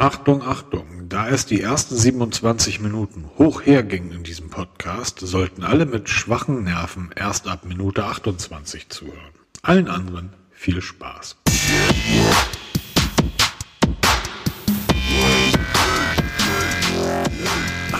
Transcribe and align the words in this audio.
Achtung, 0.00 0.42
Achtung, 0.42 1.08
da 1.08 1.28
es 1.28 1.44
die 1.44 1.60
ersten 1.60 1.96
27 1.96 2.78
Minuten 2.78 3.28
hoch 3.36 3.62
hergingen 3.62 4.12
in 4.12 4.22
diesem 4.22 4.48
Podcast, 4.48 5.18
sollten 5.18 5.64
alle 5.64 5.86
mit 5.86 6.08
schwachen 6.08 6.62
Nerven 6.62 7.10
erst 7.16 7.48
ab 7.48 7.64
Minute 7.64 8.04
28 8.04 8.90
zuhören. 8.90 9.34
Allen 9.62 9.88
anderen 9.88 10.30
viel 10.52 10.80
Spaß. 10.82 11.36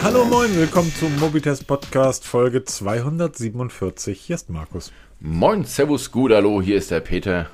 Hallo 0.01 0.25
moin, 0.27 0.55
willkommen 0.55 0.95
zum 0.95 1.19
Mobitest 1.19 1.67
Podcast 1.67 2.25
Folge 2.25 2.63
247. 2.65 4.21
Hier 4.21 4.37
ist 4.37 4.51
Markus. 4.51 4.93
Moin, 5.19 5.65
Servus, 5.65 6.13
gut, 6.13 6.31
hallo, 6.31 6.63
hier 6.63 6.77
ist 6.77 6.93
der 6.93 7.01
Peter. 7.01 7.51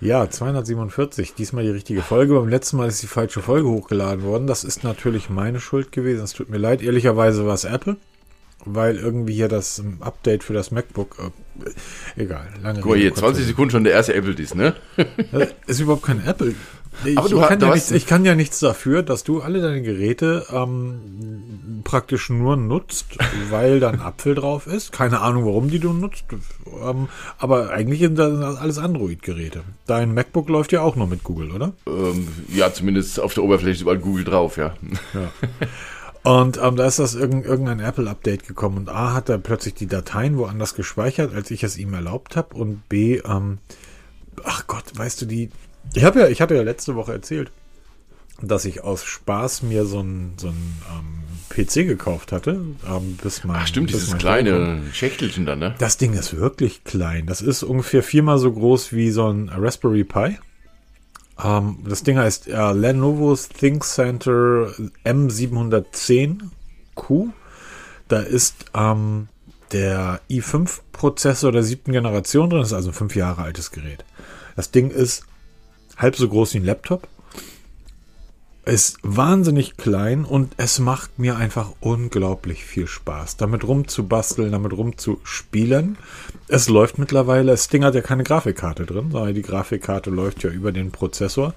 Ja, 0.00 0.30
247, 0.30 1.34
diesmal 1.34 1.64
die 1.64 1.70
richtige 1.70 2.00
Folge. 2.00 2.34
Beim 2.34 2.48
letzten 2.48 2.78
Mal 2.78 2.88
ist 2.88 3.02
die 3.02 3.06
falsche 3.06 3.42
Folge 3.42 3.68
hochgeladen 3.68 4.24
worden. 4.24 4.46
Das 4.46 4.64
ist 4.64 4.82
natürlich 4.82 5.28
meine 5.28 5.60
Schuld 5.60 5.92
gewesen. 5.92 6.24
Es 6.24 6.32
tut 6.32 6.48
mir 6.48 6.56
leid. 6.56 6.80
Ehrlicherweise 6.80 7.44
war 7.46 7.52
es 7.52 7.64
Apple, 7.64 7.98
weil 8.64 8.96
irgendwie 8.96 9.34
hier 9.34 9.48
das 9.48 9.82
Update 10.00 10.42
für 10.42 10.54
das 10.54 10.70
MacBook. 10.70 11.16
Äh, 12.16 12.22
egal, 12.22 12.48
lange 12.62 12.80
Guck 12.80 12.92
mal, 12.92 12.98
hier 12.98 13.14
20 13.14 13.44
Sekunden 13.44 13.72
schon 13.72 13.84
der 13.84 13.92
erste 13.92 14.14
Apple-Dies, 14.14 14.54
ne? 14.54 14.74
Äh, 14.96 15.48
ist 15.66 15.80
überhaupt 15.80 16.04
kein 16.04 16.24
Apple. 16.26 16.54
Ich, 17.04 17.16
Aber 17.16 17.28
du, 17.28 17.40
ich, 17.40 17.48
kann 17.48 17.60
ja 17.60 17.72
nichts, 17.72 17.90
ich 17.90 18.06
kann 18.06 18.24
ja 18.24 18.34
nichts 18.34 18.58
dafür, 18.58 19.02
dass 19.02 19.24
du 19.24 19.40
alle 19.40 19.62
deine 19.62 19.80
Geräte 19.80 20.46
ähm, 20.52 21.82
praktisch 21.84 22.30
nur 22.30 22.56
nutzt, 22.56 23.16
weil 23.50 23.80
da 23.80 23.90
ein 23.90 24.00
Apfel 24.00 24.34
drauf 24.34 24.66
ist. 24.66 24.92
Keine 24.92 25.20
Ahnung, 25.20 25.46
warum 25.46 25.70
die 25.70 25.78
du 25.78 25.92
nutzt. 25.92 26.24
Ähm, 26.82 27.08
aber 27.38 27.70
eigentlich 27.70 28.00
sind 28.00 28.18
das 28.18 28.56
alles 28.56 28.78
Android-Geräte. 28.78 29.62
Dein 29.86 30.14
MacBook 30.14 30.48
läuft 30.48 30.72
ja 30.72 30.82
auch 30.82 30.96
nur 30.96 31.06
mit 31.06 31.24
Google, 31.24 31.52
oder? 31.52 31.72
Ähm, 31.86 32.28
ja, 32.48 32.72
zumindest 32.72 33.20
auf 33.20 33.34
der 33.34 33.44
Oberfläche 33.44 33.76
ist 33.76 33.82
überall 33.82 33.98
Google 33.98 34.24
drauf, 34.24 34.56
ja. 34.56 34.74
ja. 35.14 35.30
Und 36.22 36.60
ähm, 36.62 36.76
da 36.76 36.86
ist 36.86 36.98
das 36.98 37.14
irgendein 37.14 37.80
Apple-Update 37.80 38.46
gekommen 38.46 38.76
und 38.76 38.88
A 38.90 39.14
hat 39.14 39.30
er 39.30 39.38
plötzlich 39.38 39.74
die 39.74 39.86
Dateien 39.86 40.36
woanders 40.36 40.74
gespeichert, 40.74 41.34
als 41.34 41.50
ich 41.50 41.62
es 41.62 41.78
ihm 41.78 41.94
erlaubt 41.94 42.36
habe 42.36 42.54
und 42.56 42.86
B, 42.90 43.22
ähm, 43.24 43.58
ach 44.44 44.66
Gott, 44.66 44.84
weißt 44.94 45.22
du, 45.22 45.26
die, 45.26 45.50
ich 45.94 46.04
habe 46.04 46.20
ja, 46.20 46.28
ich 46.28 46.40
hatte 46.40 46.54
ja 46.54 46.62
letzte 46.62 46.94
Woche 46.94 47.12
erzählt, 47.12 47.50
dass 48.42 48.64
ich 48.64 48.82
aus 48.82 49.04
Spaß 49.04 49.62
mir 49.62 49.84
so 49.84 50.00
ein, 50.00 50.32
so 50.38 50.48
ein 50.48 50.82
ähm, 50.90 51.20
PC 51.50 51.86
gekauft 51.86 52.32
hatte. 52.32 52.60
Ähm, 52.88 53.18
bis 53.22 53.44
mein, 53.44 53.58
Ach 53.60 53.66
stimmt, 53.66 53.90
dieses 53.90 54.16
kleine 54.16 54.82
Schächtelchen 54.92 55.44
dann, 55.46 55.58
ne? 55.58 55.74
Das 55.78 55.98
Ding 55.98 56.14
ist 56.14 56.36
wirklich 56.36 56.84
klein. 56.84 57.26
Das 57.26 57.42
ist 57.42 57.62
ungefähr 57.62 58.02
viermal 58.02 58.38
so 58.38 58.52
groß 58.52 58.92
wie 58.92 59.10
so 59.10 59.28
ein 59.28 59.50
Raspberry 59.50 60.04
Pi. 60.04 60.38
Ähm, 61.42 61.78
das 61.86 62.02
Ding 62.02 62.18
heißt 62.18 62.48
äh, 62.48 62.72
Lenovo 62.72 63.36
ThinkCenter 63.36 64.72
M710Q. 65.04 67.30
Da 68.08 68.20
ist 68.20 68.66
ähm, 68.74 69.28
der 69.72 70.20
i5-Prozessor 70.30 71.52
der 71.52 71.62
siebten 71.62 71.92
Generation 71.92 72.50
drin. 72.50 72.60
Das 72.60 72.70
ist 72.70 72.74
also 72.74 72.90
ein 72.90 72.94
fünf 72.94 73.14
Jahre 73.14 73.42
altes 73.42 73.70
Gerät. 73.70 74.04
Das 74.56 74.70
Ding 74.70 74.90
ist 74.90 75.24
halb 76.00 76.16
so 76.16 76.28
groß 76.28 76.54
wie 76.54 76.58
ein 76.58 76.64
Laptop. 76.64 77.06
Ist 78.64 78.98
wahnsinnig 79.02 79.76
klein 79.76 80.24
und 80.24 80.52
es 80.56 80.78
macht 80.78 81.18
mir 81.18 81.36
einfach 81.36 81.72
unglaublich 81.80 82.64
viel 82.64 82.86
Spaß, 82.86 83.36
damit 83.36 83.66
rumzubasteln, 83.66 84.52
damit 84.52 84.72
rumzuspielen. 84.72 85.96
Es 86.46 86.68
läuft 86.68 86.98
mittlerweile, 86.98 87.52
das 87.52 87.68
Ding 87.68 87.84
hat 87.84 87.94
ja 87.94 88.02
keine 88.02 88.22
Grafikkarte 88.22 88.84
drin, 88.84 89.10
sondern 89.10 89.34
die 89.34 89.42
Grafikkarte 89.42 90.10
läuft 90.10 90.42
ja 90.42 90.50
über 90.50 90.72
den 90.72 90.90
Prozessor. 90.90 91.54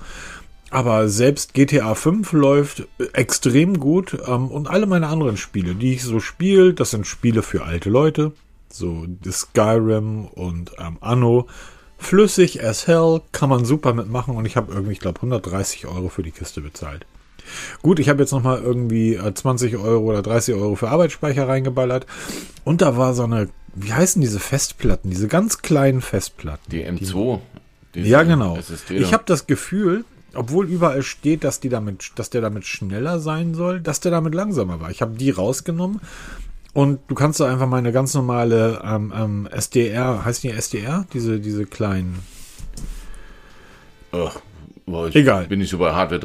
Aber 0.70 1.08
selbst 1.08 1.54
GTA 1.54 1.94
5 1.94 2.32
läuft 2.32 2.88
extrem 3.14 3.80
gut 3.80 4.18
ähm, 4.26 4.50
und 4.50 4.68
alle 4.68 4.88
meine 4.88 5.08
anderen 5.08 5.38
Spiele, 5.38 5.76
die 5.76 5.94
ich 5.94 6.04
so 6.04 6.20
spiele, 6.20 6.74
das 6.74 6.92
sind 6.92 7.06
Spiele 7.06 7.44
für 7.44 7.64
alte 7.64 7.92
Leute, 7.92 8.32
so 8.70 9.06
Skyrim 9.30 10.26
und 10.26 10.72
ähm, 10.80 10.98
Anno, 11.00 11.48
Flüssig 12.04 12.64
as 12.64 12.88
hell, 12.88 13.22
kann 13.32 13.50
man 13.50 13.66
super 13.66 13.94
mitmachen 13.94 14.36
und 14.36 14.46
ich 14.46 14.58
habe 14.58 14.74
irgendwie, 14.74 14.94
ich 14.94 15.00
glaube, 15.00 15.18
130 15.18 15.88
Euro 15.88 16.10
für 16.10 16.24
die 16.24 16.32
Kiste 16.32 16.62
bezahlt. 16.62 17.06
Gut, 17.82 18.00
ich 18.00 18.10
habe 18.10 18.22
jetzt 18.22 18.32
nochmal 18.32 18.62
irgendwie 18.62 19.20
20 19.34 19.74
äh, 19.74 19.76
Euro 19.78 20.06
oder 20.06 20.22
30 20.22 20.56
Euro 20.56 20.76
für 20.76 20.90
Arbeitsspeicher 20.90 21.48
reingeballert 21.48 22.06
und 22.64 22.82
da 22.82 22.98
war 22.98 23.14
so 23.14 23.24
eine, 23.24 23.50
wie 23.76 23.94
heißen 23.94 24.22
diese 24.22 24.40
Festplatten, 24.40 25.10
diese 25.10 25.28
ganz 25.28 25.62
kleinen 25.62 26.02
Festplatten? 26.02 26.70
Die 26.70 26.86
M2. 26.86 27.40
Die, 27.96 28.02
ja, 28.02 28.24
genau. 28.24 28.58
Ich 28.90 29.14
habe 29.14 29.24
das 29.26 29.48
Gefühl, 29.48 30.04
obwohl 30.34 30.68
überall 30.68 31.04
steht, 31.04 31.44
dass 31.44 31.60
die 31.60 31.70
damit, 31.70 32.12
dass 32.16 32.30
der 32.30 32.42
damit 32.42 32.66
schneller 32.66 33.20
sein 33.20 33.54
soll, 33.54 33.80
dass 33.80 34.00
der 34.00 34.12
damit 34.12 34.34
langsamer 34.34 34.80
war. 34.80 34.90
Ich 34.90 35.02
habe 35.02 35.16
die 35.16 35.30
rausgenommen 35.30 36.02
und 36.74 37.00
du 37.08 37.16
kannst 37.16 37.40
da 37.40 37.52
einfach 37.52 37.68
mal 37.68 37.78
eine 37.78 37.92
ganz 37.92 38.14
normale 38.14 38.82
ähm, 38.84 39.14
ähm, 39.16 39.48
SDR, 39.52 40.26
heißt 40.26 40.44
die 40.44 40.50
SDR? 40.50 41.06
Diese, 41.14 41.40
diese 41.40 41.66
kleinen. 41.66 42.20
Ach, 44.12 44.40
boah, 44.86 45.08
ich 45.08 45.16
Egal. 45.16 45.48
Bin 45.48 45.62
ich 45.62 45.70
so 45.70 45.78
bei 45.78 45.94
Hardware 45.94 46.20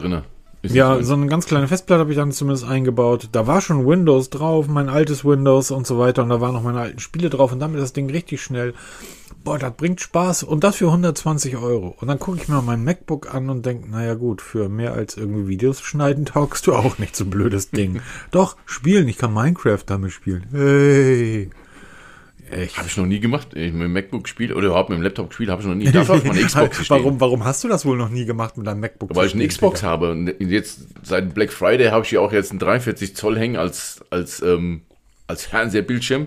drin. 0.62 0.74
ja, 0.74 1.02
so 1.02 1.14
eine 1.14 1.26
ganz 1.26 1.46
kleine 1.46 1.68
Festplatte 1.68 2.00
habe 2.00 2.10
ich 2.10 2.16
dann 2.16 2.32
zumindest 2.32 2.64
eingebaut. 2.64 3.28
Da 3.32 3.46
war 3.46 3.60
schon 3.60 3.86
Windows 3.86 4.30
drauf, 4.30 4.68
mein 4.68 4.88
altes 4.88 5.24
Windows 5.24 5.70
und 5.70 5.86
so 5.86 5.98
weiter. 5.98 6.22
Und 6.22 6.30
da 6.30 6.40
waren 6.40 6.54
noch 6.54 6.62
meine 6.62 6.80
alten 6.80 6.98
Spiele 6.98 7.30
drauf. 7.30 7.52
Und 7.52 7.60
damit 7.60 7.76
ist 7.76 7.84
das 7.84 7.92
Ding 7.92 8.10
richtig 8.10 8.42
schnell 8.42 8.74
boah, 9.48 9.58
das 9.58 9.72
bringt 9.76 10.00
Spaß 10.00 10.42
und 10.42 10.62
das 10.64 10.76
für 10.76 10.86
120 10.86 11.56
Euro. 11.56 11.94
Und 11.98 12.08
dann 12.08 12.18
gucke 12.18 12.38
ich 12.38 12.48
mir 12.48 12.60
mein 12.60 12.84
MacBook 12.84 13.34
an 13.34 13.48
und 13.48 13.64
denke, 13.64 13.90
naja 13.90 14.14
gut, 14.14 14.42
für 14.42 14.68
mehr 14.68 14.92
als 14.92 15.16
irgendwie 15.16 15.48
Videos 15.48 15.80
schneiden 15.80 16.26
taugst 16.26 16.66
du 16.66 16.74
auch 16.74 16.98
nicht 16.98 17.16
so 17.16 17.24
ein 17.24 17.30
blödes 17.30 17.70
Ding. 17.70 18.00
Doch, 18.30 18.56
spielen, 18.66 19.08
ich 19.08 19.18
kann 19.18 19.32
Minecraft 19.32 19.82
damit 19.86 20.12
spielen. 20.12 20.46
Hey. 20.50 21.50
Echt? 22.50 22.76
Habe 22.76 22.88
ich 22.88 22.96
noch 22.96 23.06
nie 23.06 23.20
gemacht. 23.20 23.48
Ich 23.54 23.72
mit 23.72 23.82
dem 23.82 23.92
MacBook 23.92 24.24
gespielt 24.24 24.52
oder 24.52 24.68
überhaupt 24.68 24.88
mit 24.88 24.98
dem 24.98 25.02
Laptop 25.02 25.28
gespielt, 25.28 25.50
habe 25.50 25.62
ich 25.62 25.68
noch 25.68 25.74
nie. 25.74 25.90
Dafür 25.90 26.16
habe 26.16 26.18
ich 26.18 26.24
meine 26.32 26.40
Xbox 26.46 26.90
warum, 26.90 27.20
warum 27.20 27.44
hast 27.44 27.64
du 27.64 27.68
das 27.68 27.84
wohl 27.84 27.96
noch 27.96 28.08
nie 28.08 28.24
gemacht 28.24 28.56
mit 28.56 28.66
deinem 28.66 28.80
MacBook? 28.80 29.14
Weil 29.14 29.26
ich 29.26 29.34
eine 29.34 29.46
Xbox 29.46 29.80
Digga. 29.80 29.90
habe. 29.90 30.10
Und 30.12 30.34
jetzt 30.40 30.80
seit 31.02 31.34
Black 31.34 31.52
Friday 31.52 31.88
habe 31.88 32.04
ich 32.04 32.10
hier 32.10 32.22
auch 32.22 32.32
jetzt 32.32 32.50
einen 32.50 32.58
43 32.58 33.14
Zoll 33.16 33.38
hängen 33.38 33.56
als, 33.56 34.00
als, 34.10 34.40
ähm, 34.42 34.82
als 35.26 35.44
Fernsehbildschirm. 35.44 36.26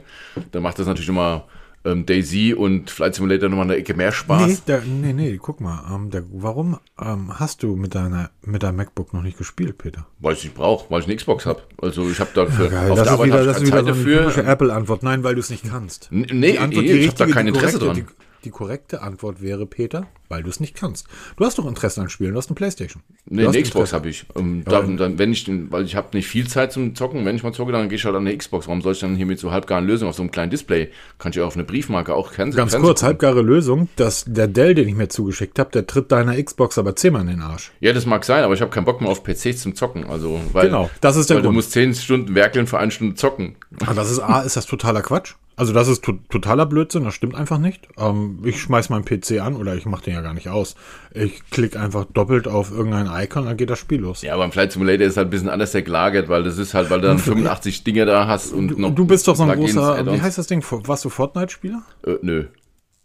Da 0.51 0.59
macht 0.59 0.79
das 0.79 0.87
natürlich 0.87 1.09
immer 1.09 1.47
ähm, 1.83 2.05
Daisy 2.05 2.53
und 2.53 2.89
Flight 2.89 3.15
Simulator 3.15 3.49
nochmal 3.49 3.65
eine 3.65 3.75
Ecke 3.75 3.93
mehr 3.93 4.11
Spaß. 4.11 4.47
Nee, 4.47 4.57
der, 4.67 4.81
nee, 4.81 5.13
nee, 5.13 5.39
guck 5.41 5.61
mal. 5.61 5.83
Ähm, 5.93 6.09
der, 6.09 6.23
warum 6.31 6.77
ähm, 6.99 7.39
hast 7.39 7.63
du 7.63 7.75
mit 7.75 7.95
deiner 7.95 8.29
mit 8.43 8.63
deinem 8.63 8.77
MacBook 8.77 9.13
noch 9.13 9.23
nicht 9.23 9.37
gespielt, 9.37 9.77
Peter? 9.77 10.07
Weil 10.19 10.33
ich 10.33 10.43
nicht 10.43 10.55
brauche, 10.55 10.89
weil 10.89 11.01
ich 11.01 11.07
eine 11.07 11.15
Xbox 11.15 11.45
habe. 11.45 11.61
Also 11.81 12.09
ich 12.09 12.19
habe 12.19 12.29
dafür 12.33 12.71
ja, 12.71 12.89
auf 12.89 12.95
das 12.95 13.03
der 13.03 13.13
Arbeit 13.13 13.27
wieder, 13.27 13.45
das 13.45 13.57
ist 13.57 13.67
wieder 13.67 13.85
Zeit 13.85 13.95
so 13.95 14.09
eine 14.09 14.21
dafür. 14.25 14.47
Apple-Antwort. 14.47 15.03
Nein, 15.03 15.23
weil 15.23 15.35
du 15.35 15.39
es 15.39 15.49
nicht 15.49 15.69
kannst. 15.69 16.07
Nee, 16.11 16.27
nee 16.31 16.51
ich 16.51 16.59
habe 16.59 17.17
da 17.17 17.25
kein 17.27 17.47
Interesse 17.47 17.79
dran. 17.79 17.95
Die, 17.95 18.05
die 18.43 18.49
korrekte 18.49 19.01
Antwort 19.01 19.41
wäre, 19.41 19.65
Peter, 19.65 20.07
weil 20.29 20.43
du 20.43 20.49
es 20.49 20.59
nicht 20.59 20.75
kannst. 20.75 21.07
Du 21.37 21.45
hast 21.45 21.57
doch 21.57 21.67
Interesse 21.67 22.01
an 22.01 22.09
Spielen, 22.09 22.31
du 22.31 22.37
hast 22.37 22.49
eine 22.49 22.55
Playstation. 22.55 23.03
Nee, 23.25 23.45
eine 23.45 23.61
Xbox 23.61 23.93
habe 23.93 24.09
ich. 24.09 24.25
Um, 24.33 24.63
ja, 24.69 24.81
dann, 24.81 25.19
wenn 25.19 25.31
ich, 25.31 25.49
weil 25.69 25.85
ich 25.85 25.95
habe 25.95 26.09
nicht 26.13 26.27
viel 26.27 26.47
Zeit 26.47 26.71
zum 26.71 26.95
Zocken, 26.95 27.25
wenn 27.25 27.35
ich 27.35 27.43
mal 27.43 27.53
zocke, 27.53 27.71
dann 27.71 27.89
gehe 27.89 27.97
ich 27.97 28.05
halt 28.05 28.15
an 28.15 28.25
eine 28.25 28.35
Xbox. 28.35 28.67
Warum 28.67 28.81
soll 28.81 28.93
ich 28.93 28.99
dann 28.99 29.15
hier 29.15 29.25
mit 29.25 29.39
so 29.39 29.51
halbgaren 29.51 29.85
Lösungen 29.85 30.09
auf 30.09 30.15
so 30.15 30.23
einem 30.23 30.31
kleinen 30.31 30.49
Display, 30.49 30.89
kann 31.19 31.31
ich 31.31 31.35
ja 31.35 31.45
auf 31.45 31.55
eine 31.55 31.63
Briefmarke 31.63 32.13
auch 32.13 32.33
kennen. 32.33 32.51
Ganz 32.51 32.73
kurz, 32.73 32.83
gucken. 32.83 33.05
halbgare 33.05 33.41
Lösung, 33.41 33.89
dass 33.95 34.25
der 34.27 34.47
Dell, 34.47 34.73
den 34.73 34.87
ich 34.87 34.95
mir 34.95 35.09
zugeschickt 35.09 35.59
habe, 35.59 35.71
der 35.71 35.87
tritt 35.87 36.11
deiner 36.11 36.41
Xbox 36.41 36.77
aber 36.77 36.95
zehnmal 36.95 37.21
in 37.23 37.27
den 37.27 37.41
Arsch. 37.41 37.71
Ja, 37.79 37.93
das 37.93 38.05
mag 38.05 38.25
sein, 38.25 38.43
aber 38.43 38.53
ich 38.53 38.61
habe 38.61 38.71
keinen 38.71 38.85
Bock 38.85 39.01
mehr 39.01 39.09
auf 39.09 39.23
PCs 39.23 39.61
zum 39.61 39.75
Zocken. 39.75 40.05
Also, 40.05 40.39
weil, 40.53 40.67
genau, 40.67 40.89
das 41.01 41.15
ist 41.15 41.29
der 41.29 41.37
weil 41.37 41.43
Grund. 41.43 41.53
du 41.53 41.57
musst 41.57 41.71
zehn 41.71 41.93
Stunden 41.93 42.35
werkeln 42.35 42.67
für 42.67 42.79
eine 42.79 42.91
Stunde 42.91 43.15
zocken. 43.15 43.55
Aber 43.81 43.93
das 43.93 44.11
ist 44.11 44.19
A, 44.19 44.41
ist 44.41 44.55
das 44.55 44.65
totaler 44.65 45.01
Quatsch. 45.01 45.35
Also 45.61 45.73
das 45.73 45.87
ist 45.87 46.03
to 46.03 46.13
totaler 46.27 46.65
Blödsinn, 46.65 47.03
das 47.03 47.13
stimmt 47.13 47.35
einfach 47.35 47.59
nicht. 47.59 47.87
Ähm, 47.95 48.39
ich 48.43 48.59
schmeiß 48.59 48.89
meinen 48.89 49.05
PC 49.05 49.41
an 49.41 49.55
oder 49.55 49.75
ich 49.75 49.85
mache 49.85 50.05
den 50.05 50.15
ja 50.15 50.21
gar 50.21 50.33
nicht 50.33 50.49
aus. 50.49 50.73
Ich 51.13 51.51
klicke 51.51 51.79
einfach 51.79 52.05
doppelt 52.05 52.47
auf 52.47 52.71
irgendein 52.71 53.05
Icon, 53.05 53.45
dann 53.45 53.57
geht 53.57 53.69
das 53.69 53.77
Spiel 53.77 53.99
los. 53.99 54.23
Ja, 54.23 54.35
beim 54.37 54.51
Flight 54.51 54.71
Simulator 54.71 55.05
ist 55.05 55.17
halt 55.17 55.27
ein 55.27 55.29
bisschen 55.29 55.49
anders 55.49 55.73
gelagert, 55.73 56.29
weil 56.29 56.41
das 56.41 56.57
ist 56.57 56.73
halt, 56.73 56.89
weil 56.89 56.99
du 56.99 57.09
dann 57.09 57.19
85 57.19 57.83
Dinge 57.83 58.07
da 58.07 58.25
hast 58.25 58.53
und 58.53 58.69
du, 58.69 58.81
noch. 58.81 58.95
Du 58.95 59.05
bist 59.05 59.27
doch 59.27 59.35
so 59.35 59.43
ein 59.43 59.55
großer, 59.55 60.11
wie 60.11 60.19
heißt 60.19 60.39
das 60.39 60.47
Ding? 60.47 60.65
Warst 60.67 61.05
du 61.05 61.09
Fortnite-Spieler? 61.09 61.83
Äh, 62.07 62.15
nö. 62.23 62.45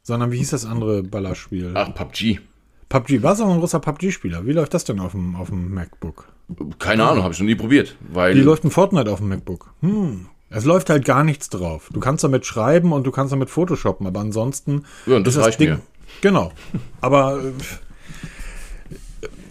Sondern 0.03 0.33
wie 0.33 0.39
hieß 0.39 0.49
das 0.49 0.65
andere 0.65 1.03
Ballerspiel? 1.03 1.73
Ach, 1.75 1.95
PUBG. 1.95 2.39
PUBG, 2.89 3.23
warst 3.23 3.43
du 3.43 3.45
auch 3.45 3.53
ein 3.53 3.59
großer 3.59 3.81
PUBG-Spieler? 3.81 4.47
Wie 4.47 4.53
läuft 4.53 4.73
das 4.73 4.85
denn 4.85 4.99
auf 5.01 5.13
dem, 5.13 5.37
auf 5.37 5.51
dem 5.51 5.75
MacBook? 5.75 6.33
Keine 6.79 7.05
Ahnung, 7.05 7.23
habe 7.23 7.35
ich 7.35 7.41
noch 7.41 7.47
nie 7.47 7.55
probiert. 7.55 7.97
Weil 8.01 8.35
wie 8.35 8.41
läuft 8.41 8.65
ein 8.65 8.71
Fortnite 8.71 9.13
auf 9.13 9.19
dem 9.19 9.29
MacBook? 9.29 9.75
Hm, 9.83 10.29
es 10.57 10.65
läuft 10.65 10.89
halt 10.89 11.05
gar 11.05 11.23
nichts 11.23 11.51
drauf. 11.51 11.91
Du 11.93 12.01
kannst 12.01 12.25
damit 12.25 12.47
schreiben 12.47 12.93
und 12.93 13.07
du 13.07 13.11
kannst 13.11 13.31
damit 13.31 13.51
Photoshoppen, 13.51 14.07
aber 14.07 14.21
ansonsten. 14.21 14.85
Ja, 15.05 15.17
und 15.17 15.27
das, 15.27 15.35
das 15.35 15.45
reicht 15.45 15.61
Ding, 15.61 15.69
mir. 15.71 15.81
Genau. 16.23 16.51
Aber. 17.03 17.43
Äh, 17.45 17.53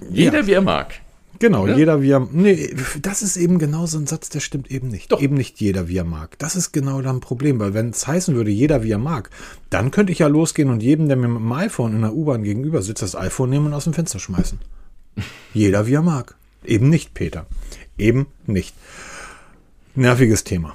jeder 0.09 0.39
ja. 0.39 0.47
wie 0.47 0.53
er 0.53 0.61
mag. 0.61 0.95
Genau, 1.37 1.67
ja? 1.67 1.77
jeder 1.77 2.01
wie 2.01 2.09
er. 2.09 2.27
Nee, 2.31 2.73
das 2.99 3.21
ist 3.21 3.37
eben 3.37 3.59
genau 3.59 3.85
so 3.85 3.99
ein 3.99 4.07
Satz, 4.07 4.29
der 4.29 4.39
stimmt 4.39 4.71
eben 4.71 4.87
nicht. 4.87 5.11
Doch. 5.11 5.21
Eben 5.21 5.35
nicht 5.35 5.61
jeder 5.61 5.87
wie 5.87 5.97
er 5.97 6.05
mag. 6.05 6.39
Das 6.39 6.55
ist 6.55 6.71
genau 6.71 6.99
dann 7.03 7.17
ein 7.17 7.21
Problem, 7.21 7.59
weil 7.59 7.75
wenn 7.75 7.91
es 7.91 8.07
heißen 8.07 8.33
würde, 8.33 8.49
jeder 8.49 8.81
wie 8.81 8.91
er 8.91 8.97
mag, 8.97 9.29
dann 9.69 9.91
könnte 9.91 10.11
ich 10.11 10.19
ja 10.19 10.27
losgehen 10.27 10.71
und 10.71 10.81
jedem, 10.81 11.07
der 11.07 11.17
mir 11.17 11.27
mit 11.27 11.39
dem 11.39 11.51
iPhone 11.51 11.93
in 11.93 12.01
der 12.01 12.15
U-Bahn 12.15 12.41
gegenüber 12.41 12.81
sitzt, 12.81 13.03
das 13.03 13.15
iPhone 13.15 13.51
nehmen 13.51 13.67
und 13.67 13.73
aus 13.73 13.83
dem 13.83 13.93
Fenster 13.93 14.17
schmeißen. 14.17 14.57
jeder 15.53 15.85
wie 15.85 15.93
er 15.93 16.01
mag. 16.01 16.35
Eben 16.63 16.89
nicht, 16.89 17.13
Peter. 17.13 17.45
Eben 17.95 18.25
nicht. 18.47 18.73
Nerviges 19.93 20.43
Thema. 20.43 20.73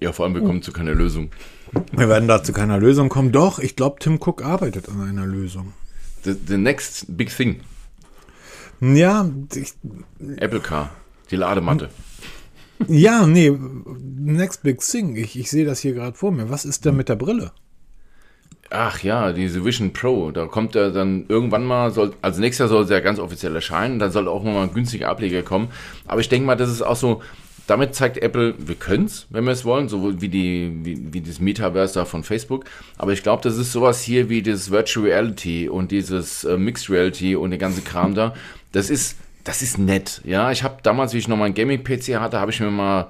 Ja, 0.00 0.12
vor 0.12 0.24
allem, 0.24 0.34
wir 0.34 0.42
kommen 0.42 0.62
zu 0.62 0.72
keiner 0.72 0.94
Lösung. 0.94 1.30
Wir 1.92 2.08
werden 2.08 2.26
da 2.26 2.42
zu 2.42 2.52
keiner 2.52 2.78
Lösung 2.78 3.10
kommen. 3.10 3.32
Doch, 3.32 3.58
ich 3.58 3.76
glaube, 3.76 3.96
Tim 4.00 4.16
Cook 4.16 4.42
arbeitet 4.42 4.88
an 4.88 5.00
einer 5.02 5.26
Lösung. 5.26 5.74
The, 6.24 6.34
the 6.46 6.56
next 6.56 7.16
big 7.16 7.34
thing. 7.34 7.60
Ja, 8.80 9.28
ich, 9.54 9.74
Apple 10.36 10.60
Car. 10.60 10.90
Die 11.30 11.36
Ladematte. 11.36 11.90
ja, 12.88 13.26
nee, 13.26 13.52
next 14.18 14.62
big 14.62 14.80
thing. 14.80 15.16
Ich, 15.16 15.38
ich 15.38 15.50
sehe 15.50 15.66
das 15.66 15.80
hier 15.80 15.92
gerade 15.92 16.16
vor 16.16 16.32
mir. 16.32 16.48
Was 16.48 16.64
ist 16.64 16.86
denn 16.86 16.96
mit 16.96 17.10
der 17.10 17.16
Brille? 17.16 17.52
Ach 18.70 19.02
ja, 19.02 19.32
diese 19.32 19.64
Vision 19.64 19.92
Pro, 19.92 20.30
da 20.30 20.46
kommt 20.46 20.76
er 20.76 20.92
dann 20.92 21.26
irgendwann 21.28 21.64
mal, 21.64 21.90
soll, 21.90 22.14
also 22.22 22.40
nächstes 22.40 22.60
Jahr 22.60 22.68
soll 22.68 22.86
sie 22.86 22.94
ja 22.94 23.00
ganz 23.00 23.18
offiziell 23.18 23.52
erscheinen, 23.52 23.98
dann 23.98 24.12
soll 24.12 24.28
auch 24.28 24.44
nochmal 24.44 24.68
ein 24.68 24.72
günstiger 24.72 25.08
Ableger 25.08 25.42
kommen. 25.42 25.70
Aber 26.06 26.20
ich 26.20 26.28
denke 26.28 26.46
mal, 26.46 26.54
das 26.54 26.70
ist 26.70 26.80
auch 26.80 26.94
so, 26.94 27.20
damit 27.70 27.94
zeigt 27.94 28.18
Apple, 28.18 28.54
wir 28.58 28.74
können 28.74 29.04
es, 29.04 29.28
wenn 29.30 29.44
wir 29.44 29.52
es 29.52 29.64
wollen, 29.64 29.88
so 29.88 30.20
wie, 30.20 30.28
die, 30.28 30.72
wie, 30.82 31.14
wie 31.14 31.20
das 31.20 31.38
Metaverse 31.38 31.94
da 31.94 32.04
von 32.04 32.24
Facebook. 32.24 32.64
Aber 32.98 33.12
ich 33.12 33.22
glaube, 33.22 33.44
das 33.44 33.56
ist 33.56 33.70
sowas 33.70 34.02
hier 34.02 34.28
wie 34.28 34.42
das 34.42 34.72
Virtual 34.72 35.06
Reality 35.06 35.68
und 35.68 35.92
dieses 35.92 36.42
äh, 36.42 36.56
Mixed 36.56 36.90
Reality 36.90 37.36
und 37.36 37.50
der 37.50 37.60
ganze 37.60 37.82
Kram 37.82 38.16
da. 38.16 38.34
Das 38.72 38.90
ist, 38.90 39.18
das 39.44 39.62
ist 39.62 39.78
nett. 39.78 40.20
Ja, 40.24 40.50
ich 40.50 40.64
habe 40.64 40.78
damals, 40.82 41.14
wie 41.14 41.18
ich 41.18 41.28
noch 41.28 41.36
mal 41.36 41.44
einen 41.44 41.54
Gaming-PC 41.54 42.18
hatte, 42.18 42.40
habe 42.40 42.50
ich 42.50 42.58
mir 42.58 42.72
mal, 42.72 43.06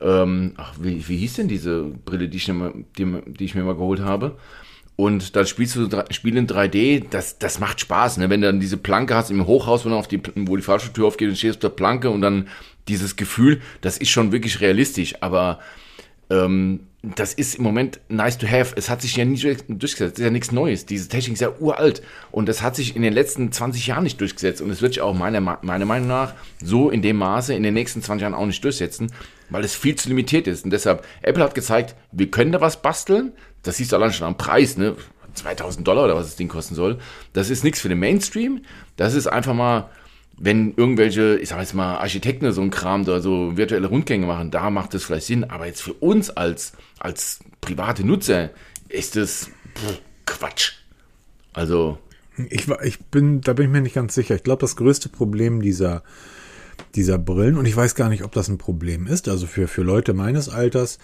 ähm, 0.00 0.54
ach, 0.56 0.74
wie, 0.80 1.06
wie 1.06 1.16
hieß 1.18 1.34
denn 1.34 1.46
diese 1.46 1.84
Brille, 2.04 2.28
die 2.28 2.38
ich, 2.38 2.46
die, 2.46 3.22
die 3.26 3.44
ich 3.44 3.54
mir 3.54 3.62
mal 3.62 3.76
geholt 3.76 4.00
habe? 4.00 4.36
Und 4.96 5.36
dann 5.36 5.46
spielst 5.46 5.76
du 5.76 5.88
Spiel 6.10 6.36
in 6.36 6.48
3D, 6.48 7.04
das, 7.08 7.38
das 7.38 7.60
macht 7.60 7.80
Spaß, 7.80 8.18
ne? 8.18 8.28
Wenn 8.28 8.42
du 8.42 8.48
dann 8.48 8.60
diese 8.60 8.76
Planke 8.76 9.14
hast 9.14 9.30
im 9.30 9.46
Hochhaus, 9.46 9.86
wo, 9.86 9.90
auf 9.90 10.08
die, 10.08 10.20
wo 10.34 10.56
die 10.56 10.62
falsche 10.62 10.92
Tür 10.92 11.06
aufgeht 11.06 11.28
und 11.28 11.36
stehst 11.36 11.56
auf 11.56 11.60
der 11.60 11.68
Planke 11.70 12.10
und 12.10 12.20
dann 12.20 12.48
dieses 12.90 13.16
Gefühl, 13.16 13.60
das 13.80 13.96
ist 13.96 14.10
schon 14.10 14.32
wirklich 14.32 14.60
realistisch, 14.60 15.14
aber 15.22 15.60
ähm, 16.28 16.80
das 17.02 17.32
ist 17.32 17.54
im 17.54 17.64
Moment 17.64 17.98
nice 18.08 18.36
to 18.36 18.46
have. 18.46 18.74
Es 18.76 18.90
hat 18.90 19.00
sich 19.00 19.16
ja 19.16 19.24
nie 19.24 19.38
durchgesetzt. 19.38 20.00
Das 20.00 20.18
ist 20.18 20.24
ja 20.24 20.30
nichts 20.30 20.52
Neues. 20.52 20.84
Diese 20.84 21.08
Technik 21.08 21.34
ist 21.34 21.40
ja 21.40 21.50
uralt. 21.58 22.02
Und 22.30 22.46
das 22.46 22.60
hat 22.60 22.76
sich 22.76 22.94
in 22.94 23.00
den 23.00 23.14
letzten 23.14 23.50
20 23.50 23.86
Jahren 23.86 24.04
nicht 24.04 24.20
durchgesetzt. 24.20 24.60
Und 24.60 24.70
es 24.70 24.82
wird 24.82 24.92
sich 24.92 25.00
auch 25.00 25.14
meiner, 25.14 25.40
meiner 25.40 25.86
Meinung 25.86 26.08
nach 26.08 26.34
so 26.62 26.90
in 26.90 27.00
dem 27.00 27.16
Maße 27.16 27.54
in 27.54 27.62
den 27.62 27.72
nächsten 27.72 28.02
20 28.02 28.22
Jahren 28.22 28.34
auch 28.34 28.44
nicht 28.44 28.62
durchsetzen, 28.62 29.10
weil 29.48 29.64
es 29.64 29.74
viel 29.74 29.94
zu 29.94 30.10
limitiert 30.10 30.46
ist. 30.46 30.64
Und 30.64 30.72
deshalb, 30.72 31.06
Apple 31.22 31.42
hat 31.42 31.54
gezeigt, 31.54 31.94
wir 32.12 32.30
können 32.30 32.52
da 32.52 32.60
was 32.60 32.82
basteln. 32.82 33.32
Das 33.62 33.78
siehst 33.78 33.92
du 33.92 33.96
allein 33.96 34.12
schon 34.12 34.26
am 34.26 34.36
Preis, 34.36 34.76
ne? 34.76 34.96
2000 35.32 35.86
Dollar 35.86 36.04
oder 36.04 36.16
was 36.16 36.26
das 36.26 36.36
Ding 36.36 36.48
kosten 36.48 36.74
soll. 36.74 36.98
Das 37.32 37.50
ist 37.50 37.64
nichts 37.64 37.80
für 37.80 37.88
den 37.88 38.00
Mainstream. 38.00 38.62
Das 38.96 39.14
ist 39.14 39.26
einfach 39.26 39.54
mal 39.54 39.88
wenn 40.42 40.72
irgendwelche, 40.74 41.36
ich 41.36 41.50
sag 41.50 41.60
jetzt 41.60 41.74
mal, 41.74 41.98
Architekten 41.98 42.50
so 42.50 42.62
ein 42.62 42.70
Kram 42.70 43.04
da 43.04 43.20
so 43.20 43.58
virtuelle 43.58 43.86
Rundgänge 43.86 44.26
machen, 44.26 44.50
da 44.50 44.70
macht 44.70 44.94
das 44.94 45.04
vielleicht 45.04 45.26
Sinn. 45.26 45.44
Aber 45.44 45.66
jetzt 45.66 45.82
für 45.82 45.92
uns 45.92 46.30
als, 46.30 46.72
als 46.98 47.40
private 47.60 48.06
Nutzer 48.06 48.48
ist 48.88 49.16
das 49.16 49.50
Quatsch. 50.24 50.72
Also. 51.52 51.98
Ich, 52.48 52.68
ich 52.82 52.98
bin, 53.00 53.42
da 53.42 53.52
bin 53.52 53.66
ich 53.66 53.70
mir 53.70 53.82
nicht 53.82 53.94
ganz 53.94 54.14
sicher. 54.14 54.34
Ich 54.34 54.42
glaube, 54.42 54.62
das 54.62 54.76
größte 54.76 55.10
Problem 55.10 55.60
dieser, 55.60 56.02
dieser 56.94 57.18
Brillen, 57.18 57.58
und 57.58 57.66
ich 57.66 57.76
weiß 57.76 57.94
gar 57.94 58.08
nicht, 58.08 58.24
ob 58.24 58.32
das 58.32 58.48
ein 58.48 58.56
Problem 58.56 59.06
ist, 59.06 59.28
also 59.28 59.46
für, 59.46 59.68
für 59.68 59.82
Leute 59.82 60.14
meines 60.14 60.48
Alters, 60.48 60.98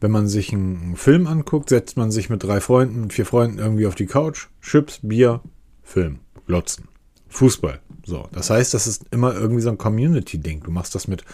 wenn 0.00 0.12
man 0.12 0.28
sich 0.28 0.52
einen 0.52 0.94
Film 0.94 1.26
anguckt, 1.26 1.70
setzt 1.70 1.96
man 1.96 2.12
sich 2.12 2.30
mit 2.30 2.44
drei 2.44 2.60
Freunden, 2.60 3.10
vier 3.10 3.26
Freunden 3.26 3.58
irgendwie 3.58 3.88
auf 3.88 3.96
die 3.96 4.06
Couch, 4.06 4.46
Chips, 4.62 5.00
Bier, 5.02 5.40
Film, 5.82 6.20
glotzen. 6.46 6.86
Fußball. 7.28 7.80
So, 8.04 8.26
das 8.32 8.50
heißt, 8.50 8.72
das 8.74 8.86
ist 8.86 9.04
immer 9.10 9.34
irgendwie 9.34 9.62
so 9.62 9.70
ein 9.70 9.78
Community-Ding. 9.78 10.62
Du 10.62 10.70
machst 10.70 10.94
das 10.94 11.08
mit 11.08 11.24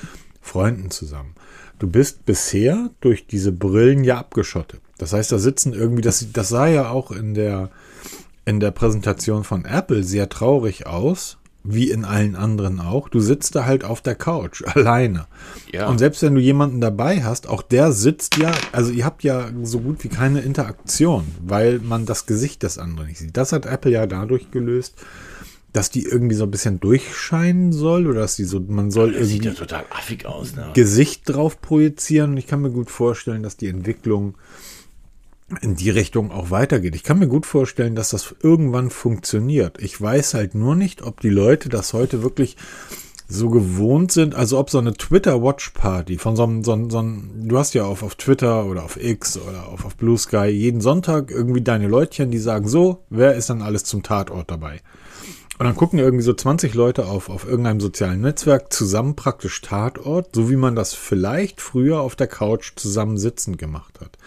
Freunden 0.40 0.90
zusammen. 0.90 1.34
Du 1.78 1.88
bist 1.88 2.24
bisher 2.24 2.90
durch 3.00 3.26
diese 3.26 3.52
Brillen 3.52 4.04
ja 4.04 4.18
abgeschottet. 4.18 4.80
Das 4.98 5.12
heißt, 5.12 5.32
da 5.32 5.38
sitzen 5.38 5.72
irgendwie, 5.72 6.02
das, 6.02 6.26
das 6.32 6.48
sah 6.48 6.66
ja 6.66 6.90
auch 6.90 7.10
in 7.10 7.34
der, 7.34 7.70
in 8.44 8.60
der 8.60 8.70
Präsentation 8.70 9.44
von 9.44 9.64
Apple 9.64 10.04
sehr 10.04 10.28
traurig 10.28 10.86
aus, 10.86 11.38
wie 11.64 11.90
in 11.90 12.04
allen 12.04 12.36
anderen 12.36 12.78
auch. 12.78 13.08
Du 13.08 13.20
sitzt 13.20 13.54
da 13.54 13.64
halt 13.64 13.84
auf 13.84 14.02
der 14.02 14.14
Couch 14.14 14.62
alleine. 14.74 15.26
Ja. 15.72 15.88
Und 15.88 15.98
selbst 15.98 16.22
wenn 16.22 16.34
du 16.34 16.40
jemanden 16.40 16.80
dabei 16.80 17.24
hast, 17.24 17.48
auch 17.48 17.62
der 17.62 17.90
sitzt 17.92 18.36
ja, 18.36 18.52
also 18.70 18.92
ihr 18.92 19.04
habt 19.04 19.24
ja 19.24 19.48
so 19.62 19.80
gut 19.80 20.04
wie 20.04 20.08
keine 20.08 20.42
Interaktion, 20.42 21.24
weil 21.40 21.80
man 21.80 22.06
das 22.06 22.26
Gesicht 22.26 22.62
des 22.62 22.78
anderen 22.78 23.08
nicht 23.08 23.18
sieht. 23.18 23.36
Das 23.36 23.52
hat 23.52 23.66
Apple 23.66 23.90
ja 23.90 24.06
dadurch 24.06 24.50
gelöst, 24.50 24.94
dass 25.74 25.90
die 25.90 26.04
irgendwie 26.04 26.36
so 26.36 26.44
ein 26.44 26.52
bisschen 26.52 26.78
durchscheinen 26.78 27.72
soll 27.72 28.06
oder 28.06 28.20
dass 28.20 28.36
die 28.36 28.44
so, 28.44 28.60
man 28.60 28.92
soll 28.92 29.08
das 29.08 29.16
irgendwie 29.16 29.32
sieht 29.32 29.44
ja 29.44 29.54
total 29.54 29.84
affig 29.90 30.24
aus, 30.24 30.54
ne? 30.54 30.70
Gesicht 30.72 31.22
drauf 31.28 31.60
projizieren. 31.60 32.30
Und 32.30 32.36
ich 32.36 32.46
kann 32.46 32.62
mir 32.62 32.70
gut 32.70 32.92
vorstellen, 32.92 33.42
dass 33.42 33.56
die 33.56 33.66
Entwicklung 33.66 34.36
in 35.62 35.74
die 35.74 35.90
Richtung 35.90 36.30
auch 36.30 36.52
weitergeht. 36.52 36.94
Ich 36.94 37.02
kann 37.02 37.18
mir 37.18 37.26
gut 37.26 37.44
vorstellen, 37.44 37.96
dass 37.96 38.10
das 38.10 38.36
irgendwann 38.40 38.88
funktioniert. 38.88 39.82
Ich 39.82 40.00
weiß 40.00 40.34
halt 40.34 40.54
nur 40.54 40.76
nicht, 40.76 41.02
ob 41.02 41.20
die 41.20 41.28
Leute 41.28 41.68
das 41.68 41.92
heute 41.92 42.22
wirklich 42.22 42.56
so 43.26 43.50
gewohnt 43.50 44.12
sind, 44.12 44.36
also 44.36 44.60
ob 44.60 44.70
so 44.70 44.78
eine 44.78 44.94
Twitter-Watch-Party 44.94 46.18
von 46.18 46.36
so 46.36 46.44
einem, 46.44 46.62
so 46.62 46.72
einem, 46.72 46.90
so 46.90 46.98
einem, 46.98 47.48
du 47.48 47.58
hast 47.58 47.74
ja 47.74 47.84
auf, 47.84 48.04
auf 48.04 48.14
Twitter 48.14 48.66
oder 48.66 48.84
auf 48.84 48.96
X 49.02 49.38
oder 49.38 49.66
auf, 49.66 49.84
auf 49.84 49.96
Blue 49.96 50.18
Sky 50.18 50.46
jeden 50.46 50.80
Sonntag 50.80 51.32
irgendwie 51.32 51.62
deine 51.62 51.88
Leutchen, 51.88 52.30
die 52.30 52.38
sagen 52.38 52.68
so, 52.68 53.02
wer 53.10 53.34
ist 53.34 53.50
dann 53.50 53.60
alles 53.60 53.82
zum 53.82 54.04
Tatort 54.04 54.52
dabei? 54.52 54.80
Und 55.58 55.66
dann 55.66 55.76
gucken 55.76 56.00
irgendwie 56.00 56.24
so 56.24 56.34
20 56.34 56.74
Leute 56.74 57.06
auf, 57.06 57.28
auf 57.28 57.46
irgendeinem 57.46 57.80
sozialen 57.80 58.20
Netzwerk 58.20 58.72
zusammen 58.72 59.14
praktisch 59.14 59.60
Tatort, 59.60 60.34
so 60.34 60.50
wie 60.50 60.56
man 60.56 60.74
das 60.74 60.94
vielleicht 60.94 61.60
früher 61.60 62.00
auf 62.00 62.16
der 62.16 62.26
Couch 62.26 62.72
zusammen 62.74 63.18
sitzend 63.18 63.58
gemacht 63.58 64.00
hat. 64.00 64.18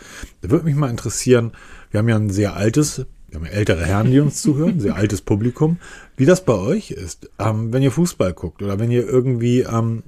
Da 0.42 0.50
würde 0.50 0.66
mich 0.66 0.76
mal 0.76 0.90
interessieren, 0.90 1.52
wir 1.92 1.98
haben 1.98 2.08
ja 2.08 2.16
ein 2.16 2.30
sehr 2.30 2.56
altes, 2.56 3.06
wir 3.28 3.40
haben 3.40 3.46
ja 3.46 3.52
ältere 3.52 3.86
Herren, 3.86 4.12
die 4.12 4.22
uns 4.22 4.42
zuhören, 4.42 4.80
sehr 4.80 4.96
altes 4.96 5.22
Publikum, 5.22 5.80
wie 6.16 6.26
das 6.26 6.46
bei 6.46 6.54
euch 6.54 6.92
ist, 6.92 7.30
ähm, 7.40 7.74
wenn 7.74 7.84
ihr 7.84 7.92
Fußball 7.92 8.34
guckt 8.34 8.62
oder 8.62 8.80
wenn 8.80 8.92
ihr 8.92 9.06
irgendwie 9.06 9.62
ähm, 9.62 10.04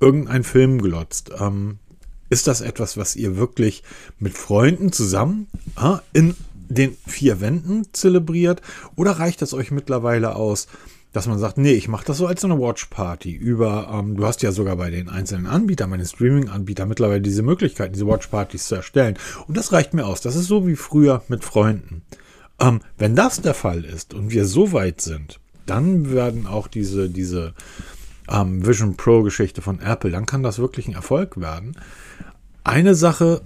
irgendeinen 0.00 0.44
Film 0.44 0.82
glotzt. 0.82 1.30
Ähm, 1.38 1.78
ist 2.28 2.48
das 2.48 2.60
etwas, 2.60 2.96
was 2.96 3.14
ihr 3.14 3.36
wirklich 3.36 3.84
mit 4.18 4.36
Freunden 4.36 4.90
zusammen 4.90 5.46
äh, 5.80 5.98
in 6.12 6.34
den 6.68 6.96
vier 7.06 7.40
Wänden 7.40 7.86
zelebriert? 7.92 8.62
Oder 8.94 9.12
reicht 9.12 9.42
das 9.42 9.54
euch 9.54 9.70
mittlerweile 9.70 10.36
aus, 10.36 10.68
dass 11.12 11.26
man 11.26 11.38
sagt, 11.38 11.56
nee, 11.56 11.72
ich 11.72 11.88
mache 11.88 12.04
das 12.04 12.18
so 12.18 12.26
als 12.26 12.44
eine 12.44 12.58
Watch-Party 12.58 13.32
über, 13.32 13.90
ähm, 13.90 14.16
du 14.16 14.26
hast 14.26 14.42
ja 14.42 14.52
sogar 14.52 14.76
bei 14.76 14.90
den 14.90 15.08
einzelnen 15.08 15.46
Anbietern, 15.46 15.88
meine 15.88 16.04
Streaming-Anbieter 16.04 16.84
mittlerweile 16.84 17.22
diese 17.22 17.42
Möglichkeit, 17.42 17.94
diese 17.94 18.06
Watch-Partys 18.06 18.66
zu 18.66 18.74
erstellen. 18.74 19.16
Und 19.46 19.56
das 19.56 19.72
reicht 19.72 19.94
mir 19.94 20.06
aus. 20.06 20.20
Das 20.20 20.36
ist 20.36 20.46
so 20.46 20.66
wie 20.66 20.76
früher 20.76 21.22
mit 21.28 21.42
Freunden. 21.42 22.02
Ähm, 22.60 22.80
wenn 22.98 23.16
das 23.16 23.40
der 23.40 23.54
Fall 23.54 23.84
ist 23.84 24.12
und 24.12 24.30
wir 24.30 24.44
so 24.44 24.72
weit 24.72 25.00
sind, 25.00 25.40
dann 25.64 26.12
werden 26.12 26.46
auch 26.46 26.68
diese, 26.68 27.08
diese 27.08 27.54
ähm, 28.28 28.66
Vision 28.66 28.96
Pro-Geschichte 28.96 29.62
von 29.62 29.80
Apple, 29.80 30.10
dann 30.10 30.26
kann 30.26 30.42
das 30.42 30.58
wirklich 30.58 30.88
ein 30.88 30.94
Erfolg 30.94 31.40
werden. 31.40 31.76
Eine 32.64 32.94
Sache 32.94 33.42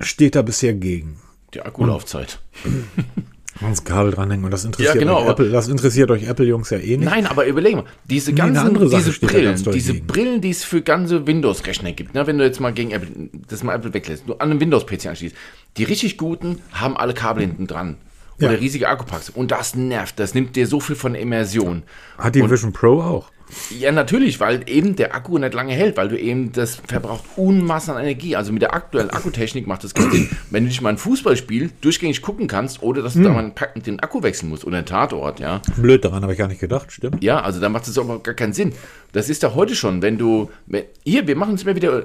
steht 0.00 0.34
da 0.34 0.42
bisher 0.42 0.74
gegen. 0.74 1.18
Die 1.56 1.62
Akkulaufzeit. 1.62 2.38
Ans 3.62 3.84
Kabel 3.84 4.12
dranhängen 4.12 4.44
und 4.44 4.50
das 4.50 4.66
interessiert, 4.66 4.94
Ja, 4.96 5.00
genau, 5.00 5.22
euch 5.22 5.30
Apple, 5.30 5.48
das 5.50 5.68
interessiert 5.68 6.10
euch 6.10 6.24
Apple-Jungs 6.28 6.68
ja 6.68 6.76
eh 6.76 6.98
nicht. 6.98 7.08
Nein, 7.08 7.26
aber 7.26 7.46
überleg 7.46 7.74
mal, 7.74 7.84
diese 8.04 8.32
Nee, 8.32 8.36
ganzen, 8.36 8.66
andere 8.66 8.88
Sache 8.90 9.04
diese 9.04 9.18
Brillen, 9.26 9.56
diese 9.72 9.92
gegen. 9.94 10.06
Brillen, 10.06 10.40
die 10.42 10.50
es 10.50 10.62
für 10.62 10.82
ganze 10.82 11.26
Windows-Rechner 11.26 11.92
gibt, 11.92 12.12
ne, 12.14 12.26
wenn 12.26 12.36
du 12.36 12.44
jetzt 12.44 12.60
mal 12.60 12.74
gegen 12.74 12.90
Apple, 12.90 13.08
das 13.48 13.62
mal 13.62 13.74
Apple 13.74 13.94
weglässt, 13.94 14.24
du 14.26 14.34
an 14.34 14.50
einem 14.50 14.60
Windows-PC 14.60 15.06
anschließt, 15.06 15.34
die 15.78 15.84
richtig 15.84 16.18
guten 16.18 16.60
haben 16.72 16.98
alle 16.98 17.14
Kabel 17.14 17.44
hinten 17.44 17.66
dran. 17.66 17.96
Oder 18.38 18.52
Ja. 18.52 18.58
riesige 18.58 18.90
Akkupacks. 18.90 19.30
Und 19.30 19.50
das 19.50 19.74
nervt, 19.74 20.18
das 20.20 20.34
nimmt 20.34 20.54
dir 20.56 20.66
so 20.66 20.78
viel 20.78 20.94
von 20.94 21.14
Immersion. 21.14 21.82
Hat 22.18 22.34
die 22.34 22.42
Und- 22.42 22.50
Vision 22.50 22.74
Pro 22.74 23.00
auch. 23.00 23.30
Ja, 23.78 23.92
natürlich, 23.92 24.40
weil 24.40 24.68
eben 24.68 24.96
der 24.96 25.14
Akku 25.14 25.38
nicht 25.38 25.54
lange 25.54 25.72
hält, 25.72 25.96
weil 25.96 26.08
du 26.08 26.18
eben, 26.18 26.52
das 26.52 26.76
verbraucht 26.86 27.24
Unmassen 27.36 27.92
an 27.94 28.02
Energie. 28.02 28.34
Also 28.36 28.52
mit 28.52 28.60
der 28.62 28.74
aktuellen 28.74 29.10
Akkutechnik 29.10 29.66
macht 29.66 29.84
das 29.84 29.94
keinen 29.94 30.10
Sinn. 30.10 30.28
Wenn 30.50 30.64
du 30.64 30.68
dich 30.70 30.80
mal 30.80 30.90
ein 30.90 30.98
Fußballspiel 30.98 31.70
durchgängig 31.80 32.22
gucken 32.22 32.48
kannst, 32.48 32.82
oder 32.82 33.02
dass 33.02 33.14
du 33.14 33.22
da 33.22 33.30
mal 33.30 33.38
einen 33.40 33.54
Pack- 33.54 33.82
den 33.84 34.00
Akku 34.00 34.22
wechseln 34.22 34.48
musst 34.48 34.64
oder 34.64 34.78
einen 34.78 34.86
Tatort, 34.86 35.38
ja. 35.40 35.62
Blöd, 35.76 36.04
daran 36.04 36.22
habe 36.22 36.32
ich 36.32 36.38
gar 36.38 36.48
nicht 36.48 36.60
gedacht, 36.60 36.90
stimmt. 36.92 37.22
Ja, 37.22 37.40
also 37.40 37.60
da 37.60 37.68
macht 37.68 37.86
es 37.86 37.96
aber 37.98 38.18
gar 38.18 38.34
keinen 38.34 38.52
Sinn. 38.52 38.72
Das 39.12 39.28
ist 39.28 39.42
ja 39.42 39.54
heute 39.54 39.74
schon, 39.74 40.02
wenn 40.02 40.18
du. 40.18 40.50
wenn- 40.66 40.84
Hier, 41.04 41.26
wir 41.26 41.36
machen 41.36 41.52
uns 41.52 41.62
immer 41.62 41.76
wieder. 41.76 42.04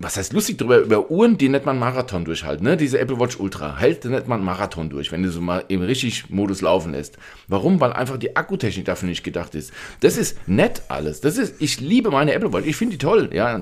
Was 0.00 0.16
heißt 0.16 0.32
lustig 0.32 0.58
drüber, 0.58 0.78
über 0.78 1.10
Uhren, 1.10 1.38
die 1.38 1.48
mal 1.48 1.68
einen 1.68 1.78
Marathon 1.78 2.24
durchhalten. 2.24 2.66
Ne? 2.66 2.76
Diese 2.76 2.98
Apple 2.98 3.20
Watch 3.20 3.38
Ultra 3.38 3.78
hält 3.78 4.04
mal 4.04 4.34
einen 4.34 4.44
Marathon 4.44 4.90
durch, 4.90 5.12
wenn 5.12 5.22
du 5.22 5.30
so 5.30 5.40
mal 5.40 5.64
im 5.68 5.82
richtig 5.82 6.30
Modus 6.30 6.62
laufen 6.62 6.92
lässt. 6.92 7.16
Warum? 7.46 7.80
Weil 7.80 7.92
einfach 7.92 8.16
die 8.16 8.36
Akkutechnik 8.36 8.84
dafür 8.84 9.08
nicht 9.08 9.22
gedacht 9.22 9.54
ist. 9.54 9.72
Das 10.00 10.16
ist 10.16 10.48
nett 10.48 10.82
alles. 10.88 11.20
Das 11.20 11.38
ist, 11.38 11.62
ich 11.62 11.80
liebe 11.80 12.10
meine 12.10 12.32
Apple 12.32 12.52
Watch. 12.52 12.66
Ich 12.66 12.76
finde 12.76 12.96
die 12.96 12.98
toll. 12.98 13.30
Ja, 13.32 13.60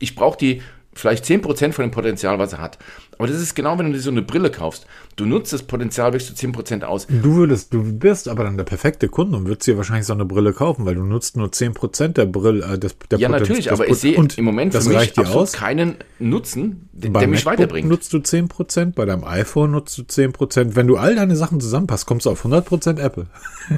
ich 0.00 0.16
brauche 0.16 0.36
die 0.36 0.62
vielleicht 0.94 1.24
10% 1.24 1.72
von 1.72 1.84
dem 1.84 1.90
Potenzial, 1.92 2.38
was 2.40 2.54
er 2.54 2.60
hat. 2.60 2.78
Aber 3.18 3.26
das 3.28 3.40
ist 3.40 3.54
genau, 3.54 3.78
wenn 3.78 3.86
du 3.86 3.92
dir 3.92 4.00
so 4.00 4.10
eine 4.10 4.22
Brille 4.22 4.50
kaufst. 4.50 4.86
Du 5.16 5.26
nutzt 5.26 5.52
das 5.52 5.64
Potenzial 5.64 6.12
bis 6.12 6.26
zu 6.26 6.34
10% 6.34 6.82
aus. 6.84 7.06
Du 7.08 7.34
würdest, 7.34 7.74
du 7.74 7.82
bist 7.82 8.28
aber 8.28 8.44
dann 8.44 8.56
der 8.56 8.62
perfekte 8.64 9.08
Kunde 9.08 9.36
und 9.36 9.46
würdest 9.46 9.66
dir 9.66 9.76
wahrscheinlich 9.76 10.06
so 10.06 10.12
eine 10.12 10.24
Brille 10.24 10.52
kaufen, 10.52 10.86
weil 10.86 10.94
du 10.94 11.02
nutzt 11.02 11.36
nur 11.36 11.48
10% 11.48 12.08
der 12.08 12.26
Brille, 12.26 12.64
äh, 12.64 12.78
des, 12.78 12.94
der 13.10 13.18
Ja, 13.18 13.28
Potenz- 13.28 13.40
natürlich, 13.48 13.72
aber 13.72 13.88
ich 13.88 13.96
sehe 13.96 14.14
im 14.36 14.44
Moment 14.44 14.72
für 14.74 14.88
mich 14.88 15.18
absolut 15.18 15.52
keinen 15.52 15.96
Nutzen, 16.20 16.88
der, 16.92 17.10
der 17.10 17.26
mich 17.28 17.44
MacBook 17.44 17.58
weiterbringt. 17.60 17.88
nutzt 17.88 18.12
du 18.12 18.18
10%, 18.18 18.94
bei 18.94 19.04
deinem 19.04 19.24
iPhone 19.24 19.72
nutzt 19.72 19.98
du 19.98 20.02
10%. 20.02 20.76
Wenn 20.76 20.86
du 20.86 20.96
all 20.96 21.16
deine 21.16 21.34
Sachen 21.34 21.60
zusammenpasst, 21.60 22.06
kommst 22.06 22.26
du 22.26 22.30
auf 22.30 22.44
100% 22.44 23.00
Apple. 23.00 23.26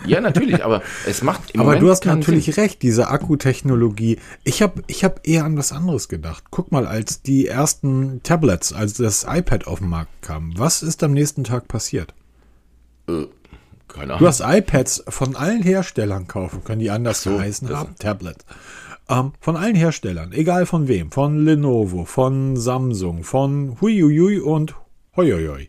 Ja, 0.06 0.20
natürlich, 0.20 0.62
aber 0.62 0.82
es 1.06 1.23
macht 1.23 1.52
im 1.52 1.61
Aber 1.61 1.68
Moment 1.70 1.82
du 1.82 1.90
hast 1.90 2.04
natürlich 2.04 2.44
Sinn. 2.47 2.54
recht, 2.54 2.82
diese 2.82 3.09
Akkutechnologie. 3.09 4.18
Ich 4.44 4.62
habe 4.62 4.82
ich 4.87 5.04
hab 5.04 5.26
eher 5.26 5.44
an 5.44 5.56
was 5.56 5.73
anderes 5.73 6.09
gedacht. 6.09 6.44
Guck 6.50 6.70
mal, 6.70 6.87
als 6.87 7.23
die 7.23 7.47
ersten 7.47 8.23
Tablets, 8.23 8.73
als 8.73 8.94
das 8.94 9.25
iPad 9.38 9.66
auf 9.66 9.78
den 9.80 9.88
Markt 9.88 10.10
kam, 10.22 10.52
was 10.58 10.82
ist 10.82 11.02
am 11.02 11.12
nächsten 11.12 11.44
Tag 11.44 11.68
passiert? 11.68 12.14
Äh, 13.08 13.26
keine 13.88 14.08
Du 14.08 14.14
Ahnung. 14.14 14.28
hast 14.28 14.40
iPads 14.40 15.04
von 15.08 15.37
allen 15.37 15.62
Herstellern 15.62 16.26
kaufen 16.26 16.62
können, 16.64 16.80
die 16.80 16.90
anders 16.90 17.22
so, 17.22 17.30
geheißen 17.37 17.68
haben. 17.70 17.94
Tablet. 17.99 18.44
Ähm, 19.08 19.32
von 19.40 19.56
allen 19.56 19.75
Herstellern, 19.75 20.32
egal 20.32 20.66
von 20.66 20.87
wem. 20.88 21.10
Von 21.10 21.44
Lenovo, 21.44 22.04
von 22.04 22.56
Samsung, 22.56 23.25
von 23.25 23.80
Huiuiui 23.80 24.38
und 24.40 24.75
Hoioi. 25.16 25.68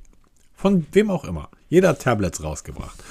Von 0.53 0.85
wem 0.91 1.09
auch 1.09 1.25
immer. 1.25 1.49
Jeder 1.67 1.89
hat 1.89 2.01
Tablets 2.01 2.43
rausgebracht. 2.43 3.03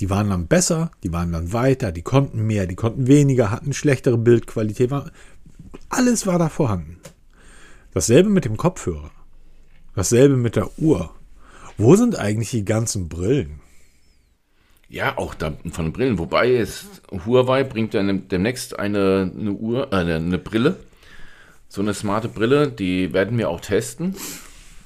Die 0.00 0.10
waren 0.10 0.30
dann 0.30 0.48
besser, 0.48 0.90
die 1.04 1.12
waren 1.12 1.30
dann 1.30 1.52
weiter, 1.52 1.92
die 1.92 2.02
konnten 2.02 2.44
mehr, 2.44 2.66
die 2.66 2.74
konnten 2.74 3.06
weniger, 3.06 3.52
hatten 3.52 3.72
schlechtere 3.72 4.18
Bildqualität. 4.18 4.90
War, 4.90 5.12
alles 5.90 6.26
war 6.26 6.40
da 6.40 6.48
vorhanden. 6.48 6.98
Dasselbe 7.94 8.30
mit 8.30 8.44
dem 8.44 8.56
Kopfhörer. 8.56 9.10
Dasselbe 9.94 10.36
mit 10.36 10.56
der 10.56 10.78
Uhr. 10.78 11.10
Wo 11.76 11.96
sind 11.96 12.18
eigentlich 12.18 12.50
die 12.50 12.64
ganzen 12.64 13.08
Brillen? 13.08 13.60
Ja, 14.88 15.16
auch 15.16 15.34
da 15.34 15.54
von 15.70 15.92
Brillen. 15.92 16.18
Wobei 16.18 16.54
es 16.54 16.84
Huawei 17.26 17.64
bringt 17.64 17.94
ja 17.94 18.02
nem- 18.02 18.28
demnächst 18.28 18.78
eine, 18.78 19.32
eine 19.38 19.52
Uhr, 19.52 19.92
äh, 19.92 19.96
eine, 19.96 20.38
Brille. 20.38 20.76
So 21.68 21.80
eine 21.80 21.94
smarte 21.94 22.28
Brille, 22.28 22.70
die 22.70 23.12
werden 23.14 23.38
wir 23.38 23.48
auch 23.48 23.60
testen. 23.60 24.14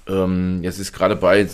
Ähm, 0.07 0.61
jetzt 0.63 0.79
ist 0.79 0.93
gerade 0.93 1.17
bei 1.17 1.47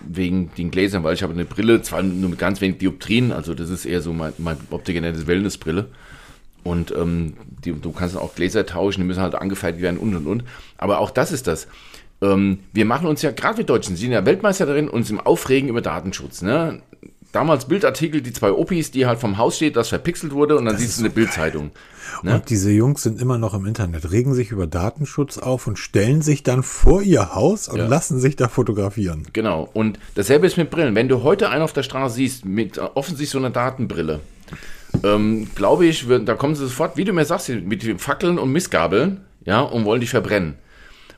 wegen 0.00 0.50
den 0.56 0.70
Gläsern, 0.70 1.04
weil 1.04 1.14
ich 1.14 1.22
habe 1.22 1.32
eine 1.34 1.44
Brille, 1.44 1.82
zwar 1.82 2.02
nur 2.02 2.30
mit 2.30 2.38
ganz 2.38 2.60
wenig 2.60 2.78
Dioptrien, 2.78 3.32
also 3.32 3.54
das 3.54 3.68
ist 3.70 3.84
eher 3.84 4.00
so 4.00 4.12
mein, 4.12 4.32
mein 4.38 4.56
optigenelle 4.70 5.26
Wellnessbrille. 5.26 5.86
Und 6.64 6.90
ähm, 6.90 7.34
die, 7.64 7.72
du 7.72 7.92
kannst 7.92 8.16
auch 8.16 8.34
Gläser 8.34 8.66
tauschen, 8.66 9.02
die 9.02 9.06
müssen 9.06 9.22
halt 9.22 9.34
angefertigt 9.34 9.82
werden 9.82 9.98
und 9.98 10.14
und 10.16 10.26
und. 10.26 10.44
Aber 10.76 10.98
auch 10.98 11.10
das 11.10 11.32
ist 11.32 11.46
das. 11.46 11.68
Ähm, 12.22 12.58
wir 12.72 12.84
machen 12.84 13.06
uns 13.06 13.22
ja, 13.22 13.30
gerade 13.30 13.58
wir 13.58 13.64
Deutschen, 13.64 13.96
sind 13.96 14.12
ja 14.12 14.24
Weltmeister 14.26 14.66
darin, 14.66 14.88
uns 14.88 15.10
im 15.10 15.20
Aufregen 15.20 15.68
über 15.68 15.80
Datenschutz. 15.80 16.42
Ne? 16.42 16.82
Damals 17.32 17.66
Bildartikel, 17.66 18.20
die 18.22 18.32
zwei 18.32 18.50
Opis, 18.52 18.90
die 18.90 19.06
halt 19.06 19.20
vom 19.20 19.38
Haus 19.38 19.56
steht, 19.56 19.76
das 19.76 19.88
verpixelt 19.88 20.32
wurde 20.32 20.56
und 20.56 20.64
dann 20.64 20.76
siehst 20.76 20.98
du 20.98 21.02
eine 21.02 21.10
Bildzeitung. 21.10 21.70
Ne? 22.24 22.34
Und 22.34 22.50
diese 22.50 22.72
Jungs 22.72 23.04
sind 23.04 23.20
immer 23.20 23.38
noch 23.38 23.54
im 23.54 23.64
Internet, 23.66 24.10
regen 24.10 24.34
sich 24.34 24.50
über 24.50 24.66
Datenschutz 24.66 25.38
auf 25.38 25.68
und 25.68 25.78
stellen 25.78 26.22
sich 26.22 26.42
dann 26.42 26.64
vor 26.64 27.02
ihr 27.02 27.34
Haus 27.36 27.68
und 27.68 27.78
Ja. 27.78 27.86
lassen 27.86 28.18
sich 28.18 28.34
da 28.34 28.48
fotografieren. 28.48 29.26
Genau. 29.32 29.68
Und 29.72 30.00
dasselbe 30.16 30.46
ist 30.48 30.56
mit 30.56 30.70
Brillen. 30.70 30.96
Wenn 30.96 31.08
du 31.08 31.22
heute 31.22 31.50
einen 31.50 31.62
auf 31.62 31.72
der 31.72 31.84
Straße 31.84 32.16
siehst, 32.16 32.44
mit 32.44 32.78
äh, 32.78 32.80
offensichtlich 32.94 33.30
so 33.30 33.38
einer 33.38 33.50
Datenbrille, 33.50 34.18
ähm, 35.04 35.48
glaube 35.54 35.86
ich, 35.86 36.08
wird, 36.08 36.28
da 36.28 36.34
kommen 36.34 36.56
sie 36.56 36.64
sofort, 36.64 36.96
wie 36.96 37.04
du 37.04 37.12
mir 37.12 37.24
sagst, 37.24 37.48
mit 37.48 38.00
Fackeln 38.00 38.38
und 38.38 38.50
Missgabeln, 38.50 39.20
ja, 39.44 39.60
und 39.60 39.84
wollen 39.84 40.00
dich 40.00 40.10
verbrennen. 40.10 40.54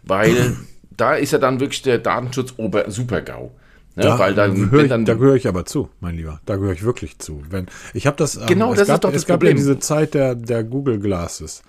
Weil 0.03 0.57
da 0.97 1.15
ist 1.15 1.33
ja 1.33 1.39
dann 1.39 1.61
wirklich 1.61 1.83
der 1.83 1.99
Datenschutz 1.99 2.55
ober 2.57 2.91
super-GAU. 2.91 3.51
Ne? 3.95 4.03
Da 4.05 4.19
Weil 4.19 4.35
dann, 4.35 4.71
ich, 4.75 4.89
dann 4.89 5.05
da 5.05 5.15
gehöre 5.15 5.35
ich 5.37 5.47
aber 5.47 5.67
zu, 5.67 5.91
mein 6.01 6.17
Lieber. 6.17 6.41
Da 6.47 6.57
gehöre 6.57 6.73
ich 6.73 6.83
wirklich 6.83 7.19
zu. 7.19 7.43
Wenn, 7.51 7.67
ich 7.93 8.07
habe 8.07 8.17
das. 8.17 8.37
ähm, 8.37 8.47
Genau, 8.47 8.71
es 8.73 8.79
das 8.79 8.89
ist 8.89 8.89
gab, 8.89 9.01
doch 9.03 9.11
das 9.13 9.23
Es 9.23 9.27
gab 9.27 9.41
Problem. 9.41 9.57
ja 9.57 9.61
diese 9.63 9.79
Zeit 9.81 10.15
der, 10.15 10.35
der 10.35 10.65
Google 10.65 10.99
Glasses. 10.99 11.63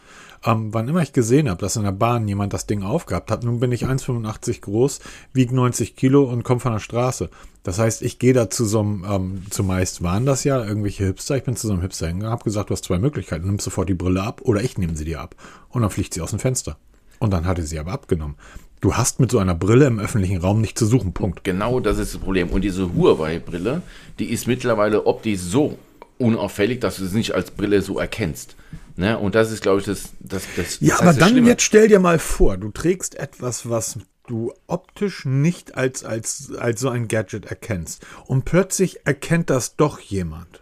Ähm, 0.45 0.73
wann 0.73 0.87
immer 0.89 1.01
ich 1.01 1.13
gesehen 1.13 1.49
habe, 1.49 1.59
dass 1.61 1.75
in 1.77 1.83
der 1.83 1.91
Bahn 1.93 2.27
jemand 2.27 2.53
das 2.53 2.65
Ding 2.65 2.83
aufgehabt 2.83 3.31
hat, 3.31 3.43
nun 3.43 3.59
bin 3.61 3.71
ich 3.71 3.85
1,85 3.85 4.61
groß, 4.61 4.99
wiege 5.31 5.55
90 5.55 5.95
Kilo 5.95 6.23
und 6.23 6.43
komme 6.43 6.59
von 6.59 6.73
der 6.73 6.79
Straße. 6.79 7.29
Das 7.63 7.79
heißt, 7.79 8.01
ich 8.01 8.19
gehe 8.19 8.33
da 8.33 8.49
zu 8.49 8.65
so 8.65 8.81
einem, 8.81 9.05
ähm, 9.09 9.43
zumeist 9.49 10.03
waren 10.03 10.25
das 10.25 10.43
ja 10.43 10.63
irgendwelche 10.63 11.05
Hipster. 11.05 11.37
Ich 11.37 11.43
bin 11.43 11.55
zu 11.55 11.67
so 11.67 11.73
einem 11.73 11.81
Hipster 11.81 12.07
hingegangen, 12.07 12.33
habe 12.33 12.43
gesagt, 12.43 12.69
du 12.69 12.73
hast 12.73 12.83
zwei 12.83 12.99
Möglichkeiten. 12.99 13.43
Du 13.43 13.47
nimmst 13.49 13.63
sofort 13.65 13.87
die 13.87 13.93
Brille 13.93 14.21
ab 14.21 14.41
oder 14.43 14.61
ich 14.61 14.77
nehme 14.77 14.95
sie 14.97 15.05
dir 15.05 15.21
ab. 15.21 15.35
Und 15.69 15.81
dann 15.81 15.91
fliegt 15.91 16.13
sie 16.13 16.21
aus 16.21 16.31
dem 16.31 16.39
Fenster. 16.39 16.77
Und 17.19 17.31
dann 17.31 17.45
hatte 17.45 17.63
sie 17.63 17.79
aber 17.79 17.93
abgenommen. 17.93 18.35
Du 18.83 18.97
hast 18.97 19.21
mit 19.21 19.31
so 19.31 19.39
einer 19.39 19.55
Brille 19.55 19.87
im 19.87 19.97
öffentlichen 19.97 20.35
Raum 20.39 20.59
nicht 20.59 20.77
zu 20.77 20.85
suchen. 20.85 21.13
Punkt. 21.13 21.45
Genau 21.45 21.79
das 21.79 21.97
ist 21.99 22.15
das 22.15 22.19
Problem. 22.19 22.49
Und 22.49 22.63
diese 22.65 22.93
Huawei-Brille, 22.93 23.81
die 24.19 24.25
ist 24.25 24.45
mittlerweile 24.45 25.05
optisch 25.05 25.39
so 25.39 25.79
unauffällig, 26.17 26.81
dass 26.81 26.97
du 26.97 27.05
sie 27.05 27.15
nicht 27.15 27.33
als 27.33 27.51
Brille 27.51 27.81
so 27.81 27.97
erkennst. 27.97 28.57
Ne? 28.97 29.17
Und 29.17 29.35
das 29.35 29.53
ist, 29.53 29.61
glaube 29.61 29.79
ich, 29.79 29.85
das, 29.85 30.09
das, 30.19 30.43
das 30.57 30.81
Ja, 30.81 30.95
das 30.97 30.99
aber 31.01 31.13
dann 31.13 31.29
Schlimme. 31.29 31.47
jetzt 31.47 31.61
stell 31.61 31.87
dir 31.87 32.01
mal 32.01 32.19
vor, 32.19 32.57
du 32.57 32.71
trägst 32.71 33.15
etwas, 33.15 33.69
was 33.69 33.99
du 34.27 34.51
optisch 34.67 35.23
nicht 35.23 35.77
als, 35.77 36.03
als, 36.03 36.51
als 36.57 36.81
so 36.81 36.89
ein 36.89 37.07
Gadget 37.07 37.45
erkennst. 37.45 38.05
Und 38.25 38.43
plötzlich 38.43 39.05
erkennt 39.05 39.49
das 39.49 39.77
doch 39.77 40.01
jemand. 40.01 40.61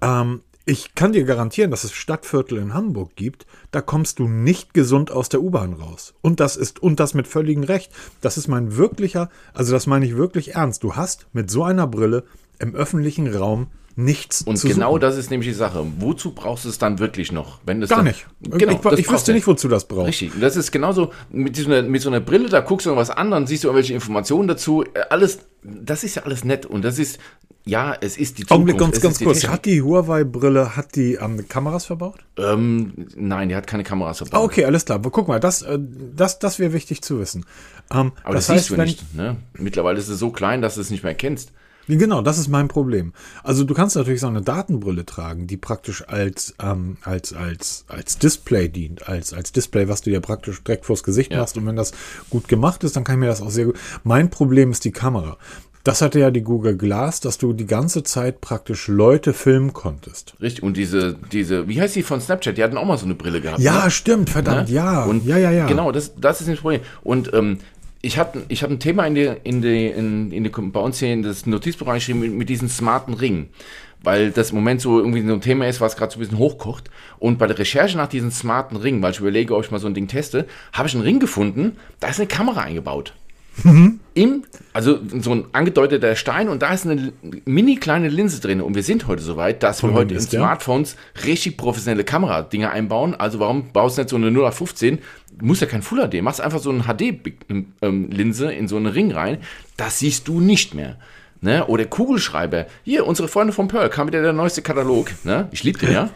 Ähm, 0.00 0.40
ich 0.66 0.94
kann 0.94 1.12
dir 1.12 1.24
garantieren, 1.24 1.70
dass 1.70 1.84
es 1.84 1.92
Stadtviertel 1.92 2.58
in 2.58 2.72
Hamburg 2.74 3.16
gibt, 3.16 3.46
da 3.70 3.80
kommst 3.82 4.18
du 4.18 4.28
nicht 4.28 4.72
gesund 4.72 5.10
aus 5.10 5.28
der 5.28 5.42
U-Bahn 5.42 5.74
raus. 5.74 6.14
Und 6.22 6.40
das 6.40 6.56
ist, 6.56 6.82
und 6.82 7.00
das 7.00 7.12
mit 7.14 7.26
völligem 7.26 7.64
Recht. 7.64 7.92
Das 8.20 8.38
ist 8.38 8.48
mein 8.48 8.76
wirklicher, 8.76 9.28
also 9.52 9.72
das 9.72 9.86
meine 9.86 10.06
ich 10.06 10.16
wirklich 10.16 10.54
ernst. 10.54 10.82
Du 10.82 10.96
hast 10.96 11.26
mit 11.32 11.50
so 11.50 11.64
einer 11.64 11.86
Brille 11.86 12.24
im 12.58 12.74
öffentlichen 12.74 13.34
Raum 13.34 13.66
nichts 13.96 14.42
Und 14.42 14.56
zu 14.56 14.68
genau 14.68 14.92
suchen. 14.92 15.00
das 15.02 15.16
ist 15.16 15.30
nämlich 15.30 15.48
die 15.48 15.54
Sache. 15.54 15.86
Wozu 15.98 16.32
brauchst 16.34 16.64
du 16.64 16.68
es 16.68 16.78
dann 16.78 16.98
wirklich 16.98 17.30
noch? 17.30 17.60
Wenn 17.64 17.82
es 17.82 17.90
Gar 17.90 17.98
dann, 17.98 18.06
nicht. 18.06 18.26
Genau, 18.40 18.72
ich 18.72 18.78
das 18.78 18.98
ich 18.98 19.06
brauchst 19.06 19.10
wüsste 19.12 19.32
nicht, 19.34 19.46
wozu 19.46 19.68
das 19.68 19.86
braucht. 19.86 20.08
Richtig. 20.08 20.34
Und 20.34 20.40
das 20.40 20.56
ist 20.56 20.72
genauso 20.72 21.12
mit 21.30 21.54
so, 21.56 21.66
einer, 21.66 21.82
mit 21.82 22.02
so 22.02 22.08
einer 22.08 22.20
Brille, 22.20 22.48
da 22.48 22.60
guckst 22.60 22.86
du 22.86 22.90
noch 22.90 22.96
was 22.96 23.10
an, 23.10 23.30
dann 23.30 23.46
siehst 23.46 23.64
du 23.64 23.68
irgendwelche 23.68 23.94
Informationen 23.94 24.48
dazu. 24.48 24.84
Alles, 25.10 25.40
das 25.64 26.04
ist 26.04 26.16
ja 26.16 26.22
alles 26.22 26.44
nett. 26.44 26.66
Und 26.66 26.82
das 26.84 26.98
ist, 26.98 27.18
ja, 27.64 27.96
es 28.00 28.16
ist 28.16 28.38
die 28.38 28.42
Zukunft. 28.42 28.52
Augenblick, 28.52 28.78
ganz, 28.78 29.00
ganz 29.00 29.18
kurz. 29.18 29.40
Technik. 29.40 29.52
Hat 29.52 29.64
die 29.64 29.82
Huawei-Brille, 29.82 30.76
hat 30.76 30.94
die 30.96 31.14
ähm, 31.14 31.48
Kameras 31.48 31.86
verbaut? 31.86 32.24
Ähm, 32.36 33.06
nein, 33.16 33.48
die 33.48 33.56
hat 33.56 33.66
keine 33.66 33.84
Kameras 33.84 34.18
verbaut. 34.18 34.40
Ah, 34.40 34.44
okay, 34.44 34.64
alles 34.66 34.84
klar. 34.84 34.96
Aber 34.96 35.10
guck 35.10 35.28
mal, 35.28 35.40
das, 35.40 35.62
äh, 35.62 35.78
das, 36.14 36.38
das 36.38 36.58
wäre 36.58 36.72
wichtig 36.72 37.02
zu 37.02 37.18
wissen. 37.18 37.46
Ähm, 37.92 38.12
Aber 38.22 38.34
das, 38.34 38.46
siehst 38.48 38.70
du 38.70 38.76
nicht. 38.76 39.14
Ne? 39.14 39.36
Mittlerweile 39.58 39.98
ist 39.98 40.08
es 40.08 40.18
so 40.18 40.30
klein, 40.30 40.60
dass 40.62 40.74
du 40.74 40.82
es 40.82 40.90
nicht 40.90 41.02
mehr 41.02 41.12
erkennst. 41.12 41.52
Genau, 41.86 42.22
das 42.22 42.38
ist 42.38 42.48
mein 42.48 42.68
Problem. 42.68 43.12
Also 43.42 43.64
du 43.64 43.74
kannst 43.74 43.96
natürlich 43.96 44.20
so 44.20 44.26
eine 44.26 44.42
Datenbrille 44.42 45.04
tragen, 45.04 45.46
die 45.46 45.56
praktisch 45.56 46.06
als, 46.08 46.54
ähm, 46.62 46.96
als, 47.02 47.32
als, 47.32 47.84
als 47.88 48.18
Display 48.18 48.68
dient, 48.68 49.08
als, 49.08 49.32
als 49.32 49.52
Display, 49.52 49.88
was 49.88 50.00
du 50.00 50.10
dir 50.10 50.20
praktisch 50.20 50.62
direkt 50.62 50.86
vors 50.86 51.02
Gesicht 51.02 51.32
Ja. 51.32 51.38
machst. 51.40 51.56
Und 51.56 51.66
wenn 51.66 51.76
das 51.76 51.92
gut 52.30 52.48
gemacht 52.48 52.84
ist, 52.84 52.96
dann 52.96 53.04
kann 53.04 53.16
ich 53.16 53.20
mir 53.20 53.26
das 53.26 53.42
auch 53.42 53.50
sehr 53.50 53.66
gut. 53.66 53.78
Mein 54.02 54.30
Problem 54.30 54.70
ist 54.70 54.84
die 54.84 54.92
Kamera. 54.92 55.36
Das 55.82 56.00
hatte 56.00 56.18
ja 56.18 56.30
die 56.30 56.40
Google 56.40 56.78
Glass, 56.78 57.20
dass 57.20 57.36
du 57.36 57.52
die 57.52 57.66
ganze 57.66 58.02
Zeit 58.02 58.40
praktisch 58.40 58.88
Leute 58.88 59.34
filmen 59.34 59.74
konntest. 59.74 60.32
Richtig. 60.40 60.62
Und 60.64 60.78
diese, 60.78 61.18
diese, 61.30 61.68
wie 61.68 61.78
heißt 61.78 61.94
die 61.94 62.02
von 62.02 62.22
Snapchat? 62.22 62.56
Die 62.56 62.64
hatten 62.64 62.78
auch 62.78 62.86
mal 62.86 62.96
so 62.96 63.04
eine 63.04 63.14
Brille 63.14 63.42
gehabt. 63.42 63.60
Ja, 63.60 63.84
ne? 63.84 63.90
stimmt, 63.90 64.30
verdammt, 64.30 64.70
Ne? 64.70 64.74
ja. 64.76 65.04
Und 65.04 65.26
ja, 65.26 65.36
ja, 65.36 65.50
ja. 65.50 65.66
Genau, 65.66 65.92
das, 65.92 66.14
das 66.18 66.40
ist 66.40 66.48
das 66.48 66.58
Problem. 66.60 66.80
Und 67.02 67.34
ähm, 67.34 67.58
ich 68.04 68.18
habe 68.18 68.44
ich 68.48 68.62
hab 68.62 68.70
ein 68.70 68.78
Thema 68.78 69.06
in 69.06 69.14
die, 69.14 69.32
in 69.44 69.62
die, 69.62 69.86
in, 69.86 70.30
in 70.30 70.44
die, 70.44 70.50
bei 70.50 70.80
uns 70.80 70.98
hier 70.98 71.12
in 71.12 71.22
das 71.22 71.46
Notizbereich 71.46 72.00
geschrieben 72.00 72.20
mit, 72.20 72.32
mit 72.32 72.48
diesen 72.48 72.68
smarten 72.68 73.14
Ringen. 73.14 73.48
Weil 74.02 74.30
das 74.30 74.50
im 74.50 74.56
Moment 74.56 74.82
so 74.82 74.98
irgendwie 74.98 75.26
so 75.26 75.32
ein 75.32 75.40
Thema 75.40 75.66
ist, 75.66 75.80
was 75.80 75.96
gerade 75.96 76.12
so 76.12 76.18
ein 76.18 76.20
bisschen 76.20 76.38
hochkocht. 76.38 76.90
Und 77.18 77.38
bei 77.38 77.46
der 77.46 77.58
Recherche 77.58 77.96
nach 77.96 78.08
diesen 78.08 78.30
smarten 78.30 78.76
Ringen, 78.76 79.00
weil 79.00 79.12
ich 79.12 79.20
überlege, 79.20 79.56
ob 79.56 79.64
ich 79.64 79.70
mal 79.70 79.80
so 79.80 79.86
ein 79.86 79.94
Ding 79.94 80.08
teste, 80.08 80.46
habe 80.74 80.88
ich 80.88 80.94
einen 80.94 81.02
Ring 81.02 81.18
gefunden, 81.18 81.78
da 82.00 82.08
ist 82.08 82.20
eine 82.20 82.28
Kamera 82.28 82.60
eingebaut. 82.60 83.14
Im, 84.14 84.44
also 84.72 84.98
so 85.20 85.32
ein 85.32 85.44
angedeuteter 85.52 86.16
Stein 86.16 86.48
und 86.48 86.62
da 86.62 86.72
ist 86.72 86.86
eine 86.86 87.12
mini 87.44 87.76
kleine 87.76 88.08
Linse 88.08 88.40
drin. 88.40 88.60
Und 88.60 88.74
wir 88.74 88.82
sind 88.82 89.06
heute 89.06 89.22
so 89.22 89.36
weit, 89.36 89.62
dass 89.62 89.82
wir 89.82 89.90
wem 89.90 89.96
heute 89.96 90.14
in? 90.14 90.20
Smartphones 90.20 90.96
richtig 91.24 91.56
professionelle 91.56 92.04
Kameradinger 92.04 92.70
einbauen. 92.70 93.14
Also 93.14 93.38
warum 93.38 93.72
baust 93.72 93.96
du 93.96 94.02
nicht 94.02 94.10
so 94.10 94.16
eine 94.16 94.26
0815? 94.28 94.98
Muss 95.40 95.60
ja 95.60 95.66
kein 95.66 95.82
Full 95.82 96.08
HD, 96.08 96.22
machst 96.22 96.40
einfach 96.40 96.60
so 96.60 96.70
eine 96.70 96.84
HD-Linse 96.84 98.52
in 98.52 98.68
so 98.68 98.76
einen 98.76 98.86
Ring 98.86 99.12
rein. 99.12 99.38
Das 99.76 99.98
siehst 99.98 100.28
du 100.28 100.40
nicht 100.40 100.74
mehr. 100.74 100.96
Ne? 101.40 101.66
Oder 101.66 101.84
Kugelschreiber. 101.84 102.66
Hier, 102.84 103.06
unsere 103.06 103.28
Freunde 103.28 103.52
von 103.52 103.68
Pearl, 103.68 103.90
kam 103.90 104.06
wieder 104.06 104.22
der 104.22 104.32
neueste 104.32 104.62
Katalog. 104.62 105.10
Ne? 105.24 105.48
Ich 105.50 105.62
liebe 105.62 105.78
den, 105.78 105.92
ja. 105.92 106.10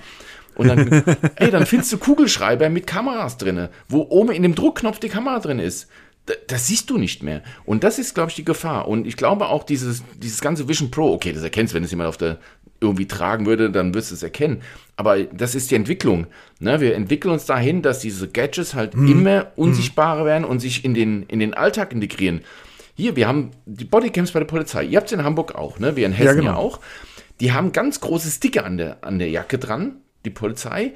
Und 0.55 0.69
dann, 0.69 1.05
ey, 1.37 1.51
dann 1.51 1.67
findest 1.67 1.93
du 1.93 1.99
Kugelschreiber 1.99 2.69
mit 2.69 2.87
Kameras 2.87 3.37
drinne, 3.37 3.71
wo 3.89 4.07
oben 4.09 4.33
in 4.33 4.43
dem 4.43 4.55
Druckknopf 4.55 4.99
die 4.99 5.09
Kamera 5.09 5.39
drin 5.39 5.59
ist. 5.59 5.89
Da- 6.29 6.35
Das 6.47 6.67
siehst 6.67 6.89
du 6.91 6.99
nicht 6.99 7.23
mehr. 7.23 7.43
Und 7.65 7.83
das 7.85 7.99
ist, 7.99 8.15
glaube 8.15 8.31
ich, 8.31 8.37
die 8.37 8.45
Gefahr. 8.45 8.87
Und 8.89 9.07
ich 9.07 9.17
glaube 9.17 9.49
auch, 9.49 9.65
dieses, 9.65 10.03
dieses 10.23 10.41
ganze 10.41 10.69
Vision 10.69 10.91
Pro, 10.91 11.13
okay, 11.13 11.33
das 11.33 11.43
erkennst 11.43 11.73
du, 11.73 11.77
wenn 11.77 11.85
es 11.85 11.91
jemand 11.91 12.09
auf 12.09 12.17
der, 12.19 12.39
irgendwie 12.81 13.07
tragen 13.09 13.47
würde, 13.47 13.71
dann 13.71 13.93
wirst 13.95 14.11
du 14.11 14.15
es 14.15 14.23
erkennen. 14.23 14.63
Aber 14.97 15.21
das 15.25 15.55
ist 15.57 15.71
die 15.71 15.75
Entwicklung. 15.75 16.27
Ne? 16.61 16.81
Wir 16.81 16.95
entwickeln 16.95 17.33
uns 17.33 17.45
dahin, 17.45 17.83
dass 17.83 17.99
diese 18.01 18.29
Gadgets 18.29 18.75
halt 18.75 18.95
Mhm. 18.95 19.09
immer 19.11 19.47
unsichtbarer 19.57 20.25
werden 20.25 20.45
und 20.45 20.61
sich 20.61 20.85
in 20.85 20.95
den, 20.95 21.25
in 21.25 21.41
den 21.41 21.55
Alltag 21.55 21.93
integrieren. 21.93 22.43
Hier, 22.95 23.17
wir 23.17 23.27
haben 23.27 23.51
die 23.67 23.85
Bodycams 23.85 24.31
bei 24.33 24.39
der 24.41 24.47
Polizei. 24.47 24.85
Ihr 24.85 24.99
habt 24.99 25.07
es 25.09 25.13
in 25.13 25.25
Hamburg 25.25 25.55
auch, 25.55 25.79
ne? 25.79 25.97
Wir 25.97 26.07
in 26.07 26.13
Hessen 26.13 26.27
ja, 26.27 26.33
genau. 26.35 26.55
auch. 26.57 26.81
Die 27.41 27.53
haben 27.53 27.73
ganz 27.73 28.01
große 28.01 28.29
Sticker 28.31 28.65
an 28.65 28.77
der, 28.77 28.99
an 29.03 29.19
der 29.21 29.31
Jacke 29.31 29.59
dran, 29.59 29.97
die 30.25 30.31
Polizei. 30.31 30.93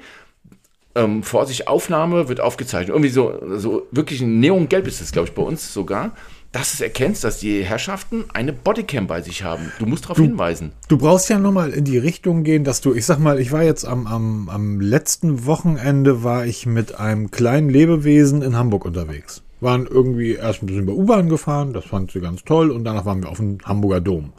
Ähm, 0.95 1.23
Vorsicht, 1.23 1.67
Aufnahme 1.67 2.29
wird 2.29 2.39
aufgezeichnet. 2.39 2.89
Irgendwie 2.89 3.09
so, 3.09 3.33
so 3.57 3.87
wirklich 3.91 4.21
ein 4.21 4.39
Neongelb 4.39 4.87
ist 4.87 5.01
das, 5.01 5.11
glaube 5.11 5.27
ich, 5.27 5.33
bei 5.33 5.41
uns 5.41 5.73
sogar. 5.73 6.11
Dass 6.51 6.69
du 6.69 6.75
es 6.75 6.81
erkennst, 6.81 7.23
dass 7.23 7.39
die 7.39 7.63
Herrschaften 7.63 8.25
eine 8.31 8.53
Bodycam 8.53 9.07
bei 9.07 9.23
sich 9.23 9.43
haben. 9.43 9.71
Du 9.79 9.87
musst 9.87 10.05
darauf 10.05 10.19
hinweisen. 10.19 10.71
Du 10.87 10.99
brauchst 10.99 11.27
ja 11.29 11.39
nochmal 11.39 11.71
in 11.71 11.83
die 11.83 11.97
Richtung 11.97 12.43
gehen, 12.43 12.63
dass 12.63 12.79
du, 12.79 12.93
ich 12.93 13.07
sag 13.07 13.17
mal, 13.17 13.39
ich 13.39 13.51
war 13.51 13.63
jetzt 13.63 13.85
am, 13.85 14.05
am, 14.05 14.49
am 14.49 14.79
letzten 14.79 15.47
Wochenende, 15.47 16.23
war 16.23 16.45
ich 16.45 16.67
mit 16.67 16.99
einem 16.99 17.31
kleinen 17.31 17.69
Lebewesen 17.69 18.43
in 18.43 18.55
Hamburg 18.55 18.85
unterwegs. 18.85 19.41
Waren 19.61 19.87
irgendwie 19.87 20.33
erst 20.33 20.61
ein 20.61 20.67
bisschen 20.67 20.85
bei 20.85 20.93
U-Bahn 20.93 21.27
gefahren, 21.27 21.73
das 21.73 21.85
fand 21.85 22.11
sie 22.11 22.19
ganz 22.19 22.43
toll, 22.43 22.69
und 22.69 22.83
danach 22.83 23.05
waren 23.05 23.23
wir 23.23 23.29
auf 23.29 23.37
dem 23.37 23.57
Hamburger 23.65 24.01
Dom. 24.01 24.33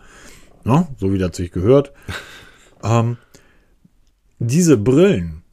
Ne? 0.62 0.86
So 0.98 1.12
wie 1.12 1.18
das 1.18 1.36
sich 1.36 1.50
gehört. 1.50 1.92
ähm, 2.84 3.16
diese 4.38 4.76
Brillen, 4.76 5.43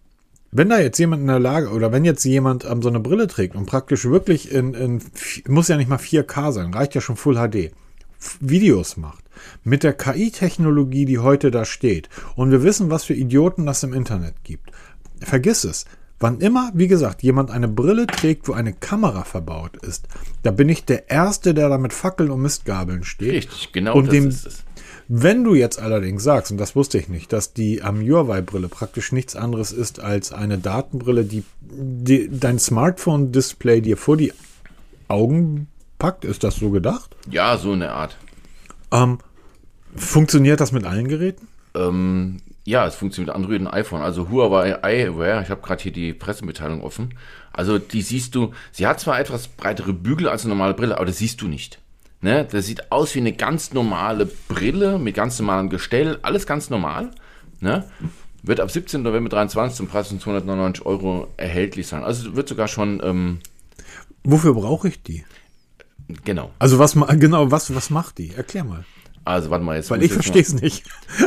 wenn 0.52 0.70
da 0.70 0.80
jetzt 0.80 0.98
jemand 1.00 1.22
in 1.22 1.28
der 1.28 1.40
Lage 1.40 1.70
oder 1.70 1.92
wenn 1.92 2.06
jetzt 2.06 2.24
jemand 2.26 2.66
ähm, 2.66 2.82
so 2.82 2.90
eine 2.90 3.00
Brille 3.00 3.28
trägt 3.28 3.56
und 3.56 3.66
praktisch 3.66 4.06
wirklich 4.06 4.52
in, 4.52 4.74
in 4.74 5.02
muss 5.48 5.70
ja 5.70 5.78
nicht 5.78 5.90
mal 5.90 5.98
4K 5.98 6.52
sein, 6.52 6.74
reicht 6.74 6.96
ja 6.96 7.02
schon 7.02 7.16
Full 7.16 7.36
HD, 7.36 7.72
Videos 8.40 8.98
macht 8.98 9.24
mit 9.64 9.84
der 9.84 9.94
KI-Technologie, 9.94 11.06
die 11.06 11.20
heute 11.20 11.52
da 11.52 11.66
steht 11.66 12.10
und 12.36 12.52
wir 12.52 12.64
wissen, 12.64 12.90
was 12.90 13.04
für 13.04 13.14
Idioten 13.14 13.66
das 13.66 13.84
im 13.84 13.94
Internet 13.94 14.44
gibt. 14.44 14.72
Vergiss 15.22 15.64
es. 15.64 15.86
Wann 16.20 16.40
immer, 16.40 16.70
wie 16.76 16.88
gesagt, 16.88 17.24
jemand 17.24 17.50
eine 17.50 17.68
Brille 17.68 18.06
trägt, 18.06 18.48
wo 18.48 18.54
eine 18.54 18.74
Kamera 18.74 19.24
verbaut 19.24 19.78
ist, 19.78 20.08
da 20.44 20.52
bin 20.52 20.70
ich 20.70 20.86
der 20.86 21.10
Erste, 21.10 21.56
der 21.56 21.68
da 21.68 21.80
mit 21.80 21.94
Fackeln 21.94 22.30
und 22.30 22.44
Mistgabeln 22.44 23.04
steht. 23.04 23.32
Richtig, 23.32 23.72
genau 23.72 23.96
und 23.96 24.06
das 24.06 24.12
dem, 24.12 24.28
ist 24.28 24.46
es. 24.46 24.64
Wenn 25.08 25.44
du 25.44 25.56
jetzt 25.56 25.80
allerdings 25.80 26.24
sagst, 26.24 26.52
und 26.52 26.58
das 26.58 26.76
wusste 26.76 26.98
ich 26.98 27.10
nicht, 27.10 27.34
dass 27.34 27.54
die 27.54 27.82
am 27.82 28.02
Huawei-Brille 28.02 28.70
praktisch 28.70 29.12
nichts 29.12 29.36
anderes 29.36 29.72
ist 29.72 30.00
als 30.00 30.32
eine 30.32 30.58
Datenbrille, 30.58 31.26
die, 31.26 31.44
die 31.62 32.30
dein 32.32 32.60
Smartphone-Display 32.60 33.82
dir 33.82 33.98
vor 33.98 34.18
die 34.18 34.34
Augen 35.08 35.68
packt, 36.00 36.26
ist 36.26 36.44
das 36.44 36.56
so 36.56 36.70
gedacht? 36.70 37.16
Ja, 37.30 37.58
so 37.58 37.74
eine 37.74 37.92
Art. 37.92 38.18
Ähm, 38.92 39.20
funktioniert 39.96 40.60
das 40.60 40.72
mit 40.72 40.86
allen 40.86 41.08
Geräten? 41.08 41.48
Ähm, 41.76 42.38
ja, 42.64 42.86
es 42.86 42.96
funktioniert 42.96 43.36
mit 43.36 43.36
Android 43.36 43.62
und 43.62 43.68
iPhone. 43.68 44.02
Also 44.02 44.30
Huawei 44.30 44.82
eyewear, 44.84 45.42
ich 45.42 45.50
habe 45.50 45.62
gerade 45.62 45.84
hier 45.84 45.92
die 45.92 46.14
Pressemitteilung 46.14 46.82
offen. 46.82 47.16
Also 47.54 47.80
die 47.80 48.02
siehst 48.02 48.36
du, 48.36 48.54
sie 48.72 48.88
hat 48.88 49.00
zwar 49.00 49.20
etwas 49.20 49.48
breitere 49.48 49.94
Bügel 49.94 50.30
als 50.30 50.44
eine 50.44 50.50
normale 50.50 50.74
Brille, 50.74 50.96
aber 50.96 51.06
das 51.06 51.18
siehst 51.18 51.42
du 51.42 51.48
nicht. 51.48 51.81
Ne? 52.22 52.48
Das 52.50 52.66
sieht 52.66 52.92
aus 52.92 53.16
wie 53.16 53.20
eine 53.20 53.34
ganz 53.34 53.74
normale 53.74 54.26
Brille 54.26 55.00
mit 55.00 55.16
ganz 55.16 55.40
normalem 55.40 55.70
Gestell, 55.70 56.20
alles 56.22 56.46
ganz 56.46 56.70
normal. 56.70 57.12
Ne? 57.60 57.84
Wird 58.44 58.60
ab 58.60 58.72
17. 58.72 59.02
November 59.02 59.30
23 59.30 59.76
zum 59.78 59.88
Preis 59.88 60.08
von 60.08 60.20
299 60.20 60.86
Euro 60.86 61.28
erhältlich 61.38 61.88
sein. 61.88 62.04
Also 62.04 62.36
wird 62.36 62.48
sogar 62.48 62.68
schon, 62.68 63.02
ähm, 63.04 63.40
Wofür 64.24 64.54
brauche 64.54 64.88
ich 64.88 65.02
die? 65.02 65.26
genau. 66.24 66.52
Also 66.60 66.78
was 66.78 66.94
genau, 66.94 67.50
was, 67.52 67.74
was 67.74 67.90
macht 67.90 68.18
die? 68.20 68.34
Erklär 68.36 68.64
mal. 68.64 68.86
Also 69.24 69.50
warte 69.50 69.64
mal, 69.64 69.76
jetzt 69.76 69.90
Weil 69.92 70.04
ich 70.04 70.14
verstehe 70.14 70.42
es 70.42 70.54
nicht. 70.54 70.84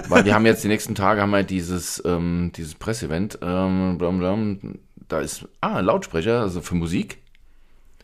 Weil 0.08 0.24
wir 0.24 0.34
haben 0.34 0.46
jetzt 0.46 0.64
die 0.64 0.68
nächsten 0.68 0.94
Tage 0.94 1.20
haben 1.20 1.30
wir 1.30 1.42
dieses, 1.44 2.02
ähm, 2.04 2.50
dieses 2.56 2.74
Pressevent. 2.74 3.38
Ähm, 3.42 4.78
da 5.08 5.20
ist, 5.20 5.46
ah, 5.60 5.76
ein 5.76 5.84
Lautsprecher, 5.84 6.40
also 6.40 6.60
für 6.60 6.74
Musik. 6.74 7.18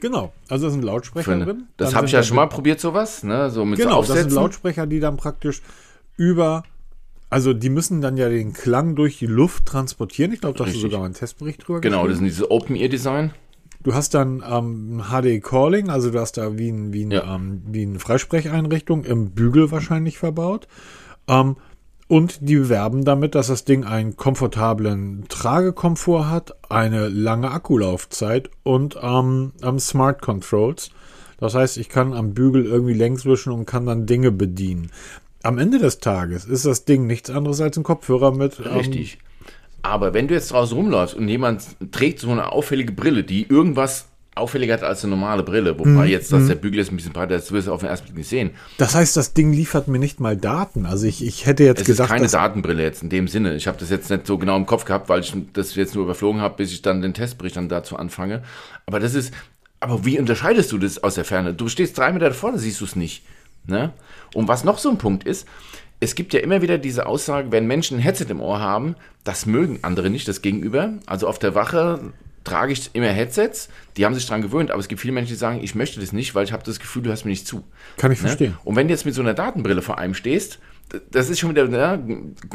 Genau. 0.00 0.32
Also 0.48 0.66
da 0.66 0.72
sind 0.72 0.82
Lautsprecher 0.82 1.32
eine, 1.32 1.44
drin. 1.44 1.64
das 1.76 1.94
habe 1.94 2.06
ich 2.06 2.12
ja 2.12 2.22
schon 2.22 2.36
mal 2.36 2.46
probiert, 2.46 2.80
sowas, 2.80 3.22
ne? 3.22 3.50
So 3.50 3.64
mit 3.64 3.78
Genau, 3.78 3.96
so 3.96 3.98
das 4.00 4.06
sind 4.08 4.16
Aufsätzen. 4.18 4.34
Lautsprecher, 4.36 4.86
die 4.86 5.00
dann 5.00 5.16
praktisch 5.16 5.62
über, 6.16 6.62
also 7.28 7.52
die 7.52 7.68
müssen 7.70 8.00
dann 8.00 8.16
ja 8.16 8.28
den 8.28 8.52
Klang 8.52 8.96
durch 8.96 9.18
die 9.18 9.26
Luft 9.26 9.66
transportieren. 9.66 10.32
Ich 10.32 10.40
glaube, 10.40 10.58
da 10.58 10.66
hast 10.66 10.74
du 10.74 10.78
sogar 10.80 11.00
mal 11.00 11.06
einen 11.06 11.14
Testbericht 11.14 11.66
drüber 11.66 11.80
Genau, 11.80 12.06
das 12.08 12.16
sind 12.16 12.26
diese 12.26 12.50
Open-Ear-Design. 12.50 13.32
Du 13.82 13.94
hast 13.94 14.12
dann 14.12 14.42
ähm, 14.46 15.02
HD 15.10 15.42
Calling, 15.42 15.88
also 15.88 16.10
du 16.10 16.20
hast 16.20 16.36
da 16.36 16.58
wie 16.58 16.68
ein, 16.70 16.92
wie 16.92 17.04
ein, 17.06 17.10
Ja. 17.12 17.34
ähm, 17.34 17.62
wie 17.66 17.82
eine 17.82 17.98
Freisprecheinrichtung 17.98 19.04
im 19.04 19.30
Bügel 19.30 19.70
wahrscheinlich 19.70 20.18
verbaut. 20.18 20.68
Ähm, 21.28 21.56
und 22.10 22.38
die 22.40 22.68
werben 22.68 23.04
damit, 23.04 23.36
dass 23.36 23.46
das 23.46 23.64
Ding 23.64 23.84
einen 23.84 24.16
komfortablen 24.16 25.26
Tragekomfort 25.28 26.28
hat, 26.28 26.56
eine 26.68 27.08
lange 27.08 27.52
Akkulaufzeit 27.52 28.50
und 28.64 28.98
ähm, 29.00 29.52
ähm, 29.62 29.78
Smart 29.78 30.20
Controls. 30.20 30.90
Das 31.38 31.54
heißt, 31.54 31.78
ich 31.78 31.88
kann 31.88 32.12
am 32.12 32.34
Bügel 32.34 32.66
irgendwie 32.66 32.94
längs 32.94 33.24
wischen 33.26 33.52
und 33.52 33.64
kann 33.64 33.86
dann 33.86 34.06
Dinge 34.06 34.32
bedienen. 34.32 34.90
Am 35.44 35.56
Ende 35.58 35.78
des 35.78 36.00
Tages 36.00 36.46
ist 36.46 36.66
das 36.66 36.84
Ding 36.84 37.06
nichts 37.06 37.30
anderes 37.30 37.60
als 37.60 37.76
ein 37.76 37.84
Kopfhörer 37.84 38.34
mit. 38.34 38.58
Ähm, 38.58 38.76
Richtig. 38.76 39.18
Aber 39.82 40.12
wenn 40.12 40.26
du 40.26 40.34
jetzt 40.34 40.50
draußen 40.50 40.76
rumläufst 40.76 41.14
und 41.14 41.28
jemand 41.28 41.64
trägt 41.92 42.18
so 42.18 42.30
eine 42.30 42.50
auffällige 42.50 42.90
Brille, 42.92 43.22
die 43.22 43.48
irgendwas 43.48 44.08
auffälliger 44.34 44.74
hat 44.74 44.82
als 44.82 45.02
eine 45.04 45.10
normale 45.10 45.42
Brille, 45.42 45.78
wobei 45.78 45.90
Mhm. 45.90 46.04
jetzt, 46.06 46.32
dass 46.32 46.46
der 46.46 46.54
Bügel 46.54 46.78
jetzt 46.78 46.92
ein 46.92 46.96
bisschen 46.96 47.12
breiter 47.12 47.34
ist, 47.36 47.46
das 47.46 47.52
wirst 47.52 47.66
du 47.68 47.72
auf 47.72 47.80
den 47.80 47.88
ersten 47.88 48.06
Blick 48.06 48.16
nicht 48.18 48.28
sehen. 48.28 48.50
Das 48.78 48.94
heißt, 48.94 49.16
das 49.16 49.34
Ding 49.34 49.52
liefert 49.52 49.88
mir 49.88 49.98
nicht 49.98 50.20
mal 50.20 50.36
Daten. 50.36 50.86
Also 50.86 51.06
ich, 51.06 51.24
ich 51.24 51.46
hätte 51.46 51.64
jetzt 51.64 51.80
Es 51.80 51.86
gedacht, 51.86 52.08
ist 52.10 52.14
keine 52.14 52.28
Datenbrille 52.28 52.82
jetzt 52.82 53.02
in 53.02 53.08
dem 53.10 53.28
Sinne. 53.28 53.54
Ich 53.56 53.66
habe 53.66 53.76
das 53.78 53.90
jetzt 53.90 54.08
nicht 54.08 54.26
so 54.26 54.38
genau 54.38 54.56
im 54.56 54.66
Kopf 54.66 54.84
gehabt, 54.84 55.08
weil 55.08 55.20
ich 55.20 55.34
das 55.52 55.74
jetzt 55.74 55.94
nur 55.94 56.04
überflogen 56.04 56.40
habe, 56.40 56.56
bis 56.56 56.72
ich 56.72 56.80
dann 56.80 57.02
den 57.02 57.12
Testbericht 57.12 57.56
dann 57.56 57.68
dazu 57.68 57.96
anfange. 57.96 58.42
Aber 58.86 59.00
das 59.00 59.14
ist, 59.14 59.34
aber 59.80 60.04
wie 60.04 60.18
unterscheidest 60.18 60.70
du 60.72 60.78
das 60.78 61.02
aus 61.02 61.16
der 61.16 61.24
Ferne? 61.24 61.52
Du 61.52 61.68
stehst 61.68 61.98
drei 61.98 62.12
Meter 62.12 62.28
davor, 62.28 62.52
da 62.52 62.58
siehst 62.58 62.80
du 62.80 62.84
es 62.84 62.96
nicht. 62.96 63.24
Ne? 63.66 63.92
Und 64.34 64.48
was 64.48 64.64
noch 64.64 64.78
so 64.78 64.90
ein 64.90 64.98
Punkt 64.98 65.24
ist, 65.24 65.46
es 65.98 66.14
gibt 66.14 66.32
ja 66.32 66.40
immer 66.40 66.62
wieder 66.62 66.78
diese 66.78 67.04
Aussage, 67.06 67.52
wenn 67.52 67.66
Menschen 67.66 67.98
ein 67.98 68.00
Headset 68.00 68.26
im 68.30 68.40
Ohr 68.40 68.60
haben, 68.60 68.94
das 69.24 69.44
mögen 69.44 69.80
andere 69.82 70.08
nicht, 70.08 70.26
das 70.28 70.40
Gegenüber. 70.40 70.94
Also 71.04 71.26
auf 71.28 71.38
der 71.38 71.54
Wache 71.54 72.12
trage 72.44 72.72
ich 72.72 72.90
immer 72.94 73.08
Headsets, 73.08 73.68
die 73.96 74.04
haben 74.04 74.14
sich 74.14 74.26
dran 74.26 74.42
gewöhnt, 74.42 74.70
aber 74.70 74.80
es 74.80 74.88
gibt 74.88 75.00
viele 75.00 75.12
Menschen, 75.12 75.30
die 75.30 75.38
sagen, 75.38 75.60
ich 75.62 75.74
möchte 75.74 76.00
das 76.00 76.12
nicht, 76.12 76.34
weil 76.34 76.44
ich 76.44 76.52
habe 76.52 76.62
das 76.64 76.80
Gefühl, 76.80 77.02
du 77.02 77.10
hörst 77.10 77.24
mir 77.24 77.30
nicht 77.30 77.46
zu. 77.46 77.64
kann 77.96 78.12
ich 78.12 78.20
Ne? 78.20 78.28
verstehen. 78.28 78.56
Und 78.64 78.76
wenn 78.76 78.88
du 78.88 78.94
jetzt 78.94 79.04
mit 79.04 79.14
so 79.14 79.20
einer 79.20 79.34
Datenbrille 79.34 79.82
vor 79.82 79.98
einem 79.98 80.14
stehst, 80.14 80.58
das 81.12 81.30
ist 81.30 81.38
schon 81.38 81.50
wieder, 81.50 81.68
ne, 81.68 82.02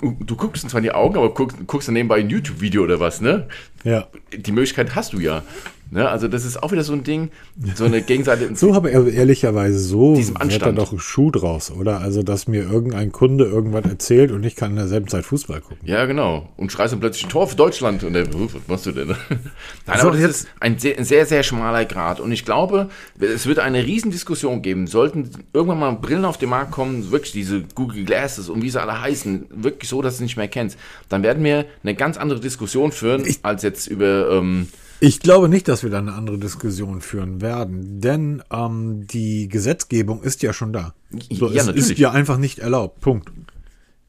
du 0.01 0.35
guckst 0.35 0.63
uns 0.63 0.71
zwar 0.71 0.79
in 0.79 0.83
die 0.83 0.91
Augen, 0.91 1.15
aber 1.15 1.33
guckst, 1.33 1.57
guckst 1.67 1.87
dann 1.87 1.93
nebenbei 1.93 2.17
ein 2.19 2.29
YouTube-Video 2.29 2.83
oder 2.83 2.99
was, 2.99 3.21
ne? 3.21 3.47
Ja. 3.85 4.07
Die 4.35 4.51
Möglichkeit 4.51 4.93
hast 4.95 5.13
du 5.13 5.19
ja. 5.19 5.43
Ne? 5.91 6.09
Also 6.09 6.27
das 6.27 6.45
ist 6.45 6.61
auch 6.61 6.71
wieder 6.71 6.83
so 6.83 6.93
ein 6.93 7.03
Ding, 7.03 7.29
so 7.75 7.85
eine 7.85 8.01
Gegenseite. 8.01 8.55
So 8.55 8.73
habe 8.75 8.89
er 8.91 9.07
ehrlicherweise 9.07 9.77
so 9.79 10.15
Diesem 10.15 10.33
wird 10.33 10.39
da 10.39 10.43
Anstand. 10.43 10.77
doch 10.77 10.91
ein 10.91 10.99
Schuh 10.99 11.31
draus, 11.31 11.71
oder? 11.71 12.01
Also, 12.01 12.23
dass 12.23 12.47
mir 12.47 12.63
irgendein 12.63 13.11
Kunde 13.11 13.45
irgendwas 13.45 13.85
erzählt 13.85 14.31
und 14.31 14.43
ich 14.43 14.55
kann 14.55 14.71
in 14.71 14.77
derselben 14.77 15.07
Zeit 15.07 15.25
Fußball 15.25 15.61
gucken. 15.61 15.77
Ja, 15.87 16.05
genau. 16.05 16.49
Und 16.57 16.71
schreist 16.71 16.93
dann 16.93 16.99
plötzlich 16.99 17.27
Tor 17.27 17.47
für 17.47 17.55
Deutschland. 17.55 18.03
Und 18.03 18.13
der, 18.13 18.25
"Huh, 18.25 18.47
was 18.51 18.61
machst 18.67 18.85
du 18.87 18.91
denn? 18.91 19.07
Nein, 19.85 19.99
So, 20.01 20.07
aber 20.07 20.17
das 20.17 20.29
ist 20.41 20.47
ein 20.59 20.79
sehr, 20.79 21.03
sehr, 21.05 21.25
sehr 21.25 21.43
schmaler 21.43 21.85
Grad. 21.85 22.19
Und 22.19 22.31
ich 22.31 22.45
glaube, 22.45 22.89
es 23.19 23.45
wird 23.45 23.59
eine 23.59 23.85
Riesendiskussion 23.85 24.61
geben. 24.61 24.87
Sollten 24.87 25.29
irgendwann 25.53 25.79
mal 25.79 25.91
Brillen 25.91 26.25
auf 26.25 26.37
den 26.37 26.49
Markt 26.49 26.71
kommen, 26.71 27.11
wirklich 27.11 27.31
diese 27.31 27.61
Google 27.75 28.03
Glasses 28.05 28.49
und 28.49 28.61
wie 28.63 28.69
sie 28.69 28.81
alle 28.81 28.99
heißen, 29.01 29.45
wirklich 29.51 29.89
so, 29.89 30.01
dass 30.01 30.17
du 30.17 30.23
nicht 30.23 30.37
mehr 30.37 30.47
kennst, 30.47 30.77
dann 31.09 31.23
werden 31.23 31.43
wir 31.43 31.65
eine 31.83 31.95
ganz 31.95 32.17
andere 32.17 32.39
Diskussion 32.39 32.91
führen, 32.91 33.23
als 33.43 33.63
jetzt 33.63 33.87
über, 33.87 34.29
ähm, 34.31 34.67
Ich 34.99 35.19
glaube 35.19 35.49
nicht, 35.49 35.67
dass 35.67 35.83
wir 35.83 35.89
da 35.89 35.99
eine 35.99 36.13
andere 36.13 36.37
Diskussion 36.37 37.01
führen 37.01 37.41
werden, 37.41 37.99
denn 37.99 38.41
ähm, 38.51 39.05
die 39.07 39.47
Gesetzgebung 39.49 40.23
ist 40.23 40.41
ja 40.41 40.53
schon 40.53 40.71
da. 40.73 40.93
So, 41.31 41.47
Ja, 41.47 41.61
es 41.61 41.61
ist 41.61 41.75
natürlich. 41.75 41.97
ja 41.99 42.11
einfach 42.11 42.37
nicht 42.37 42.59
erlaubt. 42.59 43.01
Punkt. 43.01 43.31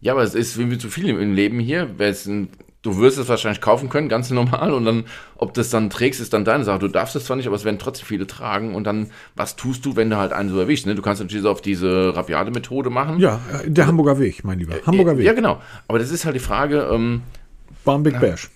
ja, 0.01 0.13
aber 0.13 0.23
es 0.23 0.35
ist 0.35 0.59
wie 0.59 0.79
so 0.79 0.89
viel 0.89 1.09
im 1.09 1.35
Leben 1.35 1.59
hier. 1.59 1.89
Du 2.83 2.99
wirst 2.99 3.19
es 3.19 3.29
wahrscheinlich 3.29 3.61
kaufen 3.61 3.89
können, 3.89 4.09
ganz 4.09 4.31
normal. 4.31 4.73
Und 4.73 4.85
dann, 4.85 5.05
ob 5.35 5.55
du 5.55 5.61
es 5.61 5.71
dann 5.71 5.91
trägst, 5.91 6.21
ist 6.21 6.33
dann 6.33 6.45
deine 6.45 6.63
Sache. 6.63 6.79
Du 6.79 6.87
darfst 6.87 7.17
es 7.17 7.25
zwar 7.25 7.37
nicht, 7.37 7.49
aber 7.49 7.57
es 7.57 7.65
werden 7.65 7.81
trotzdem 7.81 8.07
viele 8.07 8.29
tragen. 8.29 8.77
Und 8.77 8.85
dann, 8.85 9.11
was 9.35 9.57
tust 9.57 9.85
du, 9.85 9.97
wenn 9.97 10.09
du 10.09 10.17
halt 10.19 10.33
einen 10.33 10.51
so 10.51 10.61
erwischst? 10.61 10.87
Ne? 10.87 10.95
Du 10.95 11.03
kannst 11.03 11.21
natürlich 11.21 11.43
so 11.43 11.51
auf 11.51 11.61
diese 11.61 12.15
rabiate 12.15 12.53
Methode 12.53 12.91
machen. 12.91 13.19
Ja, 13.19 13.41
äh, 13.65 13.69
der 13.69 13.89
Hamburger 13.89 14.21
Weg, 14.21 14.45
mein 14.45 14.61
Lieber. 14.61 14.75
Hamburger 14.87 15.19
Weg. 15.19 15.27
Ja, 15.27 15.33
genau. 15.33 15.61
Aber 15.89 15.99
das 15.99 16.13
ist 16.13 16.25
halt 16.27 16.37
die 16.37 16.41
Frage, 16.41 16.89
ähm, 16.93 17.23
Bam 17.85 18.05
Big 18.05 18.21
Bash. 18.21 18.51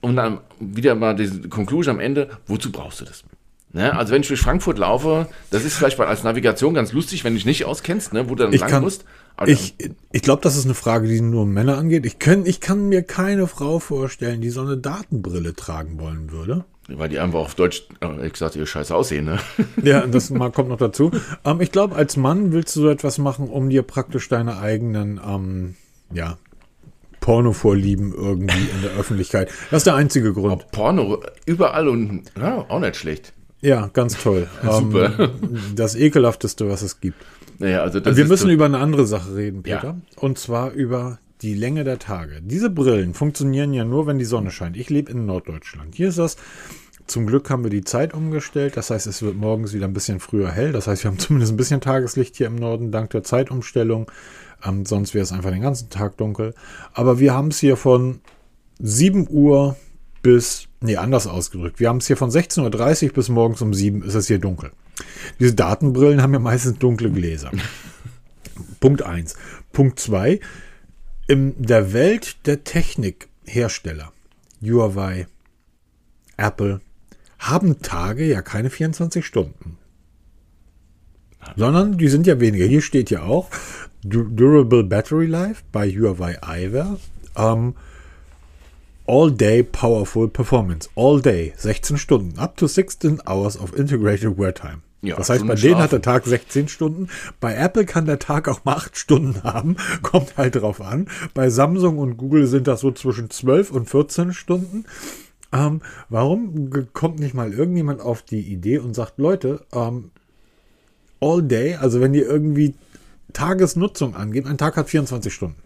Und 0.00 0.16
dann 0.16 0.40
wieder 0.60 0.94
mal 0.94 1.14
diese 1.16 1.48
Conclusion 1.48 1.96
am 1.96 2.00
Ende, 2.00 2.28
wozu 2.46 2.70
brauchst 2.72 3.00
du 3.00 3.04
das? 3.04 3.24
Ne? 3.72 3.94
Also 3.94 4.12
wenn 4.12 4.22
ich 4.22 4.28
durch 4.28 4.40
Frankfurt 4.40 4.78
laufe, 4.78 5.28
das 5.50 5.64
ist 5.64 5.74
vielleicht 5.74 5.98
mal 5.98 6.06
als 6.06 6.22
Navigation 6.22 6.74
ganz 6.74 6.92
lustig, 6.92 7.24
wenn 7.24 7.32
du 7.34 7.36
dich 7.36 7.46
nicht 7.46 7.64
auskennst, 7.66 8.12
ne? 8.12 8.28
wo 8.28 8.34
du 8.34 8.44
dann 8.44 8.52
Ich 8.52 8.60
lang 8.60 8.70
kann, 8.70 8.82
musst. 8.82 9.04
Aber 9.36 9.48
ich, 9.50 9.74
ich 10.10 10.22
glaube, 10.22 10.42
das 10.42 10.56
ist 10.56 10.64
eine 10.64 10.74
Frage, 10.74 11.06
die 11.06 11.20
nur 11.20 11.46
Männer 11.46 11.76
angeht. 11.76 12.06
Ich, 12.06 12.18
kann, 12.18 12.46
ich 12.46 12.60
kann 12.60 12.88
mir 12.88 13.02
keine 13.02 13.46
Frau 13.46 13.78
vorstellen, 13.78 14.40
die 14.40 14.50
so 14.50 14.62
eine 14.62 14.78
Datenbrille 14.78 15.54
tragen 15.54 16.00
wollen 16.00 16.32
würde. 16.32 16.64
weil 16.88 17.08
die 17.10 17.18
einfach 17.18 17.40
auf 17.40 17.54
Deutsch, 17.54 17.86
äh, 18.00 18.26
ich 18.26 18.32
gesagt, 18.32 18.56
ihr 18.56 18.66
scheiße 18.66 18.94
aussehen, 18.94 19.26
ne? 19.26 19.38
Ja, 19.82 20.06
das 20.06 20.30
mal 20.30 20.50
kommt 20.50 20.70
noch 20.70 20.78
dazu. 20.78 21.10
Ähm, 21.44 21.60
ich 21.60 21.70
glaube, 21.70 21.94
als 21.94 22.16
Mann 22.16 22.52
willst 22.52 22.74
du 22.74 22.80
so 22.80 22.88
etwas 22.88 23.18
machen, 23.18 23.48
um 23.48 23.68
dir 23.68 23.82
praktisch 23.82 24.28
deine 24.28 24.58
eigenen, 24.58 25.20
ähm, 25.24 25.74
ja, 26.12 26.38
Porno-Vorlieben 27.28 28.14
irgendwie 28.16 28.56
in 28.74 28.82
der 28.82 28.92
Öffentlichkeit. 28.92 29.50
Das 29.70 29.80
ist 29.80 29.86
der 29.86 29.96
einzige 29.96 30.32
Grund. 30.32 30.62
Oh, 30.64 30.68
Porno 30.72 31.20
überall 31.44 31.86
und 31.86 32.22
ja, 32.40 32.64
auch 32.70 32.80
nicht 32.80 32.96
schlecht. 32.96 33.34
Ja, 33.60 33.88
ganz 33.92 34.16
toll. 34.22 34.46
Super. 34.62 35.12
Ähm, 35.18 35.30
das 35.76 35.94
ekelhafteste, 35.94 36.70
was 36.70 36.80
es 36.80 37.00
gibt. 37.00 37.22
Naja, 37.58 37.82
also 37.82 38.00
das 38.00 38.16
Wir 38.16 38.24
müssen 38.24 38.46
so- 38.46 38.52
über 38.52 38.64
eine 38.64 38.78
andere 38.78 39.04
Sache 39.06 39.36
reden, 39.36 39.62
Peter. 39.62 39.84
Ja. 39.84 39.96
Und 40.16 40.38
zwar 40.38 40.70
über 40.72 41.18
die 41.42 41.52
Länge 41.54 41.84
der 41.84 41.98
Tage. 41.98 42.40
Diese 42.42 42.70
Brillen 42.70 43.12
funktionieren 43.12 43.74
ja 43.74 43.84
nur, 43.84 44.06
wenn 44.06 44.18
die 44.18 44.24
Sonne 44.24 44.50
scheint. 44.50 44.78
Ich 44.78 44.88
lebe 44.88 45.12
in 45.12 45.26
Norddeutschland. 45.26 45.94
Hier 45.96 46.08
ist 46.08 46.18
das. 46.18 46.36
Zum 47.06 47.26
Glück 47.26 47.50
haben 47.50 47.62
wir 47.62 47.70
die 47.70 47.84
Zeit 47.84 48.14
umgestellt. 48.14 48.78
Das 48.78 48.88
heißt, 48.88 49.06
es 49.06 49.20
wird 49.20 49.36
morgens 49.36 49.74
wieder 49.74 49.86
ein 49.86 49.92
bisschen 49.92 50.18
früher 50.20 50.50
hell. 50.50 50.72
Das 50.72 50.86
heißt, 50.86 51.04
wir 51.04 51.10
haben 51.10 51.18
zumindest 51.18 51.52
ein 51.52 51.56
bisschen 51.58 51.82
Tageslicht 51.82 52.36
hier 52.36 52.46
im 52.46 52.56
Norden 52.56 52.90
dank 52.90 53.10
der 53.10 53.22
Zeitumstellung. 53.22 54.10
Ähm, 54.64 54.84
sonst 54.86 55.14
wäre 55.14 55.22
es 55.22 55.32
einfach 55.32 55.50
den 55.50 55.62
ganzen 55.62 55.90
Tag 55.90 56.16
dunkel. 56.16 56.54
Aber 56.92 57.18
wir 57.18 57.32
haben 57.32 57.48
es 57.48 57.58
hier 57.58 57.76
von 57.76 58.20
7 58.78 59.28
Uhr 59.30 59.76
bis, 60.22 60.68
nee, 60.80 60.96
anders 60.96 61.26
ausgedrückt. 61.26 61.80
Wir 61.80 61.88
haben 61.88 61.98
es 61.98 62.06
hier 62.06 62.16
von 62.16 62.30
16.30 62.30 63.08
Uhr 63.08 63.12
bis 63.12 63.28
morgens 63.28 63.62
um 63.62 63.72
7 63.72 64.02
ist 64.02 64.14
es 64.14 64.26
hier 64.26 64.38
dunkel. 64.38 64.72
Diese 65.38 65.54
Datenbrillen 65.54 66.22
haben 66.22 66.32
ja 66.32 66.40
meistens 66.40 66.78
dunkle 66.78 67.10
Gläser. 67.10 67.52
Punkt 68.80 69.02
1. 69.02 69.36
Punkt 69.72 70.00
2. 70.00 70.40
In 71.28 71.54
der 71.58 71.92
Welt 71.92 72.46
der 72.46 72.64
Technikhersteller, 72.64 74.12
Huawei, 74.60 75.26
Apple, 76.36 76.80
haben 77.38 77.80
Tage 77.80 78.24
ja 78.24 78.42
keine 78.42 78.70
24 78.70 79.24
Stunden. 79.24 79.78
Sondern 81.56 81.98
die 81.98 82.08
sind 82.08 82.26
ja 82.26 82.40
weniger. 82.40 82.66
Hier 82.66 82.82
steht 82.82 83.10
ja 83.10 83.22
auch 83.22 83.48
Durable 84.08 84.84
Battery 84.84 85.26
Life 85.26 85.62
bei 85.72 85.88
Huawei 85.90 86.36
Eyewear. 86.42 86.98
Ähm, 87.36 87.74
All 89.06 89.30
Day 89.30 89.62
Powerful 89.62 90.28
Performance. 90.28 90.88
All 90.94 91.20
Day. 91.20 91.54
16 91.56 91.96
Stunden. 91.96 92.38
Up 92.38 92.56
to 92.58 92.66
16 92.66 93.22
hours 93.26 93.58
of 93.58 93.74
integrated 93.74 94.38
wear 94.38 94.52
time. 94.52 94.82
Ja, 95.00 95.16
das 95.16 95.30
heißt, 95.30 95.46
bei 95.46 95.54
denen 95.54 95.58
schlafen. 95.58 95.82
hat 95.82 95.92
der 95.92 96.02
Tag 96.02 96.26
16 96.26 96.68
Stunden. 96.68 97.08
Bei 97.40 97.54
Apple 97.54 97.86
kann 97.86 98.04
der 98.04 98.18
Tag 98.18 98.48
auch 98.48 98.64
mal 98.64 98.74
8 98.74 98.96
Stunden 98.98 99.42
haben. 99.44 99.76
Kommt 100.02 100.36
halt 100.36 100.56
drauf 100.56 100.80
an. 100.80 101.08
Bei 101.34 101.48
Samsung 101.48 101.98
und 101.98 102.16
Google 102.16 102.46
sind 102.46 102.66
das 102.66 102.80
so 102.80 102.90
zwischen 102.90 103.30
12 103.30 103.70
und 103.70 103.88
14 103.88 104.32
Stunden. 104.34 104.84
Ähm, 105.52 105.80
warum 106.10 106.70
kommt 106.92 107.20
nicht 107.20 107.32
mal 107.32 107.52
irgendjemand 107.52 108.02
auf 108.02 108.20
die 108.22 108.40
Idee 108.40 108.78
und 108.78 108.94
sagt, 108.94 109.18
Leute, 109.18 109.64
ähm, 109.72 110.10
all 111.20 111.42
day, 111.42 111.76
also 111.76 112.00
wenn 112.00 112.12
ihr 112.12 112.26
irgendwie 112.26 112.74
Tagesnutzung 113.32 114.14
angeht, 114.14 114.46
ein 114.46 114.58
Tag 114.58 114.76
hat 114.76 114.88
24 114.88 115.32
Stunden. 115.32 115.56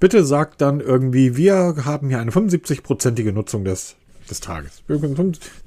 Bitte 0.00 0.24
sagt 0.24 0.60
dann 0.60 0.80
irgendwie, 0.80 1.36
wir 1.36 1.84
haben 1.84 2.08
hier 2.08 2.20
eine 2.20 2.30
75-prozentige 2.30 3.32
Nutzung 3.32 3.64
des, 3.64 3.96
des 4.30 4.40
Tages. 4.40 4.82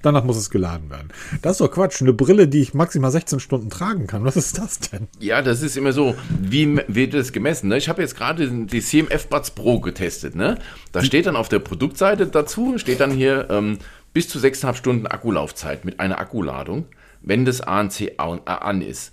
Danach 0.01 0.23
muss 0.23 0.37
es 0.37 0.49
geladen 0.49 0.89
werden. 0.89 1.09
Das 1.41 1.53
ist 1.53 1.61
doch 1.61 1.69
Quatsch. 1.69 2.01
Eine 2.01 2.13
Brille, 2.13 2.47
die 2.47 2.61
ich 2.61 2.73
maximal 2.73 3.11
16 3.11 3.41
Stunden 3.41 3.69
tragen 3.69 4.07
kann. 4.07 4.23
Was 4.23 4.37
ist 4.37 4.57
das 4.57 4.79
denn? 4.79 5.09
Ja, 5.19 5.41
das 5.41 5.61
ist 5.61 5.75
immer 5.75 5.91
so, 5.91 6.15
wie 6.39 6.79
wird 6.87 7.13
das 7.13 7.33
gemessen? 7.33 7.67
Ne? 7.67 7.77
Ich 7.77 7.89
habe 7.89 8.01
jetzt 8.01 8.15
gerade 8.15 8.49
die 8.49 8.81
CMF 8.81 9.27
Buds 9.27 9.51
Pro 9.51 9.81
getestet. 9.81 10.35
Ne? 10.35 10.57
Da 10.93 11.03
steht 11.03 11.25
dann 11.25 11.35
auf 11.35 11.49
der 11.49 11.59
Produktseite 11.59 12.27
dazu, 12.27 12.77
steht 12.77 13.01
dann 13.01 13.11
hier 13.11 13.49
ähm, 13.49 13.79
bis 14.13 14.29
zu 14.29 14.39
6,5 14.39 14.75
Stunden 14.75 15.07
Akkulaufzeit 15.07 15.83
mit 15.83 15.99
einer 15.99 16.19
Akkuladung, 16.19 16.85
wenn 17.21 17.43
das 17.43 17.59
ANC 17.59 18.13
an, 18.15 18.39
äh, 18.45 18.51
an 18.51 18.81
ist. 18.81 19.11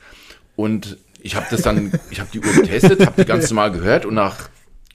Und 0.55 0.99
ich 1.21 1.37
habe 1.37 1.47
das 1.51 1.63
dann, 1.63 1.93
ich 2.11 2.21
habe 2.21 2.31
die 2.33 2.41
Uhr 2.41 2.53
getestet, 2.53 3.05
habe 3.05 3.23
die 3.23 3.29
ganz 3.29 3.51
normal 3.51 3.73
gehört 3.73 4.07
und 4.07 4.15
nach 4.15 4.49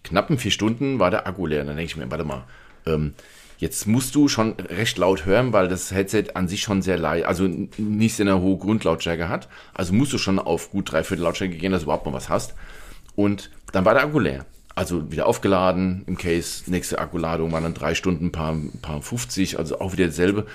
knappen 0.03 0.37
vier 0.37 0.51
Stunden 0.51 0.99
war 0.99 1.11
der 1.11 1.27
Akku 1.27 1.45
leer. 1.45 1.61
Und 1.61 1.67
dann 1.67 1.77
denke 1.77 1.91
ich 1.91 1.97
mir, 1.97 2.09
warte 2.09 2.23
mal, 2.23 2.45
ähm, 2.85 3.13
jetzt 3.57 3.87
musst 3.87 4.15
du 4.15 4.27
schon 4.27 4.53
recht 4.53 4.97
laut 4.97 5.25
hören, 5.25 5.53
weil 5.53 5.67
das 5.67 5.91
Headset 5.91 6.25
an 6.33 6.47
sich 6.47 6.61
schon 6.61 6.81
sehr 6.81 6.97
leise, 6.97 7.27
also 7.27 7.47
nicht 7.47 8.15
sehr 8.15 8.25
eine 8.25 8.41
hohe 8.41 8.57
Grundlautstärke 8.57 9.29
hat. 9.29 9.47
Also 9.73 9.93
musst 9.93 10.13
du 10.13 10.17
schon 10.17 10.39
auf 10.39 10.71
gut 10.71 10.91
dreiviertel 10.91 11.23
Lautstärke 11.23 11.55
gehen, 11.55 11.71
dass 11.71 11.81
du 11.81 11.85
überhaupt 11.85 12.05
mal 12.05 12.13
was 12.13 12.29
hast. 12.29 12.55
Und 13.15 13.51
dann 13.71 13.85
war 13.85 13.93
der 13.93 14.03
Akku 14.03 14.19
leer. 14.19 14.45
Also 14.75 15.11
wieder 15.11 15.27
aufgeladen 15.27 16.03
im 16.07 16.17
Case. 16.17 16.63
Nächste 16.65 16.97
Akkuladung 16.97 17.51
waren 17.51 17.63
dann 17.63 17.75
drei 17.75 17.93
Stunden, 17.93 18.31
paar, 18.31 18.57
paar 18.81 19.03
50, 19.03 19.59
also 19.59 19.79
auch 19.79 19.93
wieder 19.93 20.07
dasselbe. 20.07 20.47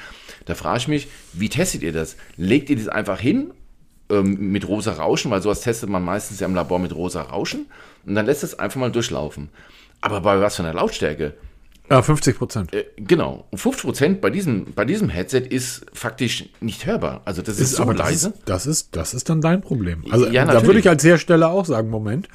Da 0.45 0.57
frage 0.57 0.79
ich 0.79 0.89
mich, 0.89 1.09
wie 1.35 1.49
testet 1.49 1.83
ihr 1.83 1.93
das? 1.93 2.17
Legt 2.37 2.69
ihr 2.69 2.77
das 2.77 2.89
einfach 2.89 3.21
hin 3.21 3.53
ähm, 4.11 4.53
mit 4.53 4.67
rosa 4.67 4.93
Rauschen, 4.93 5.31
weil 5.31 5.43
sowas 5.43 5.61
testet 5.61 5.89
man 5.89 6.05
meistens 6.05 6.41
ja 6.41 6.47
im 6.47 6.55
Labor 6.55 6.79
mit 6.79 6.95
rosa 6.95 7.23
Rauschen 7.23 7.67
und 8.07 8.15
dann 8.15 8.27
lässt 8.27 8.43
es 8.45 8.59
einfach 8.59 8.81
mal 8.81 8.93
durchlaufen. 8.93 9.51
Aber 10.01 10.21
bei 10.21 10.41
was 10.41 10.57
für 10.57 10.63
einer 10.63 10.75
Lautstärke? 10.75 11.35
Ja, 11.91 12.03
50 12.03 12.37
Prozent. 12.37 12.75
Äh, 12.75 12.85
genau, 12.99 13.47
Und 13.51 13.61
50% 13.61 14.21
bei 14.21 14.31
diesem, 14.31 14.75
bei 14.75 14.85
diesem 14.85 15.09
Headset 15.09 15.41
ist 15.41 15.87
faktisch 15.93 16.45
nicht 16.61 16.85
hörbar. 16.85 17.23
Also 17.25 17.41
das 17.41 17.59
ist, 17.59 17.77
so 17.77 17.83
aber 17.83 17.95
leise. 17.95 18.31
Das 18.31 18.37
ist, 18.37 18.49
das 18.49 18.67
ist, 18.67 18.97
das 18.97 19.15
ist 19.15 19.31
dann 19.31 19.41
dein 19.41 19.63
Problem. 19.63 20.05
Also 20.11 20.27
Ja, 20.27 20.45
da 20.45 20.65
würde 20.67 20.81
ich 20.81 20.89
als 20.89 21.03
Hersteller 21.03 21.51
auch 21.51 21.65
sagen, 21.65 21.89
Moment, 21.89 22.29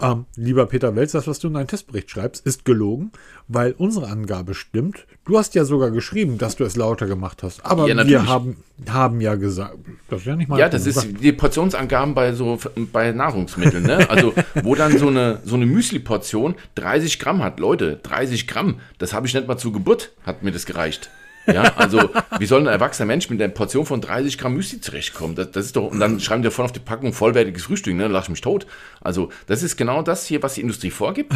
ähm, 0.00 0.26
lieber 0.36 0.66
Peter 0.66 0.94
Welz, 0.96 1.12
das, 1.12 1.26
was 1.26 1.38
du 1.38 1.48
in 1.48 1.54
deinen 1.54 1.66
Testbericht 1.66 2.10
schreibst, 2.10 2.44
ist 2.46 2.64
gelogen, 2.64 3.12
weil 3.48 3.74
unsere 3.76 4.08
Angabe 4.08 4.54
stimmt. 4.54 5.06
Du 5.24 5.38
hast 5.38 5.54
ja 5.54 5.64
sogar 5.64 5.90
geschrieben, 5.90 6.38
dass 6.38 6.56
du 6.56 6.64
es 6.64 6.76
lauter 6.76 7.06
gemacht 7.06 7.42
hast. 7.42 7.64
Aber 7.64 7.88
Ja, 7.88 8.06
wir 8.06 8.26
haben, 8.26 8.56
haben 8.88 9.20
ja 9.20 9.34
gesagt, 9.34 9.76
das 10.08 10.20
ist 10.20 10.26
ja 10.26 10.36
nicht 10.36 10.48
mal 10.48 10.58
Ja, 10.58 10.68
das 10.68 10.86
ist 10.86 11.06
die 11.20 11.32
Portionsangaben 11.32 12.14
bei 12.14 12.32
so 12.32 12.58
bei 12.92 13.12
Nahrungsmitteln, 13.12 13.84
ne? 13.84 14.08
Also 14.10 14.34
wo 14.62 14.74
dann 14.74 14.98
so 14.98 15.08
eine 15.08 15.40
so 15.44 15.54
eine 15.56 15.66
Müsli-Portion 15.66 16.54
30 16.74 17.18
Gramm 17.18 17.42
hat, 17.42 17.60
Leute, 17.60 18.00
30 18.02 18.46
Gramm, 18.46 18.80
das 18.98 19.12
habe 19.12 19.26
ich 19.26 19.34
nicht 19.34 19.46
mal 19.46 19.56
zur 19.56 19.72
Geburt, 19.72 20.12
hat 20.24 20.42
mir 20.42 20.52
das 20.52 20.66
gereicht. 20.66 21.10
Ja, 21.46 21.62
also 21.76 22.10
wie 22.38 22.46
soll 22.46 22.60
ein 22.60 22.66
erwachsener 22.66 23.06
Mensch 23.06 23.28
mit 23.28 23.40
einer 23.42 23.52
Portion 23.52 23.86
von 23.86 24.00
30 24.00 24.38
Gramm 24.38 24.54
Müsli 24.54 24.80
zurechtkommen? 24.80 25.34
Das, 25.34 25.50
das 25.50 25.66
ist 25.66 25.76
doch, 25.76 25.90
und 25.90 26.00
dann 26.00 26.20
schreiben 26.20 26.42
die 26.42 26.48
davon 26.48 26.64
auf 26.64 26.72
die 26.72 26.80
Packung 26.80 27.12
vollwertiges 27.12 27.64
Frühstück, 27.64 27.94
ne? 27.94 28.04
Dann 28.04 28.12
lach 28.12 28.24
ich 28.24 28.28
mich 28.30 28.40
tot. 28.40 28.66
Also 29.00 29.30
das 29.46 29.62
ist 29.62 29.76
genau 29.76 30.02
das 30.02 30.26
hier, 30.26 30.42
was 30.42 30.54
die 30.54 30.60
Industrie 30.60 30.90
vorgibt. 30.90 31.32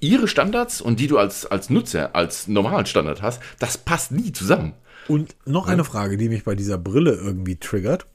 Ihre 0.00 0.28
Standards 0.28 0.80
und 0.80 1.00
die 1.00 1.06
du 1.06 1.18
als, 1.18 1.46
als 1.46 1.70
Nutzer, 1.70 2.14
als 2.14 2.48
normalen 2.48 2.86
Standard 2.86 3.22
hast, 3.22 3.42
das 3.58 3.78
passt 3.78 4.12
nie 4.12 4.32
zusammen. 4.32 4.74
Und 5.08 5.36
noch 5.44 5.68
eine 5.68 5.84
Frage, 5.84 6.16
die 6.16 6.28
mich 6.28 6.44
bei 6.44 6.54
dieser 6.54 6.78
Brille 6.78 7.12
irgendwie 7.12 7.56
triggert. 7.56 8.06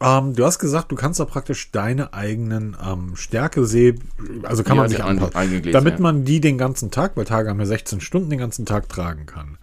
Ähm, 0.00 0.34
du 0.34 0.44
hast 0.44 0.58
gesagt, 0.58 0.92
du 0.92 0.96
kannst 0.96 1.20
da 1.20 1.24
praktisch 1.24 1.70
deine 1.72 2.12
eigenen 2.12 2.76
ähm, 2.86 3.16
Stärke 3.16 3.64
sehen, 3.64 4.02
also 4.42 4.62
kann 4.62 4.76
Ja, 4.76 4.82
man 4.82 4.90
sich 4.90 5.02
anpassen, 5.02 5.62
damit 5.72 5.94
ja. 5.94 6.00
man 6.00 6.24
die 6.24 6.40
den 6.40 6.58
ganzen 6.58 6.90
Tag, 6.90 7.16
weil 7.16 7.24
Tage 7.24 7.48
haben 7.48 7.60
ja 7.60 7.66
16 7.66 8.00
Stunden, 8.02 8.28
den 8.28 8.38
ganzen 8.38 8.66
Tag 8.66 8.88
tragen 8.90 9.24
kann. 9.24 9.56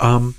Ähm, 0.00 0.34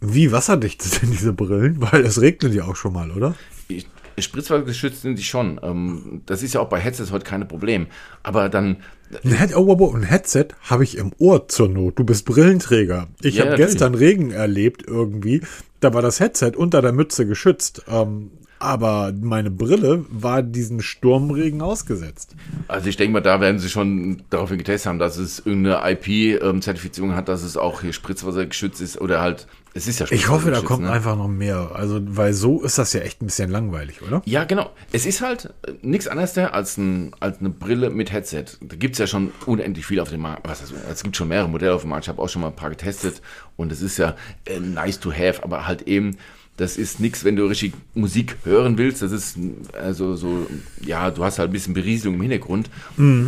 wie 0.00 0.32
wasserdicht 0.32 0.82
sind 0.82 1.02
denn 1.02 1.10
diese 1.12 1.32
Brillen? 1.32 1.76
Weil 1.80 2.04
es 2.04 2.20
regnet 2.20 2.54
ja 2.54 2.64
auch 2.64 2.74
schon 2.76 2.92
mal, 2.92 3.10
oder? 3.12 3.34
Ich- 3.68 3.86
Spritzwassergeschützt 4.18 5.00
sind 5.02 5.18
die 5.18 5.22
schon. 5.22 5.58
Ähm, 5.62 6.20
das 6.26 6.42
ist 6.42 6.52
ja 6.52 6.60
auch 6.60 6.68
bei 6.68 6.78
Headsets 6.78 7.12
heute 7.12 7.24
keine 7.24 7.46
Problem. 7.46 7.86
Aber 8.22 8.50
dann, 8.50 8.76
Ein, 9.24 9.38
Head 9.38 9.56
oh, 9.56 9.64
oh, 9.66 9.76
oh, 9.80 9.94
ein 9.96 10.02
Headset 10.02 10.48
habe 10.64 10.84
ich 10.84 10.98
im 10.98 11.12
Ohr 11.18 11.48
zur 11.48 11.68
Not. 11.70 11.98
Du 11.98 12.04
bist 12.04 12.26
Brillenträger. 12.26 13.08
Ich 13.22 13.36
Ja, 13.36 13.46
habe 13.46 13.56
gestern 13.56 13.94
Regen 13.94 14.30
erlebt 14.30 14.84
irgendwie. 14.86 15.40
Da 15.80 15.94
war 15.94 16.02
das 16.02 16.20
Headset 16.20 16.52
unter 16.56 16.82
der 16.82 16.92
Mütze 16.92 17.26
geschützt. 17.26 17.84
Ähm, 17.88 18.32
aber 18.62 19.12
meine 19.20 19.50
Brille 19.50 20.04
war 20.08 20.42
diesen 20.42 20.80
Sturmregen 20.80 21.62
ausgesetzt. 21.62 22.36
also 22.68 22.88
ich 22.88 22.96
denke 22.96 23.14
mal, 23.14 23.20
da 23.20 23.40
werden 23.40 23.58
sie 23.58 23.68
schon 23.68 24.22
daraufhin 24.30 24.58
getestet 24.58 24.88
haben, 24.88 24.98
dass 24.98 25.16
es 25.16 25.40
irgendeine 25.40 25.80
IP-Zertifizierung 25.92 27.14
hat, 27.14 27.28
dass 27.28 27.42
es 27.42 27.56
auch 27.56 27.80
hier 27.80 27.92
Spritzwassergeschützt 27.92 28.80
ist 28.80 29.00
oder 29.00 29.20
halt, 29.20 29.46
es 29.74 29.86
ist 29.86 30.00
ja 30.00 30.06
Ich 30.10 30.28
hoffe, 30.28 30.50
da 30.50 30.60
kommt 30.60 30.82
ne? 30.82 30.92
einfach 30.92 31.16
noch 31.16 31.28
mehr. 31.28 31.70
Also, 31.74 31.98
weil 32.02 32.34
so 32.34 32.62
ist 32.62 32.78
das 32.78 32.92
ja 32.92 33.00
echt 33.00 33.22
ein 33.22 33.26
bisschen 33.26 33.50
langweilig, 33.50 34.02
oder? 34.02 34.20
Ja, 34.26 34.44
genau. 34.44 34.70
Es 34.92 35.06
ist 35.06 35.22
halt 35.22 35.46
äh, 35.66 35.72
nichts 35.80 36.08
anderes 36.08 36.36
als, 36.36 36.76
ein, 36.76 37.12
als 37.20 37.40
eine 37.40 37.48
Brille 37.48 37.90
mit 37.90 38.12
Headset. 38.12 38.44
Da 38.60 38.76
gibt 38.76 38.94
es 38.94 38.98
ja 38.98 39.06
schon 39.06 39.32
unendlich 39.46 39.86
viel 39.86 39.98
auf 40.00 40.10
dem 40.10 40.20
Markt. 40.20 40.46
Was 40.46 40.60
heißt, 40.60 40.74
es 40.90 41.02
gibt 41.02 41.16
schon 41.16 41.28
mehrere 41.28 41.48
Modelle 41.48 41.74
auf 41.74 41.82
dem 41.82 41.90
Markt. 41.90 42.04
Ich 42.04 42.08
habe 42.10 42.20
auch 42.20 42.28
schon 42.28 42.42
mal 42.42 42.48
ein 42.48 42.56
paar 42.56 42.70
getestet 42.70 43.22
und 43.56 43.72
es 43.72 43.80
ist 43.80 43.96
ja 43.96 44.14
äh, 44.44 44.60
nice 44.60 45.00
to 45.00 45.10
have, 45.10 45.42
aber 45.42 45.66
halt 45.66 45.82
eben, 45.82 46.16
das 46.56 46.76
ist 46.76 47.00
nichts, 47.00 47.24
wenn 47.24 47.36
du 47.36 47.46
richtig 47.46 47.72
Musik 47.94 48.36
hören 48.44 48.76
willst. 48.76 49.00
Das 49.00 49.10
ist 49.10 49.38
also 49.72 50.16
so, 50.16 50.46
ja, 50.84 51.10
du 51.10 51.24
hast 51.24 51.38
halt 51.38 51.48
ein 51.48 51.52
bisschen 51.52 51.74
Berieselung 51.74 52.16
im 52.16 52.22
Hintergrund 52.22 52.68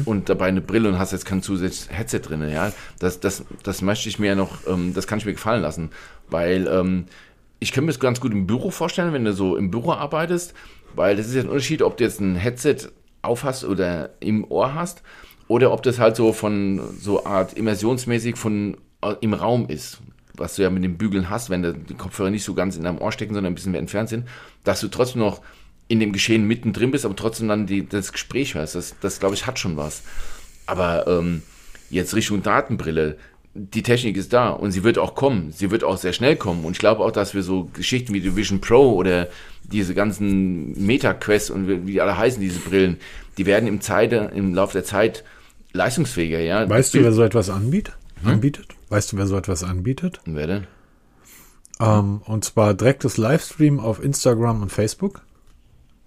und 0.05 0.29
dabei 0.29 0.47
eine 0.47 0.61
Brille 0.61 0.89
und 0.91 0.99
hast 0.99 1.13
jetzt 1.13 1.25
kein 1.25 1.43
zusätzliches 1.43 1.97
Headset 1.97 2.21
drin. 2.21 2.49
Ja, 2.51 2.73
das, 2.99 3.21
das, 3.21 3.45
das 3.63 3.81
möchte 3.83 4.09
ich 4.09 4.19
mir 4.19 4.29
ja 4.29 4.35
noch, 4.35 4.67
ähm, 4.67 4.93
das 4.95 5.07
kann 5.07 5.19
ich 5.19 5.27
mir 5.27 5.33
gefallen 5.33 5.63
lassen, 5.63 5.91
weil 6.29 6.69
ähm, 6.69 7.07
ich 7.61 7.73
könnte 7.73 7.87
mir 7.87 7.93
das 7.93 8.01
ganz 8.01 8.21
gut 8.21 8.33
im 8.33 8.47
Büro 8.47 8.71
vorstellen, 8.71 9.13
wenn 9.15 9.25
du 9.25 9.33
so 9.33 9.57
im 9.57 9.71
Büro 9.71 9.93
arbeitest, 9.93 10.53
weil 10.95 11.17
das 11.17 11.27
ist 11.27 11.35
ja 11.35 11.41
ein 11.41 11.49
Unterschied, 11.49 11.81
ob 11.81 11.97
du 11.97 12.05
jetzt 12.05 12.21
ein 12.21 12.37
Headset 12.37 12.77
aufhast 13.23 13.65
oder 13.65 14.11
im 14.21 14.45
Ohr 14.51 14.75
hast 14.75 15.03
oder 15.49 15.73
ob 15.73 15.83
das 15.83 15.99
halt 15.99 16.15
so 16.15 16.35
von 16.35 16.81
so 17.01 17.25
Art 17.25 17.55
immersionsmäßig 17.55 18.37
von 18.37 18.77
äh, 19.03 19.15
im 19.23 19.33
Raum 19.33 19.67
ist, 19.69 19.99
was 20.37 20.57
du 20.57 20.63
ja 20.63 20.71
mit 20.71 20.85
den 20.85 20.99
Bügeln 20.99 21.31
hast, 21.31 21.51
wenn 21.51 21.63
die 21.63 21.95
Kopfhörer 21.95 22.31
nicht 22.31 22.45
so 22.45 22.55
ganz 22.55 22.77
in 22.77 22.85
deinem 22.85 22.99
Ohr 22.99 23.13
stecken, 23.13 23.35
sondern 23.35 23.53
ein 23.53 23.55
bisschen 23.55 23.73
mehr 23.73 23.81
entfernt 23.81 24.09
sind, 24.09 24.27
dass 24.65 24.81
du 24.81 24.89
trotzdem 24.89 25.21
noch 25.21 25.43
in 25.89 26.01
dem 26.01 26.13
Geschehen 26.13 26.47
mittendrin 26.47 26.91
bist, 26.91 27.05
aber 27.05 27.15
trotzdem 27.15 27.49
dann 27.49 27.67
die, 27.67 27.87
das 27.87 28.13
Gespräch 28.13 28.55
hörst. 28.55 28.75
Das, 28.75 28.95
das 29.01 29.21
glaube 29.21 29.35
ich, 29.35 29.47
hat 29.47 29.59
schon 29.59 29.77
was. 29.77 30.03
Aber 30.67 31.07
ähm, 31.07 31.43
jetzt 31.91 32.15
Richtung 32.15 32.43
Datenbrille, 32.43 33.17
die 33.55 33.83
Technik 33.83 34.17
ist 34.17 34.33
da 34.33 34.51
und 34.51 34.73
sie 34.73 34.83
wird 34.83 34.99
auch 34.99 35.15
kommen. 35.15 35.53
Sie 35.53 35.71
wird 35.71 35.85
auch 35.85 35.97
sehr 35.97 36.13
schnell 36.13 36.37
kommen. 36.37 36.65
Und 36.65 36.73
ich 36.73 36.79
glaube 36.79 37.05
auch, 37.05 37.13
dass 37.13 37.35
wir 37.35 37.43
so 37.43 37.71
Geschichten 37.73 38.13
wie 38.13 38.21
die 38.21 38.35
Vision 38.35 38.61
Pro 38.61 38.95
oder 38.95 39.29
diese 39.63 39.95
ganzen 39.95 40.73
Meta-Quests 40.85 41.51
und 41.51 41.69
wie 41.69 41.93
die 41.93 42.01
alle 42.01 42.19
heißen, 42.19 42.41
diese 42.41 42.59
Brillen, 42.59 42.97
die 43.39 43.47
werden 43.47 43.69
im, 43.69 43.81
Zeit, 43.81 44.13
im 44.13 44.55
Laufe 44.55 44.73
der 44.73 44.85
Zeit 44.85 45.23
leistungsfähiger. 45.73 46.41
Ja? 46.41 46.69
Weißt 46.69 46.95
du, 46.95 47.03
wer 47.03 47.13
so 47.13 47.23
etwas 47.23 47.51
anbietet? 47.51 47.95
Hm? 48.23 48.31
anbietet? 48.33 48.67
Weißt 48.95 49.11
du, 49.11 49.17
wer 49.17 49.27
so 49.27 49.37
etwas 49.37 49.65
anbietet? 49.65 50.21
Wer 50.25 50.47
denn? 50.47 50.67
Ähm, 51.81 52.23
und 52.27 52.45
zwar 52.45 52.75
direktes 52.75 53.17
Livestream 53.17 53.81
auf 53.81 54.01
Instagram 54.01 54.63
und 54.63 54.71
Facebook. 54.71 55.23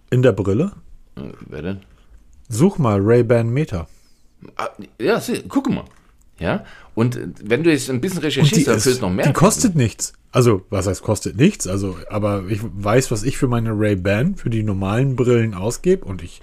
In 0.09 0.21
der 0.21 0.31
Brille. 0.31 0.71
Äh, 1.17 1.33
wer 1.49 1.61
denn? 1.63 1.81
Such 2.47 2.77
mal 2.77 3.01
Ray-Ban 3.01 3.49
Meta. 3.49 3.89
Ah, 4.55 4.69
ja, 5.01 5.19
see, 5.19 5.43
guck 5.49 5.69
mal. 5.69 5.83
Ja, 6.39 6.63
und 6.95 7.19
wenn 7.43 7.61
du 7.61 7.71
jetzt 7.71 7.89
ein 7.89 7.99
bisschen 7.99 8.19
recherchierst, 8.19 8.69
dann 8.69 8.79
fehlt 8.79 9.01
noch 9.01 9.11
mehr. 9.11 9.25
Die 9.25 9.33
kostet 9.33 9.75
nichts. 9.75 10.13
Also, 10.31 10.61
was 10.69 10.87
heißt 10.87 11.03
kostet 11.03 11.35
nichts? 11.35 11.67
Also, 11.67 11.97
aber 12.09 12.45
ich 12.47 12.61
weiß, 12.63 13.11
was 13.11 13.23
ich 13.23 13.37
für 13.37 13.49
meine 13.49 13.71
Ray-Ban, 13.71 14.37
für 14.37 14.49
die 14.49 14.63
normalen 14.63 15.17
Brillen 15.17 15.55
ausgebe 15.55 16.05
und 16.05 16.23
ich 16.23 16.39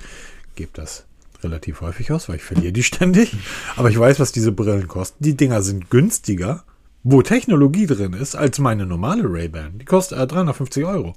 gebe 0.56 0.72
das 0.74 1.06
relativ 1.44 1.80
häufig 1.80 2.10
aus, 2.10 2.28
weil 2.28 2.36
ich 2.36 2.42
verliere 2.42 2.72
die 2.72 2.82
ständig. 2.84 3.36
Aber 3.76 3.90
ich 3.90 3.98
weiß, 3.98 4.18
was 4.18 4.32
diese 4.32 4.52
Brillen 4.52 4.88
kosten. 4.88 5.22
Die 5.22 5.36
Dinger 5.36 5.62
sind 5.62 5.90
günstiger, 5.90 6.64
wo 7.02 7.22
Technologie 7.22 7.86
drin 7.86 8.14
ist, 8.14 8.34
als 8.34 8.58
meine 8.58 8.86
normale 8.86 9.24
Ray-Ban. 9.24 9.78
Die 9.78 9.84
kostet 9.84 10.18
äh, 10.18 10.26
350 10.26 10.84
Euro. 10.84 11.14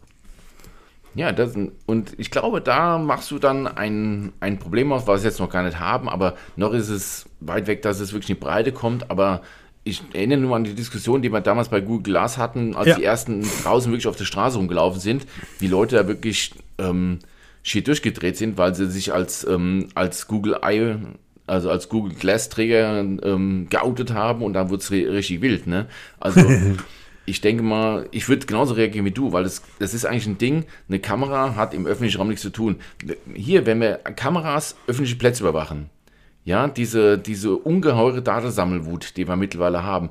Ja, 1.16 1.32
das, 1.32 1.56
und 1.88 2.14
ich 2.20 2.30
glaube, 2.30 2.62
da 2.62 3.00
machst 3.00 3.32
du 3.32 3.40
dann 3.40 3.66
ein, 3.66 4.34
ein 4.40 4.60
Problem 4.60 4.92
aus, 4.92 5.08
was 5.08 5.24
wir 5.24 5.32
jetzt 5.32 5.40
noch 5.40 5.50
gar 5.50 5.64
nicht 5.64 5.80
haben, 5.80 6.10
aber 6.10 6.36
noch 6.56 6.74
ist 6.74 6.90
es 6.90 7.26
weit 7.40 7.66
weg, 7.66 7.82
dass 7.82 8.00
es 8.00 8.14
wirklich 8.14 8.30
in 8.30 8.36
die 8.36 8.42
Breite 8.42 8.72
kommt, 8.72 9.10
aber 9.10 9.42
ich 9.84 10.04
erinnere 10.14 10.40
nur 10.40 10.56
an 10.56 10.64
die 10.64 10.76
Diskussion, 10.76 11.24
die 11.24 11.32
wir 11.32 11.42
damals 11.42 11.70
bei 11.70 11.82
Google 11.82 12.04
Glass 12.04 12.38
hatten, 12.38 12.76
als 12.76 12.90
ja. 12.90 12.96
die 12.98 13.04
ersten 13.04 13.42
draußen 13.64 13.92
wirklich 13.92 14.08
auf 14.08 14.18
der 14.18 14.26
Straße 14.26 14.58
rumgelaufen 14.58 15.00
sind, 15.00 15.26
wie 15.60 15.68
Leute 15.68 15.96
da 15.96 16.08
wirklich 16.08 16.54
ähm, 16.78 17.20
schier 17.68 17.84
durchgedreht 17.84 18.38
sind, 18.38 18.58
weil 18.58 18.74
sie 18.74 18.90
sich 18.90 19.14
als, 19.14 19.46
ähm, 19.46 19.90
als 19.94 20.28
Google 20.28 20.58
Eye, 20.62 20.96
also 21.48 21.70
als 21.70 21.90
Google 21.90 22.14
Glass 22.14 22.48
Träger 22.48 23.00
ähm, 23.00 23.68
geoutet 23.70 24.14
haben 24.14 24.42
und 24.42 24.54
dann 24.54 24.70
wurde 24.70 24.82
es 24.82 24.92
richtig 24.92 25.42
wild, 25.42 25.68
ne? 25.68 25.88
Also 26.18 26.42
ich 27.26 27.42
denke 27.42 27.64
mal, 27.64 28.08
ich 28.12 28.30
würde 28.30 28.46
genauso 28.46 28.74
reagieren 28.74 29.06
wie 29.06 29.12
du, 29.12 29.34
weil 29.34 29.44
das, 29.44 29.62
das 29.80 29.94
ist 29.94 30.06
eigentlich 30.06 30.28
ein 30.28 30.38
Ding, 30.38 30.66
eine 30.88 31.00
Kamera 31.00 31.56
hat 31.56 31.74
im 31.74 31.86
öffentlichen 31.86 32.18
Raum 32.20 32.30
nichts 32.30 32.42
zu 32.42 32.52
tun. 32.52 32.78
Hier, 33.34 33.66
wenn 33.66 33.82
wir 33.82 33.98
Kameras 34.16 34.78
öffentliche 34.88 35.18
Plätze 35.18 35.44
überwachen, 35.44 35.90
ja, 36.46 36.70
diese, 36.70 37.18
diese 37.18 37.54
ungeheure 37.54 38.22
Datensammelwut, 38.22 39.18
die 39.18 39.28
wir 39.28 39.36
mittlerweile 39.36 39.84
haben, 39.84 40.10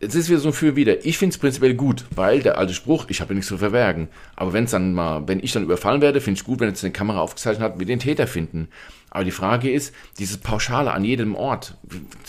es 0.00 0.14
ist 0.14 0.28
wieder 0.28 0.38
so 0.38 0.48
ein 0.48 0.54
Für 0.54 0.76
wieder. 0.76 1.04
Ich 1.06 1.18
finde 1.18 1.34
es 1.34 1.38
prinzipiell 1.38 1.74
gut, 1.74 2.04
weil 2.14 2.40
der 2.40 2.58
alte 2.58 2.74
Spruch, 2.74 3.06
ich 3.08 3.20
habe 3.20 3.34
nichts 3.34 3.48
zu 3.48 3.58
verbergen. 3.58 4.08
Aber 4.34 4.52
wenn 4.52 4.64
es 4.64 4.72
dann 4.72 4.92
mal, 4.92 5.26
wenn 5.26 5.42
ich 5.42 5.52
dann 5.52 5.62
überfallen 5.62 6.02
werde, 6.02 6.20
finde 6.20 6.38
ich 6.38 6.44
gut, 6.44 6.60
wenn 6.60 6.68
jetzt 6.68 6.84
eine 6.84 6.92
Kamera 6.92 7.20
aufgezeichnet 7.20 7.62
hat, 7.62 7.78
wir 7.78 7.86
den 7.86 7.98
Täter 7.98 8.26
finden. 8.26 8.68
Aber 9.10 9.24
die 9.24 9.30
Frage 9.30 9.70
ist, 9.70 9.94
dieses 10.18 10.36
Pauschale 10.36 10.92
an 10.92 11.04
jedem 11.04 11.34
Ort. 11.34 11.74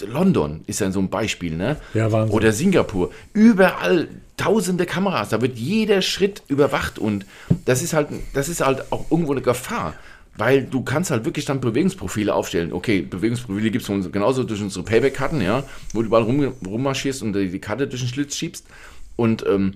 London 0.06 0.62
ist 0.68 0.80
ja 0.80 0.90
so 0.92 1.00
ein 1.00 1.10
Beispiel, 1.10 1.58
ne? 1.58 1.76
Ja, 1.94 2.12
Wahnsinn. 2.12 2.36
Oder 2.36 2.54
Singapur. 2.54 3.12
Überall 3.34 4.08
tausende 4.38 4.86
Kameras, 4.86 5.30
da 5.30 5.42
wird 5.42 5.58
jeder 5.58 6.02
Schritt 6.02 6.44
überwacht 6.48 7.00
und 7.00 7.26
das 7.66 7.82
ist 7.82 7.94
halt, 7.94 8.10
das 8.34 8.50
ist 8.50 8.62
halt 8.62 8.92
auch 8.92 9.10
irgendwo 9.12 9.32
eine 9.32 9.42
Gefahr. 9.42 9.96
Weil 10.38 10.64
du 10.64 10.84
kannst 10.84 11.10
halt 11.10 11.26
wirklich 11.26 11.46
dann 11.46 11.62
Bewegungsprofile 11.62 12.34
aufstellen. 12.34 12.72
Okay, 12.72 13.02
Bewegungsprofile 13.02 13.72
gibt 13.72 13.90
es 13.90 14.12
genauso 14.12 14.44
durch 14.44 14.62
unsere 14.62 14.86
Payback-Karten, 14.86 15.42
ja, 15.42 15.64
wo 15.94 16.02
du 16.02 16.08
überall 16.08 16.24
rum, 16.24 16.54
rummarschierst 16.66 17.24
und 17.24 17.34
die 17.34 17.60
Karte 17.60 17.88
durch 17.88 18.02
den 18.02 18.10
Schlitz 18.10 18.36
schiebst. 18.36 18.66
Und 19.16 19.46
ähm, 19.48 19.74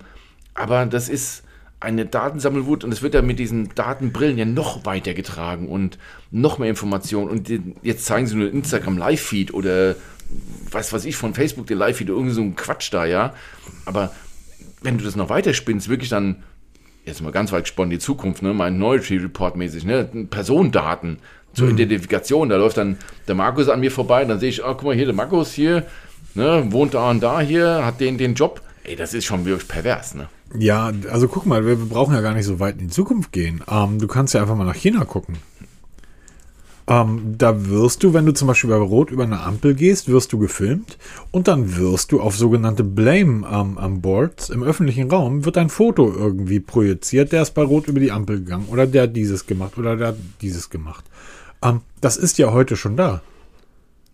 aber 0.54 0.86
das 0.86 1.08
ist 1.08 1.42
eine 1.80 2.06
Datensammelwut 2.06 2.84
und 2.84 2.92
es 2.92 3.02
wird 3.02 3.14
ja 3.14 3.22
mit 3.22 3.38
diesen 3.38 3.74
Datenbrillen 3.74 4.38
ja 4.38 4.44
noch 4.44 4.86
weiter 4.86 5.14
getragen 5.14 5.68
und 5.68 5.98
noch 6.30 6.58
mehr 6.58 6.70
Informationen. 6.70 7.28
Und 7.28 7.48
die, 7.48 7.60
jetzt 7.82 8.06
zeigen 8.06 8.26
sie 8.26 8.36
nur 8.36 8.50
Instagram 8.50 8.98
Live-Feed 8.98 9.52
oder 9.52 9.96
was 10.70 10.92
weiß 10.92 11.04
ich 11.04 11.16
von 11.16 11.34
Facebook, 11.34 11.66
den 11.66 11.78
Live-Feed 11.78 12.08
oder 12.08 12.18
irgendwie 12.18 12.34
so 12.34 12.42
ein 12.42 12.54
Quatsch 12.56 12.92
da, 12.92 13.04
ja. 13.04 13.34
Aber 13.84 14.12
wenn 14.82 14.96
du 14.96 15.04
das 15.04 15.16
noch 15.16 15.28
weiter 15.28 15.54
spinnst, 15.54 15.88
wirklich 15.88 16.08
dann 16.08 16.44
jetzt 17.04 17.22
mal 17.22 17.32
ganz 17.32 17.52
weit 17.52 17.64
gesponnen, 17.64 17.90
die 17.90 17.98
Zukunft, 17.98 18.42
ne, 18.42 18.54
mein 18.54 18.74
Minority 18.74 19.16
Report 19.16 19.56
mäßig, 19.56 19.84
ne, 19.84 20.04
Personendaten 20.30 21.18
zur 21.54 21.68
mhm. 21.68 21.74
Identifikation. 21.74 22.48
Da 22.48 22.56
läuft 22.56 22.76
dann 22.76 22.98
der 23.28 23.34
Markus 23.34 23.68
an 23.68 23.80
mir 23.80 23.90
vorbei, 23.90 24.24
dann 24.24 24.38
sehe 24.40 24.48
ich, 24.48 24.64
oh, 24.64 24.74
guck 24.74 24.84
mal 24.84 24.94
hier, 24.94 25.06
der 25.06 25.14
Markus 25.14 25.52
hier, 25.52 25.86
ne, 26.34 26.66
wohnt 26.70 26.94
da 26.94 27.10
und 27.10 27.22
da 27.22 27.40
hier, 27.40 27.84
hat 27.84 28.00
den, 28.00 28.18
den 28.18 28.34
Job. 28.34 28.60
Ey, 28.84 28.96
das 28.96 29.14
ist 29.14 29.24
schon 29.24 29.44
wirklich 29.44 29.68
pervers, 29.68 30.14
ne? 30.14 30.28
Ja, 30.58 30.92
also 31.10 31.28
guck 31.28 31.46
mal, 31.46 31.64
wir, 31.64 31.78
wir 31.78 31.86
brauchen 31.86 32.14
ja 32.14 32.20
gar 32.20 32.34
nicht 32.34 32.46
so 32.46 32.60
weit 32.60 32.74
in 32.74 32.88
die 32.88 32.92
Zukunft 32.92 33.32
gehen. 33.32 33.62
Ähm, 33.70 33.98
du 33.98 34.06
kannst 34.06 34.34
ja 34.34 34.42
einfach 34.42 34.56
mal 34.56 34.64
nach 34.64 34.74
China 34.74 35.04
gucken. 35.04 35.36
Ähm, 36.88 37.36
da 37.38 37.68
wirst 37.68 38.02
du, 38.02 38.12
wenn 38.12 38.26
du 38.26 38.32
zum 38.32 38.48
Beispiel 38.48 38.70
bei 38.70 38.76
Rot 38.76 39.10
über 39.10 39.22
eine 39.22 39.40
Ampel 39.40 39.74
gehst, 39.74 40.08
wirst 40.08 40.32
du 40.32 40.38
gefilmt 40.38 40.98
und 41.30 41.46
dann 41.46 41.76
wirst 41.76 42.10
du 42.10 42.20
auf 42.20 42.36
sogenannte 42.36 42.82
Blame 42.82 43.46
ähm, 43.46 43.78
am 43.78 44.00
Boards 44.00 44.50
im 44.50 44.64
öffentlichen 44.64 45.08
Raum 45.08 45.44
wird 45.44 45.58
ein 45.58 45.68
Foto 45.68 46.12
irgendwie 46.12 46.58
projiziert, 46.58 47.30
der 47.30 47.42
ist 47.42 47.52
bei 47.52 47.62
Rot 47.62 47.86
über 47.86 48.00
die 48.00 48.10
Ampel 48.10 48.40
gegangen 48.40 48.66
oder 48.68 48.86
der 48.86 49.04
hat 49.04 49.16
dieses 49.16 49.46
gemacht 49.46 49.78
oder 49.78 49.96
der 49.96 50.08
hat 50.08 50.16
dieses 50.40 50.70
gemacht. 50.70 51.04
Ähm, 51.62 51.82
das 52.00 52.16
ist 52.16 52.38
ja 52.38 52.52
heute 52.52 52.76
schon 52.76 52.96
da. 52.96 53.22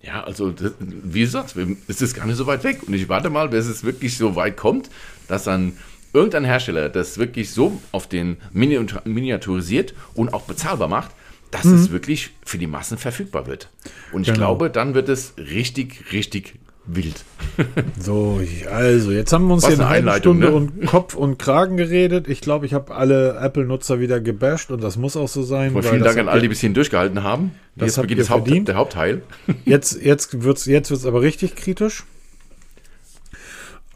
Ja, 0.03 0.23
also 0.25 0.55
wie 0.79 1.21
gesagt, 1.21 1.55
es 1.89 2.03
ist 2.03 2.15
gar 2.15 2.27
nicht 2.27 2.37
so 2.37 2.47
weit 2.47 2.65
weg 2.65 2.81
und 2.87 2.95
ich 2.95 3.09
warte 3.09 3.31
mal, 3.31 3.49
bis 3.49 3.67
es 3.67 3.83
wirklich 3.83 4.17
so 4.17 4.37
weit 4.37 4.57
kommt, 4.57 4.91
dass 5.27 5.45
dann 5.45 5.73
irgendein 6.13 6.45
Hersteller 6.45 6.89
das 6.89 7.19
wirklich 7.19 7.51
so 7.51 7.81
auf 7.93 8.07
den 8.07 8.37
miniaturisiert 8.53 9.95
und 10.15 10.33
auch 10.33 10.43
bezahlbar 10.43 10.89
macht, 10.89 11.11
dass 11.51 11.65
mhm. 11.65 11.75
es 11.75 11.91
wirklich 11.91 12.31
für 12.45 12.59
die 12.59 12.67
Massen 12.67 12.99
verfügbar 12.99 13.47
wird. 13.47 13.71
Und 14.13 14.23
ich 14.23 14.29
genau. 14.29 14.39
glaube, 14.39 14.71
dann 14.71 14.95
wird 14.95 15.09
es 15.09 15.35
richtig, 15.39 16.13
richtig 16.13 16.55
wild. 16.89 17.25
so, 18.01 18.41
also 18.71 19.13
jetzt 19.13 19.33
haben 19.33 19.47
wir 19.47 19.55
uns 19.55 19.65
Was 19.65 19.75
hier 19.75 19.87
eine, 19.87 20.11
eine 20.11 20.19
Stunde 20.19 20.49
ne? 20.49 20.55
und 20.55 20.87
Kopf 20.87 21.15
und 21.15 21.39
Kragen 21.39 21.77
geredet. 21.77 22.29
Ich 22.29 22.41
glaube, 22.41 22.67
ich 22.67 22.75
habe 22.75 22.95
alle 22.95 23.39
Apple-Nutzer 23.41 24.01
wieder 24.01 24.21
gebasht 24.21 24.71
und 24.71 24.83
das 24.83 24.97
muss 24.97 25.17
auch 25.17 25.29
so 25.29 25.43
sein. 25.43 25.75
Und 25.75 25.85
vielen 25.85 26.03
Dank 26.03 26.19
an 26.19 26.29
alle, 26.29 26.41
die 26.41 26.49
bis 26.49 26.61
hierhin 26.61 26.75
durchgehalten 26.75 27.23
haben. 27.23 27.53
Das 27.77 27.97
jetzt 27.97 28.03
beginnt 28.03 28.21
das 28.21 28.31
Haupt, 28.31 28.49
der 28.49 28.75
Hauptteil. 28.75 29.23
jetzt 29.65 30.03
jetzt 30.03 30.43
wird 30.43 30.59
es 30.59 30.65
jetzt 30.67 30.91
wird's 30.91 31.07
aber 31.07 31.21
richtig 31.21 31.57
kritisch. 31.57 32.05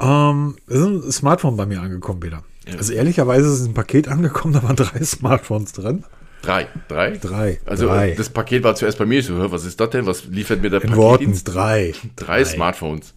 Ähm, 0.00 0.56
es 0.66 0.76
ist 0.76 0.86
ein 0.86 1.12
Smartphone 1.12 1.56
bei 1.56 1.66
mir 1.66 1.80
angekommen 1.80 2.22
wieder. 2.22 2.42
Ja. 2.66 2.76
Also 2.76 2.92
ehrlicherweise 2.92 3.52
ist 3.52 3.64
ein 3.66 3.74
Paket 3.74 4.08
angekommen, 4.08 4.54
da 4.54 4.62
waren 4.62 4.76
drei 4.76 5.02
Smartphones 5.02 5.72
drin. 5.72 6.04
Drei. 6.42 6.68
Drei? 6.88 7.16
Drei. 7.16 7.60
Also 7.64 7.86
drei. 7.86 8.14
das 8.14 8.28
Paket 8.28 8.64
war 8.64 8.74
zuerst 8.74 8.98
bei 8.98 9.06
mir. 9.06 9.22
So, 9.22 9.50
was 9.52 9.64
ist 9.64 9.80
das 9.80 9.90
denn? 9.90 10.06
Was 10.06 10.24
liefert 10.24 10.60
mir 10.60 10.70
der 10.70 10.82
In 10.82 10.96
Worten, 10.96 11.32
drei. 11.44 11.92
drei. 11.92 12.10
Drei 12.16 12.44
Smartphones. 12.44 13.14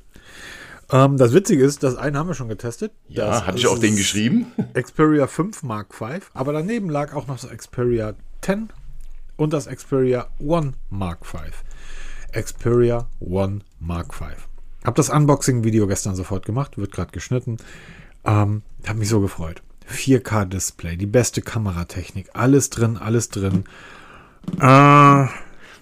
Ähm, 0.91 1.17
das 1.17 1.33
Witzige 1.33 1.63
ist, 1.63 1.83
das 1.83 1.95
eine 1.95 2.19
haben 2.19 2.27
wir 2.27 2.35
schon 2.35 2.47
getestet. 2.47 2.91
Ja, 3.07 3.27
das, 3.27 3.47
hatte 3.47 3.57
ich 3.57 3.67
auch 3.67 3.79
den 3.79 3.95
geschrieben. 3.95 4.47
Xperia 4.73 5.27
5 5.27 5.63
Mark 5.63 5.93
V. 5.95 6.07
Aber 6.33 6.53
daneben 6.53 6.89
lag 6.89 7.13
auch 7.13 7.27
noch 7.27 7.39
das 7.39 7.49
Xperia 7.49 8.13
10 8.41 8.69
und 9.37 9.53
das 9.53 9.65
Xperia 9.67 10.27
One 10.39 10.73
Mark 10.89 11.25
V. 11.25 11.39
Xperia 12.31 13.07
One 13.19 13.61
Mark 13.79 14.13
V. 14.13 14.25
Hab 14.83 14.95
das 14.95 15.09
Unboxing-Video 15.09 15.87
gestern 15.87 16.15
sofort 16.15 16.45
gemacht, 16.45 16.77
wird 16.77 16.91
gerade 16.91 17.11
geschnitten. 17.11 17.57
Ähm, 18.23 18.61
hab 18.87 18.97
mich 18.97 19.09
so 19.09 19.19
gefreut. 19.19 19.63
4K-Display, 19.89 20.97
die 20.97 21.05
beste 21.05 21.41
Kameratechnik, 21.41 22.29
alles 22.33 22.69
drin, 22.69 22.97
alles 22.97 23.29
drin. 23.29 23.65
Äh, 24.59 25.27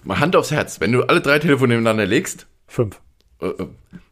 Mal 0.04 0.20
Hand 0.20 0.36
aufs 0.36 0.50
Herz, 0.50 0.80
wenn 0.80 0.92
du 0.92 1.02
alle 1.04 1.20
drei 1.20 1.38
Telefone 1.38 1.74
nebeneinander 1.74 2.06
legst. 2.06 2.46
Fünf. 2.66 3.00
Äh, 3.40 3.46
äh 3.46 3.66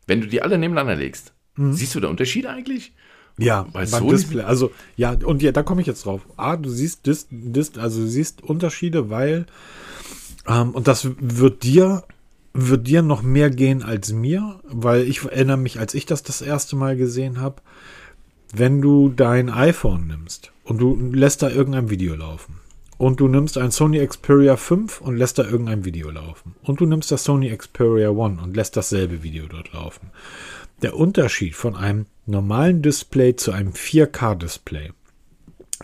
wenn 0.07 0.20
du 0.20 0.26
die 0.26 0.42
alle 0.42 0.59
nebeneinander 0.59 0.96
legst, 0.96 1.33
mhm. 1.55 1.74
siehst 1.74 1.94
du 1.94 2.00
da 2.00 2.09
Unterschiede 2.09 2.50
eigentlich? 2.50 2.92
Ja, 3.38 3.66
Bei 3.72 3.87
beim 3.87 4.09
Display. 4.09 4.42
Also, 4.42 4.72
ja, 4.96 5.12
und 5.12 5.42
ja, 5.42 5.52
da 5.52 5.62
komme 5.62 5.81
ich 5.81 5.87
jetzt 5.87 6.05
drauf. 6.05 6.22
A, 6.37 6.57
du 6.57 6.68
siehst, 6.68 7.07
dis, 7.07 7.28
dis, 7.31 7.78
also 7.78 8.02
du 8.02 8.07
siehst 8.07 8.42
Unterschiede, 8.42 9.11
weil, 9.11 9.46
ähm, 10.46 10.70
und 10.70 10.87
das 10.88 11.09
wird 11.18 11.62
dir, 11.62 12.05
wird 12.52 12.87
dir 12.87 13.02
noch 13.02 13.22
mehr 13.22 13.50
gehen 13.50 13.83
als 13.83 14.12
mir, 14.12 14.61
weil 14.64 15.09
ich 15.09 15.24
erinnere 15.24 15.57
mich, 15.57 15.78
als 15.78 15.94
ich 15.94 16.05
das 16.05 16.22
das 16.22 16.42
erste 16.42 16.76
Mal 16.76 16.96
gesehen 16.96 17.40
habe, 17.40 17.62
wenn 18.52 18.80
du 18.80 19.08
dein 19.08 19.48
iPhone 19.50 20.06
nimmst 20.06 20.52
und 20.64 20.78
du 20.78 20.94
lässt 21.12 21.42
da 21.42 21.48
irgendein 21.50 21.90
Video 21.90 22.14
laufen 22.14 22.60
und 22.98 23.18
du 23.20 23.28
nimmst 23.28 23.56
ein 23.58 23.70
Sony 23.70 24.06
Xperia 24.06 24.56
5 24.56 25.00
und 25.00 25.16
lässt 25.16 25.38
da 25.38 25.44
irgendein 25.44 25.84
Video 25.84 26.10
laufen 26.10 26.54
und 26.62 26.80
du 26.80 26.86
nimmst 26.86 27.10
das 27.10 27.24
Sony 27.24 27.54
Xperia 27.56 28.10
1 28.10 28.40
und 28.42 28.54
lässt 28.56 28.76
dasselbe 28.76 29.22
Video 29.22 29.46
dort 29.46 29.72
laufen. 29.72 30.10
Der 30.82 30.96
Unterschied 30.96 31.54
von 31.54 31.76
einem 31.76 32.06
normalen 32.26 32.82
Display 32.82 33.36
zu 33.36 33.52
einem 33.52 33.72
4K-Display, 33.72 34.90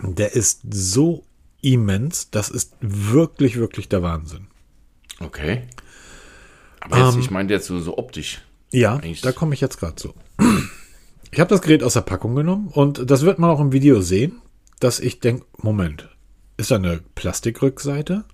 der 0.03 0.33
ist 0.35 0.61
so 0.71 1.25
immens, 1.61 2.31
das 2.31 2.51
ist 2.51 2.75
wirklich, 2.81 3.57
wirklich 3.57 3.89
der 3.89 4.03
Wahnsinn. 4.03 4.47
Okay. 5.21 5.63
Aber 6.81 6.99
jetzt, 7.05 7.17
ich 7.19 7.31
meine 7.31 7.51
jetzt 7.53 7.67
so, 7.67 7.79
so 7.81 7.99
optisch. 7.99 8.41
Ja, 8.71 8.95
Eigentlich- 8.97 9.23
da 9.23 9.33
komme 9.33 9.55
ich 9.55 9.61
jetzt 9.61 9.79
gerade 9.79 9.97
zu. 9.97 10.15
Ich 11.31 11.41
habe 11.41 11.51
das 11.51 11.61
Gerät 11.63 11.83
aus 11.83 11.95
der 11.95 12.01
Packung 12.03 12.35
genommen 12.35 12.69
und 12.69 13.11
das 13.11 13.23
wird 13.23 13.39
man 13.39 13.51
auch 13.51 13.61
im 13.61 13.73
Video 13.73 14.01
sehen, 14.01 14.41
dass 14.81 15.01
ich 15.01 15.21
denke, 15.21 15.45
Moment, 15.59 16.09
ist 16.57 16.71
da 16.71 16.77
eine 16.77 17.01
Plastikrückseite? 17.15 18.25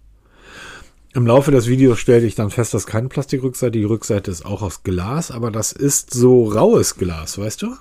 Im 1.12 1.26
Laufe 1.26 1.50
des 1.50 1.68
Videos 1.68 1.98
stellte 1.98 2.26
ich 2.26 2.34
dann 2.34 2.50
fest, 2.50 2.74
dass 2.74 2.86
keine 2.86 3.08
Plastikrückseite, 3.08 3.72
die 3.78 3.84
Rückseite 3.84 4.30
ist 4.30 4.44
auch 4.44 4.62
aus 4.62 4.82
Glas, 4.82 5.30
aber 5.30 5.50
das 5.50 5.72
ist 5.72 6.12
so 6.12 6.44
raues 6.44 6.96
Glas, 6.96 7.38
weißt 7.38 7.62
du? 7.62 7.74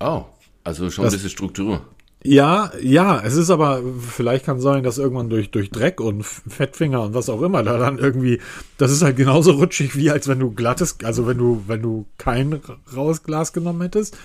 Oh, 0.00 0.24
also 0.64 0.90
schon 0.90 1.04
Das- 1.04 1.14
ein 1.14 1.16
bisschen 1.18 1.30
Struktur. 1.30 1.82
Ja, 2.22 2.70
ja, 2.82 3.18
es 3.22 3.34
ist 3.36 3.48
aber, 3.48 3.82
vielleicht 3.98 4.44
kann 4.44 4.60
sein, 4.60 4.82
dass 4.82 4.98
irgendwann 4.98 5.30
durch, 5.30 5.50
durch 5.50 5.70
Dreck 5.70 6.02
und 6.02 6.22
Fettfinger 6.22 7.00
und 7.02 7.14
was 7.14 7.30
auch 7.30 7.40
immer 7.40 7.62
da 7.62 7.78
dann 7.78 7.96
irgendwie, 7.98 8.40
das 8.76 8.92
ist 8.92 9.00
halt 9.00 9.16
genauso 9.16 9.52
rutschig 9.52 9.96
wie 9.96 10.10
als 10.10 10.28
wenn 10.28 10.38
du 10.38 10.50
glattes, 10.50 10.98
also 11.02 11.26
wenn 11.26 11.38
du, 11.38 11.64
wenn 11.66 11.80
du 11.80 12.04
kein 12.18 12.60
raues 12.94 13.22
Glas 13.22 13.54
genommen 13.54 13.80
hättest. 13.80 14.18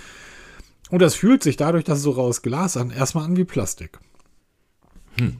Und 0.90 1.02
das 1.02 1.14
fühlt 1.14 1.42
sich 1.42 1.56
dadurch, 1.56 1.84
dass 1.84 1.98
es 1.98 2.04
so 2.04 2.12
raues 2.12 2.42
Glas 2.42 2.76
an, 2.76 2.90
erstmal 2.90 3.24
an 3.24 3.36
wie 3.36 3.44
Plastik. 3.44 3.98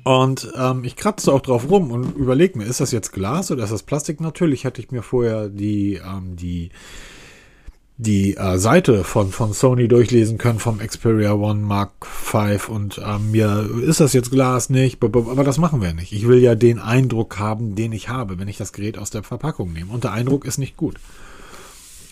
Und 0.04 0.52
ähm, 0.56 0.84
ich 0.84 0.96
kratze 0.96 1.32
auch 1.32 1.40
drauf 1.42 1.68
rum 1.68 1.90
und 1.90 2.16
überlege 2.16 2.58
mir, 2.58 2.64
ist 2.64 2.80
das 2.80 2.92
jetzt 2.92 3.12
Glas 3.12 3.50
oder 3.50 3.64
ist 3.64 3.72
das 3.72 3.82
Plastik? 3.82 4.20
Natürlich 4.20 4.64
hätte 4.64 4.80
ich 4.80 4.90
mir 4.90 5.02
vorher 5.02 5.48
die, 5.48 5.94
ähm, 5.94 6.34
die, 6.36 6.70
die 7.98 8.36
äh, 8.36 8.56
Seite 8.58 9.04
von, 9.04 9.30
von 9.30 9.52
Sony 9.52 9.86
durchlesen 9.86 10.38
können 10.38 10.58
vom 10.58 10.78
Xperia 10.78 11.34
One 11.34 11.60
Mark 11.60 12.06
V 12.06 12.58
und 12.68 13.00
ähm, 13.04 13.32
mir 13.32 13.68
ist 13.82 14.00
das 14.00 14.14
jetzt 14.14 14.30
Glas 14.30 14.70
nicht, 14.70 15.02
aber 15.04 15.44
das 15.44 15.58
machen 15.58 15.82
wir 15.82 15.92
nicht. 15.92 16.12
Ich 16.12 16.26
will 16.26 16.38
ja 16.38 16.54
den 16.54 16.78
Eindruck 16.78 17.38
haben, 17.38 17.74
den 17.74 17.92
ich 17.92 18.08
habe, 18.08 18.38
wenn 18.38 18.48
ich 18.48 18.56
das 18.56 18.72
Gerät 18.72 18.96
aus 18.96 19.10
der 19.10 19.22
Verpackung 19.22 19.74
nehme. 19.74 19.92
Und 19.92 20.04
der 20.04 20.12
Eindruck 20.12 20.46
ist 20.46 20.56
nicht 20.56 20.78
gut. 20.78 20.96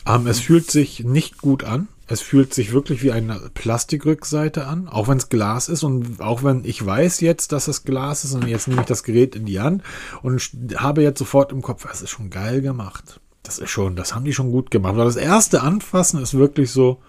Ähm, 0.06 0.26
es 0.26 0.40
fühlt 0.40 0.70
sich 0.70 1.02
nicht 1.02 1.38
gut 1.38 1.64
an. 1.64 1.88
Es 2.06 2.20
fühlt 2.20 2.52
sich 2.52 2.72
wirklich 2.72 3.02
wie 3.02 3.12
eine 3.12 3.50
Plastikrückseite 3.54 4.66
an, 4.66 4.88
auch 4.88 5.08
wenn 5.08 5.16
es 5.16 5.30
Glas 5.30 5.68
ist 5.68 5.84
und 5.84 6.20
auch 6.20 6.42
wenn 6.42 6.64
ich 6.64 6.84
weiß 6.84 7.20
jetzt, 7.20 7.52
dass 7.52 7.66
es 7.66 7.84
Glas 7.84 8.24
ist 8.24 8.34
und 8.34 8.46
jetzt 8.46 8.68
nehme 8.68 8.82
ich 8.82 8.86
das 8.86 9.04
Gerät 9.04 9.34
in 9.34 9.46
die 9.46 9.60
Hand 9.60 9.82
und 10.22 10.50
habe 10.76 11.02
jetzt 11.02 11.18
sofort 11.18 11.50
im 11.52 11.62
Kopf, 11.62 11.86
das 11.86 12.02
ist 12.02 12.10
schon 12.10 12.30
geil 12.30 12.60
gemacht. 12.60 13.20
Das 13.42 13.58
ist 13.58 13.70
schon, 13.70 13.94
das 13.96 14.14
haben 14.14 14.24
die 14.24 14.32
schon 14.32 14.50
gut 14.50 14.70
gemacht. 14.70 14.96
Weil 14.96 15.04
das 15.04 15.16
erste 15.16 15.62
Anfassen 15.62 16.20
ist 16.20 16.34
wirklich 16.34 16.70
so 16.70 17.00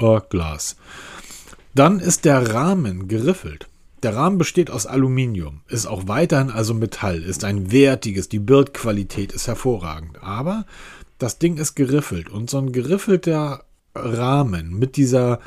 äh, 0.00 0.20
Glas. 0.28 0.76
Dann 1.74 2.00
ist 2.00 2.24
der 2.24 2.54
Rahmen 2.54 3.08
geriffelt. 3.08 3.68
Der 4.02 4.14
Rahmen 4.14 4.38
besteht 4.38 4.70
aus 4.70 4.86
Aluminium, 4.86 5.62
ist 5.66 5.86
auch 5.86 6.06
weiterhin 6.06 6.50
also 6.50 6.72
Metall, 6.72 7.20
ist 7.20 7.44
ein 7.44 7.72
wertiges, 7.72 8.28
die 8.28 8.38
Bildqualität 8.38 9.32
ist 9.32 9.48
hervorragend. 9.48 10.22
Aber 10.22 10.66
das 11.18 11.38
Ding 11.38 11.56
ist 11.56 11.74
geriffelt 11.74 12.28
und 12.28 12.48
so 12.48 12.58
ein 12.58 12.70
geriffelter 12.70 13.64
Rahmen 13.98 14.78
mit 14.78 14.96
dieser, 14.96 15.40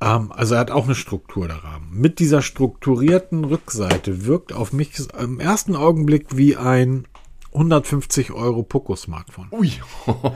ähm, 0.00 0.32
also 0.32 0.54
er 0.54 0.60
hat 0.60 0.70
auch 0.70 0.84
eine 0.84 0.94
Struktur, 0.94 1.48
der 1.48 1.64
Rahmen, 1.64 1.88
mit 1.92 2.18
dieser 2.18 2.42
strukturierten 2.42 3.44
Rückseite 3.44 4.26
wirkt 4.26 4.52
auf 4.52 4.72
mich 4.72 4.92
im 5.18 5.40
ersten 5.40 5.76
Augenblick 5.76 6.36
wie 6.36 6.56
ein 6.56 7.06
150 7.52 8.32
Euro 8.32 8.62
Poco-Smartphone. 8.62 9.48
Ui. 9.52 9.72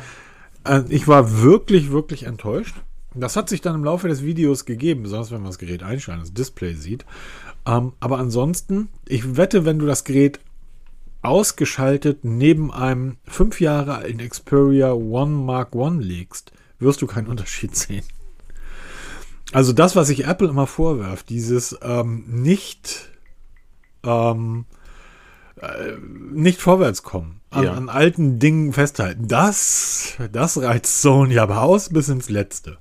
Äh, 0.66 0.84
ich 0.88 1.06
war 1.06 1.42
wirklich, 1.42 1.90
wirklich 1.90 2.22
enttäuscht. 2.22 2.74
Das 3.14 3.36
hat 3.36 3.50
sich 3.50 3.60
dann 3.60 3.74
im 3.74 3.84
Laufe 3.84 4.08
des 4.08 4.24
Videos 4.24 4.64
gegeben, 4.64 5.02
besonders 5.02 5.30
wenn 5.30 5.42
man 5.42 5.50
das 5.50 5.58
Gerät 5.58 5.82
einschaltet, 5.82 6.24
das 6.24 6.32
Display 6.32 6.72
sieht. 6.72 7.04
Ähm, 7.66 7.92
aber 8.00 8.18
ansonsten, 8.18 8.88
ich 9.06 9.36
wette, 9.36 9.66
wenn 9.66 9.78
du 9.78 9.84
das 9.84 10.04
Gerät 10.04 10.40
ausgeschaltet 11.22 12.18
neben 12.22 12.72
einem 12.72 13.16
fünf 13.24 13.60
Jahre 13.60 13.96
alten 13.96 14.18
Xperia 14.28 14.92
One 14.92 15.36
Mark 15.36 15.74
One 15.74 16.02
legst, 16.02 16.52
wirst 16.84 17.02
du 17.02 17.06
keinen 17.06 17.26
Unterschied 17.26 17.74
sehen. 17.76 18.04
Also 19.52 19.72
das, 19.72 19.94
was 19.96 20.08
sich 20.08 20.26
Apple 20.26 20.48
immer 20.48 20.66
vorwirft, 20.66 21.28
dieses 21.28 21.76
ähm, 21.82 22.24
nicht 22.28 23.08
ähm, 24.02 24.66
äh, 25.60 25.92
nicht 26.32 26.60
vorwärts 26.60 27.02
kommen, 27.02 27.40
an, 27.50 27.64
Ja. 27.64 27.72
an 27.74 27.88
alten 27.88 28.38
Dingen 28.38 28.72
festhalten, 28.72 29.28
das, 29.28 30.14
das 30.32 30.60
reizt 30.60 31.00
Sony 31.02 31.38
aber 31.38 31.62
aus 31.62 31.88
bis 31.90 32.08
ins 32.08 32.28
Letzte. 32.28 32.78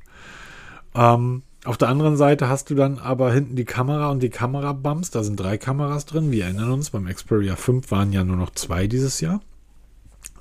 Ähm, 0.96 1.44
auf 1.66 1.78
der 1.78 1.88
anderen 1.88 2.18
Seite 2.18 2.50
hast 2.50 2.70
du 2.70 2.76
dann 2.76 2.98
aber 3.00 3.32
hinten 3.32 3.56
die 3.56 3.64
Kamera 3.66 4.10
und 4.10 4.22
die 4.22 4.30
Kamerabumps. 4.30 5.12
Da 5.12 5.24
sind 5.24 5.40
drei 5.40 5.58
Kameras 5.58 6.06
drin. 6.06 6.32
Wir 6.32 6.46
erinnern 6.46 6.72
uns, 6.72 6.90
beim 6.90 7.06
Xperia 7.06 7.56
5 7.56 7.90
waren 7.90 8.12
ja 8.12 8.24
nur 8.26 8.36
noch 8.36 8.50
zwei 8.50 8.88
dieses 8.88 9.22
Jahr. 9.22 9.40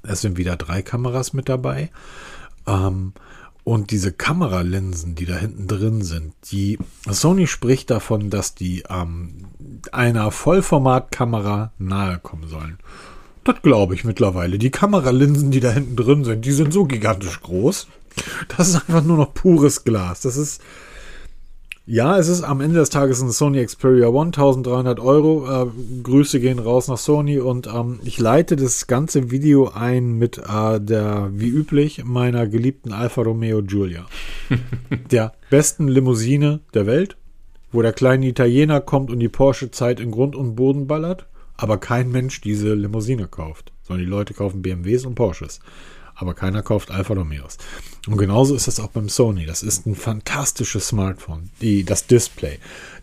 Es 0.02 0.20
sind 0.20 0.36
wieder 0.36 0.56
drei 0.56 0.82
Kameras 0.82 1.32
mit 1.32 1.48
dabei. 1.48 1.90
Ähm, 2.66 3.12
und 3.64 3.90
diese 3.90 4.12
Kameralinsen, 4.12 5.14
die 5.14 5.26
da 5.26 5.36
hinten 5.36 5.68
drin 5.68 6.02
sind, 6.02 6.34
die 6.50 6.78
Sony 7.08 7.46
spricht 7.46 7.90
davon, 7.90 8.28
dass 8.28 8.54
die 8.54 8.82
ähm, 8.88 9.46
einer 9.92 10.30
Vollformatkamera 10.30 11.72
nahe 11.78 12.18
kommen 12.18 12.48
sollen. 12.48 12.78
Das 13.44 13.62
glaube 13.62 13.94
ich 13.94 14.04
mittlerweile. 14.04 14.58
Die 14.58 14.70
Kameralinsen, 14.70 15.50
die 15.50 15.60
da 15.60 15.70
hinten 15.70 15.96
drin 15.96 16.24
sind, 16.24 16.44
die 16.44 16.52
sind 16.52 16.72
so 16.72 16.84
gigantisch 16.84 17.40
groß. 17.40 17.88
Das 18.56 18.68
ist 18.68 18.76
einfach 18.76 19.02
nur 19.02 19.16
noch 19.16 19.32
pures 19.32 19.84
Glas. 19.84 20.20
Das 20.20 20.36
ist 20.36 20.60
ja, 21.84 22.16
es 22.16 22.28
ist 22.28 22.42
am 22.42 22.60
Ende 22.60 22.78
des 22.78 22.90
Tages 22.90 23.20
ein 23.22 23.32
Sony 23.32 23.64
Xperia 23.64 24.06
One, 24.08 24.28
1300 24.28 25.00
Euro. 25.00 25.64
Äh, 25.64 25.66
Grüße 26.02 26.38
gehen 26.38 26.60
raus 26.60 26.86
nach 26.86 26.96
Sony 26.96 27.40
und 27.40 27.66
ähm, 27.66 27.98
ich 28.04 28.20
leite 28.20 28.54
das 28.54 28.86
ganze 28.86 29.32
Video 29.32 29.68
ein 29.74 30.12
mit 30.12 30.38
äh, 30.38 30.80
der, 30.80 31.30
wie 31.32 31.48
üblich, 31.48 32.04
meiner 32.04 32.46
geliebten 32.46 32.92
Alfa 32.92 33.22
Romeo 33.22 33.62
Giulia. 33.62 34.06
der 35.10 35.32
besten 35.50 35.88
Limousine 35.88 36.60
der 36.72 36.86
Welt, 36.86 37.16
wo 37.72 37.82
der 37.82 37.92
kleine 37.92 38.26
Italiener 38.26 38.80
kommt 38.80 39.10
und 39.10 39.18
die 39.18 39.28
Porsche-Zeit 39.28 39.98
in 39.98 40.12
Grund 40.12 40.36
und 40.36 40.54
Boden 40.54 40.86
ballert, 40.86 41.26
aber 41.56 41.78
kein 41.78 42.12
Mensch 42.12 42.40
diese 42.40 42.74
Limousine 42.74 43.26
kauft, 43.26 43.72
sondern 43.82 44.04
die 44.04 44.10
Leute 44.10 44.34
kaufen 44.34 44.62
BMWs 44.62 45.04
und 45.04 45.16
Porsches. 45.16 45.58
Aber 46.14 46.34
keiner 46.34 46.62
kauft 46.62 46.90
Alfa 46.90 47.14
Romeos. 47.14 47.58
Und 48.06 48.16
genauso 48.16 48.54
ist 48.54 48.66
das 48.66 48.80
auch 48.80 48.88
beim 48.88 49.08
Sony. 49.08 49.46
Das 49.46 49.62
ist 49.62 49.86
ein 49.86 49.94
fantastisches 49.94 50.88
Smartphone. 50.88 51.50
Die, 51.60 51.84
das 51.84 52.06
Display, 52.06 52.58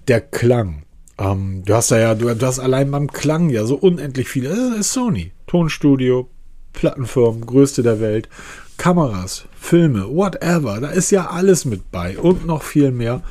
der 0.08 0.22
Klang. 0.22 0.84
Ähm, 1.18 1.64
du 1.66 1.74
hast 1.74 1.92
da 1.92 2.00
ja, 2.00 2.16
du, 2.16 2.34
du 2.34 2.46
hast 2.46 2.60
allein 2.60 2.92
beim 2.92 3.12
Klang 3.12 3.50
ja 3.50 3.66
so 3.66 3.76
unendlich 3.76 4.30
viele. 4.30 4.50
Das 4.50 4.78
ist 4.80 4.94
Sony. 4.94 5.32
Tonstudio, 5.48 6.30
Plattenfirmen, 6.74 7.46
größte 7.46 7.84
der 7.84 8.00
Welt, 8.00 8.30
Kameras, 8.78 9.46
Filme, 9.60 10.08
whatever. 10.08 10.80
Da 10.80 10.90
ist 10.90 11.12
ja 11.12 11.30
alles 11.30 11.66
mit 11.66 11.92
bei 11.92 12.18
und 12.18 12.46
noch 12.46 12.64
viel 12.64 12.92
mehr. 12.92 13.22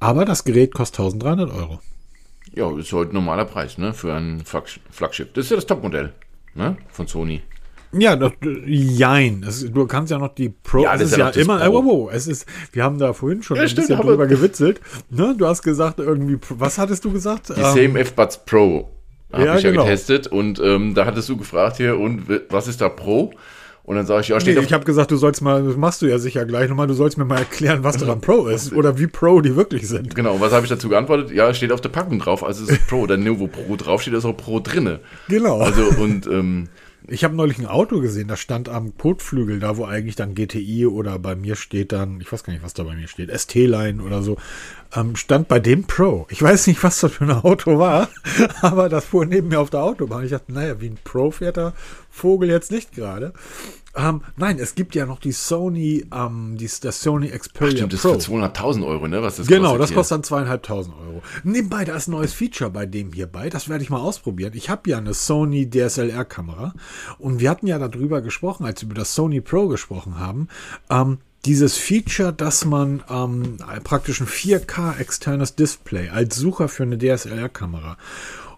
Aber 0.00 0.24
das 0.24 0.44
Gerät 0.44 0.74
kostet 0.74 1.00
1300 1.00 1.50
Euro. 1.50 1.80
Ja, 2.52 2.76
ist 2.78 2.92
heute 2.92 3.14
normaler 3.14 3.44
Preis, 3.44 3.78
ne? 3.78 3.92
Für 3.92 4.14
ein 4.14 4.44
Flaggschiff. 4.44 5.32
Das 5.32 5.46
ist 5.46 5.50
ja 5.50 5.56
das 5.56 5.66
Topmodell, 5.66 6.12
ne? 6.54 6.76
Von 6.88 7.06
Sony. 7.06 7.42
Ja, 7.98 8.16
das, 8.16 8.32
jein. 8.66 9.44
Es, 9.46 9.70
du 9.70 9.86
kannst 9.86 10.10
ja 10.10 10.18
noch 10.18 10.34
die 10.34 10.48
Pro. 10.48 10.82
Ja, 10.82 10.94
es 10.94 11.00
das 11.00 11.08
ist 11.08 11.12
ist 11.12 11.18
ja 11.18 11.24
ja 11.26 11.30
das 11.32 11.36
immer. 11.42 11.58
Pro. 11.58 11.72
Wow, 11.72 11.84
wow, 11.84 12.10
es 12.12 12.26
ist. 12.26 12.46
Wir 12.72 12.84
haben 12.84 12.98
da 12.98 13.12
vorhin 13.12 13.42
schon 13.42 13.56
Ja, 13.56 13.62
ein 13.62 13.68
stimmt, 13.68 13.88
bisschen 13.88 14.02
drüber 14.02 14.26
gewitzelt. 14.26 14.80
Ne? 15.10 15.34
Du 15.36 15.46
hast 15.46 15.62
gesagt 15.62 15.98
irgendwie. 16.00 16.38
Was 16.50 16.78
hattest 16.78 17.04
du 17.04 17.12
gesagt? 17.12 17.50
Die 17.50 17.60
Same 17.60 17.98
F-Buds 18.00 18.44
Pro 18.44 18.90
habe 19.34 19.46
ja, 19.46 19.56
ich 19.56 19.62
ja 19.62 19.70
genau. 19.70 19.84
getestet 19.84 20.26
und 20.26 20.60
ähm, 20.60 20.94
da 20.94 21.06
hattest 21.06 21.28
du 21.28 21.36
gefragt 21.36 21.76
hier, 21.76 21.98
und 21.98 22.24
was 22.50 22.68
ist 22.68 22.80
da 22.80 22.88
Pro? 22.88 23.32
Und 23.82 23.96
dann 23.96 24.06
sage 24.06 24.22
ich, 24.22 24.28
ja, 24.28 24.40
steht 24.40 24.54
Nee, 24.54 24.60
auf 24.60 24.64
ich 24.64 24.72
habe 24.72 24.84
gesagt, 24.86 25.10
du 25.10 25.16
sollst 25.16 25.42
mal, 25.42 25.62
das 25.62 25.76
machst 25.76 26.00
du 26.00 26.06
ja 26.06 26.18
sicher 26.18 26.46
gleich 26.46 26.70
nochmal, 26.70 26.86
du 26.86 26.94
sollst 26.94 27.18
mir 27.18 27.26
mal 27.26 27.40
erklären, 27.40 27.84
was 27.84 27.98
daran 27.98 28.22
Pro 28.22 28.46
ist 28.46 28.72
oder 28.72 28.98
wie 28.98 29.06
Pro 29.06 29.42
die 29.42 29.56
wirklich 29.56 29.86
sind. 29.86 30.14
Genau, 30.14 30.40
was 30.40 30.52
habe 30.52 30.64
ich 30.64 30.70
dazu 30.70 30.88
geantwortet? 30.88 31.30
Ja, 31.32 31.52
steht 31.52 31.70
auf 31.70 31.82
der 31.82 31.90
Packung 31.90 32.18
drauf, 32.18 32.42
also 32.42 32.64
es 32.64 32.70
ist 32.70 32.86
Pro. 32.86 33.06
Dann 33.06 33.22
nur, 33.22 33.40
wo 33.40 33.46
Pro 33.46 33.76
draufsteht, 33.76 34.14
ist 34.14 34.24
auch 34.24 34.36
Pro 34.36 34.60
drinne. 34.60 35.00
Genau. 35.28 35.60
Also 35.60 35.82
und 36.00 36.26
ähm, 36.26 36.68
Ich 37.06 37.22
habe 37.22 37.34
neulich 37.34 37.58
ein 37.58 37.66
Auto 37.66 38.00
gesehen, 38.00 38.28
das 38.28 38.40
stand 38.40 38.70
am 38.70 38.96
Kotflügel, 38.96 39.60
da 39.60 39.76
wo 39.76 39.84
eigentlich 39.84 40.16
dann 40.16 40.34
GTI 40.34 40.86
oder 40.86 41.18
bei 41.18 41.34
mir 41.34 41.54
steht 41.54 41.92
dann, 41.92 42.18
ich 42.22 42.32
weiß 42.32 42.44
gar 42.44 42.54
nicht, 42.54 42.62
was 42.62 42.72
da 42.72 42.82
bei 42.82 42.94
mir 42.94 43.08
steht, 43.08 43.30
ST-Line 43.30 44.02
oder 44.02 44.22
so, 44.22 44.38
ähm, 44.94 45.14
stand 45.14 45.46
bei 45.46 45.60
dem 45.60 45.84
Pro. 45.84 46.26
Ich 46.30 46.40
weiß 46.40 46.66
nicht, 46.66 46.82
was 46.82 47.00
das 47.00 47.12
für 47.12 47.24
ein 47.24 47.30
Auto 47.30 47.78
war, 47.78 48.08
aber 48.62 48.88
das 48.88 49.04
fuhr 49.04 49.26
neben 49.26 49.48
mir 49.48 49.60
auf 49.60 49.68
der 49.68 49.82
Autobahn. 49.82 50.24
Ich 50.24 50.30
dachte, 50.30 50.50
naja, 50.50 50.80
wie 50.80 50.88
ein 50.88 50.98
Pro 51.04 51.30
fährt 51.30 51.58
der 51.58 51.74
Vogel 52.10 52.48
jetzt 52.48 52.70
nicht 52.70 52.92
gerade. 52.92 53.34
Ähm, 53.96 54.22
nein, 54.36 54.58
es 54.58 54.74
gibt 54.74 54.94
ja 54.94 55.06
noch 55.06 55.20
die 55.20 55.32
Sony, 55.32 56.04
ähm, 56.12 56.56
die, 56.56 56.68
das 56.80 57.00
Sony 57.00 57.28
Xperia 57.28 57.76
stimmt, 57.76 57.92
das 57.92 58.02
Pro. 58.02 58.12
ist 58.14 58.26
für 58.26 58.32
200.000 58.32 58.86
Euro, 58.86 59.06
ne? 59.06 59.22
Was 59.22 59.36
das 59.36 59.46
Genau, 59.46 59.78
das 59.78 59.94
kostet 59.94 60.16
dann 60.16 60.24
zweieinhalbtausend 60.24 60.94
Euro. 60.96 61.22
Nebenbei, 61.44 61.84
da 61.84 61.94
ist 61.94 62.08
ein 62.08 62.12
neues 62.12 62.32
Feature 62.32 62.70
bei 62.70 62.86
dem 62.86 63.12
hierbei. 63.12 63.50
Das 63.50 63.68
werde 63.68 63.84
ich 63.84 63.90
mal 63.90 64.00
ausprobieren. 64.00 64.52
Ich 64.54 64.68
habe 64.68 64.90
ja 64.90 64.98
eine 64.98 65.14
Sony 65.14 65.70
DSLR-Kamera 65.70 66.74
und 67.18 67.40
wir 67.40 67.50
hatten 67.50 67.66
ja 67.66 67.78
darüber 67.78 68.20
gesprochen, 68.20 68.66
als 68.66 68.82
wir 68.82 68.86
über 68.86 68.96
das 68.96 69.14
Sony 69.14 69.40
Pro 69.40 69.68
gesprochen 69.68 70.18
haben. 70.18 70.48
Ähm, 70.90 71.18
dieses 71.44 71.76
Feature, 71.76 72.32
dass 72.32 72.64
man 72.64 73.04
ähm, 73.08 73.58
praktisch 73.84 74.20
ein 74.20 74.26
4K 74.26 74.98
externes 74.98 75.54
Display 75.54 76.08
als 76.08 76.36
Sucher 76.36 76.68
für 76.68 76.84
eine 76.84 76.98
DSLR-Kamera 76.98 77.96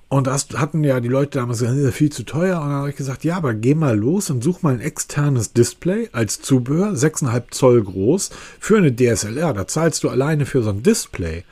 Und 0.08 0.28
das 0.28 0.46
hatten 0.54 0.84
ja 0.84 1.00
die 1.00 1.08
Leute 1.08 1.38
damals 1.38 1.58
gesagt, 1.58 1.94
viel 1.94 2.12
zu 2.12 2.22
teuer. 2.22 2.60
Und 2.60 2.68
dann 2.68 2.78
habe 2.78 2.90
ich 2.90 2.96
gesagt, 2.96 3.24
ja, 3.24 3.36
aber 3.36 3.54
geh 3.54 3.74
mal 3.74 3.96
los 3.96 4.30
und 4.30 4.42
such 4.42 4.62
mal 4.62 4.74
ein 4.74 4.80
externes 4.80 5.52
Display 5.52 6.08
als 6.12 6.40
Zubehör, 6.40 6.92
6,5 6.92 7.50
Zoll 7.50 7.82
groß, 7.82 8.30
für 8.60 8.76
eine 8.76 8.94
DSLR. 8.94 9.52
Da 9.52 9.66
zahlst 9.66 10.04
du 10.04 10.08
alleine 10.08 10.46
für 10.46 10.62
so 10.62 10.70
ein 10.70 10.84
Display 10.84 11.44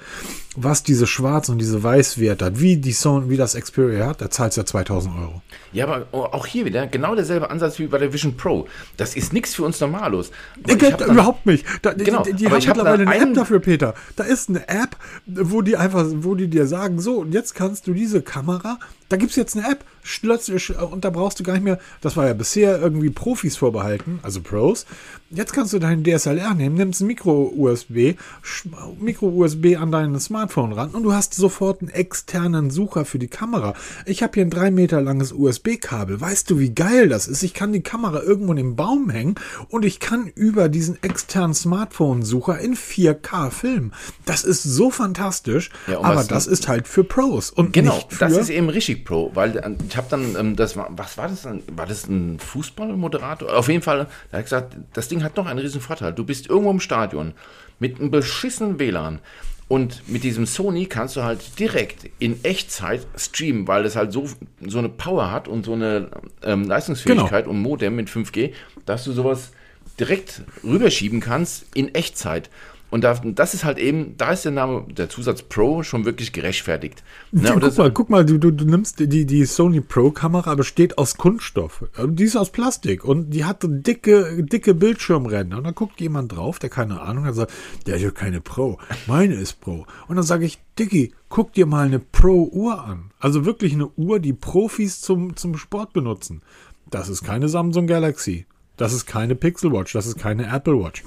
was 0.57 0.83
diese 0.83 1.07
Schwarz- 1.07 1.49
und 1.49 1.59
diese 1.59 1.83
Weißwert 1.83 2.43
hat, 2.43 2.61
wie 2.61 2.77
die 2.77 2.93
Sony, 2.93 3.29
wie 3.29 3.37
das 3.37 3.55
Xperia 3.55 4.07
hat, 4.07 4.21
da 4.21 4.31
zahlst 4.31 4.57
du 4.57 4.61
ja 4.61 4.67
2000 4.67 5.15
Euro. 5.19 5.43
Ja, 5.73 5.87
aber 5.87 6.07
auch 6.13 6.47
hier 6.47 6.65
wieder 6.65 6.87
genau 6.87 7.15
derselbe 7.15 7.51
Ansatz 7.51 7.79
wie 7.79 7.87
bei 7.87 7.99
der 7.99 8.13
Vision 8.13 8.37
Pro. 8.37 8.67
Das 8.97 9.17
ist 9.17 9.33
nichts 9.33 9.55
für 9.55 9.65
uns 9.65 9.81
Normalos. 9.81 10.31
Ich 10.67 10.79
dann, 10.79 11.11
überhaupt 11.11 11.47
nicht. 11.47 11.67
Da, 11.83 11.93
genau, 11.93 12.23
die, 12.23 12.33
die 12.35 12.49
haben 12.49 12.59
ich 12.59 12.67
mittlerweile 12.67 13.07
eine 13.07 13.23
App 13.23 13.35
dafür, 13.35 13.61
Peter. 13.61 13.95
Da 14.17 14.25
ist 14.25 14.49
eine 14.49 14.69
App, 14.69 14.97
wo 15.27 15.63
die 15.63 15.77
einfach, 15.77 16.07
wo 16.09 16.35
die 16.35 16.49
dir 16.49 16.67
sagen, 16.67 17.01
so, 17.01 17.21
und 17.21 17.33
jetzt 17.33 17.55
kannst 17.55 17.87
du 17.87 17.95
diese 17.95 18.23
Kamera 18.23 18.79
da 19.15 19.19
gibt 19.19 19.31
es 19.31 19.37
jetzt 19.37 19.57
eine 19.57 19.71
App 19.71 19.85
und 20.91 21.05
da 21.05 21.09
brauchst 21.09 21.39
du 21.41 21.45
gar 21.45 21.55
nicht 21.55 21.63
mehr, 21.63 21.79
das 22.01 22.17
war 22.17 22.27
ja 22.27 22.35
bisher 22.35 22.79
irgendwie 22.83 23.11
Profis 23.11 23.57
vorbehalten, 23.57 24.19
also 24.23 24.43
Pros. 24.43 24.85
Jetzt 25.31 25.53
kannst 25.53 25.73
du 25.73 25.79
deinen 25.79 26.05
DSLR 26.05 26.55
nehmen, 26.55 26.75
nimmst 26.75 27.01
ein 27.01 27.07
Micro-USB, 27.07 28.17
Micro-USB 29.01 29.77
an 29.81 29.93
dein 29.93 30.19
Smartphone 30.21 30.73
ran 30.73 30.91
und 30.91 31.05
du 31.05 31.15
hast 31.15 31.35
sofort 31.35 31.81
einen 31.81 31.91
externen 31.91 32.71
Sucher 32.71 33.05
für 33.05 33.19
die 33.19 33.29
Kamera. 33.29 33.75
Ich 34.05 34.23
habe 34.23 34.33
hier 34.35 34.45
ein 34.45 34.51
drei 34.51 34.71
Meter 34.71 35.01
langes 35.01 35.33
USB-Kabel. 35.33 36.21
Weißt 36.21 36.51
du, 36.51 36.59
wie 36.59 36.75
geil 36.75 37.09
das 37.09 37.27
ist? 37.27 37.43
Ich 37.43 37.55
kann 37.55 37.73
die 37.73 37.83
Kamera 37.83 38.21
irgendwo 38.21 38.53
in 38.53 38.59
den 38.59 38.77
Baum 38.77 39.11
hängen 39.11 39.37
und 39.69 39.85
ich 39.85 40.01
kann 40.01 40.27
über 40.27 40.69
diesen 40.69 41.03
externen 41.03 41.55
Smartphone-Sucher 41.55 42.59
in 42.59 42.77
4K 42.77 43.51
filmen. 43.51 43.93
Das 44.27 44.45
ist 44.45 44.65
so 44.65 44.91
fantastisch, 44.91 45.71
ja, 45.87 46.03
aber 46.03 46.25
das 46.25 46.47
ist 46.47 46.69
halt 46.69 46.89
für 46.89 47.05
Pros 47.05 47.51
und 47.51 47.73
genau, 47.73 47.95
nicht 47.95 48.13
für 48.13 48.19
das 48.19 48.37
ist 48.37 48.51
eben 48.51 48.69
richtig 48.69 49.04
Pro, 49.05 49.31
weil 49.35 49.57
äh, 49.57 49.71
ich 49.89 49.97
habe 49.97 50.07
dann, 50.11 50.37
ähm, 50.37 50.57
das 50.57 50.77
war, 50.77 50.89
was 50.91 51.19
war 51.19 51.29
das 51.29 51.43
dann? 51.43 51.63
War 51.73 51.87
das 51.87 52.09
ein 52.09 52.39
Fußballmoderator? 52.39 53.55
Auf 53.55 53.69
jeden 53.69 53.83
Fall, 53.83 54.07
da 54.31 54.39
hat 54.39 54.45
gesagt, 54.45 54.77
das 54.93 55.09
Ding 55.09 55.23
hat 55.23 55.37
noch 55.37 55.47
einen 55.47 55.59
riesen 55.59 55.81
Vorteil. 55.81 56.13
Du 56.13 56.25
bist 56.25 56.49
irgendwo 56.49 56.71
im 56.71 56.81
Stadion 56.81 57.35
mit 57.79 58.01
einem 58.01 58.11
beschissenen 58.11 58.79
WLAN 58.79 59.21
und 59.69 60.09
mit 60.09 60.25
diesem 60.25 60.47
Sony 60.47 60.87
kannst 60.87 61.17
du 61.17 61.23
halt 61.23 61.59
direkt 61.59 62.11
in 62.19 62.45
Echtzeit 62.45 63.07
streamen, 63.17 63.67
weil 63.67 63.83
das 63.83 63.97
halt 63.97 64.13
so, 64.13 64.29
so 64.61 64.79
eine 64.79 64.89
Power 64.89 65.31
hat 65.31 65.49
und 65.49 65.65
so 65.65 65.73
eine 65.73 66.11
ähm, 66.43 66.65
Leistungsfähigkeit 66.65 67.45
genau. 67.45 67.57
und 67.57 67.63
Modem 67.63 67.97
mit 67.97 68.09
5G, 68.09 68.53
dass 68.85 69.05
du 69.05 69.13
sowas 69.13 69.53
direkt 69.99 70.43
rüberschieben 70.63 71.21
kannst 71.21 71.67
in 71.75 71.95
Echtzeit. 71.95 72.51
Und 72.95 73.03
da, 73.03 73.13
das 73.15 73.55
ist 73.55 73.65
halt 73.65 73.79
eben, 73.79 74.17
da 74.19 74.31
ist 74.31 74.45
der 74.45 74.53
Name, 74.53 74.87
der 74.89 75.09
Zusatz 75.09 75.43
Pro 75.43 75.83
schon 75.83 76.05
wirklich 76.05 76.33
gerechtfertigt. 76.33 77.03
Ne? 77.33 77.49
Ja, 77.49 77.59
guck, 77.59 77.77
mal, 77.77 77.91
guck 77.91 78.09
mal, 78.09 78.25
du, 78.25 78.39
du, 78.39 78.53
du 78.53 78.65
nimmst 78.65 79.01
die, 79.01 79.27
die 79.27 79.45
Sony 79.47 79.81
Pro-Kamera, 79.81 80.55
besteht 80.55 80.97
aus 80.97 81.17
Kunststoff. 81.17 81.87
Die 82.07 82.23
ist 82.23 82.37
aus 82.37 82.51
Plastik 82.51 83.05
und 83.05 83.31
die 83.31 83.45
hat 83.45 83.65
dicke, 83.65 84.45
dicke 84.45 84.75
Bildschirmränder. 84.75 85.59
Und 85.59 85.65
da 85.65 85.73
guckt 85.73 86.01
jemand 86.01 86.37
drauf, 86.37 86.61
der 86.61 86.71
keine 86.71 87.01
Ahnung 87.01 87.25
hat, 87.25 87.35
sagt, 87.35 87.53
der 87.87 87.97
ist 87.97 88.03
ja 88.03 88.13
keine 88.13 88.41
Pro. 88.41 88.79
Meine 89.09 89.35
ist 89.35 89.61
Pro. 89.61 89.87
Und 90.07 90.15
dann 90.15 90.25
sage 90.25 90.45
ich, 90.45 90.61
Dicky, 90.79 91.13
guck 91.29 91.53
dir 91.53 91.67
mal 91.67 91.87
eine 91.87 91.99
Pro-Uhr 91.99 92.85
an. 92.85 93.11
Also 93.19 93.45
wirklich 93.45 93.73
eine 93.73 93.89
Uhr, 93.97 94.21
die 94.21 94.35
Profis 94.35 95.01
zum, 95.01 95.35
zum 95.35 95.57
Sport 95.57 95.95
benutzen. 95.95 96.43
Das 96.93 97.09
ist 97.09 97.25
keine 97.25 97.49
Samsung 97.49 97.89
Galaxy. 97.89 98.47
Das 98.77 98.93
ist 98.93 99.07
keine 99.07 99.35
Pixel 99.35 99.73
Watch. 99.73 99.95
Das 99.95 100.07
ist 100.07 100.17
keine 100.17 100.47
Apple 100.47 100.79
Watch. 100.79 101.03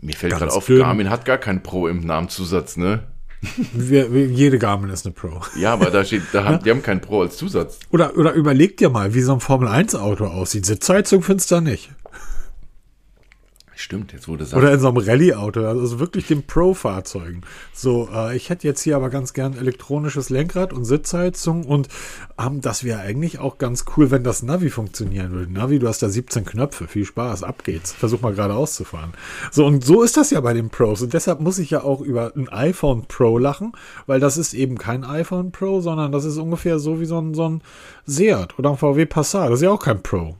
Mir 0.00 0.14
fällt 0.14 0.34
gerade 0.34 0.52
auf, 0.52 0.66
dünn. 0.66 0.78
Garmin 0.78 1.10
hat 1.10 1.24
gar 1.24 1.38
keinen 1.38 1.62
Pro 1.62 1.88
im 1.88 2.00
Namenszusatz, 2.00 2.76
ne? 2.76 3.02
Wir, 3.72 4.12
wir, 4.12 4.26
jede 4.26 4.58
Garmin 4.58 4.90
ist 4.90 5.06
eine 5.06 5.14
Pro. 5.14 5.40
Ja, 5.56 5.72
aber 5.72 5.90
da 5.90 6.04
steht, 6.04 6.22
da 6.32 6.44
haben, 6.44 6.62
die 6.64 6.70
haben 6.70 6.82
keinen 6.82 7.00
Pro 7.00 7.22
als 7.22 7.36
Zusatz. 7.36 7.78
Oder, 7.90 8.16
oder 8.16 8.32
überleg 8.32 8.76
dir 8.76 8.90
mal, 8.90 9.14
wie 9.14 9.20
so 9.20 9.32
ein 9.32 9.40
Formel-1-Auto 9.40 10.26
aussieht. 10.26 10.66
Sitzheizung 10.66 11.22
findest 11.22 11.50
du 11.50 11.56
da 11.56 11.60
nicht. 11.60 11.90
Stimmt, 13.80 14.12
jetzt 14.12 14.26
wurde 14.26 14.42
es. 14.42 14.54
Oder 14.54 14.72
in 14.72 14.80
so 14.80 14.88
einem 14.88 14.96
Rallye-Auto, 14.96 15.64
also 15.64 16.00
wirklich 16.00 16.26
den 16.26 16.44
Pro-Fahrzeugen. 16.44 17.42
So, 17.72 18.08
äh, 18.12 18.36
ich 18.36 18.50
hätte 18.50 18.66
jetzt 18.66 18.82
hier 18.82 18.96
aber 18.96 19.08
ganz 19.08 19.34
gern 19.34 19.56
elektronisches 19.56 20.30
Lenkrad 20.30 20.72
und 20.72 20.84
Sitzheizung 20.84 21.64
und 21.64 21.86
ähm, 22.44 22.60
das 22.60 22.82
wäre 22.82 22.98
eigentlich 22.98 23.38
auch 23.38 23.56
ganz 23.56 23.84
cool, 23.96 24.10
wenn 24.10 24.24
das 24.24 24.42
Navi 24.42 24.70
funktionieren 24.70 25.30
würde. 25.30 25.52
Navi, 25.52 25.78
du 25.78 25.86
hast 25.86 26.02
da 26.02 26.08
17 26.08 26.44
Knöpfe, 26.44 26.88
viel 26.88 27.04
Spaß, 27.04 27.44
ab 27.44 27.62
geht's. 27.62 27.92
Versuch 27.92 28.20
mal 28.20 28.34
geradeaus 28.34 28.74
zu 28.74 28.82
fahren. 28.82 29.12
So, 29.52 29.64
und 29.64 29.84
so 29.84 30.02
ist 30.02 30.16
das 30.16 30.30
ja 30.30 30.40
bei 30.40 30.54
den 30.54 30.70
Pros 30.70 31.00
und 31.02 31.14
deshalb 31.14 31.38
muss 31.38 31.60
ich 31.60 31.70
ja 31.70 31.84
auch 31.84 32.00
über 32.00 32.32
ein 32.34 32.48
iPhone 32.48 33.04
Pro 33.06 33.38
lachen, 33.38 33.70
weil 34.06 34.18
das 34.18 34.38
ist 34.38 34.54
eben 34.54 34.76
kein 34.76 35.04
iPhone 35.04 35.52
Pro, 35.52 35.80
sondern 35.80 36.10
das 36.10 36.24
ist 36.24 36.36
ungefähr 36.36 36.80
so 36.80 36.98
wie 36.98 37.06
so 37.06 37.20
ein, 37.20 37.32
so 37.32 37.48
ein 37.48 37.62
Seat 38.06 38.58
oder 38.58 38.70
ein 38.70 38.76
VW 38.76 39.06
Passat. 39.06 39.50
Das 39.50 39.60
ist 39.60 39.64
ja 39.64 39.70
auch 39.70 39.84
kein 39.84 40.02
Pro. 40.02 40.34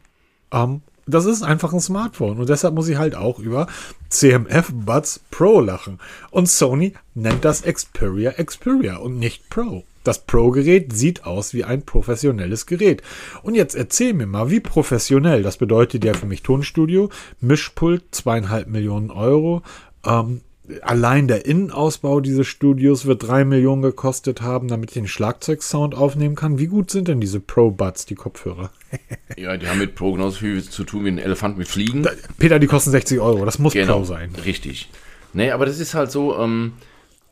Ähm, 0.50 0.82
das 1.08 1.24
ist 1.24 1.42
einfach 1.42 1.72
ein 1.72 1.80
Smartphone 1.80 2.38
und 2.38 2.48
deshalb 2.48 2.74
muss 2.74 2.88
ich 2.88 2.98
halt 2.98 3.14
auch 3.14 3.38
über 3.38 3.66
CMF 4.08 4.70
Buds 4.72 5.20
Pro 5.30 5.60
lachen. 5.60 5.98
Und 6.30 6.48
Sony 6.48 6.94
nennt 7.14 7.44
das 7.44 7.62
Xperia 7.62 8.32
Xperia 8.32 8.96
und 8.96 9.18
nicht 9.18 9.48
Pro. 9.50 9.84
Das 10.04 10.24
Pro-Gerät 10.24 10.94
sieht 10.94 11.26
aus 11.26 11.52
wie 11.52 11.64
ein 11.64 11.82
professionelles 11.82 12.64
Gerät. 12.64 13.02
Und 13.42 13.54
jetzt 13.54 13.74
erzähl 13.74 14.14
mir 14.14 14.26
mal, 14.26 14.50
wie 14.50 14.60
professionell. 14.60 15.42
Das 15.42 15.58
bedeutet 15.58 16.02
ja 16.02 16.14
für 16.14 16.24
mich 16.24 16.42
Tonstudio, 16.42 17.10
Mischpult, 17.40 18.04
zweieinhalb 18.12 18.68
Millionen 18.68 19.10
Euro, 19.10 19.62
ähm, 20.06 20.40
allein 20.82 21.28
der 21.28 21.46
Innenausbau 21.46 22.20
dieses 22.20 22.46
Studios 22.46 23.06
wird 23.06 23.26
drei 23.26 23.44
Millionen 23.44 23.82
gekostet 23.82 24.42
haben, 24.42 24.68
damit 24.68 24.90
ich 24.90 24.94
den 24.94 25.08
Schlagzeugsound 25.08 25.94
aufnehmen 25.94 26.34
kann. 26.34 26.58
Wie 26.58 26.66
gut 26.66 26.90
sind 26.90 27.08
denn 27.08 27.20
diese 27.20 27.40
Pro 27.40 27.70
Buds, 27.70 28.06
die 28.06 28.14
Kopfhörer? 28.14 28.70
ja, 29.36 29.56
die 29.56 29.66
haben 29.66 29.78
mit 29.78 29.94
Pro 29.94 30.12
genauso 30.12 30.38
viel 30.38 30.62
zu 30.62 30.84
tun 30.84 31.04
wie 31.04 31.08
ein 31.08 31.18
Elefant 31.18 31.58
mit 31.58 31.68
Fliegen. 31.68 32.02
Da, 32.02 32.10
Peter, 32.38 32.58
die 32.58 32.66
kosten 32.66 32.90
60 32.90 33.20
Euro. 33.20 33.44
Das 33.44 33.58
muss 33.58 33.72
genau, 33.72 33.98
Pro 33.98 34.04
sein. 34.04 34.30
Richtig. 34.44 34.90
Nee, 35.32 35.50
aber 35.50 35.66
das 35.66 35.78
ist 35.78 35.94
halt 35.94 36.10
so, 36.10 36.38
ähm, 36.38 36.72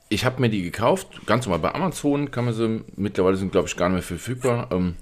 ich 0.08 0.24
habe 0.24 0.40
mir 0.40 0.48
die 0.48 0.62
gekauft, 0.62 1.26
ganz 1.26 1.46
normal 1.46 1.60
bei 1.60 1.74
Amazon 1.74 2.30
kann 2.30 2.44
man 2.44 2.54
sie, 2.54 2.84
mittlerweile 2.96 3.36
sind 3.36 3.52
glaube 3.52 3.68
ich 3.68 3.76
gar 3.76 3.88
nicht 3.88 3.94
mehr 3.94 4.02
verfügbar. 4.02 4.68
Ähm, 4.70 4.94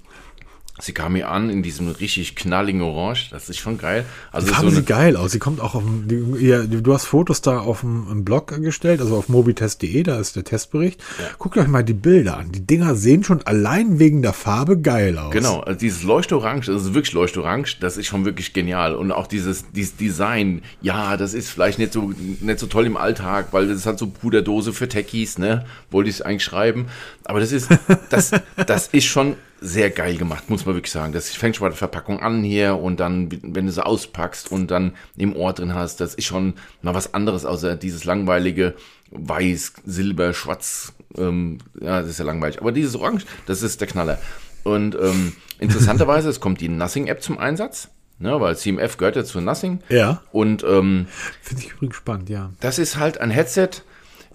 Sie 0.77 0.91
kam 0.91 1.13
mir 1.13 1.29
an 1.29 1.49
in 1.49 1.63
diesem 1.63 1.87
richtig 1.87 2.35
knalligen 2.35 2.81
Orange. 2.81 3.29
Das 3.31 3.49
ist 3.49 3.57
schon 3.59 3.77
geil. 3.77 4.05
Also 4.33 4.47
Farbe 4.47 4.71
so 4.71 4.75
sieht 4.75 4.87
geil 4.87 5.15
aus. 5.15 5.31
Sie 5.31 5.39
kommt 5.39 5.61
auch 5.61 5.73
auf 5.73 5.83
dem, 5.83 6.37
ja, 6.37 6.63
du 6.63 6.93
hast 6.93 7.05
Fotos 7.05 7.39
da 7.39 7.59
auf 7.59 7.79
dem 7.79 8.25
Blog 8.25 8.61
gestellt, 8.61 8.99
also 8.99 9.15
auf 9.15 9.29
mobitest.de, 9.29 10.03
da 10.03 10.19
ist 10.19 10.35
der 10.35 10.43
Testbericht. 10.43 11.01
Ja. 11.17 11.27
Guckt 11.37 11.57
euch 11.57 11.67
mal 11.67 11.83
die 11.83 11.93
Bilder 11.93 12.37
an. 12.37 12.51
Die 12.51 12.67
Dinger 12.67 12.95
sehen 12.95 13.23
schon 13.23 13.41
allein 13.43 13.99
wegen 13.99 14.21
der 14.21 14.33
Farbe 14.33 14.77
geil 14.77 15.17
aus. 15.17 15.31
Genau, 15.31 15.61
also 15.61 15.79
dieses 15.79 16.03
Leuchtorange, 16.03 16.65
das 16.65 16.81
ist 16.81 16.93
wirklich 16.93 17.13
Leuchtorange, 17.13 17.67
das 17.79 17.95
ist 17.95 18.07
schon 18.07 18.25
wirklich 18.25 18.51
genial. 18.51 18.95
Und 18.95 19.13
auch 19.13 19.27
dieses, 19.27 19.71
dieses 19.71 19.95
Design, 19.95 20.61
ja, 20.81 21.15
das 21.15 21.33
ist 21.33 21.49
vielleicht 21.49 21.79
nicht 21.79 21.93
so, 21.93 22.11
nicht 22.41 22.59
so 22.59 22.67
toll 22.67 22.85
im 22.85 22.97
Alltag, 22.97 23.47
weil 23.51 23.69
das 23.69 23.85
hat 23.85 23.97
so 23.97 24.07
Puderdose 24.07 24.73
für 24.73 24.89
Techies, 24.89 25.37
ne? 25.37 25.65
Wollte 25.89 26.09
ich 26.09 26.17
es 26.17 26.21
eigentlich 26.21 26.43
schreiben. 26.43 26.87
Aber 27.23 27.39
das 27.39 27.53
ist, 27.53 27.69
das, 28.09 28.31
das 28.65 28.87
ist 28.87 29.05
schon 29.05 29.35
sehr 29.65 29.89
geil 29.89 30.17
gemacht, 30.17 30.49
muss 30.49 30.65
man 30.65 30.75
wirklich 30.75 30.91
sagen. 30.91 31.11
Das 31.11 31.29
fängt 31.29 31.55
schon 31.55 31.65
bei 31.65 31.69
der 31.69 31.77
Verpackung 31.77 32.19
an 32.19 32.43
hier 32.43 32.77
und 32.77 32.99
dann, 32.99 33.29
wenn 33.41 33.65
du 33.65 33.71
sie 33.71 33.85
auspackst 33.85 34.51
und 34.51 34.69
dann 34.71 34.93
im 35.17 35.35
Ohr 35.35 35.53
drin 35.53 35.73
hast, 35.73 35.99
das 35.99 36.13
ist 36.13 36.25
schon 36.25 36.53
mal 36.81 36.93
was 36.93 37.13
anderes, 37.13 37.45
außer 37.45 37.75
dieses 37.75 38.05
langweilige 38.05 38.75
Weiß, 39.11 39.73
Silber, 39.85 40.33
Schwarz. 40.33 40.93
Ähm, 41.17 41.59
ja, 41.79 42.01
das 42.01 42.11
ist 42.11 42.19
ja 42.19 42.25
langweilig. 42.25 42.59
Aber 42.61 42.71
dieses 42.71 42.95
Orange, 42.95 43.25
das 43.45 43.61
ist 43.61 43.81
der 43.81 43.87
Knaller. 43.87 44.19
Und 44.63 44.95
ähm, 44.95 45.33
interessanterweise, 45.59 46.29
es 46.29 46.39
kommt 46.39 46.61
die 46.61 46.69
Nothing-App 46.69 47.21
zum 47.21 47.37
Einsatz. 47.37 47.89
Ne, 48.17 48.39
weil 48.39 48.55
CMF 48.55 48.95
gehört 48.95 49.17
ja 49.17 49.25
zu 49.25 49.41
Nothing. 49.41 49.81
Ja. 49.89 50.23
Und 50.31 50.63
ähm, 50.63 51.07
finde 51.41 51.63
ich 51.63 51.73
übrigens 51.73 51.97
spannend, 51.97 52.29
ja. 52.29 52.53
Das 52.61 52.79
ist 52.79 52.95
halt 52.95 53.19
ein 53.19 53.29
Headset, 53.29 53.81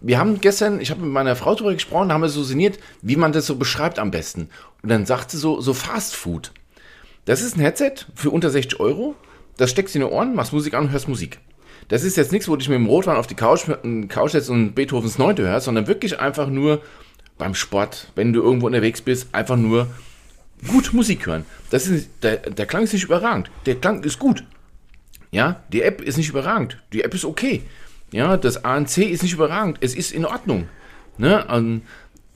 wir 0.00 0.18
haben 0.18 0.40
gestern, 0.40 0.80
ich 0.80 0.90
habe 0.90 1.02
mit 1.02 1.10
meiner 1.10 1.36
Frau 1.36 1.54
darüber 1.54 1.74
gesprochen, 1.74 2.08
da 2.08 2.14
haben 2.14 2.22
wir 2.22 2.28
so 2.28 2.42
sinniert, 2.42 2.78
wie 3.02 3.16
man 3.16 3.32
das 3.32 3.46
so 3.46 3.56
beschreibt 3.56 3.98
am 3.98 4.10
besten. 4.10 4.48
Und 4.82 4.88
dann 4.88 5.06
sagt 5.06 5.30
sie 5.30 5.38
so, 5.38 5.60
so 5.60 5.74
Fast 5.74 6.14
Food. 6.14 6.52
Das 7.26 7.42
ist 7.42 7.56
ein 7.56 7.60
Headset 7.60 8.06
für 8.14 8.30
unter 8.30 8.50
60 8.50 8.80
Euro. 8.80 9.14
Das 9.56 9.70
steckst 9.70 9.94
du 9.94 9.98
in 9.98 10.06
die 10.06 10.10
Ohren, 10.10 10.34
machst 10.34 10.52
Musik 10.52 10.74
an 10.74 10.84
und 10.84 10.90
hörst 10.90 11.08
Musik. 11.08 11.38
Das 11.88 12.02
ist 12.02 12.16
jetzt 12.16 12.32
nichts, 12.32 12.48
wo 12.48 12.56
ich 12.56 12.68
mit 12.68 12.76
dem 12.76 12.86
Rotwein 12.86 13.16
auf 13.16 13.26
die 13.26 13.34
Couch, 13.34 13.66
Couch 14.08 14.30
setze 14.30 14.52
und 14.52 14.74
Beethovens 14.74 15.18
Neunte 15.18 15.42
hörst, 15.42 15.66
sondern 15.66 15.86
wirklich 15.86 16.18
einfach 16.18 16.48
nur 16.48 16.80
beim 17.36 17.54
Sport, 17.54 18.12
wenn 18.14 18.32
du 18.32 18.42
irgendwo 18.42 18.66
unterwegs 18.66 19.00
bist, 19.00 19.28
einfach 19.32 19.56
nur 19.56 19.88
gut 20.68 20.92
Musik 20.92 21.26
hören. 21.26 21.44
Das 21.70 21.86
ist, 21.86 22.08
der, 22.22 22.36
der 22.36 22.66
Klang 22.66 22.84
ist 22.84 22.92
nicht 22.92 23.04
überragend. 23.04 23.50
Der 23.66 23.74
Klang 23.74 24.04
ist 24.04 24.18
gut. 24.18 24.44
Ja, 25.30 25.62
die 25.72 25.82
App 25.82 26.00
ist 26.00 26.16
nicht 26.16 26.28
überragend. 26.28 26.82
Die 26.92 27.02
App 27.02 27.14
ist 27.14 27.24
okay. 27.24 27.62
Ja, 28.12 28.36
das 28.36 28.64
ANC 28.64 28.98
ist 28.98 29.22
nicht 29.22 29.34
überragend. 29.34 29.78
Es 29.80 29.94
ist 29.94 30.12
in 30.12 30.24
Ordnung. 30.24 30.68
Ne? 31.18 31.44
Und 31.46 31.82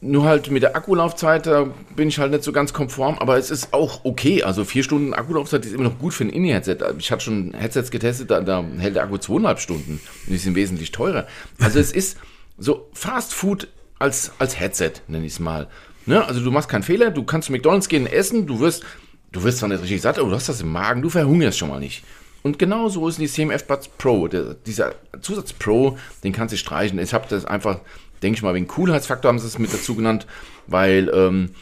nur 0.04 0.24
halt 0.24 0.50
mit 0.50 0.62
der 0.62 0.76
Akkulaufzeit, 0.76 1.46
da 1.46 1.66
bin 1.96 2.08
ich 2.08 2.18
halt 2.18 2.30
nicht 2.30 2.44
so 2.44 2.52
ganz 2.52 2.72
konform, 2.72 3.18
aber 3.18 3.38
es 3.38 3.50
ist 3.50 3.72
auch 3.72 4.04
okay. 4.04 4.42
Also 4.42 4.64
vier 4.64 4.82
Stunden 4.82 5.14
Akkulaufzeit 5.14 5.64
ist 5.64 5.72
immer 5.72 5.84
noch 5.84 5.98
gut 5.98 6.12
für 6.12 6.24
ein 6.24 6.30
In-Headset. 6.30 6.78
Ich 6.98 7.10
hatte 7.10 7.24
schon 7.24 7.54
Headsets 7.54 7.90
getestet, 7.90 8.30
da, 8.30 8.40
da 8.40 8.62
hält 8.78 8.96
der 8.96 9.04
Akku 9.04 9.16
zweieinhalb 9.16 9.60
Stunden 9.60 10.00
und 10.26 10.32
die 10.32 10.36
sind 10.36 10.54
wesentlich 10.54 10.92
teurer. 10.92 11.26
Also 11.58 11.78
es 11.78 11.90
ist 11.90 12.18
so 12.58 12.88
Fast 12.92 13.32
Food 13.32 13.68
als, 13.98 14.32
als 14.38 14.60
Headset, 14.60 14.92
nenne 15.08 15.24
ich 15.24 15.32
es 15.32 15.40
mal. 15.40 15.68
Ne? 16.04 16.22
Also 16.22 16.40
du 16.40 16.50
machst 16.50 16.68
keinen 16.68 16.82
Fehler, 16.82 17.10
du 17.10 17.24
kannst 17.24 17.46
zu 17.46 17.52
McDonalds 17.52 17.88
gehen, 17.88 18.06
essen, 18.06 18.46
du 18.46 18.60
wirst, 18.60 18.84
du 19.32 19.42
wirst 19.42 19.58
zwar 19.58 19.70
nicht 19.70 19.82
richtig 19.82 20.02
satt, 20.02 20.18
aber 20.18 20.28
du 20.28 20.36
hast 20.36 20.50
das 20.50 20.60
im 20.60 20.70
Magen, 20.70 21.00
du 21.00 21.08
verhungerst 21.08 21.58
schon 21.58 21.70
mal 21.70 21.80
nicht. 21.80 22.04
Und 22.44 22.58
genau 22.58 22.90
so 22.90 23.08
ist 23.08 23.18
die 23.18 23.26
CMF 23.26 23.64
Buds 23.64 23.88
Pro. 23.88 24.28
Der, 24.28 24.52
dieser 24.52 24.94
Zusatz 25.22 25.54
Pro, 25.54 25.96
den 26.22 26.32
kannst 26.34 26.52
du 26.52 26.58
streichen. 26.58 26.98
Ich 26.98 27.14
habe 27.14 27.26
das 27.26 27.46
einfach, 27.46 27.80
denke 28.22 28.36
ich 28.36 28.42
mal, 28.42 28.52
wegen 28.52 28.68
Coolheitsfaktor 28.68 29.30
haben 29.30 29.38
sie 29.38 29.46
es 29.46 29.58
mit 29.58 29.72
dazu 29.72 29.94
genannt, 29.94 30.26
weil 30.66 31.10
ähm, 31.14 31.52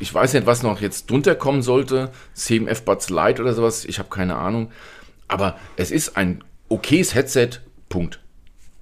ich 0.00 0.12
weiß 0.12 0.34
nicht, 0.34 0.46
was 0.46 0.64
noch 0.64 0.80
jetzt 0.80 1.08
drunter 1.08 1.36
kommen 1.36 1.62
sollte. 1.62 2.10
CMF 2.34 2.82
Buds 2.82 3.08
Lite 3.08 3.40
oder 3.40 3.54
sowas, 3.54 3.84
ich 3.84 4.00
habe 4.00 4.08
keine 4.08 4.34
Ahnung. 4.34 4.72
Aber 5.28 5.56
es 5.76 5.92
ist 5.92 6.16
ein 6.16 6.42
okayes 6.68 7.14
Headset, 7.14 7.60
Punkt. 7.88 8.20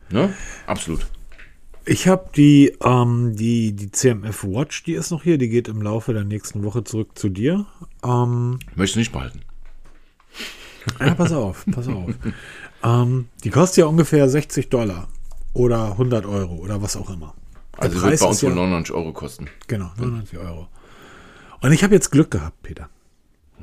Ne? 0.09 0.33
Absolut. 0.67 1.07
Ich 1.85 2.09
habe 2.09 2.31
die, 2.35 2.75
ähm, 2.83 3.37
die, 3.37 3.77
die 3.77 3.93
CMF 3.93 4.45
Watch, 4.45 4.83
die 4.85 4.95
ist 4.95 5.11
noch 5.11 5.23
hier, 5.23 5.37
die 5.37 5.51
geht 5.51 5.69
im 5.69 5.83
Laufe 5.83 6.15
der 6.15 6.25
nächsten 6.25 6.65
Woche 6.65 6.85
zurück 6.85 7.19
zu 7.19 7.29
dir. 7.29 7.67
Ähm, 8.03 8.61
Möchtest 8.75 8.97
du 8.97 9.01
nicht 9.01 9.13
behalten? 9.13 9.43
Ja, 11.01 11.15
pass 11.15 11.33
auf, 11.33 11.65
pass 11.73 11.89
auf. 11.89 12.11
ähm, 12.83 13.29
die 13.45 13.51
kostet 13.51 13.79
ja 13.79 13.87
ungefähr 13.87 14.29
60 14.29 14.69
Dollar 14.69 15.09
oder 15.53 15.93
100 15.93 16.27
Euro 16.27 16.55
oder 16.57 16.81
was 16.83 16.97
auch 16.97 17.11
immer. 17.11 17.35
Der 17.77 17.85
Also 17.85 17.95
wird 17.97 18.05
Preis 18.05 18.21
bei 18.21 18.27
uns 18.27 18.43
wohl 18.43 18.51
ja- 18.51 18.55
99 18.57 18.95
Euro 18.95 19.13
kosten. 19.13 19.49
Genau, 19.67 19.91
99 19.99 20.39
Euro. 20.39 20.69
Und 21.61 21.73
ich 21.73 21.83
habe 21.85 21.95
jetzt 21.95 22.11
Glück 22.11 22.31
gehabt, 22.31 22.63
Peter. 22.63 22.89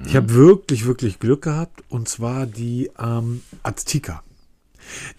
Ich 0.05 0.15
habe 0.15 0.33
wirklich, 0.33 0.85
wirklich 0.85 1.19
Glück 1.19 1.43
gehabt. 1.43 1.83
Und 1.89 2.09
zwar 2.09 2.45
die 2.47 2.89
ähm, 2.99 3.41
Aztika. 3.61 4.23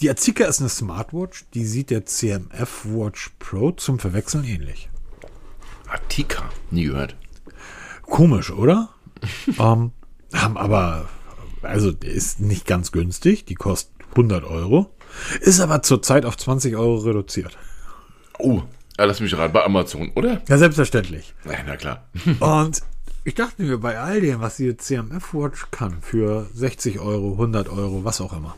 Die 0.00 0.10
Aztika 0.10 0.44
ist 0.46 0.60
eine 0.60 0.68
Smartwatch, 0.68 1.44
die 1.54 1.64
sieht 1.64 1.90
der 1.90 2.04
CMF 2.04 2.84
Watch 2.84 3.30
Pro 3.38 3.70
zum 3.70 3.98
Verwechseln 4.00 4.44
ähnlich. 4.44 4.90
Atika, 5.88 6.50
nie 6.70 6.84
gehört. 6.84 7.16
Komisch, 8.02 8.50
oder? 8.50 8.90
ähm, 9.58 9.92
haben 10.32 10.56
aber, 10.56 11.08
also 11.64 11.92
der 11.92 12.10
ist 12.10 12.40
nicht 12.40 12.66
ganz 12.66 12.92
günstig, 12.92 13.44
die 13.44 13.54
kostet 13.54 13.92
100 14.10 14.44
Euro, 14.44 14.90
ist 15.40 15.60
aber 15.60 15.82
zurzeit 15.82 16.24
auf 16.24 16.36
20 16.36 16.76
Euro 16.76 16.96
reduziert. 16.96 17.56
Oh, 18.38 18.62
ja, 18.98 19.04
lass 19.04 19.20
mich 19.20 19.36
raten, 19.36 19.52
bei 19.52 19.64
Amazon, 19.64 20.12
oder? 20.14 20.42
Ja, 20.48 20.58
selbstverständlich. 20.58 21.34
Ja, 21.44 21.58
na 21.66 21.76
klar. 21.76 22.08
Und 22.40 22.82
ich 23.24 23.34
dachte 23.34 23.62
mir, 23.62 23.78
bei 23.78 23.98
all 23.98 24.20
dem, 24.20 24.40
was 24.40 24.56
die 24.56 24.76
CMF 24.76 25.34
Watch 25.34 25.66
kann, 25.70 26.00
für 26.00 26.46
60 26.54 27.00
Euro, 27.00 27.32
100 27.32 27.68
Euro, 27.68 28.04
was 28.04 28.20
auch 28.20 28.32
immer. 28.32 28.56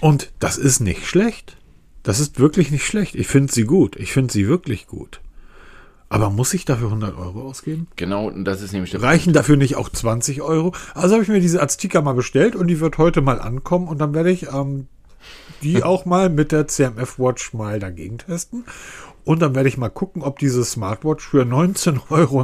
Und 0.00 0.32
das 0.38 0.58
ist 0.58 0.80
nicht 0.80 1.06
schlecht. 1.06 1.56
Das 2.02 2.20
ist 2.20 2.38
wirklich 2.38 2.70
nicht 2.70 2.86
schlecht. 2.86 3.14
Ich 3.14 3.28
finde 3.28 3.52
sie 3.52 3.64
gut. 3.64 3.96
Ich 3.96 4.12
finde 4.12 4.32
sie 4.32 4.48
wirklich 4.48 4.86
gut. 4.86 5.20
Aber 6.08 6.30
muss 6.30 6.54
ich 6.54 6.64
dafür 6.64 6.86
100 6.86 7.16
Euro 7.16 7.42
ausgeben? 7.42 7.88
Genau, 7.96 8.28
und 8.28 8.44
das 8.44 8.62
ist 8.62 8.72
nämlich 8.72 8.92
der 8.92 9.02
Reichen 9.02 9.32
dafür 9.32 9.56
nicht 9.56 9.76
auch 9.76 9.88
20 9.88 10.40
Euro? 10.40 10.72
Also 10.94 11.14
habe 11.14 11.22
ich 11.24 11.28
mir 11.28 11.40
diese 11.40 11.60
Aztika 11.60 12.00
mal 12.00 12.14
bestellt 12.14 12.54
und 12.54 12.68
die 12.68 12.80
wird 12.80 12.98
heute 12.98 13.22
mal 13.22 13.40
ankommen 13.40 13.88
und 13.88 13.98
dann 13.98 14.14
werde 14.14 14.30
ich 14.30 14.52
ähm, 14.52 14.86
die 15.62 15.82
auch 15.82 16.04
mal 16.04 16.30
mit 16.30 16.52
der 16.52 16.68
CMF 16.68 17.18
Watch 17.18 17.54
mal 17.54 17.80
dagegen 17.80 18.18
testen. 18.18 18.64
Und 19.24 19.42
dann 19.42 19.56
werde 19.56 19.68
ich 19.68 19.76
mal 19.76 19.88
gucken, 19.88 20.22
ob 20.22 20.38
diese 20.38 20.64
Smartwatch 20.64 21.26
für 21.26 21.42
19,90 21.42 22.00
Euro, 22.10 22.42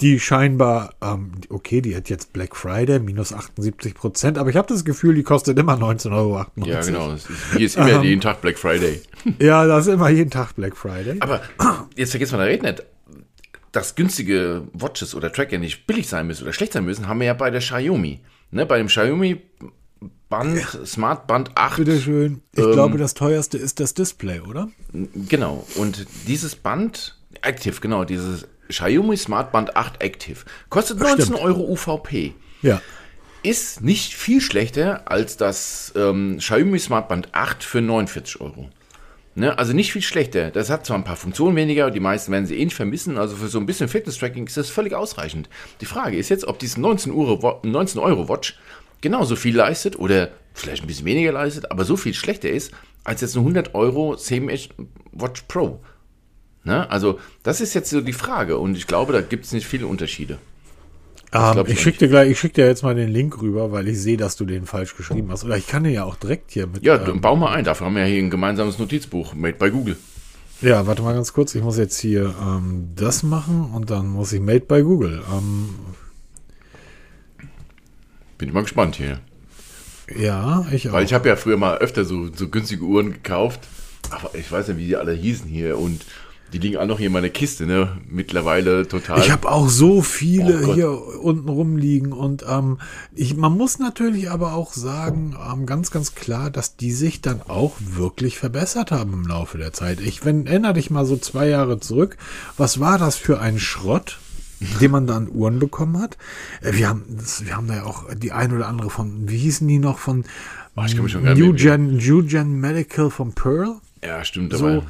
die 0.00 0.18
scheinbar, 0.18 0.94
ähm, 1.02 1.32
okay, 1.48 1.80
die 1.80 1.94
hat 1.94 2.08
jetzt 2.08 2.32
Black 2.32 2.56
Friday, 2.56 2.98
minus 3.00 3.32
78 3.32 3.94
Prozent, 3.94 4.38
aber 4.38 4.50
ich 4.50 4.56
habe 4.56 4.68
das 4.68 4.84
Gefühl, 4.84 5.14
die 5.14 5.22
kostet 5.22 5.58
immer 5.58 5.74
19,98 5.74 6.12
Euro. 6.16 6.44
Ja, 6.64 6.80
genau. 6.80 7.12
Ist, 7.12 7.28
hier 7.56 7.66
ist 7.66 7.76
immer 7.76 8.02
jeden 8.02 8.20
Tag 8.20 8.40
Black 8.40 8.58
Friday. 8.58 9.02
Ja, 9.38 9.66
das 9.66 9.86
ist 9.86 9.92
immer 9.92 10.08
jeden 10.08 10.30
Tag 10.30 10.56
Black 10.56 10.74
Friday. 10.76 11.16
Aber 11.20 11.42
jetzt 11.96 12.10
vergisst 12.10 12.32
man 12.32 12.40
der 12.40 12.48
Red 12.48 12.62
nicht. 12.62 12.82
Dass 13.72 13.94
günstige 13.94 14.62
Watches 14.72 15.14
oder 15.14 15.30
Tracker 15.30 15.58
nicht 15.58 15.86
billig 15.86 16.08
sein 16.08 16.26
müssen 16.26 16.44
oder 16.44 16.52
schlecht 16.54 16.72
sein 16.72 16.86
müssen, 16.86 17.06
haben 17.06 17.20
wir 17.20 17.26
ja 17.26 17.34
bei 17.34 17.50
der 17.50 17.60
Xiaomi. 17.60 18.20
Ne, 18.50 18.64
bei 18.64 18.78
dem 18.78 18.86
Xiaomi 18.86 19.42
Band, 20.30 20.60
Smart 20.86 21.26
Band 21.26 21.50
8. 21.56 21.76
Bitteschön. 21.76 22.40
Ich 22.52 22.64
Ähm, 22.64 22.72
glaube, 22.72 22.96
das 22.98 23.14
teuerste 23.14 23.58
ist 23.58 23.78
das 23.78 23.94
Display, 23.94 24.40
oder? 24.40 24.68
Genau. 25.28 25.66
Und 25.76 26.06
dieses 26.26 26.56
Band, 26.56 27.18
Active, 27.42 27.80
genau, 27.80 28.04
dieses 28.04 28.46
Xiaomi 28.70 29.16
Smart 29.16 29.52
Band 29.52 29.76
8 29.76 30.02
Active, 30.02 30.38
kostet 30.68 30.98
19 30.98 31.26
Stimmt. 31.26 31.40
Euro 31.40 31.60
UVP. 31.70 32.34
Ja. 32.62 32.80
Ist 33.42 33.80
nicht 33.80 34.14
viel 34.14 34.40
schlechter 34.40 35.10
als 35.10 35.36
das 35.36 35.92
ähm, 35.96 36.36
Xiaomi 36.38 36.78
Smart 36.78 37.08
Band 37.08 37.28
8 37.32 37.64
für 37.64 37.80
49 37.80 38.40
Euro. 38.40 38.68
Ne? 39.34 39.56
Also 39.58 39.72
nicht 39.72 39.92
viel 39.92 40.02
schlechter. 40.02 40.50
Das 40.50 40.68
hat 40.68 40.84
zwar 40.84 40.98
ein 40.98 41.04
paar 41.04 41.16
Funktionen 41.16 41.56
weniger, 41.56 41.90
die 41.90 42.00
meisten 42.00 42.32
werden 42.32 42.44
sie 42.46 42.58
eh 42.58 42.64
nicht 42.64 42.74
vermissen. 42.76 43.16
Also 43.16 43.36
für 43.36 43.48
so 43.48 43.58
ein 43.58 43.64
bisschen 43.64 43.88
Fitness-Tracking 43.88 44.46
ist 44.46 44.56
das 44.58 44.68
völlig 44.68 44.92
ausreichend. 44.94 45.48
Die 45.80 45.86
Frage 45.86 46.16
ist 46.18 46.28
jetzt, 46.28 46.44
ob 46.44 46.58
diese 46.58 46.80
19 46.80 47.12
Euro, 47.12 47.42
Wa- 47.42 47.60
19 47.62 47.98
Euro 48.00 48.28
Watch 48.28 48.58
genauso 49.00 49.36
viel 49.36 49.56
leistet 49.56 49.98
oder 49.98 50.28
vielleicht 50.52 50.82
ein 50.84 50.86
bisschen 50.86 51.06
weniger 51.06 51.32
leistet, 51.32 51.70
aber 51.70 51.84
so 51.84 51.96
viel 51.96 52.12
schlechter 52.12 52.50
ist 52.50 52.72
als 53.04 53.22
jetzt 53.22 53.34
eine 53.36 53.42
100 53.42 53.74
Euro 53.74 54.16
CMH 54.16 54.68
Watch 55.12 55.42
Pro. 55.48 55.80
Ne? 56.64 56.90
Also 56.90 57.18
das 57.42 57.60
ist 57.60 57.74
jetzt 57.74 57.90
so 57.90 58.00
die 58.00 58.12
Frage 58.12 58.58
und 58.58 58.76
ich 58.76 58.86
glaube, 58.86 59.12
da 59.12 59.20
gibt 59.20 59.46
es 59.46 59.52
nicht 59.52 59.66
viele 59.66 59.86
Unterschiede. 59.86 60.38
Ähm, 61.32 61.52
glaub 61.52 61.68
ich 61.68 61.74
ich 61.74 61.80
schicke 61.80 61.98
dir 61.98 62.08
gleich, 62.08 62.30
ich 62.30 62.38
schicke 62.40 62.54
dir 62.54 62.66
jetzt 62.66 62.82
mal 62.82 62.94
den 62.94 63.08
Link 63.08 63.40
rüber, 63.40 63.70
weil 63.70 63.86
ich 63.88 64.00
sehe, 64.00 64.16
dass 64.16 64.36
du 64.36 64.44
den 64.44 64.66
falsch 64.66 64.96
geschrieben 64.96 65.30
hast. 65.30 65.44
Oder 65.44 65.56
ich 65.56 65.66
kann 65.68 65.84
den 65.84 65.92
ja 65.92 66.04
auch 66.04 66.16
direkt 66.16 66.50
hier 66.50 66.66
mit. 66.66 66.82
Ja, 66.82 66.96
ähm, 67.06 67.20
bau 67.20 67.36
mal 67.36 67.52
ein. 67.52 67.64
Dafür 67.64 67.86
haben 67.86 67.94
wir 67.94 68.02
ja 68.02 68.08
hier 68.08 68.22
ein 68.22 68.30
gemeinsames 68.30 68.78
Notizbuch, 68.78 69.34
made 69.34 69.54
by 69.56 69.70
Google. 69.70 69.96
ja, 70.60 70.86
warte 70.86 71.02
mal 71.02 71.14
ganz 71.14 71.32
kurz. 71.32 71.54
Ich 71.54 71.62
muss 71.62 71.78
jetzt 71.78 71.98
hier 72.00 72.34
ähm, 72.42 72.88
das 72.96 73.22
machen 73.22 73.70
und 73.72 73.90
dann 73.90 74.08
muss 74.08 74.32
ich 74.32 74.40
Made 74.40 74.66
by 74.66 74.82
Google. 74.82 75.22
Ähm, 75.32 75.68
Bin 78.38 78.48
ich 78.48 78.54
mal 78.54 78.62
gespannt 78.62 78.96
hier. 78.96 79.20
ja, 80.16 80.66
ich 80.72 80.88
auch. 80.88 80.94
Weil 80.94 81.04
ich 81.04 81.14
habe 81.14 81.28
ja 81.28 81.36
früher 81.36 81.56
mal 81.56 81.78
öfter 81.78 82.04
so, 82.04 82.28
so 82.34 82.48
günstige 82.48 82.82
Uhren 82.82 83.12
gekauft. 83.12 83.60
Aber 84.10 84.34
ich 84.34 84.50
weiß 84.50 84.66
ja, 84.66 84.76
wie 84.76 84.86
die 84.86 84.96
alle 84.96 85.12
hießen 85.12 85.48
hier. 85.48 85.78
Und 85.78 86.04
die 86.52 86.58
liegen 86.58 86.76
alle 86.76 86.88
noch 86.88 86.98
hier 86.98 87.08
in 87.08 87.12
meiner 87.12 87.28
Kiste, 87.28 87.66
ne? 87.66 87.96
Mittlerweile 88.08 88.86
total. 88.88 89.18
Ich 89.20 89.30
habe 89.30 89.50
auch 89.50 89.68
so 89.68 90.02
viele 90.02 90.68
Oh 90.68 90.74
hier 90.74 90.90
unten 91.22 91.48
rumliegen 91.48 92.12
und 92.12 92.44
ähm, 92.48 92.78
ich, 93.14 93.36
man 93.36 93.56
muss 93.56 93.78
natürlich 93.78 94.30
aber 94.30 94.54
auch 94.54 94.72
sagen, 94.72 95.36
ähm, 95.52 95.66
ganz, 95.66 95.90
ganz 95.90 96.14
klar, 96.14 96.50
dass 96.50 96.76
die 96.76 96.92
sich 96.92 97.20
dann 97.20 97.40
auch 97.48 97.74
wirklich 97.78 98.38
verbessert 98.38 98.90
haben 98.90 99.12
im 99.14 99.26
Laufe 99.26 99.58
der 99.58 99.72
Zeit. 99.72 100.00
Ich 100.00 100.24
wenn, 100.24 100.46
erinnere 100.46 100.74
dich 100.74 100.90
mal 100.90 101.04
so 101.06 101.16
zwei 101.16 101.48
Jahre 101.48 101.80
zurück. 101.80 102.16
Was 102.56 102.80
war 102.80 102.98
das 102.98 103.16
für 103.16 103.40
ein 103.40 103.58
Schrott? 103.58 104.18
den 104.82 104.90
man 104.90 105.06
da 105.06 105.16
an 105.16 105.30
Uhren 105.32 105.58
bekommen 105.58 105.98
hat. 106.02 106.18
Äh, 106.60 106.74
Wir 106.74 106.90
haben, 106.90 107.04
das, 107.16 107.46
wir 107.46 107.56
haben 107.56 107.66
da 107.66 107.76
ja 107.76 107.84
auch 107.84 108.04
die 108.14 108.32
ein 108.32 108.54
oder 108.54 108.68
andere 108.68 108.90
von, 108.90 109.26
wie 109.26 109.38
hießen 109.38 109.66
die 109.66 109.78
noch 109.78 109.98
von 109.98 110.24
Oh, 110.76 110.82
New 111.34 111.54
Gen, 111.54 111.96
New 111.96 112.22
Gen 112.24 112.60
Medical 112.60 113.08
von 113.10 113.32
Pearl? 113.32 113.76
ja, 114.04 114.22
stimmt. 114.22 114.52
So, 114.52 114.82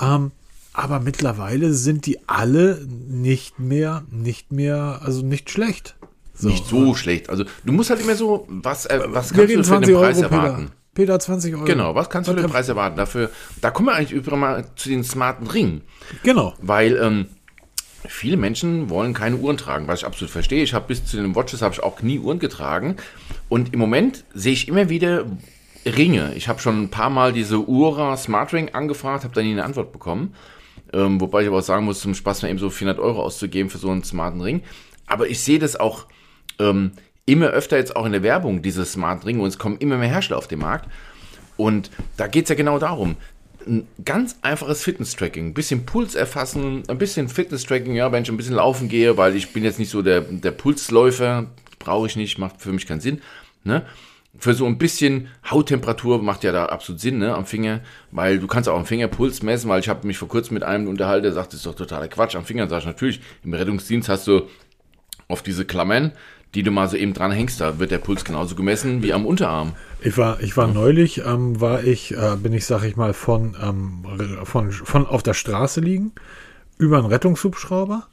ähm, 0.00 0.32
aber 0.74 1.00
mittlerweile 1.00 1.72
sind 1.72 2.04
die 2.04 2.18
alle 2.28 2.86
nicht 3.08 3.58
mehr, 3.58 4.04
nicht 4.10 4.52
mehr, 4.52 5.00
also 5.02 5.24
nicht 5.24 5.48
schlecht. 5.48 5.94
So. 6.34 6.48
nicht 6.48 6.66
so 6.66 6.94
schlecht. 6.96 7.30
Also 7.30 7.44
du 7.64 7.72
musst 7.72 7.90
halt 7.90 8.00
immer 8.00 8.16
so, 8.16 8.44
was, 8.48 8.86
äh, 8.86 9.00
was 9.06 9.30
Wir 9.34 9.46
kannst 9.46 9.54
du 9.54 9.58
für 9.58 9.62
20 9.62 9.86
den 9.86 9.94
Euro, 9.96 10.04
Preis 10.04 10.20
erwarten? 10.20 10.56
Peter. 10.66 10.72
Peter, 10.94 11.18
20 11.20 11.54
Euro. 11.54 11.64
Genau, 11.64 11.94
was 11.94 12.10
kannst 12.10 12.28
du 12.28 12.32
für 12.32 12.36
den 12.40 12.44
Was- 12.46 12.50
Preis 12.52 12.68
erwarten? 12.68 12.96
Dafür, 12.96 13.30
da 13.60 13.70
kommen 13.70 13.88
wir 13.88 13.94
eigentlich 13.94 14.12
übrigens 14.12 14.40
mal 14.40 14.64
zu 14.76 14.88
den 14.88 15.04
smarten 15.04 15.46
Ringen. 15.46 15.82
Genau. 16.24 16.54
Weil 16.60 16.96
ähm, 16.96 17.26
viele 18.06 18.36
Menschen 18.36 18.90
wollen 18.90 19.14
keine 19.14 19.36
Uhren 19.36 19.56
tragen, 19.56 19.86
was 19.86 20.00
ich 20.00 20.06
absolut 20.06 20.30
verstehe. 20.30 20.62
Ich 20.64 20.74
habe 20.74 20.86
bis 20.88 21.04
zu 21.04 21.16
den 21.16 21.34
Watches 21.36 21.62
habe 21.62 21.74
ich 21.74 21.82
auch 21.82 22.02
nie 22.02 22.18
Uhren 22.18 22.40
getragen. 22.40 22.96
Und 23.48 23.72
im 23.72 23.78
Moment 23.78 24.24
sehe 24.34 24.52
ich 24.52 24.66
immer 24.68 24.88
wieder 24.88 25.24
Ringe. 25.86 26.32
Ich 26.34 26.48
habe 26.48 26.60
schon 26.60 26.82
ein 26.82 26.88
paar 26.90 27.10
Mal 27.10 27.32
diese 27.32 27.60
Ura 27.68 28.16
Smart 28.16 28.52
Ring 28.52 28.70
angefragt, 28.72 29.22
habe 29.24 29.34
dann 29.34 29.44
nie 29.44 29.52
eine 29.52 29.64
Antwort 29.64 29.92
bekommen. 29.92 30.34
Ähm, 30.94 31.20
wobei 31.20 31.42
ich 31.42 31.48
aber 31.48 31.58
auch 31.58 31.62
sagen 31.62 31.84
muss, 31.84 32.00
zum 32.00 32.14
Spaß 32.14 32.42
mal 32.42 32.48
eben 32.48 32.58
so 32.58 32.70
400 32.70 33.02
Euro 33.02 33.22
auszugeben 33.22 33.68
für 33.68 33.78
so 33.78 33.90
einen 33.90 34.04
smarten 34.04 34.40
Ring. 34.40 34.62
Aber 35.06 35.28
ich 35.28 35.40
sehe 35.40 35.58
das 35.58 35.74
auch 35.76 36.06
ähm, 36.60 36.92
immer 37.26 37.48
öfter 37.48 37.76
jetzt 37.76 37.96
auch 37.96 38.06
in 38.06 38.12
der 38.12 38.22
Werbung, 38.22 38.62
diese 38.62 38.84
Smart 38.84 39.26
Ringe. 39.26 39.42
Und 39.42 39.48
es 39.48 39.58
kommen 39.58 39.78
immer 39.78 39.96
mehr 39.96 40.08
Hersteller 40.08 40.38
auf 40.38 40.48
den 40.48 40.60
Markt. 40.60 40.88
Und 41.56 41.90
da 42.16 42.28
geht 42.28 42.44
es 42.44 42.48
ja 42.48 42.54
genau 42.54 42.78
darum. 42.78 43.16
Ein 43.66 43.88
ganz 44.04 44.36
einfaches 44.42 44.82
Fitness-Tracking, 44.82 45.48
ein 45.48 45.54
bisschen 45.54 45.86
Puls 45.86 46.14
erfassen, 46.14 46.82
ein 46.86 46.98
bisschen 46.98 47.28
Fitness-Tracking, 47.28 47.94
ja, 47.94 48.12
wenn 48.12 48.22
ich 48.22 48.28
ein 48.28 48.36
bisschen 48.36 48.56
laufen 48.56 48.88
gehe, 48.88 49.16
weil 49.16 49.34
ich 49.36 49.52
bin 49.52 49.64
jetzt 49.64 49.78
nicht 49.78 49.90
so 49.90 50.02
der, 50.02 50.20
der 50.20 50.50
Pulsläufer, 50.50 51.46
brauche 51.78 52.06
ich 52.06 52.16
nicht, 52.16 52.38
macht 52.38 52.60
für 52.60 52.72
mich 52.72 52.86
keinen 52.86 53.00
Sinn. 53.00 53.22
Ne? 53.64 53.86
Für 54.36 54.54
so 54.54 54.66
ein 54.66 54.78
bisschen 54.78 55.28
Hauttemperatur 55.48 56.22
macht 56.22 56.44
ja 56.44 56.52
da 56.52 56.66
absolut 56.66 57.00
Sinn, 57.00 57.18
ne, 57.18 57.34
am 57.34 57.46
Finger, 57.46 57.80
weil 58.10 58.38
du 58.38 58.46
kannst 58.46 58.68
auch 58.68 58.76
am 58.76 58.84
Finger 58.84 59.08
Puls 59.08 59.42
messen, 59.42 59.70
weil 59.70 59.80
ich 59.80 59.88
habe 59.88 60.06
mich 60.06 60.18
vor 60.18 60.28
kurzem 60.28 60.54
mit 60.54 60.64
einem 60.64 60.88
unterhalten, 60.88 61.22
der 61.22 61.32
sagt, 61.32 61.52
das 61.52 61.60
ist 61.60 61.66
doch 61.66 61.74
totaler 61.74 62.08
Quatsch 62.08 62.34
am 62.34 62.44
Finger. 62.44 62.68
Sag 62.68 62.80
ich 62.80 62.86
natürlich, 62.86 63.20
im 63.44 63.54
Rettungsdienst 63.54 64.08
hast 64.08 64.26
du 64.26 64.42
auf 65.28 65.42
diese 65.42 65.64
Klammern, 65.64 66.12
die 66.54 66.62
du 66.62 66.70
mal 66.70 66.88
so 66.88 66.96
eben 66.96 67.14
dran 67.14 67.32
hängst. 67.32 67.60
Da 67.60 67.78
wird 67.78 67.90
der 67.90 67.98
Puls 67.98 68.24
genauso 68.24 68.54
gemessen 68.54 69.02
wie 69.02 69.12
am 69.12 69.26
Unterarm. 69.26 69.72
Ich 70.02 70.16
war, 70.16 70.40
ich 70.40 70.56
war 70.56 70.68
neulich, 70.68 71.22
ähm, 71.24 71.60
war 71.60 71.82
ich, 71.84 72.14
äh, 72.14 72.36
bin 72.36 72.52
ich, 72.52 72.66
sag 72.66 72.84
ich 72.84 72.96
mal, 72.96 73.12
von, 73.12 73.56
ähm, 73.60 74.04
von, 74.44 74.70
von 74.72 75.06
auf 75.06 75.22
der 75.22 75.34
Straße 75.34 75.80
liegen, 75.80 76.12
über 76.78 76.98
einen 76.98 77.06
Rettungshubschrauber, 77.06 78.06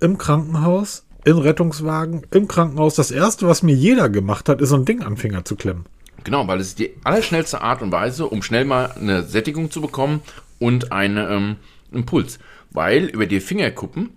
im 0.00 0.18
Krankenhaus, 0.18 1.05
in 1.26 1.38
Rettungswagen, 1.38 2.22
im 2.30 2.46
Krankenhaus. 2.46 2.94
Das 2.94 3.10
erste, 3.10 3.48
was 3.48 3.64
mir 3.64 3.74
jeder 3.74 4.08
gemacht 4.08 4.48
hat, 4.48 4.60
ist 4.60 4.68
so 4.68 4.76
ein 4.76 4.84
Ding 4.84 5.02
am 5.02 5.16
Finger 5.16 5.44
zu 5.44 5.56
klemmen. 5.56 5.84
Genau, 6.22 6.46
weil 6.46 6.60
es 6.60 6.68
ist 6.68 6.78
die 6.78 6.94
allerschnellste 7.02 7.60
Art 7.60 7.82
und 7.82 7.90
Weise, 7.90 8.26
um 8.26 8.42
schnell 8.42 8.64
mal 8.64 8.92
eine 8.92 9.24
Sättigung 9.24 9.70
zu 9.70 9.80
bekommen 9.80 10.22
und 10.60 10.92
eine, 10.92 11.28
ähm, 11.28 11.56
einen 11.92 12.06
Puls. 12.06 12.38
Weil 12.70 13.06
über 13.06 13.26
die 13.26 13.40
Fingerkuppen 13.40 14.10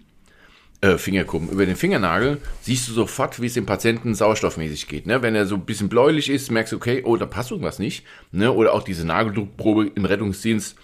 äh, 0.81 0.97
Fingerkuppen, 0.97 1.49
über 1.49 1.65
den 1.65 1.75
Fingernagel 1.75 2.37
siehst 2.61 2.87
du 2.87 2.93
sofort, 2.93 3.41
wie 3.41 3.47
es 3.47 3.53
dem 3.53 3.65
Patienten 3.65 4.15
sauerstoffmäßig 4.15 4.87
geht. 4.87 5.07
Ne? 5.07 5.21
Wenn 5.21 5.35
er 5.35 5.45
so 5.45 5.55
ein 5.55 5.65
bisschen 5.65 5.89
bläulich 5.89 6.29
ist, 6.29 6.51
merkst 6.51 6.71
du, 6.71 6.77
okay, 6.77 7.01
oh, 7.05 7.17
da 7.17 7.25
passt 7.25 7.51
irgendwas 7.51 7.79
nicht. 7.79 8.05
Ne? 8.31 8.51
Oder 8.51 8.73
auch 8.73 8.83
diese 8.83 9.05
Nageldruckprobe 9.05 9.91
im 9.93 10.05
Rettungsdienst. 10.05 10.77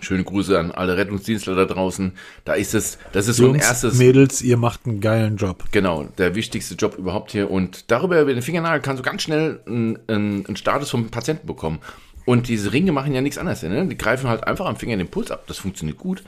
Schöne 0.00 0.24
Grüße 0.24 0.58
an 0.58 0.72
alle 0.72 0.96
Rettungsdienstler 0.96 1.54
da 1.54 1.64
draußen. 1.64 2.12
Da 2.44 2.54
ist 2.54 2.74
es, 2.74 2.98
das 3.12 3.28
ist 3.28 3.36
so 3.36 3.44
ein 3.44 3.54
Jungs, 3.54 3.64
erstes. 3.64 3.98
Mädels, 3.98 4.42
ihr 4.42 4.56
macht 4.56 4.86
einen 4.86 5.00
geilen 5.00 5.36
Job. 5.36 5.64
Genau, 5.70 6.04
der 6.18 6.34
wichtigste 6.34 6.74
Job 6.74 6.96
überhaupt 6.98 7.32
hier. 7.32 7.50
Und 7.50 7.90
darüber 7.90 8.20
über 8.20 8.32
den 8.32 8.42
Fingernagel 8.42 8.80
kannst 8.80 9.00
du 9.00 9.04
ganz 9.04 9.22
schnell 9.22 9.60
einen, 9.66 9.98
einen, 10.08 10.46
einen 10.46 10.56
Status 10.56 10.90
vom 10.90 11.10
Patienten 11.10 11.46
bekommen. 11.46 11.80
Und 12.24 12.48
diese 12.48 12.72
Ringe 12.72 12.92
machen 12.92 13.12
ja 13.12 13.20
nichts 13.20 13.38
anderes. 13.38 13.62
Ne? 13.62 13.86
Die 13.86 13.98
greifen 13.98 14.28
halt 14.28 14.46
einfach 14.46 14.66
am 14.66 14.76
Finger 14.76 14.96
den 14.96 15.08
Puls 15.08 15.30
ab. 15.30 15.44
Das 15.46 15.58
funktioniert 15.58 15.98
gut. 15.98 16.22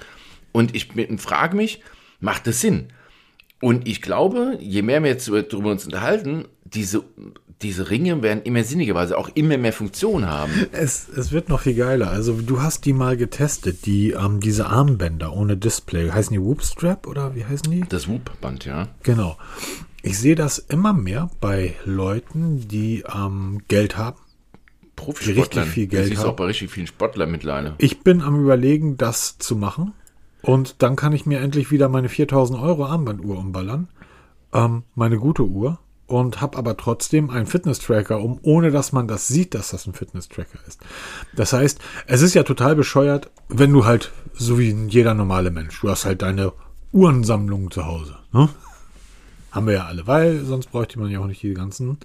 Und 0.52 0.74
ich 0.74 0.88
frage 1.18 1.56
mich, 1.56 1.80
macht 2.20 2.46
das 2.46 2.60
Sinn? 2.60 2.88
Und 3.60 3.88
ich 3.88 4.02
glaube, 4.02 4.58
je 4.60 4.82
mehr 4.82 5.02
wir 5.02 5.10
jetzt 5.10 5.28
darüber 5.28 5.70
uns 5.70 5.84
unterhalten, 5.86 6.46
diese, 6.64 7.04
diese 7.64 7.90
Ringe 7.90 8.22
werden 8.22 8.42
immer 8.44 8.62
sinniger, 8.62 8.94
weil 8.94 9.08
sie 9.08 9.16
auch 9.16 9.30
immer 9.34 9.56
mehr 9.56 9.72
Funktion 9.72 10.26
haben. 10.26 10.52
Es, 10.72 11.08
es 11.08 11.32
wird 11.32 11.48
noch 11.48 11.60
viel 11.60 11.74
geiler. 11.74 12.10
Also 12.10 12.34
du 12.40 12.62
hast 12.62 12.84
die 12.84 12.92
mal 12.92 13.16
getestet, 13.16 13.86
die 13.86 14.10
ähm, 14.10 14.40
diese 14.40 14.66
Armbänder 14.66 15.32
ohne 15.32 15.56
Display. 15.56 16.10
Heißen 16.10 16.32
die 16.32 16.42
Whoopstrap 16.42 17.06
oder 17.06 17.34
wie 17.34 17.44
heißen 17.44 17.70
die? 17.70 17.84
Das 17.88 18.06
Whoop-Band, 18.06 18.66
ja. 18.66 18.88
Genau. 19.02 19.36
Ich 20.02 20.18
sehe 20.18 20.34
das 20.34 20.58
immer 20.58 20.92
mehr 20.92 21.30
bei 21.40 21.74
Leuten, 21.86 22.68
die 22.68 23.02
ähm, 23.12 23.62
Geld 23.68 23.96
haben. 23.96 24.18
Profisportlern. 24.96 25.64
Richtig 25.64 25.74
viel 25.74 25.86
Geld 25.86 26.12
du 26.12 26.18
haben. 26.18 26.28
auch 26.28 26.36
bei 26.36 26.44
richtig 26.44 26.70
vielen 26.70 26.86
Sportlern 26.86 27.30
mittlerweile. 27.30 27.74
Ich 27.78 28.00
bin 28.00 28.20
am 28.20 28.40
überlegen, 28.40 28.96
das 28.98 29.38
zu 29.38 29.56
machen. 29.56 29.94
Und 30.42 30.82
dann 30.82 30.94
kann 30.96 31.14
ich 31.14 31.24
mir 31.24 31.40
endlich 31.40 31.70
wieder 31.70 31.88
meine 31.88 32.10
4000 32.10 32.60
Euro 32.60 32.84
Armbanduhr 32.84 33.38
umballern. 33.38 33.88
Ähm, 34.52 34.82
meine 34.94 35.16
gute 35.16 35.44
Uhr. 35.44 35.78
Und 36.06 36.42
habe 36.42 36.58
aber 36.58 36.76
trotzdem 36.76 37.30
einen 37.30 37.46
Fitness-Tracker 37.46 38.20
um, 38.20 38.38
ohne 38.42 38.70
dass 38.70 38.92
man 38.92 39.08
das 39.08 39.26
sieht, 39.26 39.54
dass 39.54 39.70
das 39.70 39.86
ein 39.86 39.94
Fitness-Tracker 39.94 40.58
ist. 40.66 40.80
Das 41.34 41.54
heißt, 41.54 41.80
es 42.06 42.20
ist 42.20 42.34
ja 42.34 42.42
total 42.42 42.76
bescheuert, 42.76 43.30
wenn 43.48 43.72
du 43.72 43.86
halt, 43.86 44.12
so 44.34 44.58
wie 44.58 44.70
jeder 44.88 45.14
normale 45.14 45.50
Mensch, 45.50 45.80
du 45.80 45.88
hast 45.88 46.04
halt 46.04 46.20
deine 46.20 46.52
Uhrensammlung 46.92 47.70
zu 47.70 47.86
Hause. 47.86 48.18
Ne? 48.32 48.50
Haben 49.50 49.66
wir 49.66 49.74
ja 49.74 49.86
alle, 49.86 50.06
weil 50.06 50.44
sonst 50.44 50.70
bräuchte 50.72 50.98
man 50.98 51.10
ja 51.10 51.20
auch 51.20 51.26
nicht 51.26 51.42
die 51.42 51.54
ganzen 51.54 51.98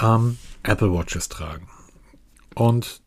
ähm, 0.00 0.38
Apple 0.62 0.92
Watches 0.92 1.28
tragen. 1.28 1.68
Und 2.54 3.01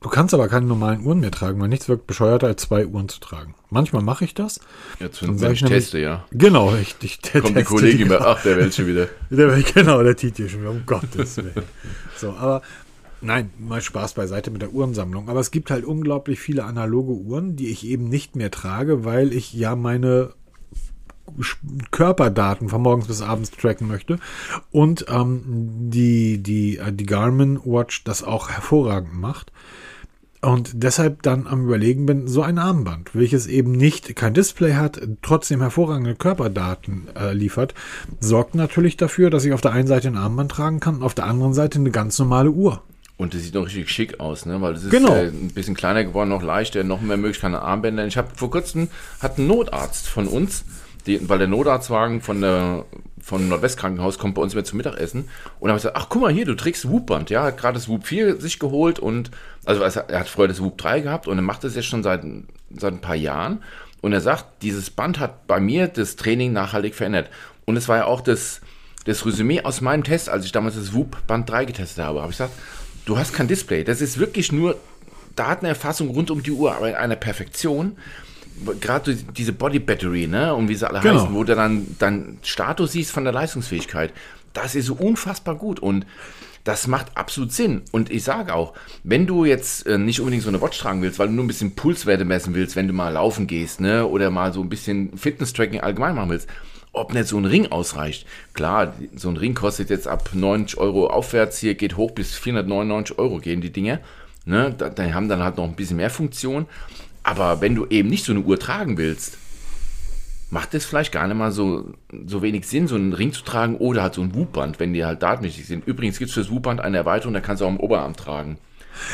du 0.00 0.08
kannst 0.08 0.32
aber 0.34 0.48
keine 0.48 0.66
normalen 0.66 1.04
Uhren 1.04 1.20
mehr 1.20 1.30
tragen, 1.30 1.60
weil 1.60 1.68
nichts 1.68 1.88
wirkt 1.88 2.06
bescheuerter 2.06 2.46
als 2.46 2.62
zwei 2.62 2.86
Uhren 2.86 3.08
zu 3.08 3.20
tragen. 3.20 3.54
Manchmal 3.70 4.02
mache 4.02 4.24
ich 4.24 4.34
das. 4.34 4.60
Jetzt, 4.98 5.22
wenn, 5.22 5.36
ich 5.36 5.42
ich 5.42 5.62
nämlich- 5.62 5.82
teste, 5.84 5.98
ja. 5.98 6.24
Genau, 6.32 6.74
ich, 6.74 6.96
ich 7.02 7.18
der 7.20 7.40
Kommt 7.42 7.50
die 7.56 7.60
teste 7.60 7.74
Kollegin 7.74 8.08
gerade. 8.08 8.24
mehr, 8.24 8.28
ach, 8.36 8.42
der 8.42 8.56
welche 8.56 8.86
wieder. 8.86 9.08
Der, 9.30 9.62
genau, 9.62 10.02
der 10.02 10.16
Titi 10.16 10.48
schon 10.48 10.60
wieder, 10.62 10.70
um 10.70 10.82
Gottes 10.86 11.36
Willen. 11.36 11.64
So, 12.16 12.30
aber 12.32 12.62
nein, 13.20 13.50
mal 13.58 13.80
Spaß 13.80 14.14
beiseite 14.14 14.50
mit 14.50 14.62
der 14.62 14.72
Uhrensammlung. 14.72 15.28
Aber 15.28 15.40
es 15.40 15.50
gibt 15.50 15.70
halt 15.70 15.84
unglaublich 15.84 16.40
viele 16.40 16.64
analoge 16.64 17.12
Uhren, 17.12 17.54
die 17.56 17.68
ich 17.68 17.86
eben 17.86 18.08
nicht 18.08 18.34
mehr 18.36 18.50
trage, 18.50 19.04
weil 19.04 19.32
ich 19.32 19.52
ja 19.52 19.76
meine 19.76 20.32
Körperdaten 21.92 22.68
von 22.68 22.82
morgens 22.82 23.06
bis 23.06 23.22
abends 23.22 23.50
tracken 23.50 23.86
möchte. 23.86 24.18
Und 24.72 25.06
ähm, 25.08 25.42
die, 25.90 26.42
die, 26.42 26.78
äh, 26.78 26.92
die 26.92 27.06
Garmin 27.06 27.60
Watch 27.64 28.02
das 28.04 28.22
auch 28.24 28.48
hervorragend 28.50 29.14
macht. 29.14 29.52
Und 30.42 30.70
deshalb 30.74 31.22
dann 31.22 31.46
am 31.46 31.64
Überlegen 31.66 32.06
bin, 32.06 32.26
so 32.26 32.40
ein 32.42 32.58
Armband, 32.58 33.14
welches 33.14 33.46
eben 33.46 33.72
nicht 33.72 34.16
kein 34.16 34.32
Display 34.32 34.72
hat, 34.74 34.98
trotzdem 35.20 35.60
hervorragende 35.60 36.14
Körperdaten 36.14 37.08
äh, 37.14 37.34
liefert, 37.34 37.74
sorgt 38.20 38.54
natürlich 38.54 38.96
dafür, 38.96 39.28
dass 39.28 39.44
ich 39.44 39.52
auf 39.52 39.60
der 39.60 39.72
einen 39.72 39.86
Seite 39.86 40.08
ein 40.08 40.16
Armband 40.16 40.50
tragen 40.52 40.80
kann 40.80 40.96
und 40.96 41.02
auf 41.02 41.14
der 41.14 41.26
anderen 41.26 41.52
Seite 41.52 41.78
eine 41.78 41.90
ganz 41.90 42.18
normale 42.18 42.50
Uhr. 42.50 42.82
Und 43.18 43.34
das 43.34 43.42
sieht 43.42 43.52
noch 43.52 43.66
richtig 43.66 43.90
schick 43.90 44.18
aus, 44.18 44.46
ne? 44.46 44.62
Weil 44.62 44.72
es 44.72 44.84
ist 44.84 44.90
Genau. 44.90 45.14
äh, 45.14 45.26
ein 45.26 45.50
bisschen 45.54 45.74
kleiner 45.74 46.04
geworden, 46.04 46.30
noch 46.30 46.42
leichter, 46.42 46.84
noch 46.84 47.02
mehr 47.02 47.18
Möglichkeiten 47.18 47.54
an 47.54 47.60
Armbändern. 47.62 48.08
Ich 48.08 48.16
habe 48.16 48.28
vor 48.34 48.50
kurzem 48.50 48.88
hat 49.20 49.36
ein 49.36 49.46
Notarzt 49.46 50.08
von 50.08 50.26
uns, 50.26 50.64
die, 51.06 51.28
weil 51.28 51.36
der 51.38 51.48
Notarztwagen 51.48 52.22
von 52.22 52.40
der 52.40 52.86
von 53.22 53.48
Nordwestkrankenhaus 53.48 54.18
kommt 54.18 54.34
bei 54.34 54.42
uns 54.42 54.54
immer 54.54 54.64
zum 54.64 54.76
Mittagessen. 54.78 55.20
Und 55.58 55.68
dann 55.68 55.70
habe 55.70 55.78
ich 55.78 55.82
gesagt, 55.82 55.96
ach 55.96 56.06
guck 56.08 56.22
mal 56.22 56.32
hier, 56.32 56.44
du 56.44 56.54
trägst 56.54 56.88
Whoop-Band, 56.88 57.30
ja, 57.30 57.42
hat 57.44 57.58
gerade 57.58 57.74
das 57.74 57.88
Whoop 57.88 58.06
4 58.06 58.40
sich 58.40 58.58
geholt 58.58 58.98
und 58.98 59.30
also 59.64 59.82
er 59.82 59.94
hat- 59.94 60.10
er 60.10 60.24
früher 60.24 60.48
das 60.48 60.60
Whoop 60.60 60.78
3 60.78 61.00
gehabt 61.00 61.26
und 61.28 61.38
er 61.38 61.42
macht 61.42 61.64
das 61.64 61.74
jetzt 61.74 61.86
schon 61.86 62.02
seit, 62.02 62.22
seit 62.76 62.92
ein 62.94 63.00
paar 63.00 63.14
Jahren. 63.16 63.62
Und 64.00 64.12
er 64.12 64.20
sagt, 64.22 64.62
dieses 64.62 64.88
Band 64.90 65.18
hat 65.18 65.46
bei 65.46 65.60
mir 65.60 65.86
das 65.88 66.16
Training 66.16 66.52
nachhaltig 66.54 66.94
verändert. 66.94 67.28
Und 67.66 67.76
es 67.76 67.86
war 67.88 67.98
ja 67.98 68.04
auch 68.06 68.20
das 68.22 68.60
das 69.06 69.24
Resümee 69.24 69.62
aus 69.62 69.80
meinem 69.80 70.04
Test, 70.04 70.28
als 70.28 70.44
ich 70.44 70.52
damals 70.52 70.74
das 70.74 70.92
Whoop 70.92 71.26
Band 71.26 71.48
3 71.48 71.64
getestet 71.64 72.04
habe, 72.04 72.20
habe 72.20 72.32
ich 72.32 72.36
gesagt, 72.36 72.52
du 73.06 73.16
hast 73.16 73.32
kein 73.32 73.48
Display. 73.48 73.82
Das 73.82 74.02
ist 74.02 74.18
wirklich 74.18 74.52
nur 74.52 74.76
Datenerfassung 75.36 76.08
rund 76.10 76.30
um 76.30 76.42
die 76.42 76.50
Uhr, 76.50 76.74
aber 76.74 76.88
in 76.90 76.94
einer 76.96 77.16
Perfektion. 77.16 77.96
Gerade 78.80 79.14
die- 79.14 79.24
diese 79.32 79.52
Body 79.52 79.78
Battery, 79.78 80.26
ne, 80.26 80.54
und 80.54 80.68
wie 80.68 80.74
sie 80.74 80.88
alle 80.88 81.00
Genau. 81.00 81.22
heißen, 81.22 81.34
wo 81.34 81.44
du 81.44 81.54
dann, 81.54 81.86
dann 81.98 82.38
Status 82.42 82.92
siehst 82.92 83.10
von 83.12 83.24
der 83.24 83.32
Leistungsfähigkeit. 83.32 84.12
Das 84.52 84.74
ist 84.74 84.86
so 84.86 84.94
unfassbar 84.94 85.54
gut 85.54 85.80
und 85.80 86.06
das 86.64 86.86
macht 86.86 87.16
absolut 87.16 87.52
Sinn. 87.52 87.82
Und 87.90 88.10
ich 88.10 88.22
sage 88.24 88.54
auch, 88.54 88.74
wenn 89.02 89.26
du 89.26 89.44
jetzt 89.44 89.86
äh, 89.86 89.96
nicht 89.96 90.20
unbedingt 90.20 90.42
so 90.42 90.48
eine 90.50 90.60
Watch 90.60 90.78
tragen 90.78 91.00
willst, 91.02 91.18
weil 91.18 91.28
du 91.28 91.32
nur 91.34 91.44
ein 91.44 91.48
bisschen 91.48 91.74
Pulswerte 91.74 92.24
messen 92.24 92.54
willst, 92.54 92.76
wenn 92.76 92.86
du 92.86 92.92
mal 92.92 93.08
laufen 93.10 93.46
gehst, 93.46 93.80
ne, 93.80 94.06
oder 94.06 94.30
mal 94.30 94.52
so 94.52 94.60
ein 94.60 94.68
bisschen 94.68 95.16
Fitness-Tracking 95.16 95.80
allgemein 95.80 96.14
machen 96.14 96.30
willst, 96.30 96.48
ob 96.92 97.14
nicht 97.14 97.28
so 97.28 97.38
ein 97.38 97.44
Ring 97.46 97.70
ausreicht. 97.72 98.26
Klar, 98.52 98.92
so 99.16 99.28
ein 99.30 99.36
Ring 99.36 99.54
kostet 99.54 99.88
jetzt 99.88 100.06
ab 100.08 100.30
90 100.34 100.76
Euro 100.78 101.06
aufwärts, 101.06 101.58
hier 101.58 101.76
geht 101.76 101.96
hoch 101.96 102.10
bis 102.10 102.34
499 102.34 103.18
Euro 103.18 103.38
gehen 103.38 103.60
die 103.60 103.70
Dinge. 103.72 104.00
Ne, 104.44 104.74
da, 104.76 104.88
die 104.90 105.14
haben 105.14 105.28
dann 105.28 105.42
halt 105.42 105.56
noch 105.56 105.64
ein 105.64 105.76
bisschen 105.76 105.96
mehr 105.98 106.10
Funktion. 106.10 106.66
Aber 107.22 107.60
wenn 107.60 107.74
du 107.74 107.86
eben 107.86 108.08
nicht 108.08 108.24
so 108.24 108.32
eine 108.32 108.40
Uhr 108.40 108.58
tragen 108.58 108.96
willst, 108.96 109.36
macht 110.50 110.74
es 110.74 110.84
vielleicht 110.84 111.12
gar 111.12 111.26
nicht 111.28 111.36
mal 111.36 111.52
so, 111.52 111.92
so 112.26 112.42
wenig 112.42 112.66
Sinn, 112.66 112.88
so 112.88 112.96
einen 112.96 113.12
Ring 113.12 113.32
zu 113.32 113.42
tragen 113.42 113.76
oder 113.76 114.02
halt 114.02 114.14
so 114.14 114.22
ein 114.22 114.34
Whoop-Band, 114.34 114.80
wenn 114.80 114.92
die 114.92 115.04
halt 115.04 115.22
datenmäßig 115.22 115.66
sind. 115.66 115.86
Übrigens 115.86 116.18
gibt 116.18 116.30
es 116.30 116.34
für 116.34 116.40
das 116.40 116.50
Whoop-Band 116.50 116.80
eine 116.80 116.96
Erweiterung, 116.96 117.34
da 117.34 117.40
kannst 117.40 117.60
du 117.60 117.66
auch 117.66 117.70
im 117.70 117.78
Oberarm 117.80 118.16
tragen. 118.16 118.58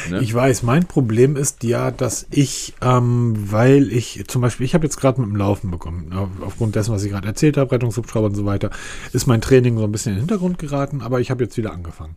Ne? 0.08 0.20
Ich 0.20 0.32
weiß, 0.32 0.62
mein 0.62 0.86
Problem 0.86 1.36
ist 1.36 1.62
ja, 1.62 1.90
dass 1.90 2.26
ich, 2.30 2.74
ähm, 2.80 3.34
weil 3.36 3.92
ich 3.92 4.24
zum 4.26 4.42
Beispiel, 4.42 4.64
ich 4.64 4.74
habe 4.74 4.86
jetzt 4.86 4.96
gerade 4.96 5.20
mit 5.20 5.28
dem 5.28 5.36
Laufen 5.36 5.70
bekommen, 5.70 6.12
auf, 6.14 6.30
aufgrund 6.40 6.74
dessen, 6.74 6.94
was 6.94 7.04
ich 7.04 7.12
gerade 7.12 7.28
erzählt 7.28 7.58
habe, 7.58 7.70
Rettungshubschrauber 7.72 8.26
und 8.26 8.34
so 8.34 8.46
weiter, 8.46 8.70
ist 9.12 9.26
mein 9.26 9.42
Training 9.42 9.76
so 9.76 9.84
ein 9.84 9.92
bisschen 9.92 10.12
in 10.12 10.16
den 10.16 10.20
Hintergrund 10.22 10.58
geraten, 10.58 11.02
aber 11.02 11.20
ich 11.20 11.30
habe 11.30 11.44
jetzt 11.44 11.56
wieder 11.56 11.72
angefangen. 11.72 12.16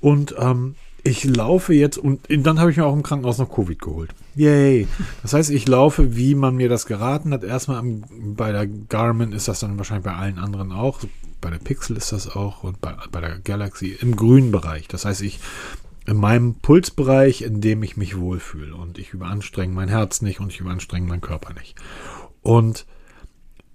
Und 0.00 0.34
ähm, 0.38 0.76
ich 1.04 1.24
laufe 1.24 1.74
jetzt 1.74 1.98
und 1.98 2.26
dann 2.28 2.58
habe 2.58 2.70
ich 2.70 2.78
mir 2.78 2.86
auch 2.86 2.94
im 2.94 3.02
Krankenhaus 3.02 3.38
noch 3.38 3.54
Covid 3.54 3.78
geholt. 3.78 4.14
Yay. 4.34 4.88
Das 5.22 5.34
heißt, 5.34 5.50
ich 5.50 5.68
laufe, 5.68 6.16
wie 6.16 6.34
man 6.34 6.56
mir 6.56 6.70
das 6.70 6.86
geraten 6.86 7.32
hat. 7.32 7.44
Erstmal 7.44 7.76
am, 7.76 8.04
bei 8.34 8.52
der 8.52 8.66
Garmin 8.66 9.32
ist 9.32 9.46
das 9.46 9.60
dann 9.60 9.76
wahrscheinlich 9.76 10.04
bei 10.04 10.14
allen 10.14 10.38
anderen 10.38 10.72
auch. 10.72 11.00
Bei 11.42 11.50
der 11.50 11.58
Pixel 11.58 11.96
ist 11.98 12.12
das 12.12 12.34
auch 12.34 12.64
und 12.64 12.80
bei, 12.80 12.94
bei 13.12 13.20
der 13.20 13.38
Galaxy 13.38 13.96
im 14.00 14.16
grünen 14.16 14.50
Bereich. 14.50 14.88
Das 14.88 15.04
heißt, 15.04 15.20
ich 15.20 15.40
in 16.06 16.16
meinem 16.16 16.54
Pulsbereich, 16.54 17.42
in 17.42 17.60
dem 17.60 17.82
ich 17.82 17.96
mich 17.96 18.18
wohlfühle 18.18 18.74
und 18.74 18.98
ich 18.98 19.12
überanstrenge 19.12 19.74
mein 19.74 19.88
Herz 19.88 20.22
nicht 20.22 20.40
und 20.40 20.52
ich 20.52 20.60
überanstrenge 20.60 21.06
meinen 21.06 21.20
Körper 21.20 21.52
nicht. 21.54 21.76
Und 22.42 22.86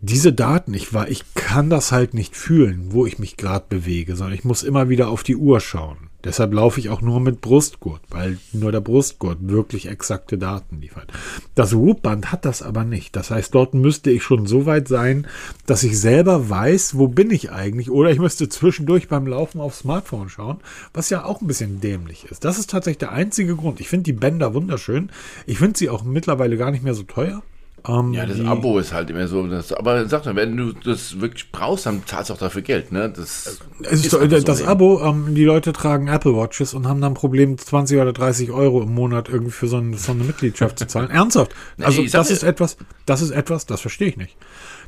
diese 0.01 0.33
Daten, 0.33 0.73
ich 0.73 0.93
war, 0.93 1.09
ich 1.09 1.33
kann 1.33 1.69
das 1.69 1.91
halt 1.91 2.13
nicht 2.13 2.35
fühlen, 2.35 2.91
wo 2.91 3.05
ich 3.05 3.19
mich 3.19 3.37
gerade 3.37 3.65
bewege, 3.67 4.15
sondern 4.15 4.35
ich 4.35 4.43
muss 4.43 4.63
immer 4.63 4.89
wieder 4.89 5.09
auf 5.09 5.23
die 5.23 5.35
Uhr 5.35 5.59
schauen. 5.59 6.08
Deshalb 6.23 6.53
laufe 6.53 6.79
ich 6.79 6.89
auch 6.89 7.01
nur 7.01 7.21
mit 7.21 7.39
Brustgurt, 7.39 8.01
weil 8.09 8.39
nur 8.51 8.73
der 8.73 8.81
Brustgurt 8.81 9.37
wirklich 9.41 9.87
exakte 9.87 10.37
Daten 10.37 10.81
liefert. 10.81 11.11
Das 11.55 11.73
Whoop-Band 11.73 12.31
hat 12.31 12.43
das 12.43 12.61
aber 12.61 12.83
nicht. 12.83 13.15
Das 13.15 13.31
heißt, 13.31 13.55
dort 13.55 13.73
müsste 13.73 14.11
ich 14.11 14.23
schon 14.23 14.45
so 14.45 14.65
weit 14.65 14.89
sein, 14.89 15.27
dass 15.65 15.83
ich 15.83 15.99
selber 15.99 16.49
weiß, 16.49 16.97
wo 16.97 17.07
bin 17.07 17.31
ich 17.31 17.51
eigentlich, 17.51 17.89
oder 17.89 18.11
ich 18.11 18.19
müsste 18.19 18.49
zwischendurch 18.49 19.07
beim 19.07 19.27
Laufen 19.27 19.61
aufs 19.61 19.79
Smartphone 19.79 20.29
schauen, 20.29 20.59
was 20.93 21.09
ja 21.09 21.23
auch 21.23 21.41
ein 21.41 21.47
bisschen 21.47 21.79
dämlich 21.79 22.25
ist. 22.25 22.43
Das 22.43 22.59
ist 22.59 22.69
tatsächlich 22.69 22.99
der 22.99 23.13
einzige 23.13 23.55
Grund. 23.55 23.79
Ich 23.79 23.87
finde 23.87 24.03
die 24.03 24.13
Bänder 24.13 24.53
wunderschön. 24.53 25.11
Ich 25.45 25.59
finde 25.59 25.79
sie 25.79 25.89
auch 25.89 26.03
mittlerweile 26.03 26.57
gar 26.57 26.71
nicht 26.71 26.83
mehr 26.83 26.95
so 26.95 27.03
teuer. 27.03 27.41
Ähm, 27.87 28.13
Ja, 28.13 28.25
das 28.25 28.37
die- 28.37 28.45
Abo 28.45 28.79
ist 28.79 28.93
halt 28.93 29.09
immer 29.09 29.27
so. 29.27 29.45
Das, 29.47 29.71
aber 29.73 30.07
sag 30.07 30.25
mal, 30.25 30.35
wenn 30.35 30.55
du 30.57 30.73
das 30.73 31.19
wirklich 31.21 31.51
brauchst, 31.51 31.85
dann 31.85 32.03
zahlst 32.05 32.29
du 32.29 32.33
auch 32.33 32.37
dafür 32.37 32.61
Geld, 32.61 32.91
ne? 32.91 33.09
Das 33.09 33.59
ist, 33.91 34.09
so 34.09 34.25
das 34.25 34.59
im 34.59 34.67
Abo, 34.67 35.01
ähm, 35.01 35.33
die 35.35 35.45
Leute 35.45 35.71
tragen 35.73 36.07
Apple 36.07 36.35
Watches 36.35 36.73
und 36.73 36.87
haben 36.87 36.99
dann 37.01 37.11
ein 37.13 37.15
Problem, 37.15 37.57
20 37.57 37.99
oder 37.99 38.11
30 38.13 38.51
Euro 38.51 38.81
im 38.81 38.93
Monat 38.93 39.29
irgendwie 39.29 39.51
für 39.51 39.67
so, 39.67 39.77
ein, 39.77 39.93
so 39.93 40.11
eine 40.11 40.23
Mitgliedschaft 40.23 40.77
zu 40.79 40.87
zahlen. 40.87 41.09
Ernsthaft. 41.11 41.53
Also 41.81 42.05
sag 42.07 42.11
das 42.21 42.31
ist 42.31 42.43
etwas, 42.43 42.77
das 43.05 43.21
ist 43.21 43.31
etwas, 43.31 43.65
das 43.65 43.81
verstehe 43.81 44.09
ich 44.09 44.17
nicht. 44.17 44.35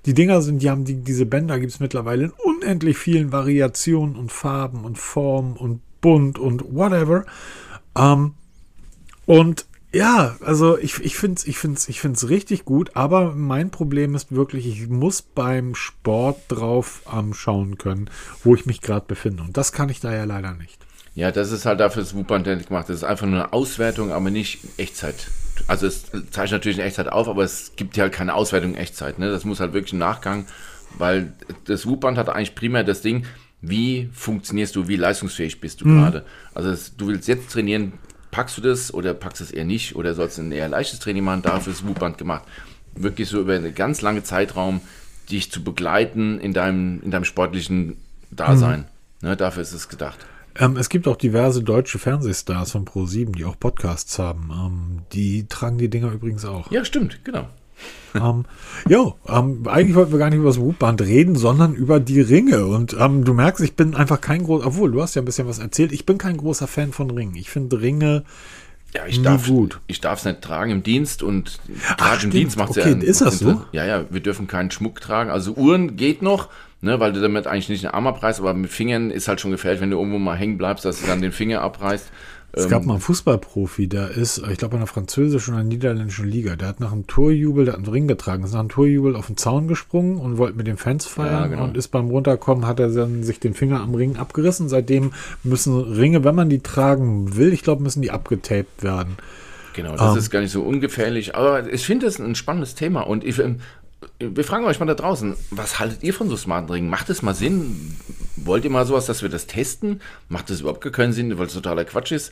Die 0.06 0.14
Dinger 0.14 0.42
sind, 0.42 0.62
die 0.62 0.70
haben 0.70 0.84
die, 0.84 0.96
diese 0.96 1.26
Bänder 1.26 1.60
gibt 1.60 1.72
es 1.72 1.80
mittlerweile 1.80 2.26
in 2.26 2.32
unendlich 2.32 2.98
vielen 2.98 3.32
Variationen 3.32 4.16
und 4.16 4.32
Farben 4.32 4.84
und 4.84 4.98
Formen 4.98 5.56
und 5.56 5.82
bunt 6.02 6.40
und 6.40 6.64
whatever. 6.74 7.26
Ähm, 7.96 8.34
und 9.26 9.66
ja, 9.94 10.38
also 10.42 10.78
ich, 10.78 11.00
ich 11.00 11.18
finde 11.18 11.38
es 11.38 11.48
ich 11.48 11.60
find's, 11.60 11.90
ich 11.90 12.00
find's 12.00 12.30
richtig 12.30 12.64
gut, 12.64 12.92
aber 12.96 13.34
mein 13.34 13.72
Problem 13.72 14.16
ist 14.16 14.32
wirklich, 14.32 14.66
ich 14.66 14.88
muss 14.88 15.22
beim 15.22 15.76
Sport 15.76 16.40
drauf 16.48 17.02
ähm, 17.14 17.34
schauen 17.34 17.78
können, 17.78 18.10
wo 18.44 18.56
ich 18.56 18.66
mich 18.66 18.82
gerade 18.82 19.06
befinde. 19.06 19.44
Und 19.44 19.58
das 19.58 19.74
kann 19.74 19.90
ich 19.90 20.00
da 20.00 20.14
ja 20.14 20.24
leider 20.24 20.54
nicht. 20.54 20.80
Ja, 21.14 21.32
das 21.32 21.52
ist 21.52 21.66
halt 21.66 21.82
dafür 21.82 22.04
das 22.04 22.16
Wupband 22.16 22.46
gemacht. 22.46 22.88
Das 22.88 22.98
ist 22.98 23.04
einfach 23.04 23.28
nur 23.28 23.44
eine 23.44 23.54
Auswertung, 23.54 24.12
aber 24.12 24.30
nicht 24.30 24.60
Echtzeit. 24.78 25.28
Also 25.68 25.88
es 25.88 26.06
zeichnet 26.32 26.60
natürlich 26.60 26.78
in 26.78 26.86
Echtzeit 26.86 27.10
auf, 27.10 27.28
aber 27.28 27.44
es 27.44 27.74
gibt 27.76 27.98
ja 27.98 28.04
halt 28.04 28.14
keine 28.14 28.34
Auswertung 28.34 28.72
in 28.72 28.78
Echtzeit. 28.78 29.20
Ne? 29.20 29.30
Das 29.30 29.44
muss 29.44 29.60
halt 29.60 29.74
wirklich 29.74 29.92
im 29.92 30.00
Nachgang, 30.00 30.46
weil 30.98 31.34
das 31.66 31.86
Wupband 31.86 32.18
hat 32.18 32.30
eigentlich 32.30 32.56
primär 32.56 32.86
das 32.86 33.02
Ding, 33.02 33.26
wie 33.62 34.10
funktionierst 34.14 34.76
du, 34.76 34.88
wie 34.88 34.96
leistungsfähig 34.96 35.60
bist 35.60 35.82
du 35.82 35.86
gerade. 35.86 36.26
Also 36.56 36.70
es, 36.70 36.96
du 36.96 37.08
willst 37.08 37.28
jetzt 37.28 37.52
trainieren, 37.52 37.94
packst 38.32 38.58
du 38.58 38.62
das 38.62 38.94
oder 38.94 39.14
packst 39.14 39.42
es 39.42 39.52
eher 39.52 39.66
nicht 39.66 39.96
oder 39.96 40.14
sollst 40.14 40.38
du 40.38 40.42
ein 40.42 40.52
eher 40.52 40.70
leichtes 40.70 41.00
Training 41.00 41.24
machen, 41.24 41.42
dafür 41.42 41.74
ist 41.74 41.82
das 41.82 41.88
Wupband 41.88 42.18
gemacht. 42.18 42.44
Wirklich 42.96 43.30
so 43.30 43.40
über 43.40 43.56
einen 43.56 43.76
ganz 43.76 44.02
langen 44.02 44.24
Zeitraum 44.24 44.82
dich 45.30 45.52
zu 45.52 45.64
begleiten 45.64 46.40
in 46.40 46.54
deinem, 46.54 47.02
in 47.04 47.12
deinem 47.12 47.26
sportlichen 47.26 47.98
Dasein. 48.32 48.86
Ne, 49.22 49.38
dafür 49.38 49.62
ist 49.62 49.74
es 49.74 49.88
gedacht. 49.88 50.18
Ähm, 50.58 50.76
es 50.78 50.90
gibt 50.90 51.08
auch 51.08 51.16
diverse 51.16 51.64
deutsche 51.64 52.00
Fernsehstars 52.00 52.72
von 52.72 52.86
Pro7, 52.86 53.36
die 53.36 53.46
auch 53.46 53.58
Podcasts 53.58 54.20
haben. 54.20 54.52
Ähm, 54.52 55.02
die 55.14 55.48
tragen 55.48 55.78
die 55.78 55.90
Dinger 55.90 56.12
übrigens 56.12 56.44
auch. 56.44 56.72
Ja, 56.72 56.84
stimmt, 56.84 57.24
genau. 57.24 57.48
ähm, 58.16 58.46
jo, 58.90 59.16
ähm, 59.28 59.64
eigentlich 59.68 59.96
wollten 59.96 60.12
wir 60.12 60.20
gar 60.20 60.30
nicht 60.30 60.40
über 60.40 60.50
das 60.50 60.60
Wutband 60.60 61.02
reden, 61.02 61.36
sondern 61.36 61.74
über 61.74 62.00
die 62.00 62.22
Ringe. 62.22 62.66
Und 62.66 62.96
ähm, 63.00 63.24
du 63.24 63.34
merkst, 63.34 63.64
ich 63.64 63.76
bin 63.76 63.96
einfach 63.96 64.20
kein 64.22 64.44
großer, 64.44 64.68
obwohl 64.68 64.92
du 64.92 65.02
hast 65.02 65.16
ja 65.16 65.22
ein 65.22 65.26
bisschen 65.26 65.48
was 65.48 65.60
erzählt, 65.60 65.92
ich 65.92 66.06
bin 66.06 66.18
kein 66.18 66.38
großer 66.38 66.68
Fan 66.68 66.92
von 66.92 67.10
Ringen. 67.12 67.36
Ich 67.36 67.50
finde 67.50 67.80
Ringe 67.82 68.24
Ja, 68.94 69.06
ich 69.08 69.22
darf 69.22 69.48
gut. 69.48 69.80
ich 69.88 70.02
darf 70.02 70.20
es 70.20 70.26
nicht 70.26 70.42
tragen 70.42 70.72
im 70.72 70.84
Dienst 70.84 71.24
und 71.24 71.60
Ach, 71.88 71.98
gerade 71.98 72.24
im. 72.26 72.32
Dienst 72.32 72.58
macht 72.58 72.72
es 72.72 72.78
Okay, 72.78 72.92
ja. 72.92 72.98
ist 73.02 73.22
das 73.22 73.40
so? 73.40 73.62
Ja, 73.72 73.86
ja, 73.86 74.06
wir 74.10 74.20
dürfen 74.20 74.48
keinen 74.48 74.72
Schmuck 74.72 75.00
tragen. 75.00 75.30
Also 75.30 75.54
Uhren 75.54 75.96
geht 75.96 76.22
noch, 76.22 76.50
ne, 76.82 77.00
weil 77.00 77.14
du 77.14 77.22
damit 77.22 77.48
eigentlich 77.48 77.70
nicht 77.70 77.86
einen 77.86 77.94
Arm 77.94 78.08
abreißt, 78.08 78.42
aber 78.42 78.54
mit 78.54 78.70
Fingern 78.72 79.10
ist 79.12 79.30
halt 79.30 79.40
schon 79.40 79.52
gefährlich, 79.52 79.80
wenn 79.80 79.92
du 79.92 79.98
irgendwo 79.98 80.20
mal 80.20 80.36
hängen 80.36 80.58
bleibst, 80.58 80.84
dass 80.84 81.00
du 81.00 81.08
dann 81.08 81.22
den 81.22 81.32
Finger 81.32 81.62
abreißt. 81.62 82.12
Es 82.54 82.66
Ähm, 82.66 82.70
gab 82.70 82.86
mal 82.86 82.94
einen 82.94 83.02
Fußballprofi, 83.02 83.88
der 83.88 84.12
ist, 84.12 84.40
ich 84.52 84.58
glaube, 84.58 84.76
in 84.76 84.82
der 84.82 84.88
französischen 84.88 85.54
oder 85.54 85.64
niederländischen 85.64 86.28
Liga. 86.28 86.56
Der 86.58 86.68
hat 86.68 86.80
nach 86.82 86.92
einem 86.92 87.08
Torjubel, 87.08 87.64
der 87.66 87.74
hat 87.76 87.80
einen 87.80 87.88
Ring 87.88 88.08
getragen, 88.08 88.44
ist 88.44 88.52
nach 88.52 88.60
einem 88.60 88.70
Torjubel 88.70 89.16
auf 89.16 89.28
den 89.28 89.38
Zaun 89.38 89.68
gesprungen 89.70 90.18
und 90.18 90.38
wollte 90.38 90.58
mit 90.58 90.68
den 90.68 90.78
Fans 90.78 91.06
feiern 91.06 91.44
Ja, 91.44 91.48
genau. 91.48 91.64
und 91.64 91.78
ist 91.78 91.88
beim 91.90 92.10
Runterkommen, 92.10 92.68
hat 92.68 92.80
er 92.82 92.90
dann 92.90 93.24
sich 93.24 93.40
den 93.40 93.54
Finger 93.54 93.80
am 93.80 93.96
Ring 93.96 94.18
abgerissen. 94.18 94.68
Seitdem 94.68 95.12
müssen 95.44 95.80
Ringe, 95.80 96.24
wenn 96.26 96.36
man 96.36 96.50
die 96.50 96.60
tragen 96.60 97.38
will, 97.38 97.54
ich 97.54 97.64
glaube, 97.64 97.84
müssen 97.84 98.02
die 98.02 98.12
abgetaped 98.12 98.84
werden. 98.84 99.16
Genau, 99.74 99.96
das 99.96 100.12
Ähm. 100.12 100.18
ist 100.18 100.30
gar 100.30 100.42
nicht 100.42 100.52
so 100.52 100.62
ungefährlich. 100.64 101.36
Aber 101.36 101.72
ich 101.72 101.86
finde 101.86 102.06
das 102.06 102.20
ein 102.20 102.36
spannendes 102.36 102.76
Thema. 102.76 103.02
Und 103.04 103.24
ich, 103.24 103.40
ähm, 103.40 103.62
wir 104.20 104.44
fragen 104.44 104.66
euch 104.66 104.80
mal 104.80 104.86
da 104.86 104.96
draußen, 104.96 105.36
was 105.52 105.80
haltet 105.80 106.04
ihr 106.04 106.14
von 106.14 106.30
so 106.30 106.38
smarten 106.38 106.72
Ringen? 106.72 106.90
Macht 106.90 107.10
es 107.10 107.22
mal 107.22 107.36
Sinn? 107.36 107.96
Wollt 108.36 108.64
ihr 108.64 108.72
mal 108.72 108.86
sowas, 108.86 109.06
dass 109.06 109.22
wir 109.22 109.30
das 109.30 109.48
testen? 109.48 110.02
Macht 110.30 110.50
es 110.50 110.62
überhaupt 110.62 110.92
keinen 110.94 111.14
Sinn, 111.14 111.38
weil 111.38 111.48
es 111.48 111.54
totaler 111.54 111.86
Quatsch 111.86 112.12
ist? 112.12 112.32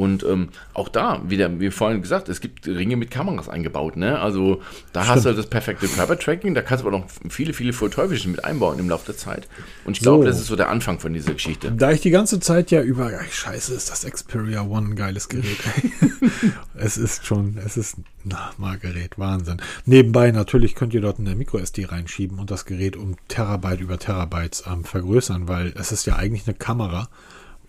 Und 0.00 0.22
ähm, 0.22 0.48
auch 0.72 0.88
da, 0.88 1.20
wieder, 1.28 1.60
wie 1.60 1.70
vorhin 1.70 2.00
gesagt, 2.00 2.30
es 2.30 2.40
gibt 2.40 2.66
Ringe 2.66 2.96
mit 2.96 3.10
Kameras 3.10 3.50
eingebaut. 3.50 3.98
Ne? 3.98 4.18
Also 4.18 4.62
da 4.94 5.06
hast 5.06 5.26
du 5.26 5.34
das 5.34 5.46
perfekte 5.46 5.88
Körpertracking, 5.88 6.54
da 6.54 6.62
kannst 6.62 6.82
du 6.82 6.88
aber 6.88 6.96
noch 6.96 7.06
viele, 7.28 7.52
viele 7.52 7.74
Vorteufelsche 7.74 8.30
mit 8.30 8.42
einbauen 8.42 8.78
im 8.78 8.88
Laufe 8.88 9.04
der 9.04 9.18
Zeit. 9.18 9.46
Und 9.84 9.98
ich 9.98 10.02
glaube, 10.02 10.24
So. 10.24 10.30
das 10.30 10.40
ist 10.40 10.46
so 10.46 10.56
der 10.56 10.70
Anfang 10.70 11.00
von 11.00 11.12
dieser 11.12 11.34
Geschichte. 11.34 11.70
Da 11.70 11.90
ich 11.90 12.00
die 12.00 12.10
ganze 12.10 12.40
Zeit 12.40 12.70
ja 12.70 12.80
über, 12.80 13.12
ey, 13.12 13.28
scheiße, 13.30 13.74
ist 13.74 13.90
das 13.90 14.10
Xperia 14.10 14.62
One 14.62 14.92
ein 14.92 14.96
geiles 14.96 15.28
Gerät. 15.28 15.58
es 16.74 16.96
ist 16.96 17.26
schon, 17.26 17.58
es 17.62 17.76
ist 17.76 17.96
na, 18.24 18.52
mal 18.56 18.78
Gerät, 18.78 19.18
Wahnsinn. 19.18 19.60
Nebenbei 19.84 20.30
natürlich 20.30 20.74
könnt 20.74 20.94
ihr 20.94 21.02
dort 21.02 21.18
eine 21.18 21.34
MicroSD 21.34 21.84
reinschieben 21.86 22.38
und 22.38 22.50
das 22.50 22.64
Gerät 22.64 22.96
um 22.96 23.16
Terabyte 23.28 23.80
über 23.80 23.98
Terabytes 23.98 24.64
ähm, 24.66 24.84
vergrößern, 24.84 25.46
weil 25.46 25.74
es 25.76 25.92
ist 25.92 26.06
ja 26.06 26.16
eigentlich 26.16 26.46
eine 26.46 26.54
Kamera, 26.54 27.08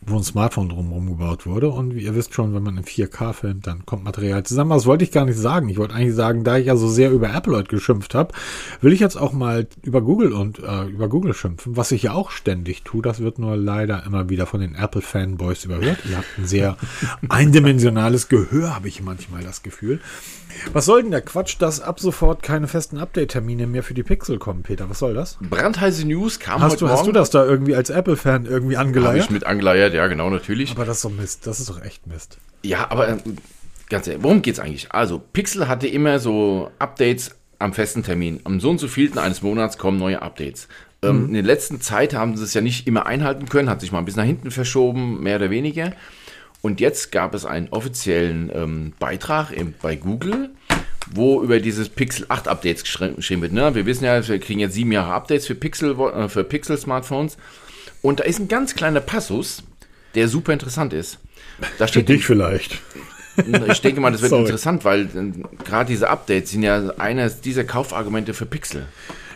wo 0.03 0.17
ein 0.17 0.23
Smartphone 0.23 0.69
drumherum 0.69 1.07
gebaut 1.07 1.45
wurde. 1.45 1.69
Und 1.69 1.95
wie 1.95 2.01
ihr 2.01 2.15
wisst 2.15 2.33
schon, 2.33 2.55
wenn 2.55 2.63
man 2.63 2.75
in 2.77 2.83
4K 2.83 3.33
filmt, 3.33 3.67
dann 3.67 3.85
kommt 3.85 4.03
Material 4.03 4.43
zusammen. 4.43 4.71
Das 4.71 4.87
wollte 4.87 5.03
ich 5.03 5.11
gar 5.11 5.25
nicht 5.25 5.37
sagen. 5.37 5.69
Ich 5.69 5.77
wollte 5.77 5.93
eigentlich 5.93 6.15
sagen, 6.15 6.43
da 6.43 6.57
ich 6.57 6.65
ja 6.65 6.75
so 6.75 6.87
sehr 6.89 7.11
über 7.11 7.31
Apple 7.33 7.55
heute 7.55 7.69
geschimpft 7.69 8.15
habe, 8.15 8.33
will 8.81 8.93
ich 8.93 8.99
jetzt 8.99 9.15
auch 9.15 9.31
mal 9.31 9.67
über 9.83 10.01
Google 10.01 10.33
und 10.33 10.57
äh, 10.59 10.85
über 10.85 11.07
Google 11.07 11.33
schimpfen, 11.35 11.77
was 11.77 11.91
ich 11.91 12.03
ja 12.03 12.13
auch 12.13 12.31
ständig 12.31 12.83
tue. 12.83 13.03
Das 13.03 13.19
wird 13.19 13.37
nur 13.37 13.55
leider 13.55 14.03
immer 14.05 14.27
wieder 14.29 14.47
von 14.47 14.59
den 14.59 14.73
Apple-Fanboys 14.73 15.65
überhört. 15.65 15.99
Ihr 16.09 16.17
habt 16.17 16.27
ein 16.39 16.47
sehr 16.47 16.77
eindimensionales 17.29 18.27
Gehör, 18.27 18.75
habe 18.75 18.87
ich 18.87 19.01
manchmal 19.03 19.43
das 19.43 19.61
Gefühl. 19.61 19.99
Was 20.73 20.85
soll 20.85 21.01
denn 21.03 21.11
der 21.11 21.21
Quatsch, 21.21 21.55
dass 21.59 21.79
ab 21.79 21.99
sofort 21.99 22.43
keine 22.43 22.67
festen 22.67 22.97
Update-Termine 22.97 23.67
mehr 23.67 23.83
für 23.83 23.93
die 23.93 24.03
Pixel 24.03 24.37
kommen, 24.37 24.63
Peter? 24.63 24.89
Was 24.89 24.99
soll 24.99 25.13
das? 25.13 25.37
Brandheiße 25.41 26.05
News 26.05 26.39
kam 26.39 26.61
Hast 26.61 26.73
heute 26.73 26.85
du, 26.85 26.89
hast 26.89 26.99
du 27.01 27.05
Morgen. 27.05 27.13
das 27.13 27.29
da 27.29 27.45
irgendwie 27.45 27.73
als 27.75 27.89
Apple-Fan 27.89 28.45
irgendwie 28.45 28.75
Habe 28.77 28.87
angeleiert? 28.87 29.25
ich 29.25 29.29
mit 29.29 29.45
angeleiert, 29.45 29.90
ja, 29.93 30.07
genau, 30.07 30.29
natürlich. 30.29 30.71
Aber 30.71 30.85
das 30.85 30.97
ist 30.97 31.05
doch 31.05 31.11
Mist. 31.11 31.47
Das 31.47 31.59
ist 31.59 31.69
doch 31.69 31.81
echt 31.83 32.07
Mist. 32.07 32.37
Ja, 32.63 32.89
aber 32.91 33.09
ähm, 33.09 33.19
ganz 33.89 34.07
ehrlich, 34.07 34.23
worum 34.23 34.41
geht's 34.41 34.59
eigentlich? 34.59 34.91
Also, 34.91 35.19
Pixel 35.19 35.67
hatte 35.67 35.87
immer 35.87 36.19
so 36.19 36.71
Updates 36.79 37.35
am 37.59 37.73
festen 37.73 38.03
Termin. 38.03 38.39
Am 38.43 38.59
so 38.59 38.69
und 38.69 38.79
so 38.79 38.87
vielten 38.87 39.17
eines 39.19 39.41
Monats 39.41 39.77
kommen 39.77 39.97
neue 39.97 40.21
Updates. 40.21 40.67
Ähm, 41.03 41.27
In 41.27 41.33
der 41.33 41.43
letzten 41.43 41.81
Zeit 41.81 42.13
haben 42.13 42.35
sie 42.37 42.43
es 42.43 42.53
ja 42.53 42.61
nicht 42.61 42.87
immer 42.87 43.05
einhalten 43.05 43.47
können, 43.49 43.69
hat 43.69 43.81
sich 43.81 43.91
mal 43.91 43.99
ein 43.99 44.05
bisschen 44.05 44.21
nach 44.21 44.27
hinten 44.27 44.51
verschoben, 44.51 45.21
mehr 45.21 45.37
oder 45.37 45.49
weniger. 45.49 45.93
Und 46.61 46.79
jetzt 46.79 47.11
gab 47.11 47.33
es 47.33 47.43
einen 47.45 47.69
offiziellen 47.69 48.51
ähm, 48.53 48.93
Beitrag 48.99 49.51
im, 49.51 49.73
bei 49.81 49.95
Google, 49.95 50.51
wo 51.11 51.41
über 51.41 51.59
dieses 51.59 51.89
Pixel 51.89 52.27
8 52.29 52.47
Updates 52.47 52.85
geschri- 52.85 53.15
geschrieben 53.15 53.41
wird. 53.41 53.53
Ne? 53.53 53.73
Wir 53.73 53.87
wissen 53.87 54.03
ja, 54.05 54.27
wir 54.27 54.39
kriegen 54.39 54.59
jetzt 54.59 54.75
sieben 54.75 54.91
Jahre 54.91 55.11
Updates 55.13 55.47
für 55.47 55.55
Pixel, 55.55 55.99
äh, 55.99 56.29
für 56.29 56.43
Pixel 56.43 56.77
Smartphones. 56.77 57.37
Und 58.03 58.19
da 58.19 58.23
ist 58.25 58.39
ein 58.39 58.47
ganz 58.47 58.75
kleiner 58.75 58.99
Passus, 58.99 59.63
der 60.15 60.27
super 60.27 60.53
interessant 60.53 60.93
ist. 60.93 61.19
Da 61.77 61.85
Für 61.85 61.87
steht 61.89 62.09
dich 62.09 62.25
vielleicht. 62.25 62.79
ich 63.67 63.81
denke 63.81 64.01
mal, 64.01 64.11
das 64.11 64.21
wird 64.21 64.29
Sorry. 64.31 64.43
interessant, 64.43 64.83
weil 64.85 65.01
äh, 65.05 65.63
gerade 65.63 65.87
diese 65.89 66.09
Updates 66.09 66.51
sind 66.51 66.63
ja 66.63 66.91
eines 66.97 67.41
dieser 67.41 67.63
Kaufargumente 67.63 68.33
für 68.33 68.45
Pixel. 68.45 68.87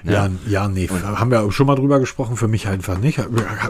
Ja, 0.07 0.30
ja, 0.47 0.67
nee, 0.67 0.88
haben 0.88 1.32
wir 1.32 1.51
schon 1.51 1.65
mal 1.65 1.73
drüber 1.76 1.99
gesprochen, 1.99 2.38
für 2.38 2.47
mich 2.47 2.67
einfach 2.67 2.99
nicht. 2.99 3.19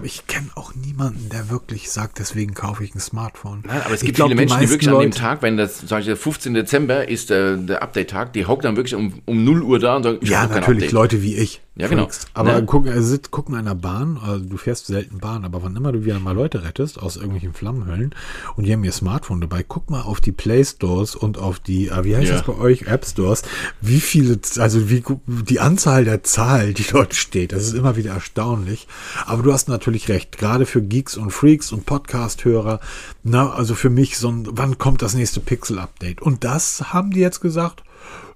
Ich 0.04 0.28
kenne 0.28 0.48
auch 0.56 0.76
niemanden, 0.76 1.30
der 1.30 1.50
wirklich 1.50 1.90
sagt, 1.90 2.20
deswegen 2.20 2.54
kaufe 2.54 2.84
ich 2.84 2.94
ein 2.94 3.00
Smartphone. 3.00 3.64
Nein, 3.66 3.82
aber 3.86 3.94
es 3.94 4.02
gibt 4.02 4.16
glaub, 4.16 4.28
viele 4.28 4.36
Menschen, 4.42 4.58
die 4.58 4.64
meisten 4.66 4.74
wirklich 4.74 4.90
an 4.90 4.96
dem 5.00 5.12
Leute- 5.12 5.18
Tag, 5.18 5.42
wenn 5.44 5.56
das, 5.56 5.80
sag 5.88 6.02
ich, 6.02 6.08
der 6.08 6.18
15. 6.18 6.54
Dezember 6.54 7.08
ist 7.08 7.30
der, 7.30 7.56
der 7.56 7.82
Update-Tag, 7.82 8.34
die 8.34 8.46
hocken 8.46 8.64
dann 8.64 8.76
wirklich 8.76 8.96
um, 8.96 9.22
um 9.24 9.46
0 9.46 9.62
Uhr 9.64 9.80
da 9.80 9.96
und 9.96 10.04
sagen, 10.04 10.18
ich 10.20 10.30
Ja, 10.30 10.46
natürlich. 10.48 10.92
Leute 10.92 11.22
wie 11.22 11.38
ich. 11.38 11.62
Ja, 11.78 11.88
genau. 11.90 12.04
Freaks. 12.04 12.28
Aber 12.34 12.54
Ne? 12.54 12.66
gucken, 12.66 12.90
also 12.92 13.06
sit- 13.10 13.32
gucken 13.32 13.56
in 13.56 13.60
einer 13.60 13.76
Bahn, 13.76 14.18
also 14.24 14.46
du 14.46 14.56
fährst 14.56 14.86
selten 14.88 15.20
Bahn, 15.20 15.44
aber 15.44 15.62
wann 15.62 15.76
immer 15.76 15.92
du 15.92 16.06
wieder 16.06 16.20
mal 16.20 16.34
Leute 16.34 16.64
rettest 16.64 16.98
aus 16.98 17.16
irgendwelchen 17.18 17.54
Flammenhöllen 17.54 18.16
und 18.56 18.64
die 18.66 18.72
haben 18.72 18.84
ihr 18.86 18.94
Smartphone 18.94 19.42
dabei, 19.42 19.62
guck 19.68 19.90
mal 19.90 20.02
auf 20.02 20.22
die 20.22 20.32
Play 20.32 20.64
Stores 20.64 21.16
und 21.16 21.38
auf 21.38 21.60
die, 21.60 21.90
äh, 21.90 22.04
wie 22.06 22.16
heißt 22.16 22.30
Ja. 22.30 22.38
das 22.38 22.46
bei 22.46 22.56
euch, 22.58 22.84
App 22.84 23.06
Stores, 23.06 23.42
wie 23.82 24.00
viele, 24.00 24.40
also 24.58 24.90
wie 24.90 25.04
die 25.28 25.60
Anzahl 25.60 26.06
der 26.06 26.24
Zahl, 26.24 26.74
die 26.74 26.86
dort 26.90 27.14
steht, 27.14 27.52
das 27.52 27.64
ist 27.66 27.74
immer 27.74 27.98
wieder 27.98 28.14
erstaunlich. 28.14 28.88
Aber 29.26 29.44
du 29.44 29.52
hast 29.52 29.68
natürlich 29.68 30.08
recht, 30.08 30.38
gerade 30.38 30.66
für 30.66 30.82
Geeks 30.82 31.18
und 31.18 31.32
Freaks 31.32 31.74
und 31.74 31.86
Podcast-Hörer, 31.86 32.80
na, 33.24 33.52
also 33.52 33.76
für 33.76 33.90
mich 33.90 34.18
so 34.18 34.30
ein, 34.30 34.48
wann 34.52 34.78
kommt 34.78 35.02
das 35.02 35.14
nächste 35.14 35.42
Pixel-Update? 35.42 36.22
Und 36.22 36.44
das 36.46 36.94
haben 36.94 37.12
die 37.12 37.20
jetzt 37.20 37.42
gesagt, 37.42 37.84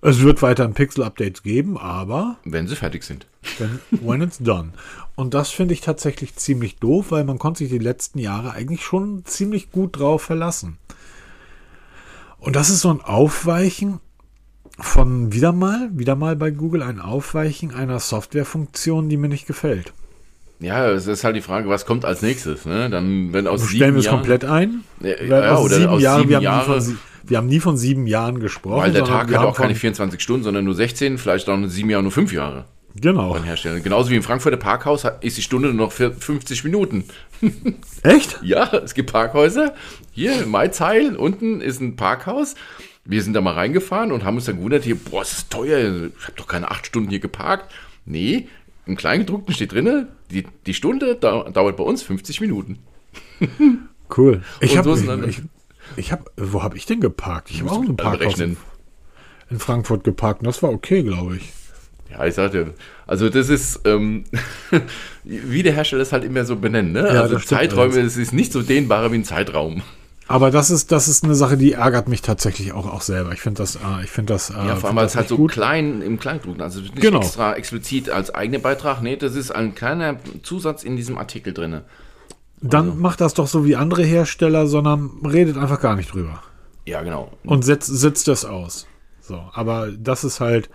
es 0.02 0.22
wird 0.22 0.42
weiterhin 0.42 0.74
Pixel-Updates 0.74 1.44
geben, 1.44 1.78
aber 1.78 2.38
Wenn 2.46 2.68
sie 2.68 2.76
fertig 2.76 3.04
sind. 3.04 3.28
wenn, 3.58 3.80
when 4.02 4.22
it's 4.22 4.38
done. 4.40 4.72
Und 5.16 5.34
das 5.34 5.50
finde 5.52 5.74
ich 5.74 5.82
tatsächlich 5.82 6.36
ziemlich 6.36 6.78
doof, 6.78 7.08
weil 7.12 7.26
man 7.26 7.40
konnte 7.40 7.60
sich 7.60 7.70
die 7.70 7.78
letzten 7.78 8.20
Jahre 8.20 8.52
eigentlich 8.52 8.84
schon 8.84 9.26
ziemlich 9.26 9.72
gut 9.72 10.00
drauf 10.00 10.22
verlassen. 10.22 10.78
Und 12.38 12.56
das 12.56 12.70
ist 12.70 12.82
so 12.82 12.90
ein 12.90 13.02
Aufweichen 13.02 14.00
von 14.80 15.34
wieder 15.34 15.52
mal, 15.52 15.90
wieder 15.92 16.16
mal 16.16 16.38
bei 16.38 16.52
Google 16.52 16.84
ein 16.84 17.02
Aufweichen 17.02 17.74
einer 17.74 18.00
Softwarefunktion, 18.00 19.10
die 19.10 19.18
mir 19.18 19.28
nicht 19.28 19.46
gefällt. 19.46 19.94
Ja, 20.60 20.90
es 20.90 21.08
ist 21.08 21.24
halt 21.24 21.36
die 21.36 21.42
Frage, 21.42 21.70
was 21.70 21.86
kommt 21.86 22.04
als 22.06 22.22
nächstes, 22.22 22.66
ne? 22.66 22.90
Dann, 22.90 23.32
wenn 23.32 23.48
aus 23.48 23.68
Stellen 23.70 23.94
wir 23.94 24.00
es 24.00 24.06
Jahren- 24.06 24.18
komplett 24.18 24.44
ein. 24.46 24.84
Ja, 25.02 25.24
ja, 25.24 25.56
aus 25.56 25.66
oder 25.66 25.76
sieben 25.78 25.90
aus 25.90 26.02
Jahren, 26.02 26.18
sieben 26.20 26.30
wir 26.30 26.38
haben 26.38 26.44
Jahre, 26.44 26.82
von 26.82 26.98
Wir 27.24 27.38
haben 27.38 27.48
nie 27.48 27.60
von 27.60 27.78
sieben 27.78 28.08
Jahren 28.08 28.40
gesprochen. 28.40 28.82
Weil 28.82 28.92
der 28.92 29.06
Tag 29.06 29.30
hat 29.34 29.38
auch 29.46 29.56
keine 29.56 29.74
von- 29.74 29.80
24 29.80 30.20
Stunden, 30.22 30.44
sondern 30.44 30.66
nur 30.66 30.74
16, 30.76 31.18
vielleicht 31.18 31.48
auch 31.48 31.58
nur 31.58 31.70
sieben 31.70 31.90
Jahre, 31.90 32.04
nur 32.04 32.12
fünf 32.12 32.34
Jahre 32.34 32.66
Genau. 33.00 33.38
Genauso 33.84 34.10
wie 34.10 34.16
im 34.16 34.24
Frankfurter 34.24 34.58
Parkhaus 34.58 35.06
ist 35.22 35.38
die 35.38 35.42
Stunde 35.44 35.70
nur 35.70 35.86
noch 35.86 35.92
für 35.94 36.12
50 36.12 36.64
Minuten. 36.64 37.04
Echt? 38.04 38.40
Ja, 38.42 38.70
es 38.84 38.94
gibt 38.96 39.12
Parkhäuser. 39.12 39.74
Hier 40.12 40.42
in 40.44 40.50
Maizeil 40.50 41.16
unten 41.16 41.62
ist 41.62 41.80
ein 41.82 41.96
Parkhaus. 41.96 42.56
Wir 43.06 43.22
sind 43.24 43.34
da 43.34 43.42
mal 43.42 43.54
reingefahren 43.54 44.12
und 44.12 44.24
haben 44.26 44.36
uns 44.36 44.46
dann 44.46 44.58
gewundert, 44.58 44.84
hier, 44.84 44.96
boah, 44.96 45.20
das 45.22 45.34
ist 45.34 45.50
teuer. 45.52 46.08
Ich 46.20 46.24
habe 46.26 46.34
doch 46.36 46.48
keine 46.48 46.70
acht 46.72 46.86
Stunden 46.88 47.10
hier 47.10 47.20
geparkt. 47.20 47.72
Nee, 48.06 48.48
im 48.90 48.98
Kleingedruckten 48.98 49.54
steht 49.54 49.72
drin, 49.72 50.08
die, 50.32 50.46
die 50.66 50.74
Stunde 50.74 51.16
dau 51.16 51.50
dauert 51.50 51.78
bei 51.78 51.84
uns 51.84 52.04
50 52.04 52.42
Minuten. 52.42 52.80
Cool. 54.18 54.42
Ich 54.60 54.76
habe, 54.76 54.98
so 54.98 55.24
ich, 55.28 55.44
ich, 55.96 56.12
habe, 56.12 56.24
wo 56.36 56.64
habe 56.64 56.76
ich 56.76 56.88
denn 56.88 57.00
geparkt? 57.00 57.52
Ich 57.52 57.62
habe 57.62 57.72
auch 57.72 57.80
ein 57.80 57.96
Parkhaus 57.96 58.40
in, 58.40 58.58
in 59.52 59.60
Frankfurt 59.60 60.04
geparkt. 60.04 60.42
und 60.42 60.48
Das 60.48 60.64
war 60.64 60.72
okay, 60.72 61.04
glaube 61.04 61.36
ich. 61.38 61.54
Ja, 62.10 62.26
ich 62.26 62.34
sagte, 62.34 62.74
also 63.06 63.30
das 63.30 63.50
ist, 63.50 63.82
ähm, 63.86 64.24
wie 65.24 65.62
der 65.62 65.74
Hersteller 65.74 66.02
es 66.02 66.12
halt 66.12 66.24
immer 66.24 66.44
so 66.44 66.56
benennt, 66.56 66.94
ne? 66.94 67.02
Ja, 67.02 67.22
also 67.22 67.38
Zeiträume, 67.38 68.00
es 68.00 68.18
ist 68.18 68.34
nicht 68.34 68.52
so 68.52 68.64
dehnbarer 68.64 69.12
wie 69.12 69.18
ein 69.18 69.24
Zeitraum. 69.24 69.84
Aber 70.30 70.52
das 70.52 70.70
ist, 70.70 70.92
das 70.92 71.08
ist 71.08 71.24
eine 71.24 71.34
Sache, 71.34 71.58
die 71.58 71.74
ärgert 71.74 72.08
mich 72.08 72.22
tatsächlich 72.22 72.72
auch, 72.72 72.86
auch 72.86 73.02
selber. 73.02 73.32
Ich 73.32 73.42
finde 73.42 73.64
das, 73.64 73.78
äh, 73.78 74.04
ich 74.04 74.12
finde 74.12 74.34
das, 74.34 74.52
äh, 74.52 74.54
Ja, 74.54 74.76
vor 74.76 74.90
allem, 74.90 74.98
weil 74.98 75.08
es 75.08 75.16
halt 75.16 75.28
so 75.28 75.38
gut. 75.38 75.52
klein 75.52 76.04
im 76.04 76.20
Kleingedruckten, 76.20 76.62
also 76.62 76.82
nicht 76.82 76.96
Genau. 77.02 77.18
extra 77.22 77.56
explizit 77.56 78.12
als 78.12 78.34
eigener 78.34 78.60
Beitrag, 78.60 79.02
nee, 79.02 79.16
das 79.18 79.34
ist 79.36 79.50
ein 79.50 79.74
kleiner 79.74 80.18
Zusatz 80.44 80.84
in 80.84 80.96
diesem 80.96 81.18
Artikel 81.18 81.52
drin. 81.52 81.82
Dann 82.62 83.00
macht 83.00 83.22
das 83.22 83.34
doch 83.34 83.48
so 83.48 83.66
wie 83.66 83.76
andere 83.76 84.04
Hersteller, 84.04 84.68
sondern 84.68 85.10
redet 85.26 85.58
einfach 85.58 85.82
gar 85.82 85.96
nicht 85.96 86.14
drüber. 86.14 86.44
Ja, 86.86 87.02
genau. 87.02 87.32
und 87.44 87.66
setzt, 87.66 87.88
sitzt 87.88 88.28
das 88.28 88.46
aus. 88.46 88.86
So, 89.22 89.42
aber 89.54 89.90
das 89.92 90.24
ist 90.24 90.40
halt, 90.42 90.70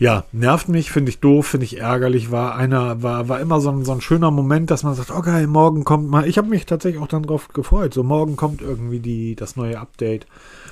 ja, 0.00 0.24
nervt 0.32 0.70
mich, 0.70 0.90
finde 0.90 1.10
ich 1.10 1.20
doof, 1.20 1.48
finde 1.48 1.66
ich 1.66 1.78
ärgerlich. 1.78 2.30
War 2.30 2.56
einer, 2.56 3.02
war, 3.02 3.28
war 3.28 3.38
immer 3.38 3.60
so 3.60 3.70
ein, 3.70 3.84
so 3.84 3.92
ein 3.92 4.00
schöner 4.00 4.30
Moment, 4.30 4.70
dass 4.70 4.82
man 4.82 4.94
sagt, 4.94 5.10
oh 5.10 5.20
geil, 5.20 5.46
morgen 5.46 5.84
kommt 5.84 6.08
mal. 6.08 6.26
Ich 6.26 6.38
habe 6.38 6.48
mich 6.48 6.64
tatsächlich 6.64 7.02
auch 7.02 7.06
dann 7.06 7.22
drauf 7.22 7.48
gefreut. 7.48 7.92
So, 7.92 8.02
morgen 8.02 8.34
kommt 8.34 8.62
irgendwie 8.62 9.00
die, 9.00 9.36
das 9.36 9.56
neue 9.56 9.78
Update. 9.78 10.26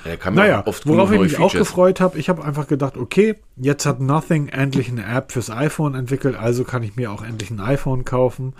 Ja, 0.07 0.31
Naja, 0.31 0.65
worauf 0.85 1.13
ich 1.13 1.21
mich 1.21 1.39
auch 1.39 1.51
Features. 1.51 1.69
gefreut 1.69 2.01
habe, 2.01 2.19
ich 2.19 2.31
habe 2.31 2.43
einfach 2.43 2.69
gedacht, 2.69 2.97
okay, 2.97 3.35
jetzt 3.57 3.85
hat 3.85 4.01
Nothing 4.01 4.49
endlich 4.49 4.89
eine 4.89 5.05
App 5.05 5.31
fürs 5.31 5.51
iPhone 5.51 5.95
entwickelt, 5.95 6.35
also 6.35 6.65
kann 6.65 6.83
ich 6.83 6.97
mir 6.97 7.13
auch 7.13 7.23
endlich 7.23 7.51
ein 7.51 7.61
iPhone 7.61 8.07
kaufen. 8.07 8.55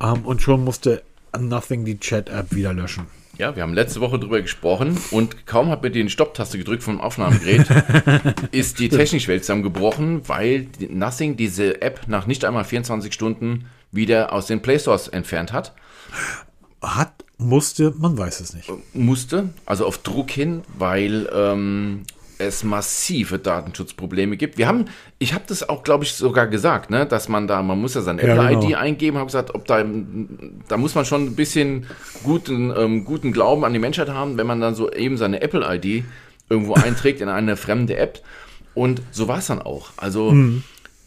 Ähm, 0.00 0.20
und 0.24 0.40
schon 0.40 0.62
musste 0.62 1.02
Nothing 1.36 1.84
die 1.84 1.98
Chat-App 1.98 2.54
wieder 2.54 2.72
löschen. 2.72 3.06
Ja, 3.42 3.56
wir 3.56 3.64
haben 3.64 3.74
letzte 3.74 4.00
Woche 4.00 4.20
drüber 4.20 4.40
gesprochen 4.40 4.96
und 5.10 5.48
kaum 5.48 5.68
hat 5.68 5.82
mir 5.82 5.90
die 5.90 6.08
Stopptaste 6.08 6.58
gedrückt 6.58 6.84
vom 6.84 7.00
Aufnahmegerät, 7.00 7.66
ist 8.52 8.78
die 8.78 8.88
Technikwelt 8.88 9.42
zusammengebrochen, 9.42 10.28
weil 10.28 10.68
Nothing 10.88 11.36
diese 11.36 11.82
App 11.82 12.02
nach 12.06 12.28
nicht 12.28 12.44
einmal 12.44 12.62
24 12.62 13.12
Stunden 13.12 13.64
wieder 13.90 14.32
aus 14.32 14.46
den 14.46 14.62
Play 14.62 14.78
Stores 14.78 15.08
entfernt 15.08 15.52
hat. 15.52 15.74
Hat, 16.80 17.12
musste, 17.36 17.92
man 17.98 18.16
weiß 18.16 18.38
es 18.38 18.54
nicht. 18.54 18.70
musste, 18.94 19.48
also 19.66 19.86
auf 19.86 19.98
Druck 19.98 20.30
hin, 20.30 20.62
weil 20.78 21.28
ähm, 21.34 22.04
es 22.42 22.64
massive 22.64 23.38
Datenschutzprobleme 23.38 24.36
gibt. 24.36 24.58
Wir 24.58 24.66
haben, 24.66 24.86
ich 25.18 25.34
habe 25.34 25.44
das 25.46 25.68
auch, 25.68 25.82
glaube 25.82 26.04
ich, 26.04 26.14
sogar 26.14 26.46
gesagt, 26.46 26.90
ne, 26.90 27.06
dass 27.06 27.28
man 27.28 27.46
da, 27.46 27.62
man 27.62 27.80
muss 27.80 27.94
ja 27.94 28.00
seine 28.02 28.26
Ja, 28.26 28.34
Apple-ID 28.34 28.68
genau. 28.68 28.78
eingeben, 28.78 29.16
habe 29.16 29.26
gesagt, 29.26 29.54
ob 29.54 29.66
da, 29.66 29.84
da 30.68 30.76
muss 30.76 30.94
man 30.94 31.04
schon 31.04 31.26
ein 31.26 31.36
bisschen 31.36 31.86
guten, 32.22 32.72
ähm, 32.76 33.04
guten 33.04 33.32
Glauben 33.32 33.64
an 33.64 33.72
die 33.72 33.78
Menschheit 33.78 34.08
haben, 34.08 34.36
wenn 34.38 34.46
man 34.46 34.60
dann 34.60 34.74
so 34.74 34.90
eben 34.92 35.16
seine 35.16 35.40
Apple-ID 35.40 36.04
irgendwo 36.48 36.74
einträgt 36.74 37.20
in 37.20 37.28
eine 37.28 37.56
fremde 37.56 37.96
App. 37.96 38.20
Und 38.74 39.02
so 39.10 39.28
war 39.28 39.38
es 39.38 39.46
dann 39.46 39.60
auch. 39.60 39.90
Also 39.96 40.32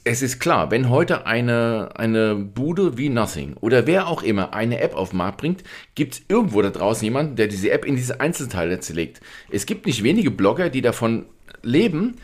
es 0.07 0.21
ist 0.21 0.39
klar, 0.39 0.69
wenn 0.69 0.89
heute 0.89 1.25
eine, 1.25 1.89
eine 1.95 2.35
Bude 2.35 2.95
wie 2.95 3.09
Nothing 3.09 3.55
oder 3.59 3.87
wer 3.87 4.07
auch 4.07 4.21
immer 4.21 4.53
eine 4.53 4.79
App 4.79 4.95
auf 4.95 5.09
den 5.09 5.17
Markt 5.17 5.39
bringt, 5.39 5.63
gibt 5.95 6.13
es 6.13 6.21
irgendwo 6.29 6.61
da 6.61 6.69
draußen 6.69 7.03
jemanden, 7.03 7.35
der 7.35 7.47
diese 7.47 7.71
App 7.71 7.85
in 7.85 7.95
diese 7.95 8.21
Einzelteile 8.21 8.79
zerlegt. 8.79 9.19
Es 9.49 9.65
gibt 9.65 9.87
nicht 9.87 10.03
wenige 10.03 10.29
Blogger, 10.29 10.69
die 10.69 10.81
davon 10.81 11.25
leben, 11.63 12.17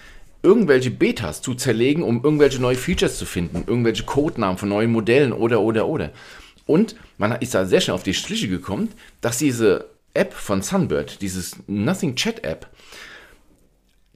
irgendwelche 0.44 0.92
Betas 0.92 1.42
zu 1.42 1.56
zerlegen, 1.56 2.04
um 2.04 2.24
irgendwelche 2.24 2.62
neue 2.62 2.76
Features 2.76 3.18
zu 3.18 3.26
finden, 3.26 3.64
irgendwelche 3.66 4.04
Codenamen 4.04 4.60
von 4.60 4.70
neuen 4.70 4.92
Modellen 4.92 5.34
oder, 5.34 5.62
oder, 5.62 5.88
oder. 5.88 6.12
Und 6.68 6.96
man 7.18 7.32
ist 7.34 7.56
da 7.56 7.66
sehr 7.66 7.82
schnell 7.82 7.96
auf 7.96 8.04
die 8.04 8.14
Schliche 8.14 8.48
gekommen, 8.48 8.90
dass 9.22 9.40
diese 9.40 9.90
App 10.14 10.34
von 10.34 10.62
Sunbird, 10.62 11.20
dieses 11.24 11.56
Nothing 11.66 12.16
Chat 12.16 12.44
App, 12.44 12.70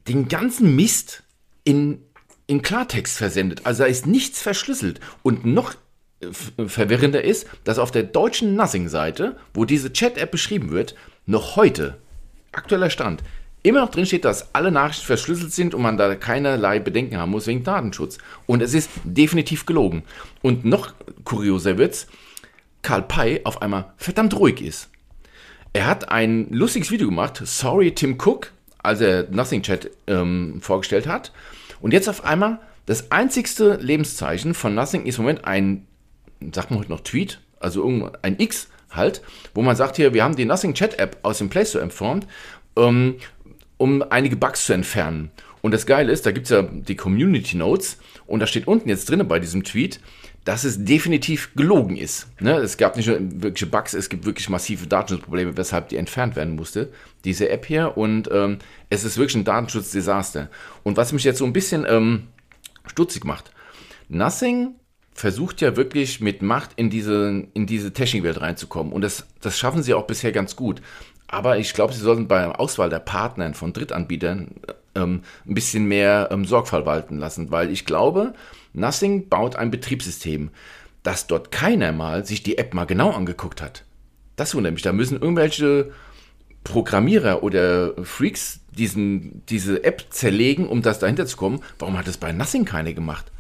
den 0.08 0.28
ganzen 0.28 0.76
Mist 0.76 1.24
in, 1.64 2.04
in 2.48 2.62
Klartext 2.62 3.18
versendet. 3.18 3.62
Also 3.66 3.84
da 3.84 3.90
ist 3.90 4.06
nichts 4.06 4.42
verschlüsselt. 4.42 5.00
Und 5.24 5.46
noch 5.46 5.74
äh, 6.22 6.28
f- 6.28 6.54
verwirrender 6.68 7.24
ist, 7.24 7.48
dass 7.64 7.80
auf 7.80 7.92
der 7.92 8.04
deutschen 8.04 8.56
Nothing-Seite, 8.56 9.38
wo 9.54 9.66
diese 9.66 9.92
Chat-App 9.94 10.32
beschrieben 10.32 10.72
wird, 10.72 10.96
noch 11.26 11.56
heute, 11.56 11.98
aktueller 12.52 12.90
Stand, 12.90 13.24
immer 13.64 13.82
noch 13.82 13.90
drin 13.90 14.06
steht, 14.06 14.26
dass 14.26 14.54
alle 14.54 14.70
Nachrichten 14.70 15.08
verschlüsselt 15.08 15.52
sind 15.52 15.74
und 15.74 15.82
man 15.82 15.98
da 15.98 16.14
keinerlei 16.14 16.80
Bedenken 16.80 17.18
haben 17.18 17.32
muss 17.32 17.48
wegen 17.48 17.64
Datenschutz. 17.64 18.20
Und 18.46 18.62
es 18.62 18.76
ist 18.76 18.92
definitiv 19.04 19.66
gelogen. 19.66 20.04
Und 20.44 20.66
noch 20.66 20.94
kurioser 21.24 21.80
wird's, 21.80 22.06
Karl 22.84 23.02
Pei 23.02 23.42
auf 23.44 23.64
einmal 23.64 23.94
verdammt 23.98 24.38
ruhig 24.38 24.62
ist. 24.62 24.90
Er 25.74 25.88
hat 25.88 26.10
ein 26.10 26.48
lustiges 26.52 26.92
Video 26.92 27.08
gemacht, 27.08 27.42
Sorry 27.44 27.96
Tim 27.96 28.20
Cook, 28.24 28.52
als 28.78 29.02
er 29.02 29.28
Nothing 29.32 29.64
Chat 29.64 29.90
ähm, 30.06 30.60
vorgestellt 30.62 31.08
hat. 31.08 31.32
Und 31.86 31.92
jetzt 31.92 32.10
auf 32.10 32.26
einmal, 32.26 32.58
das 32.88 33.12
einzigste 33.12 33.76
Lebenszeichen 33.76 34.56
von 34.56 34.74
Nothing 34.74 35.06
ist 35.06 35.20
im 35.20 35.24
Moment 35.24 35.46
ein, 35.46 35.86
sagt 36.52 36.72
man 36.72 36.80
heute 36.80 36.90
noch 36.90 37.02
Tweet, 37.02 37.42
also 37.60 38.10
ein 38.24 38.40
X 38.40 38.70
halt, 38.90 39.22
wo 39.54 39.62
man 39.62 39.76
sagt 39.76 39.98
hier, 39.98 40.12
wir 40.12 40.24
haben 40.24 40.36
die 40.36 40.46
Nothing 40.46 40.74
Chat 40.74 40.98
App 40.98 41.20
aus 41.22 41.38
dem 41.38 41.50
Play 41.50 41.64
Store 41.64 41.84
entfernt, 41.84 42.26
ähm, 42.76 43.18
um 43.78 44.02
einige 44.10 44.36
Bugs 44.36 44.66
zu 44.66 44.74
entfernen. 44.74 45.30
Und 45.62 45.76
das 45.76 45.86
Geile 45.86 46.12
ist, 46.12 46.26
da 46.26 46.32
gibt 46.32 46.46
es 46.46 46.50
ja 46.50 46.64
die 46.64 46.96
Community 46.96 47.56
Notes 47.56 48.00
und 48.26 48.40
da 48.40 48.48
steht 48.48 48.68
unten 48.68 48.90
jetzt 48.90 49.08
drin 49.08 49.28
bei 49.28 49.38
diesem 49.38 49.64
Tweet, 49.64 50.00
dass 50.46 50.64
es 50.64 50.86
definitiv 50.86 51.54
gelogen 51.56 51.98
ist. 51.98 52.28
Ne? 52.40 52.54
Es 52.58 52.78
gab 52.78 52.96
nicht 52.96 53.08
nur 53.08 53.18
wirkliche 53.20 53.66
Bugs, 53.66 53.96
es 53.96 54.10
gibt 54.10 54.26
wirklich 54.26 54.48
massive 54.48 54.86
Datenschutzprobleme, 54.86 55.58
weshalb 55.58 55.90
die 55.90 55.98
entfernt 55.98 56.36
werden 56.36 56.56
musste, 56.56 56.92
diese 57.26 57.50
App 57.50 57.66
hier. 57.66 57.98
Und 57.98 58.30
ähm, 58.32 58.60
es 58.90 59.04
ist 59.04 59.18
wirklich 59.18 59.36
ein 59.36 59.44
Datenschutzdesaster. 59.44 60.50
Und 60.84 60.98
was 60.98 61.12
mich 61.12 61.24
jetzt 61.24 61.40
so 61.40 61.46
ein 61.46 61.54
bisschen 61.54 61.86
ähm, 61.90 62.28
stutzig 62.86 63.26
macht, 63.26 63.52
Nothing 64.08 64.76
versucht 65.14 65.62
ja 65.62 65.76
wirklich 65.76 66.22
mit 66.22 66.44
Macht 66.44 66.72
in 66.76 66.92
diese, 66.92 67.48
in 67.54 67.66
diese 67.66 67.92
Technikwelt 67.92 68.40
reinzukommen. 68.40 68.94
Und 68.94 69.02
das, 69.02 69.26
das 69.42 69.58
schaffen 69.58 69.82
sie 69.82 69.96
auch 69.96 70.06
bisher 70.06 70.32
ganz 70.32 70.56
gut. 70.56 70.80
Aber 71.28 71.58
ich 71.58 71.74
glaube, 71.74 71.94
sie 71.94 72.02
sollten 72.02 72.28
bei 72.28 72.42
der 72.42 72.60
Auswahl 72.60 72.92
der 72.92 73.00
Partnern 73.00 73.56
von 73.56 73.74
Drittanbietern 73.74 74.52
ähm, 74.94 75.24
ein 75.48 75.54
bisschen 75.56 75.86
mehr 75.86 76.30
ähm, 76.32 76.46
Sorgfalt 76.46 76.86
walten 76.86 77.18
lassen, 77.18 77.50
weil 77.50 77.72
ich 77.72 77.86
glaube, 77.86 78.36
Nothing 78.76 79.30
baut 79.30 79.56
ein 79.56 79.72
Betriebssystem, 79.72 80.50
dass 81.04 81.28
dort 81.28 81.52
keiner 81.52 81.92
mal 81.92 82.26
sich 82.26 82.44
die 82.44 82.58
App 82.58 82.74
mal 82.74 82.86
genau 82.86 83.12
angeguckt 83.12 83.62
hat. 83.62 83.84
Das 84.36 84.56
wundert 84.56 84.74
mich. 84.74 84.84
Da 84.84 84.92
müssen 84.92 85.22
irgendwelche 85.22 85.92
Programmierer 86.64 87.44
oder 87.44 87.94
Freaks 88.04 88.60
diesen, 88.72 89.46
diese 89.48 89.84
App 89.84 90.06
zerlegen, 90.10 90.68
um 90.68 90.82
das 90.82 91.00
dahinter 91.00 91.26
zu 91.26 91.38
kommen. 91.38 91.62
Warum 91.80 91.98
hat 91.98 92.08
es 92.08 92.18
bei 92.18 92.32
Nothing 92.32 92.66
keiner 92.66 92.94
gemacht, 92.94 93.32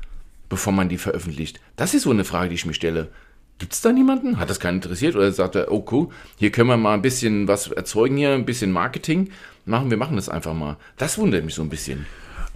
bevor 0.47 0.71
man 0.71 0.89
die 0.89 0.97
veröffentlicht? 0.97 1.59
Das 1.75 1.93
ist 1.93 2.03
so 2.03 2.11
eine 2.11 2.23
Frage, 2.23 2.49
die 2.49 2.55
ich 2.55 2.65
mir 2.65 2.73
stelle. 2.73 3.09
Gibt 3.57 3.73
es 3.73 3.81
da 3.81 3.91
niemanden? 3.91 4.37
Hat 4.37 4.49
das 4.49 4.59
keinen 4.59 4.75
interessiert? 4.75 5.15
Oder 5.15 5.31
sagt 5.31 5.55
er, 5.55 5.71
oh 5.71 5.85
cool, 5.91 6.09
hier 6.37 6.51
können 6.51 6.69
wir 6.69 6.77
mal 6.77 6.93
ein 6.93 7.01
bisschen 7.01 7.47
was 7.47 7.71
erzeugen, 7.71 8.17
hier 8.17 8.31
ein 8.31 8.45
bisschen 8.45 8.71
Marketing 8.71 9.31
machen, 9.65 9.89
wir 9.89 9.97
machen 9.97 10.15
das 10.15 10.29
einfach 10.29 10.53
mal. 10.53 10.77
Das 10.97 11.17
wundert 11.17 11.43
mich 11.43 11.55
so 11.55 11.61
ein 11.61 11.69
bisschen. 11.69 12.05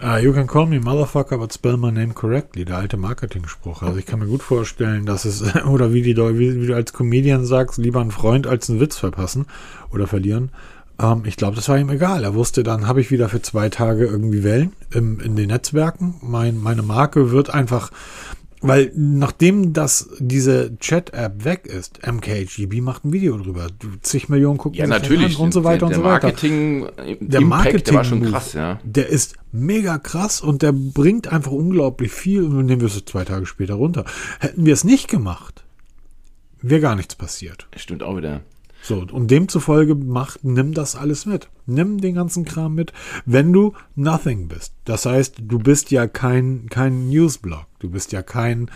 Uh, 0.02 0.16
you 0.16 0.32
can 0.32 0.46
call 0.46 0.64
me 0.64 0.78
motherfucker, 0.78 1.38
but 1.38 1.52
spell 1.52 1.76
my 1.76 1.90
name 1.90 2.14
correctly. 2.14 2.64
Der 2.64 2.78
alte 2.78 2.96
Marketing-Spruch. 2.96 3.82
Also 3.82 3.98
ich 3.98 4.06
kann 4.06 4.18
mir 4.18 4.26
gut 4.26 4.42
vorstellen, 4.42 5.04
dass 5.04 5.26
es, 5.26 5.42
oder 5.66 5.92
wie, 5.92 6.02
die, 6.02 6.16
wie, 6.16 6.62
wie 6.62 6.66
du 6.66 6.74
als 6.74 6.92
Comedian 6.92 7.44
sagst, 7.44 7.78
lieber 7.78 8.00
einen 8.00 8.10
Freund 8.10 8.46
als 8.46 8.70
einen 8.70 8.80
Witz 8.80 8.96
verpassen 8.96 9.46
oder 9.92 10.06
verlieren. 10.06 10.50
Ähm, 11.00 11.22
ich 11.26 11.36
glaube, 11.36 11.56
das 11.56 11.68
war 11.68 11.78
ihm 11.78 11.90
egal. 11.90 12.24
Er 12.24 12.34
wusste, 12.34 12.62
dann 12.62 12.86
habe 12.86 13.02
ich 13.02 13.10
wieder 13.10 13.28
für 13.28 13.42
zwei 13.42 13.68
Tage 13.68 14.06
irgendwie 14.06 14.42
Wellen 14.42 14.72
im, 14.90 15.20
in 15.20 15.36
den 15.36 15.48
Netzwerken. 15.48 16.14
Mein, 16.22 16.56
meine 16.56 16.82
Marke 16.82 17.30
wird 17.30 17.52
einfach, 17.52 17.90
weil 18.60 18.92
nachdem 18.94 19.72
das 19.72 20.10
diese 20.18 20.76
Chat-App 20.78 21.44
weg 21.44 21.66
ist, 21.66 22.00
MKHGB 22.06 22.80
macht 22.80 23.04
ein 23.04 23.12
Video 23.12 23.38
drüber. 23.38 23.68
Zig 24.02 24.28
Millionen 24.28 24.58
gucken 24.58 24.78
Ja, 24.78 24.86
natürlich. 24.86 25.38
und 25.38 25.52
so 25.52 25.64
weiter 25.64 25.78
der, 25.78 25.88
und 25.88 25.94
so 25.94 26.00
weiter 26.04 26.26
Marketing, 26.26 26.86
der 26.96 27.40
Impact, 27.40 27.42
Marketing 27.42 27.84
der 27.84 27.94
war 27.94 28.04
schon 28.04 28.22
krass, 28.22 28.52
ja. 28.52 28.78
Der 28.84 29.08
ist 29.08 29.36
mega 29.52 29.98
krass 29.98 30.40
und 30.40 30.62
der 30.62 30.72
bringt 30.72 31.28
einfach 31.28 31.52
unglaublich 31.52 32.12
viel 32.12 32.44
und 32.44 32.56
dann 32.56 32.66
nehmen 32.66 32.80
wir 32.82 32.88
es 32.88 33.04
zwei 33.04 33.24
Tage 33.24 33.46
später 33.46 33.74
runter. 33.74 34.04
Hätten 34.40 34.66
wir 34.66 34.74
es 34.74 34.84
nicht 34.84 35.08
gemacht, 35.08 35.64
wäre 36.60 36.80
gar 36.80 36.96
nichts 36.96 37.14
passiert. 37.14 37.66
Stimmt 37.76 38.02
auch 38.02 38.16
wieder. 38.16 38.42
So, 38.82 39.04
und 39.12 39.30
demzufolge 39.30 39.94
macht, 39.94 40.44
nimm 40.44 40.72
das 40.72 40.96
alles 40.96 41.26
mit. 41.26 41.48
Nimm 41.66 42.00
den 42.00 42.14
ganzen 42.14 42.44
Kram 42.44 42.74
mit, 42.74 42.92
wenn 43.26 43.52
du 43.52 43.74
nothing 43.94 44.48
bist. 44.48 44.72
Das 44.84 45.06
heißt, 45.06 45.36
du 45.42 45.58
bist 45.58 45.90
ja 45.90 46.06
kein, 46.06 46.66
kein 46.70 47.08
Newsblog. 47.08 47.66
Du 47.78 47.90
bist 47.90 48.12
ja 48.12 48.22
kein, 48.22 48.70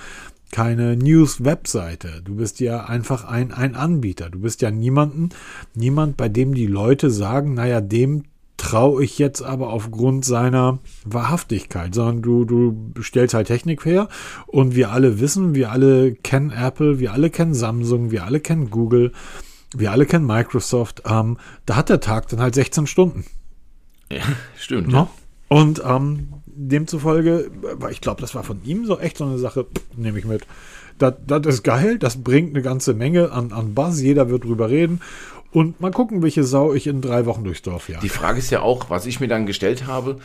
keine 0.52 0.96
News-Webseite. 0.96 2.22
Du 2.22 2.36
bist 2.36 2.60
ja 2.60 2.84
einfach 2.84 3.24
ein, 3.24 3.52
ein 3.52 3.74
Anbieter. 3.74 4.30
Du 4.30 4.40
bist 4.40 4.62
ja 4.62 4.70
niemanden, 4.70 5.30
niemand, 5.74 6.16
bei 6.16 6.28
dem 6.28 6.54
die 6.54 6.66
Leute 6.66 7.10
sagen, 7.10 7.54
naja, 7.54 7.80
dem 7.80 8.24
traue 8.56 9.02
ich 9.02 9.18
jetzt 9.18 9.42
aber 9.42 9.70
aufgrund 9.70 10.24
seiner 10.24 10.78
Wahrhaftigkeit, 11.04 11.94
sondern 11.94 12.22
du, 12.22 12.44
du 12.44 13.02
stellst 13.02 13.34
halt 13.34 13.48
Technik 13.48 13.84
her 13.84 14.08
und 14.46 14.74
wir 14.74 14.92
alle 14.92 15.20
wissen, 15.20 15.54
wir 15.54 15.72
alle 15.72 16.14
kennen 16.14 16.50
Apple, 16.50 16.98
wir 16.98 17.12
alle 17.12 17.30
kennen 17.30 17.54
Samsung, 17.54 18.10
wir 18.10 18.24
alle 18.24 18.40
kennen 18.40 18.70
Google, 18.70 19.12
wir 19.78 19.92
alle 19.92 20.06
kennen 20.06 20.26
Microsoft. 20.26 21.02
Ähm, 21.06 21.38
da 21.66 21.76
hat 21.76 21.88
der 21.88 22.00
Tag 22.00 22.28
dann 22.28 22.40
halt 22.40 22.54
16 22.54 22.86
Stunden. 22.86 23.24
Ja, 24.10 24.22
stimmt. 24.58 24.92
Ja. 24.92 25.08
Und 25.48 25.82
ähm, 25.84 26.28
demzufolge, 26.46 27.50
ich 27.90 28.00
glaube, 28.00 28.20
das 28.20 28.34
war 28.34 28.44
von 28.44 28.62
ihm 28.64 28.86
so 28.86 28.98
echt 28.98 29.18
so 29.18 29.24
eine 29.24 29.38
Sache, 29.38 29.66
nehme 29.96 30.18
ich 30.18 30.24
mit. 30.24 30.46
Das, 30.98 31.14
das 31.26 31.46
ist 31.46 31.62
geil, 31.64 31.98
das 31.98 32.22
bringt 32.22 32.54
eine 32.54 32.62
ganze 32.62 32.94
Menge 32.94 33.32
an, 33.32 33.52
an 33.52 33.74
Buzz, 33.74 34.00
jeder 34.00 34.30
wird 34.30 34.44
drüber 34.44 34.70
reden 34.70 35.00
und 35.52 35.80
mal 35.80 35.90
gucken, 35.90 36.22
welche 36.22 36.44
Sau 36.44 36.74
ich 36.74 36.86
in 36.86 37.00
drei 37.00 37.26
Wochen 37.26 37.44
durchs 37.44 37.62
Dorf 37.62 37.88
jage. 37.88 38.02
Die 38.02 38.08
Frage 38.08 38.38
ist 38.38 38.50
ja 38.50 38.60
auch, 38.60 38.90
was 38.90 39.06
ich 39.06 39.20
mir 39.20 39.28
dann 39.28 39.46
gestellt 39.46 39.86
habe. 39.86 40.18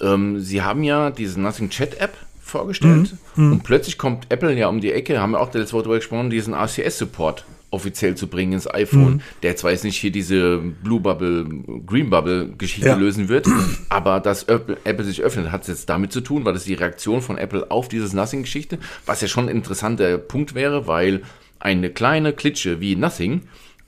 Ähm, 0.00 0.40
Sie 0.40 0.62
haben 0.62 0.82
ja 0.82 1.10
diese 1.10 1.40
Nothing 1.40 1.70
Chat 1.70 2.00
App 2.00 2.14
vorgestellt 2.40 3.16
mhm. 3.34 3.52
und 3.52 3.64
plötzlich 3.64 3.98
kommt 3.98 4.26
Apple 4.30 4.56
ja 4.56 4.68
um 4.68 4.80
die 4.80 4.92
Ecke, 4.92 5.20
haben 5.20 5.32
wir 5.32 5.40
auch 5.40 5.52
letzte 5.52 5.74
Woche 5.74 5.82
darüber 5.82 5.96
gesprochen, 5.96 6.30
diesen 6.30 6.54
RCS-Support 6.54 7.44
offiziell 7.70 8.14
zu 8.14 8.28
bringen 8.28 8.52
ins 8.52 8.72
iPhone, 8.72 9.14
mhm. 9.14 9.20
der 9.42 9.56
zwar 9.56 9.72
jetzt 9.72 9.84
nicht 9.84 9.96
hier 9.96 10.12
diese 10.12 10.58
Blue 10.58 11.00
Bubble, 11.00 11.46
Green 11.84 12.10
Bubble 12.10 12.52
Geschichte 12.56 12.88
ja. 12.88 12.96
lösen 12.96 13.28
wird, 13.28 13.48
aber 13.88 14.20
dass 14.20 14.44
Apple, 14.44 15.04
sich 15.04 15.22
öffnet, 15.22 15.50
hat 15.50 15.62
es 15.62 15.68
jetzt 15.68 15.88
damit 15.88 16.12
zu 16.12 16.20
tun, 16.20 16.44
weil 16.44 16.52
das 16.52 16.64
die 16.64 16.74
Reaktion 16.74 17.22
von 17.22 17.38
Apple 17.38 17.70
auf 17.70 17.88
dieses 17.88 18.12
Nothing 18.12 18.42
Geschichte, 18.42 18.78
was 19.04 19.20
ja 19.20 19.28
schon 19.28 19.48
ein 19.48 19.56
interessanter 19.56 20.18
Punkt 20.18 20.54
wäre, 20.54 20.86
weil 20.86 21.22
eine 21.58 21.90
kleine 21.90 22.32
Klitsche 22.32 22.80
wie 22.80 22.96
Nothing 22.96 23.42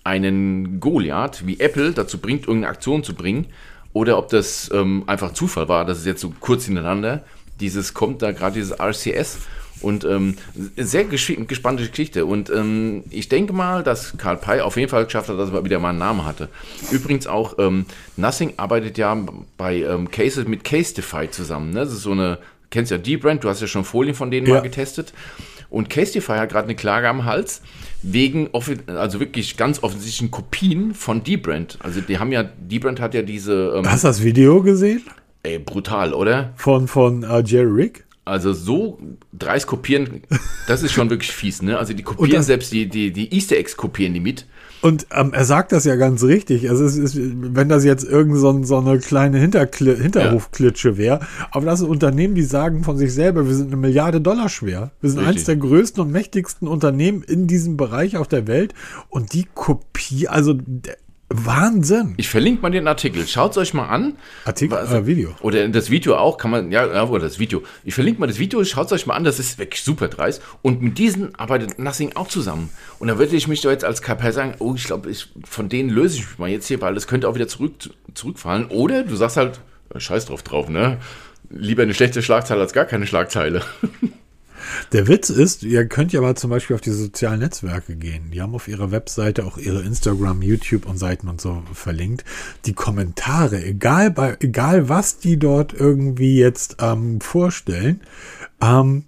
einen 0.04 0.80
Goliath 0.80 1.46
wie 1.46 1.60
Apple 1.60 1.92
dazu 1.92 2.18
bringt, 2.18 2.46
irgendeine 2.46 2.72
Aktion 2.72 3.04
zu 3.04 3.14
bringen, 3.14 3.46
oder 3.92 4.18
ob 4.18 4.28
das 4.28 4.70
ähm, 4.72 5.04
einfach 5.06 5.32
Zufall 5.32 5.68
war, 5.68 5.84
dass 5.84 5.98
es 5.98 6.06
jetzt 6.06 6.20
so 6.20 6.32
kurz 6.40 6.66
hintereinander 6.66 7.24
dieses 7.58 7.94
kommt, 7.94 8.22
da 8.22 8.32
gerade 8.32 8.54
dieses 8.54 8.78
RCS 8.78 9.38
und 9.80 10.04
ähm, 10.04 10.36
sehr 10.76 11.04
gespannte 11.04 11.86
Geschichte. 11.86 12.26
Und 12.26 12.50
ähm, 12.50 13.04
ich 13.10 13.28
denke 13.28 13.52
mal, 13.52 13.82
dass 13.82 14.16
Karl 14.16 14.36
Pei 14.36 14.62
auf 14.62 14.76
jeden 14.76 14.88
Fall 14.88 15.04
geschafft 15.04 15.28
hat, 15.28 15.38
dass 15.38 15.50
er 15.50 15.64
wieder 15.64 15.78
mal 15.78 15.90
einen 15.90 15.98
Namen 15.98 16.24
hatte. 16.24 16.48
Übrigens 16.90 17.26
auch, 17.26 17.58
ähm, 17.58 17.86
Nothing 18.16 18.54
arbeitet 18.56 18.98
ja 18.98 19.16
bei 19.56 19.82
ähm, 19.82 20.10
Cases 20.10 20.46
mit 20.46 20.64
Casetify 20.64 21.30
zusammen. 21.30 21.70
Ne? 21.70 21.80
Das 21.80 21.92
ist 21.92 22.02
so 22.02 22.12
eine, 22.12 22.38
kennst 22.70 22.90
ja 22.90 22.98
die 22.98 23.16
Brand, 23.16 23.44
du 23.44 23.48
hast 23.48 23.60
ja 23.60 23.66
schon 23.66 23.84
Folien 23.84 24.14
von 24.14 24.30
denen 24.30 24.46
ja. 24.46 24.54
mal 24.54 24.60
getestet. 24.60 25.12
Und 25.70 25.90
Casetify 25.90 26.38
hat 26.38 26.50
gerade 26.50 26.64
eine 26.64 26.76
Klage 26.76 27.08
am 27.08 27.24
Hals 27.24 27.60
wegen 28.02 28.48
also 28.86 29.20
wirklich 29.20 29.56
ganz 29.56 29.82
offensichtlichen 29.82 30.30
Kopien 30.30 30.94
von 30.94 31.22
D-Brand. 31.22 31.78
Also 31.80 32.00
die 32.00 32.18
haben 32.18 32.32
ja, 32.32 32.42
D-Brand 32.42 33.00
hat 33.00 33.14
ja 33.14 33.22
diese. 33.22 33.74
Ähm, 33.76 33.90
Hast 33.90 34.04
du 34.04 34.08
das 34.08 34.22
Video 34.22 34.62
gesehen? 34.62 35.02
Ey, 35.42 35.58
brutal, 35.58 36.14
oder? 36.14 36.52
Von, 36.56 36.88
von 36.88 37.24
uh, 37.24 37.40
Jerry 37.40 37.70
Rick? 37.70 38.04
Also 38.28 38.52
so 38.52 38.98
dreist 39.32 39.66
kopieren, 39.66 40.22
das 40.68 40.82
ist 40.82 40.92
schon 40.92 41.10
wirklich 41.10 41.32
fies, 41.32 41.62
ne? 41.62 41.78
Also 41.78 41.94
die 41.94 42.02
kopieren 42.02 42.32
das, 42.32 42.46
selbst 42.46 42.72
die, 42.72 42.88
die, 42.88 43.12
die 43.12 43.34
Easter 43.34 43.56
Eggs 43.56 43.76
kopieren 43.76 44.14
die 44.14 44.20
mit. 44.20 44.46
Und 44.80 45.06
ähm, 45.10 45.32
er 45.32 45.44
sagt 45.44 45.72
das 45.72 45.84
ja 45.84 45.96
ganz 45.96 46.22
richtig. 46.22 46.70
Also 46.70 46.84
es 46.84 46.96
ist, 46.96 47.16
wenn 47.18 47.68
das 47.68 47.84
jetzt 47.84 48.04
irgend 48.04 48.36
so, 48.36 48.62
so 48.62 48.78
eine 48.78 48.98
kleine 48.98 49.38
Hinterkli 49.38 49.96
Hinterhofklitsche 49.96 50.96
wäre, 50.96 51.20
aber 51.50 51.66
das 51.66 51.80
sind 51.80 51.88
Unternehmen, 51.88 52.34
die 52.34 52.44
sagen 52.44 52.84
von 52.84 52.96
sich 52.96 53.12
selber, 53.12 53.46
wir 53.48 53.54
sind 53.54 53.68
eine 53.68 53.76
Milliarde 53.76 54.20
Dollar 54.20 54.48
schwer. 54.48 54.92
Wir 55.00 55.10
sind 55.10 55.20
richtig. 55.20 55.34
eines 55.34 55.44
der 55.44 55.56
größten 55.56 56.02
und 56.02 56.12
mächtigsten 56.12 56.68
Unternehmen 56.68 57.22
in 57.22 57.46
diesem 57.46 57.76
Bereich 57.76 58.16
auf 58.16 58.28
der 58.28 58.46
Welt 58.46 58.74
und 59.08 59.32
die 59.32 59.46
Kopie, 59.54 60.28
also 60.28 60.54
Wahnsinn. 61.30 62.14
Ich 62.16 62.28
verlinke 62.28 62.62
mal 62.62 62.70
den 62.70 62.88
Artikel. 62.88 63.26
Schaut 63.26 63.50
es 63.50 63.58
euch 63.58 63.74
mal 63.74 63.86
an. 63.86 64.16
Artikel, 64.46 64.78
also, 64.78 64.96
äh, 64.96 65.06
Video. 65.06 65.36
Oder 65.42 65.68
das 65.68 65.90
Video 65.90 66.16
auch, 66.16 66.38
kann 66.38 66.50
man, 66.50 66.72
ja, 66.72 67.04
oder 67.04 67.24
das 67.24 67.38
Video. 67.38 67.62
Ich 67.84 67.94
verlinke 67.94 68.20
mal 68.20 68.26
das 68.26 68.38
Video, 68.38 68.64
schaut 68.64 68.86
es 68.86 68.92
euch 68.92 69.06
mal 69.06 69.14
an, 69.14 69.24
das 69.24 69.38
ist 69.38 69.58
wirklich 69.58 69.82
super 69.82 70.08
dreist. 70.08 70.40
Und 70.62 70.80
mit 70.80 70.96
diesen 70.96 71.34
arbeitet 71.34 71.78
Nothing 71.78 72.16
auch 72.16 72.28
zusammen. 72.28 72.70
Und 72.98 73.08
da 73.08 73.18
würde 73.18 73.36
ich 73.36 73.46
mich 73.46 73.60
doch 73.60 73.70
jetzt 73.70 73.84
als 73.84 74.00
KP 74.00 74.30
sagen, 74.30 74.54
oh, 74.58 74.74
ich 74.74 74.84
glaube, 74.84 75.12
von 75.44 75.68
denen 75.68 75.90
löse 75.90 76.16
ich 76.16 76.28
mich 76.28 76.38
mal 76.38 76.48
jetzt 76.48 76.66
hier, 76.66 76.80
weil 76.80 76.94
das 76.94 77.06
könnte 77.06 77.28
auch 77.28 77.34
wieder 77.34 77.48
zurück, 77.48 77.74
zurückfallen. 78.14 78.66
Oder 78.66 79.02
du 79.02 79.14
sagst 79.14 79.36
halt, 79.36 79.60
scheiß 79.94 80.26
drauf 80.26 80.42
drauf, 80.42 80.70
ne? 80.70 80.98
Lieber 81.50 81.82
eine 81.82 81.94
schlechte 81.94 82.22
Schlagzeile 82.22 82.62
als 82.62 82.72
gar 82.72 82.84
keine 82.86 83.06
Schlagzeile. 83.06 83.62
Der 84.92 85.08
Witz 85.08 85.30
ist, 85.30 85.62
ihr 85.62 85.86
könnt 85.86 86.12
ja 86.12 86.20
mal 86.20 86.36
zum 86.36 86.50
Beispiel 86.50 86.74
auf 86.74 86.80
die 86.80 86.90
sozialen 86.90 87.40
Netzwerke 87.40 87.96
gehen. 87.96 88.30
Die 88.32 88.40
haben 88.40 88.54
auf 88.54 88.68
ihrer 88.68 88.90
Webseite 88.90 89.44
auch 89.44 89.58
ihre 89.58 89.82
Instagram, 89.82 90.42
YouTube 90.42 90.86
und 90.86 90.98
Seiten 90.98 91.28
und 91.28 91.40
so 91.40 91.62
verlinkt. 91.72 92.24
Die 92.64 92.74
Kommentare, 92.74 93.62
egal 93.64 94.10
bei, 94.10 94.36
egal 94.40 94.88
was 94.88 95.18
die 95.18 95.38
dort 95.38 95.72
irgendwie 95.72 96.38
jetzt 96.38 96.76
ähm, 96.80 97.20
vorstellen, 97.20 98.00
ähm, 98.60 99.04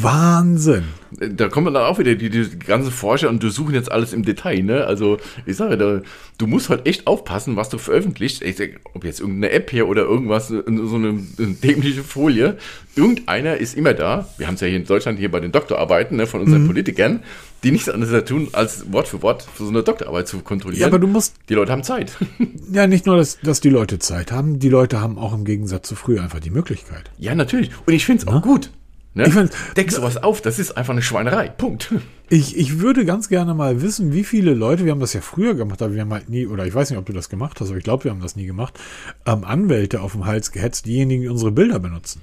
Wahnsinn. 0.00 0.84
Da 1.18 1.48
kommen 1.48 1.72
dann 1.72 1.84
auch 1.84 1.98
wieder 1.98 2.14
die, 2.14 2.30
die 2.30 2.58
ganzen 2.58 2.92
Forscher 2.92 3.28
und 3.28 3.36
untersuchen 3.36 3.74
jetzt 3.74 3.90
alles 3.90 4.12
im 4.12 4.24
Detail, 4.24 4.62
ne? 4.62 4.84
Also, 4.84 5.18
ich 5.44 5.56
sage, 5.56 5.76
da, 5.76 6.02
du 6.38 6.46
musst 6.46 6.68
halt 6.68 6.86
echt 6.86 7.06
aufpassen, 7.06 7.56
was 7.56 7.68
du 7.68 7.78
veröffentlichst. 7.78 8.42
Ich 8.42 8.56
sag, 8.56 8.80
ob 8.94 9.04
jetzt 9.04 9.20
irgendeine 9.20 9.52
App 9.52 9.70
hier 9.70 9.88
oder 9.88 10.02
irgendwas, 10.02 10.48
so 10.48 10.62
eine, 10.64 11.20
eine 11.38 11.54
dämliche 11.62 12.04
Folie. 12.04 12.58
Irgendeiner 12.94 13.56
ist 13.56 13.76
immer 13.76 13.94
da. 13.94 14.28
Wir 14.38 14.46
haben 14.46 14.54
es 14.54 14.60
ja 14.60 14.68
hier 14.68 14.76
in 14.76 14.84
Deutschland 14.84 15.18
hier 15.18 15.30
bei 15.30 15.40
den 15.40 15.52
Doktorarbeiten 15.52 16.16
ne, 16.16 16.26
von 16.26 16.40
unseren 16.40 16.62
mhm. 16.62 16.68
Politikern, 16.68 17.22
die 17.64 17.72
nichts 17.72 17.88
anderes 17.88 18.24
tun, 18.24 18.48
als 18.52 18.92
Wort 18.92 19.08
für 19.08 19.22
Wort 19.22 19.42
für 19.42 19.64
so 19.64 19.70
eine 19.70 19.82
Doktorarbeit 19.82 20.28
zu 20.28 20.40
kontrollieren. 20.40 20.82
Ja, 20.82 20.86
aber 20.86 21.00
du 21.00 21.08
musst. 21.08 21.34
Die 21.48 21.54
Leute 21.54 21.72
haben 21.72 21.82
Zeit. 21.82 22.16
Ja, 22.72 22.88
nicht 22.88 23.06
nur, 23.06 23.16
dass, 23.16 23.38
dass 23.38 23.60
die 23.60 23.70
Leute 23.70 24.00
Zeit 24.00 24.32
haben, 24.32 24.58
die 24.58 24.68
Leute 24.68 25.00
haben 25.00 25.18
auch 25.18 25.32
im 25.32 25.44
Gegensatz 25.44 25.86
zu 25.86 25.94
früher 25.94 26.20
einfach 26.20 26.40
die 26.40 26.50
Möglichkeit. 26.50 27.12
Ja, 27.16 27.32
natürlich. 27.36 27.70
Und 27.86 27.94
ich 27.94 28.04
finde 28.04 28.22
es 28.22 28.28
auch 28.28 28.42
gut. 28.42 28.72
Ne? 29.16 29.26
Ich 29.26 29.34
mein, 29.34 29.48
Deck 29.76 29.90
sowas 29.90 30.22
auf, 30.22 30.42
das 30.42 30.58
ist 30.58 30.76
einfach 30.76 30.92
eine 30.92 31.00
Schweinerei. 31.00 31.48
Punkt. 31.48 31.90
Ich, 32.28 32.54
ich 32.54 32.80
würde 32.80 33.06
ganz 33.06 33.30
gerne 33.30 33.54
mal 33.54 33.80
wissen, 33.80 34.12
wie 34.12 34.24
viele 34.24 34.52
Leute, 34.52 34.84
wir 34.84 34.92
haben 34.92 35.00
das 35.00 35.14
ja 35.14 35.22
früher 35.22 35.54
gemacht, 35.54 35.80
aber 35.80 35.94
wir 35.94 36.02
haben 36.02 36.12
halt 36.12 36.28
nie, 36.28 36.46
oder 36.46 36.66
ich 36.66 36.74
weiß 36.74 36.90
nicht, 36.90 36.98
ob 36.98 37.06
du 37.06 37.14
das 37.14 37.30
gemacht 37.30 37.58
hast, 37.58 37.68
aber 37.68 37.78
ich 37.78 37.84
glaube, 37.84 38.04
wir 38.04 38.10
haben 38.10 38.20
das 38.20 38.36
nie 38.36 38.44
gemacht, 38.44 38.78
ähm, 39.24 39.44
Anwälte 39.44 40.02
auf 40.02 40.12
dem 40.12 40.26
Hals 40.26 40.52
gehetzt, 40.52 40.84
diejenigen, 40.84 41.22
die 41.22 41.28
unsere 41.28 41.50
Bilder 41.50 41.78
benutzen. 41.78 42.20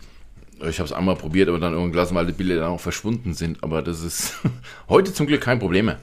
Ich 0.70 0.78
habe 0.78 0.86
es 0.86 0.94
einmal 0.94 1.16
probiert, 1.16 1.50
aber 1.50 1.58
dann 1.58 1.74
irgendwann 1.74 1.94
gelassen, 1.94 2.14
weil 2.14 2.28
die 2.28 2.34
Bilder 2.34 2.58
dann 2.58 2.70
auch 2.70 2.80
verschwunden 2.80 3.34
sind. 3.34 3.64
Aber 3.64 3.82
das 3.82 4.04
ist 4.04 4.36
heute 4.88 5.14
zum 5.14 5.26
Glück 5.26 5.42
kein 5.42 5.58
Problem 5.58 5.86
mehr. 5.88 5.98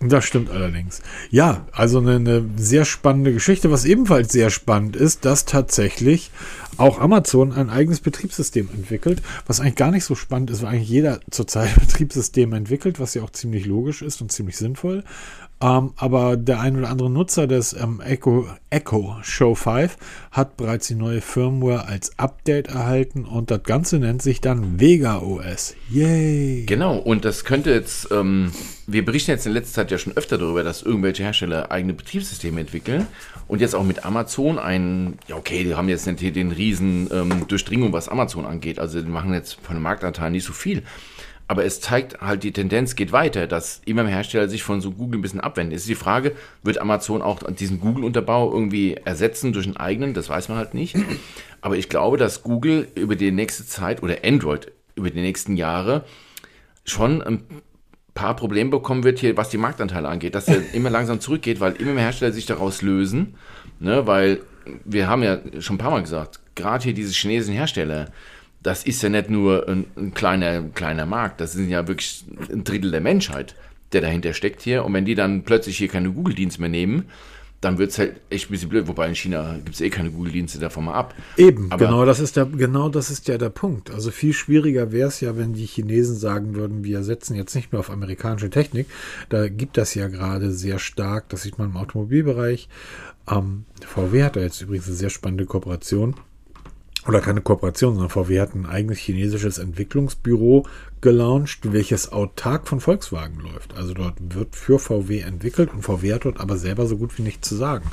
Das 0.00 0.24
stimmt 0.24 0.50
allerdings. 0.50 1.00
Ja, 1.30 1.64
also 1.70 1.98
eine, 1.98 2.16
eine, 2.16 2.44
sehr 2.56 2.84
spannende 2.84 3.32
Geschichte. 3.32 3.70
Was 3.70 3.84
ebenfalls 3.84 4.32
sehr 4.32 4.50
spannend 4.50 4.96
ist, 4.96 5.24
dass 5.24 5.44
tatsächlich 5.44 6.32
auch 6.76 7.00
Amazon 7.00 7.52
ein 7.52 7.70
eigenes 7.70 8.00
Betriebssystem 8.00 8.68
entwickelt. 8.72 9.22
Was 9.46 9.60
eigentlich 9.60 9.76
gar 9.76 9.90
nicht 9.90 10.04
so 10.04 10.14
spannend 10.14 10.50
ist, 10.50 10.62
weil 10.62 10.74
eigentlich 10.74 10.88
jeder 10.88 11.20
zurzeit 11.30 11.74
Betriebssystem 11.80 12.52
entwickelt, 12.52 13.00
was 13.00 13.14
ja 13.14 13.22
auch 13.22 13.30
ziemlich 13.30 13.66
logisch 13.66 14.02
ist 14.02 14.20
und 14.20 14.32
ziemlich 14.32 14.56
sinnvoll. 14.56 15.04
Ähm, 15.62 15.92
aber 15.96 16.36
der 16.36 16.60
ein 16.60 16.76
oder 16.76 16.90
andere 16.90 17.08
Nutzer 17.08 17.46
des 17.46 17.72
ähm, 17.72 18.00
Echo, 18.04 18.48
Echo 18.70 19.16
Show 19.22 19.54
5 19.54 19.96
hat 20.32 20.56
bereits 20.56 20.88
die 20.88 20.96
neue 20.96 21.20
Firmware 21.20 21.86
als 21.86 22.18
Update 22.18 22.66
erhalten 22.66 23.24
und 23.24 23.52
das 23.52 23.62
Ganze 23.62 23.98
nennt 23.98 24.22
sich 24.22 24.40
dann 24.40 24.80
Vega 24.80 25.20
OS. 25.20 25.76
Yay! 25.88 26.64
Genau, 26.66 26.98
und 26.98 27.24
das 27.24 27.44
könnte 27.44 27.70
jetzt, 27.70 28.08
ähm, 28.10 28.50
wir 28.88 29.04
berichten 29.04 29.30
jetzt 29.30 29.46
in 29.46 29.52
letzter 29.52 29.74
Zeit 29.82 29.92
ja 29.92 29.98
schon 29.98 30.16
öfter 30.16 30.36
darüber, 30.36 30.64
dass 30.64 30.82
irgendwelche 30.82 31.22
Hersteller 31.22 31.70
eigene 31.70 31.94
Betriebssysteme 31.94 32.60
entwickeln 32.60 33.06
und 33.48 33.60
jetzt 33.60 33.74
auch 33.74 33.84
mit 33.84 34.04
Amazon 34.04 34.58
ein, 34.58 35.18
ja 35.26 35.36
okay, 35.36 35.64
die 35.64 35.74
haben 35.74 35.88
jetzt 35.88 36.06
nicht 36.06 36.36
den 36.36 36.52
riesen 36.52 37.08
ähm, 37.12 37.46
Durchdringung, 37.48 37.92
was 37.92 38.08
Amazon 38.08 38.46
angeht, 38.46 38.78
also 38.78 39.00
die 39.00 39.08
machen 39.08 39.34
jetzt 39.34 39.58
von 39.62 39.76
dem 39.76 39.82
Marktanteil 39.82 40.30
nicht 40.30 40.44
so 40.44 40.52
viel. 40.52 40.82
Aber 41.48 41.64
es 41.64 41.82
zeigt 41.82 42.22
halt, 42.22 42.44
die 42.44 42.52
Tendenz 42.52 42.96
geht 42.96 43.12
weiter, 43.12 43.46
dass 43.46 43.82
immer 43.84 44.04
mehr 44.04 44.14
Hersteller 44.14 44.48
sich 44.48 44.62
von 44.62 44.80
so 44.80 44.92
Google 44.92 45.18
ein 45.18 45.22
bisschen 45.22 45.40
abwenden. 45.40 45.74
Es 45.74 45.82
ist 45.82 45.90
die 45.90 45.94
Frage, 45.94 46.34
wird 46.62 46.78
Amazon 46.78 47.20
auch 47.20 47.42
diesen 47.52 47.78
Google-Unterbau 47.78 48.50
irgendwie 48.50 48.94
ersetzen 48.94 49.52
durch 49.52 49.66
einen 49.66 49.76
eigenen? 49.76 50.14
Das 50.14 50.30
weiß 50.30 50.48
man 50.48 50.56
halt 50.56 50.72
nicht. 50.72 50.96
Aber 51.60 51.76
ich 51.76 51.90
glaube, 51.90 52.16
dass 52.16 52.42
Google 52.42 52.88
über 52.94 53.16
die 53.16 53.32
nächste 53.32 53.66
Zeit 53.66 54.02
oder 54.02 54.18
Android 54.24 54.72
über 54.94 55.10
die 55.10 55.20
nächsten 55.20 55.56
Jahre 55.56 56.04
schon 56.84 57.20
ein 57.22 57.42
paar 58.14 58.36
Probleme 58.36 58.70
bekommen 58.70 59.04
wird 59.04 59.18
hier, 59.18 59.36
was 59.36 59.48
die 59.48 59.58
Marktanteile 59.58 60.08
angeht, 60.08 60.34
dass 60.34 60.48
er 60.48 60.62
immer 60.74 60.90
langsam 60.90 61.20
zurückgeht, 61.20 61.60
weil 61.60 61.72
immer 61.74 61.92
mehr 61.92 62.04
Hersteller 62.04 62.32
sich 62.32 62.46
daraus 62.46 62.82
lösen, 62.82 63.34
ne, 63.80 64.06
weil 64.06 64.40
wir 64.84 65.08
haben 65.08 65.22
ja 65.22 65.38
schon 65.60 65.76
ein 65.76 65.78
paar 65.78 65.90
Mal 65.90 66.02
gesagt, 66.02 66.40
gerade 66.54 66.84
hier 66.84 66.94
diese 66.94 67.12
chinesischen 67.12 67.54
Hersteller, 67.54 68.10
das 68.62 68.84
ist 68.84 69.02
ja 69.02 69.08
nicht 69.08 69.28
nur 69.28 69.68
ein, 69.68 69.86
ein, 69.96 70.14
kleiner, 70.14 70.62
kleiner 70.74 71.06
Markt, 71.06 71.40
das 71.40 71.52
sind 71.52 71.68
ja 71.68 71.88
wirklich 71.88 72.24
ein 72.52 72.64
Drittel 72.64 72.90
der 72.90 73.00
Menschheit. 73.00 73.56
der 73.92 74.00
dahinter 74.00 74.32
steckt 74.32 74.62
hier. 74.62 74.84
Und 74.84 74.94
wenn 74.94 75.04
die 75.04 75.14
dann 75.14 75.42
plötzlich 75.42 75.76
hier 75.76 75.88
keine 75.88 76.10
Google-Dienste 76.10 76.60
mehr 76.60 76.70
nehmen, 76.70 77.10
dann 77.62 77.78
wird 77.78 77.92
es 77.92 77.98
halt 77.98 78.20
echt 78.28 78.50
ein 78.50 78.52
bisschen 78.52 78.68
blöd. 78.68 78.88
Wobei 78.88 79.08
in 79.08 79.14
China 79.14 79.54
gibt 79.64 79.76
es 79.76 79.80
eh 79.80 79.88
keine 79.88 80.10
Google-Dienste 80.10 80.58
davon 80.58 80.84
mal 80.84 80.94
ab. 80.94 81.14
Eben, 81.36 81.70
Aber 81.70 81.86
genau 81.86 82.04
das, 82.04 82.18
ist 82.18 82.36
der, 82.36 82.46
genau 82.46 82.88
das 82.88 83.08
ist 83.08 83.28
ja 83.28 83.38
der 83.38 83.50
Punkt. 83.50 83.90
Also 83.90 84.10
viel 84.10 84.32
schwieriger 84.32 84.90
wäre 84.90 85.08
es 85.08 85.20
ja, 85.20 85.36
wenn 85.36 85.54
die 85.54 85.66
Chinesen 85.66 86.16
sagen 86.16 86.56
würden, 86.56 86.82
wir 86.82 87.04
setzen 87.04 87.36
jetzt 87.36 87.54
nicht 87.54 87.72
mehr 87.72 87.78
auf 87.78 87.90
amerikanische 87.90 88.50
Technik. 88.50 88.88
Da 89.28 89.48
gibt 89.48 89.76
das 89.76 89.94
ja 89.94 90.08
gerade 90.08 90.50
sehr 90.50 90.80
stark, 90.80 91.28
das 91.28 91.42
sieht 91.42 91.58
man 91.58 91.70
im 91.70 91.76
Automobilbereich. 91.76 92.68
Ähm, 93.30 93.64
VW 93.86 94.24
hat 94.24 94.34
da 94.34 94.40
jetzt 94.40 94.60
übrigens 94.60 94.88
eine 94.88 94.96
sehr 94.96 95.10
spannende 95.10 95.46
Kooperation 95.46 96.16
oder 97.06 97.20
keine 97.20 97.40
Kooperation, 97.40 97.94
sondern 97.94 98.10
VW 98.10 98.40
hat 98.40 98.54
ein 98.54 98.66
eigenes 98.66 98.98
chinesisches 98.98 99.58
Entwicklungsbüro 99.58 100.66
gelauncht, 101.00 101.72
welches 101.72 102.12
autark 102.12 102.68
von 102.68 102.80
Volkswagen 102.80 103.40
läuft. 103.40 103.74
Also 103.74 103.92
dort 103.92 104.14
wird 104.20 104.54
für 104.54 104.78
VW 104.78 105.20
entwickelt 105.20 105.72
und 105.72 105.82
VW 105.82 106.14
hat 106.14 106.24
dort 106.24 106.38
aber 106.38 106.56
selber 106.56 106.86
so 106.86 106.96
gut 106.96 107.18
wie 107.18 107.22
nichts 107.22 107.48
zu 107.48 107.56
sagen, 107.56 107.90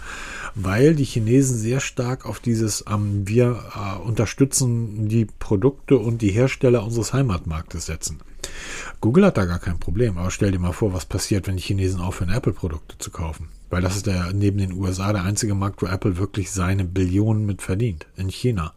weil 0.53 0.93
die 0.93 1.05
Chinesen 1.05 1.57
sehr 1.57 1.79
stark 1.79 2.25
auf 2.25 2.39
dieses 2.39 2.85
ähm, 2.87 3.27
wir 3.27 3.63
äh, 3.75 3.99
unterstützen 3.99 5.07
die 5.07 5.25
Produkte 5.25 5.97
und 5.97 6.21
die 6.21 6.29
Hersteller 6.29 6.83
unseres 6.83 7.11
Heimatmarktes 7.13 7.87
setzen. 7.87 8.19
Google 9.01 9.25
hat 9.25 9.37
da 9.37 9.45
gar 9.45 9.59
kein 9.59 9.79
Problem, 9.79 10.17
aber 10.17 10.29
stell 10.29 10.51
dir 10.51 10.59
mal 10.59 10.71
vor, 10.71 10.93
was 10.93 11.05
passiert, 11.05 11.47
wenn 11.47 11.57
die 11.57 11.63
Chinesen 11.63 12.01
aufhören, 12.01 12.31
Apple-Produkte 12.31 12.97
zu 12.99 13.09
kaufen. 13.09 13.49
Weil 13.69 13.81
das 13.81 13.95
ist 13.95 14.07
der 14.07 14.33
neben 14.33 14.57
den 14.57 14.73
USA 14.73 15.13
der 15.13 15.23
einzige 15.23 15.55
Markt, 15.55 15.81
wo 15.81 15.87
Apple 15.87 16.17
wirklich 16.17 16.51
seine 16.51 16.85
Billionen 16.85 17.45
mit 17.45 17.61
verdient. 17.61 18.07
In 18.15 18.29
China. 18.29 18.73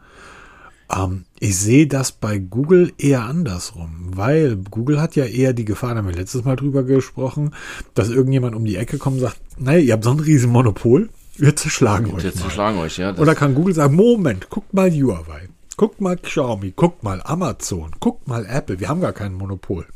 Ähm, 0.94 1.24
ich 1.40 1.58
sehe 1.58 1.86
das 1.86 2.12
bei 2.12 2.38
Google 2.38 2.92
eher 2.98 3.24
andersrum, 3.24 4.10
weil 4.14 4.56
Google 4.56 5.00
hat 5.00 5.16
ja 5.16 5.24
eher 5.24 5.52
die 5.52 5.64
Gefahr, 5.64 5.90
da 5.90 5.98
haben 5.98 6.08
wir 6.08 6.14
letztes 6.14 6.44
Mal 6.44 6.56
drüber 6.56 6.82
gesprochen, 6.82 7.54
dass 7.94 8.10
irgendjemand 8.10 8.54
um 8.54 8.64
die 8.64 8.76
Ecke 8.76 8.98
kommt 8.98 9.16
und 9.16 9.22
sagt, 9.22 9.40
naja, 9.58 9.78
ihr 9.78 9.92
habt 9.92 10.04
so 10.04 10.10
ein 10.10 10.20
riesen 10.20 10.50
Monopol, 10.50 11.08
wir 11.36 11.56
zerschlagen 11.56 12.06
wir 12.06 12.14
euch. 12.14 12.24
Wir 12.24 12.34
zerschlagen 12.34 12.78
euch, 12.78 12.98
ja. 12.98 13.16
Oder 13.16 13.34
kann 13.34 13.54
Google 13.54 13.74
sagen, 13.74 13.96
Moment, 13.96 14.50
guckt 14.50 14.74
mal 14.74 14.90
Huawei, 14.90 15.48
guckt 15.76 16.00
mal 16.00 16.16
Xiaomi, 16.16 16.72
guckt 16.76 17.02
mal 17.02 17.22
Amazon, 17.24 17.90
guckt 17.98 18.28
mal 18.28 18.44
Apple, 18.46 18.80
wir 18.80 18.88
haben 18.88 19.00
gar 19.00 19.12
kein 19.12 19.32
Monopol. 19.32 19.86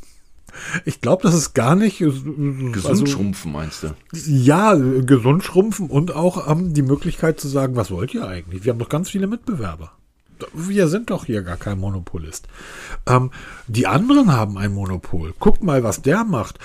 Ich 0.85 1.01
glaube, 1.01 1.21
das 1.21 1.35
ist 1.35 1.53
gar 1.53 1.75
nicht. 1.75 2.01
Äh, 2.01 2.05
gesund 2.05 2.85
also, 2.85 3.05
schrumpfen, 3.05 3.51
meinst 3.51 3.83
du? 3.83 3.93
Ja, 4.25 4.73
gesund 4.73 5.43
schrumpfen 5.43 5.87
und 5.87 6.15
auch 6.15 6.49
ähm, 6.49 6.73
die 6.73 6.81
Möglichkeit 6.81 7.39
zu 7.39 7.47
sagen, 7.47 7.75
was 7.75 7.91
wollt 7.91 8.15
ihr 8.15 8.27
eigentlich? 8.27 8.65
Wir 8.65 8.71
haben 8.71 8.79
doch 8.79 8.89
ganz 8.89 9.11
viele 9.11 9.27
Mitbewerber 9.27 9.91
wir 10.53 10.87
sind 10.87 11.09
doch 11.09 11.25
hier 11.25 11.41
gar 11.43 11.57
kein 11.57 11.79
Monopolist. 11.79 12.47
Ähm, 13.07 13.31
die 13.67 13.87
anderen 13.87 14.31
haben 14.31 14.57
ein 14.57 14.73
Monopol. 14.73 15.33
Guck 15.39 15.63
mal, 15.63 15.83
was 15.83 16.01
der 16.01 16.23
macht. 16.23 16.59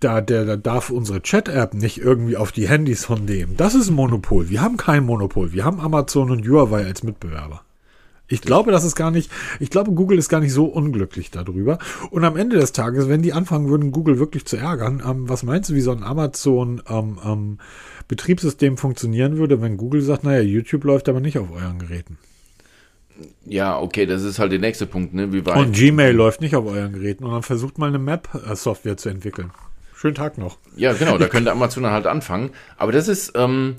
Da, 0.00 0.20
der, 0.20 0.44
der 0.44 0.56
darf 0.56 0.90
unsere 0.90 1.22
Chat-App 1.22 1.74
nicht 1.74 1.98
irgendwie 1.98 2.36
auf 2.36 2.52
die 2.52 2.68
Handys 2.68 3.04
von 3.04 3.26
dem. 3.26 3.56
Das 3.56 3.74
ist 3.74 3.88
ein 3.88 3.94
Monopol. 3.94 4.48
Wir 4.48 4.62
haben 4.62 4.76
kein 4.76 5.04
Monopol. 5.04 5.52
Wir 5.52 5.64
haben 5.64 5.80
Amazon 5.80 6.30
und 6.30 6.46
Huawei 6.46 6.84
als 6.84 7.02
Mitbewerber. 7.02 7.62
Ich 8.28 8.42
glaube, 8.42 8.72
das 8.72 8.84
ist 8.84 8.94
gar 8.94 9.10
nicht, 9.10 9.30
ich 9.58 9.70
glaube, 9.70 9.92
Google 9.92 10.18
ist 10.18 10.28
gar 10.28 10.40
nicht 10.40 10.52
so 10.52 10.66
unglücklich 10.66 11.30
darüber. 11.30 11.78
Und 12.10 12.24
am 12.24 12.36
Ende 12.36 12.58
des 12.58 12.72
Tages, 12.72 13.08
wenn 13.08 13.22
die 13.22 13.32
anfangen 13.32 13.68
würden, 13.70 13.90
Google 13.90 14.18
wirklich 14.18 14.44
zu 14.44 14.56
ärgern, 14.58 15.02
ähm, 15.04 15.28
was 15.28 15.42
meinst 15.42 15.70
du, 15.70 15.74
wie 15.74 15.80
so 15.80 15.92
ein 15.92 16.02
Amazon 16.02 16.82
ähm, 16.88 17.18
ähm, 17.24 17.58
Betriebssystem 18.06 18.76
funktionieren 18.76 19.38
würde, 19.38 19.62
wenn 19.62 19.78
Google 19.78 20.02
sagt, 20.02 20.24
naja, 20.24 20.42
YouTube 20.42 20.84
läuft 20.84 21.08
aber 21.08 21.20
nicht 21.20 21.38
auf 21.38 21.50
euren 21.50 21.78
Geräten? 21.78 22.18
Ja, 23.44 23.78
okay, 23.78 24.06
das 24.06 24.22
ist 24.22 24.38
halt 24.38 24.52
der 24.52 24.58
nächste 24.58 24.86
Punkt, 24.86 25.14
ne? 25.14 25.32
Wie 25.32 25.44
weit 25.44 25.56
und 25.56 25.72
Gmail 25.72 26.14
läuft 26.14 26.40
nicht 26.40 26.54
auf 26.54 26.66
euren 26.66 26.92
Geräten 26.92 27.24
und 27.24 27.32
dann 27.32 27.42
versucht 27.42 27.78
mal 27.78 27.88
eine 27.88 27.98
Map-Software 27.98 28.96
zu 28.96 29.08
entwickeln. 29.08 29.50
Schönen 29.94 30.14
Tag 30.14 30.38
noch. 30.38 30.58
Ja, 30.76 30.92
genau, 30.92 31.18
da 31.18 31.26
könnte 31.28 31.50
Amazon 31.50 31.86
halt 31.86 32.06
anfangen. 32.06 32.50
Aber 32.76 32.92
das 32.92 33.08
ist, 33.08 33.32
ähm, 33.34 33.76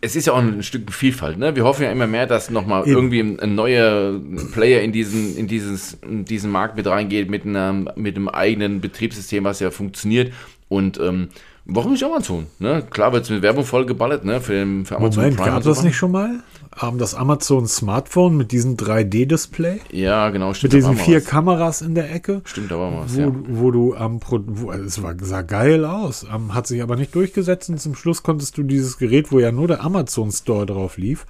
es 0.00 0.16
ist 0.16 0.26
ja 0.26 0.32
auch 0.32 0.38
ein 0.38 0.62
Stück 0.62 0.92
Vielfalt, 0.92 1.38
ne? 1.38 1.56
Wir 1.56 1.64
hoffen 1.64 1.82
ja 1.82 1.90
immer 1.90 2.06
mehr, 2.06 2.26
dass 2.26 2.50
nochmal 2.50 2.84
irgendwie 2.86 3.20
ein, 3.20 3.54
neuer 3.54 4.18
Player 4.52 4.80
in 4.80 4.92
diesen, 4.92 5.36
in 5.36 5.46
dieses, 5.46 5.94
in 6.02 6.24
diesen 6.24 6.50
Markt 6.50 6.76
mit 6.76 6.86
reingeht, 6.86 7.28
mit 7.28 7.44
einem, 7.44 7.90
mit 7.96 8.16
einem 8.16 8.28
eigenen 8.28 8.80
Betriebssystem, 8.80 9.44
was 9.44 9.60
ja 9.60 9.70
funktioniert. 9.70 10.32
Und 10.68 10.98
ähm, 11.00 11.28
warum 11.64 11.92
nicht 11.92 12.04
Amazon? 12.04 12.46
Ne? 12.58 12.82
Klar 12.88 13.12
wird 13.12 13.24
es 13.24 13.30
mit 13.30 13.42
Werbung 13.42 13.64
vollgeballert, 13.64 14.24
ne? 14.24 14.40
Für, 14.40 14.52
den, 14.52 14.86
für 14.86 14.96
Amazon 14.96 15.22
Moment, 15.22 15.36
Prime. 15.36 15.50
Gab 15.50 15.62
das 15.62 15.82
nicht 15.82 15.96
schon 15.96 16.12
mal? 16.12 16.40
Haben 16.76 16.98
das 16.98 17.14
Amazon 17.14 17.66
Smartphone 17.66 18.36
mit 18.36 18.52
diesem 18.52 18.76
3D-Display. 18.76 19.80
Ja, 19.90 20.28
genau, 20.28 20.52
stimmt. 20.52 20.74
Mit 20.74 20.82
diesen 20.82 20.96
vier 20.96 21.18
was. 21.18 21.24
Kameras 21.24 21.82
in 21.82 21.94
der 21.94 22.14
Ecke. 22.14 22.42
Stimmt, 22.44 22.70
da 22.70 22.78
war 22.78 23.04
was, 23.04 23.16
wo, 23.16 23.20
ja. 23.20 23.32
wo 23.48 23.70
du 23.70 23.96
am, 23.96 24.20
wo, 24.22 24.70
es 24.72 25.02
war, 25.02 25.14
sah 25.20 25.42
geil 25.42 25.84
aus, 25.84 26.26
hat 26.50 26.66
sich 26.66 26.82
aber 26.82 26.96
nicht 26.96 27.14
durchgesetzt 27.14 27.70
und 27.70 27.80
zum 27.80 27.94
Schluss 27.94 28.22
konntest 28.22 28.58
du 28.58 28.62
dieses 28.62 28.98
Gerät, 28.98 29.32
wo 29.32 29.40
ja 29.40 29.52
nur 29.52 29.68
der 29.68 29.82
Amazon 29.82 30.30
Store 30.30 30.66
drauf 30.66 30.98
lief 30.98 31.26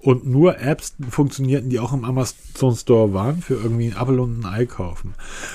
und 0.00 0.24
nur 0.24 0.60
Apps 0.60 0.94
funktionierten, 1.10 1.68
die 1.68 1.80
auch 1.80 1.92
im 1.92 2.04
Amazon 2.04 2.76
Store 2.76 3.12
waren, 3.12 3.42
für 3.42 3.54
irgendwie 3.54 3.88
ein 3.88 4.00
Apple 4.00 4.22
und 4.22 4.40
ein 4.40 4.46
Ei 4.46 4.64
kaufen. 4.64 5.14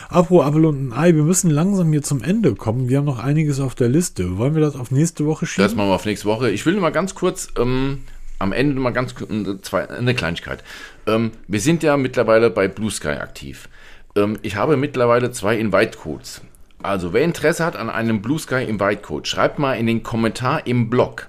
Apropos 0.10 0.46
Apple 0.46 0.68
und 0.68 0.90
ein 0.90 0.94
Ei, 0.94 1.16
wir 1.16 1.24
müssen 1.24 1.50
langsam 1.50 1.92
hier 1.92 2.02
zum 2.02 2.22
Ende 2.22 2.54
kommen. 2.56 2.90
Wir 2.90 2.98
haben 2.98 3.06
noch 3.06 3.20
einiges 3.20 3.60
auf 3.60 3.76
der 3.76 3.88
Liste. 3.88 4.38
Wollen 4.38 4.54
wir 4.54 4.62
das 4.62 4.76
auf 4.76 4.92
nächste 4.92 5.26
Woche 5.26 5.46
schieben? 5.46 5.64
Das 5.64 5.76
machen 5.76 5.90
wir 5.90 5.96
auf 5.96 6.06
nächste 6.06 6.28
Woche. 6.28 6.52
Ich 6.52 6.66
will 6.66 6.74
nur 6.74 6.82
mal 6.82 6.92
ganz 6.92 7.16
kurz 7.16 7.48
ähm, 7.58 8.00
am 8.42 8.54
Ende 8.54 8.80
mal 8.80 8.92
ganz 8.92 9.16
eine 9.72 10.16
Kleinigkeit. 10.16 10.64
Ähm, 11.08 11.32
wir 11.48 11.60
sind 11.60 11.84
ja 11.84 11.98
mittlerweile 11.98 12.50
bei 12.50 12.68
Blue 12.68 12.92
Sky 12.92 13.10
aktiv. 13.10 13.70
Ähm, 14.16 14.40
ich 14.42 14.56
habe 14.56 14.78
mittlerweile 14.78 15.32
zwei 15.32 15.58
Invite-Codes. 15.58 16.42
Also 16.84 17.14
wer 17.14 17.24
Interesse 17.24 17.64
hat 17.64 17.76
an 17.76 17.90
einem 17.90 18.22
Blue 18.22 18.40
Sky 18.40 18.64
Invite-Code, 18.64 19.28
schreibt 19.28 19.60
mal 19.60 19.74
in 19.74 19.86
den 19.86 20.04
Kommentar 20.04 20.66
im 20.66 20.90
Blog. 20.90 21.28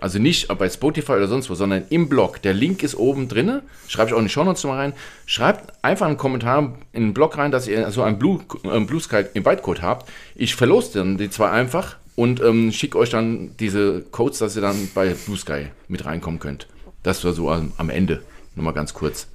Also 0.00 0.18
nicht 0.18 0.48
bei 0.58 0.68
Spotify 0.68 1.12
oder 1.12 1.28
sonst 1.28 1.48
wo, 1.48 1.54
sondern 1.54 1.84
im 1.88 2.10
Blog. 2.10 2.42
Der 2.42 2.52
Link 2.52 2.82
ist 2.82 2.94
oben 2.94 3.28
drin. 3.28 3.62
Schreibe 3.88 4.10
ich 4.10 4.14
auch 4.14 4.18
in 4.18 4.26
die 4.26 4.30
Show 4.30 4.44
mal 4.44 4.54
rein. 4.76 4.92
Schreibt 5.24 5.72
einfach 5.82 6.06
einen 6.06 6.18
Kommentar 6.18 6.74
in 6.92 7.04
den 7.04 7.14
Blog 7.14 7.38
rein, 7.38 7.50
dass 7.50 7.66
ihr 7.66 7.90
so 7.90 8.02
einen 8.02 8.18
Blue, 8.18 8.40
äh, 8.64 8.80
Blue 8.80 9.00
Sky 9.00 9.24
Invite 9.32 9.62
Code 9.62 9.80
habt. 9.80 10.10
Ich 10.34 10.56
verlose 10.56 10.98
dann 10.98 11.16
die 11.16 11.30
zwei 11.30 11.50
einfach 11.50 11.96
und 12.16 12.40
ähm, 12.40 12.72
schicke 12.72 12.98
euch 12.98 13.10
dann 13.10 13.56
diese 13.58 14.02
Codes, 14.10 14.38
dass 14.38 14.56
ihr 14.56 14.62
dann 14.62 14.88
bei 14.94 15.14
Blue 15.14 15.36
Sky 15.36 15.66
mit 15.88 16.04
reinkommen 16.04 16.40
könnt. 16.40 16.68
Das 17.02 17.24
war 17.24 17.32
so 17.32 17.50
am, 17.50 17.72
am 17.76 17.90
Ende. 17.90 18.22
Nochmal 18.54 18.74
ganz 18.74 18.94
kurz. 18.94 19.28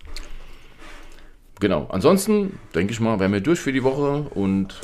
Genau. 1.60 1.88
Ansonsten 1.92 2.58
denke 2.74 2.94
ich 2.94 3.00
mal, 3.00 3.20
wären 3.20 3.34
wir 3.34 3.42
durch 3.42 3.60
für 3.60 3.74
die 3.74 3.84
Woche 3.84 4.26
und 4.34 4.80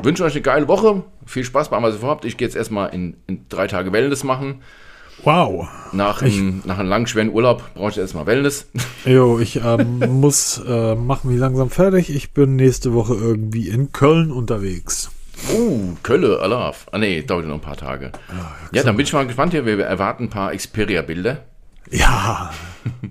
wünsche 0.00 0.24
euch 0.24 0.34
eine 0.34 0.42
geile 0.42 0.68
Woche. 0.68 1.02
Viel 1.26 1.44
Spaß 1.44 1.68
bei 1.68 1.76
allem, 1.76 1.84
was 1.84 1.94
ihr 1.94 2.00
vorhabt. 2.00 2.24
Ich 2.24 2.36
gehe 2.36 2.46
jetzt 2.46 2.56
erstmal 2.56 2.94
in, 2.94 3.16
in 3.26 3.46
drei 3.48 3.66
Tage 3.66 3.92
Wellness 3.92 4.22
machen. 4.22 4.62
Wow. 5.24 5.68
Nach, 5.92 6.22
einem, 6.22 6.62
nach 6.64 6.78
einem 6.78 6.88
langen, 6.88 7.06
schweren 7.06 7.30
Urlaub 7.30 7.74
brauche 7.74 7.90
ich 7.90 7.98
erstmal 7.98 8.26
Wellness. 8.26 8.68
Jo, 9.04 9.40
ich 9.40 9.56
ähm, 9.56 9.98
muss 10.20 10.62
äh, 10.64 10.94
machen 10.94 11.30
mich 11.30 11.40
langsam 11.40 11.70
fertig. 11.70 12.08
Ich 12.08 12.32
bin 12.32 12.54
nächste 12.54 12.94
Woche 12.94 13.14
irgendwie 13.14 13.68
in 13.68 13.90
Köln 13.90 14.30
unterwegs. 14.30 15.10
Uh, 15.50 15.94
Kölle, 16.02 16.40
Alaf. 16.40 16.86
Ah 16.92 16.98
nee, 16.98 17.22
dauert 17.22 17.46
noch 17.46 17.54
ein 17.54 17.60
paar 17.60 17.76
Tage. 17.76 18.12
Ja, 18.28 18.56
ja 18.72 18.82
dann 18.82 18.96
bin 18.96 19.04
ich 19.04 19.12
mal 19.12 19.26
gespannt 19.26 19.52
hier. 19.52 19.66
Wir 19.66 19.84
erwarten 19.84 20.24
ein 20.24 20.30
paar 20.30 20.54
Xperia-Bilder. 20.54 21.38
Ja, 21.90 22.50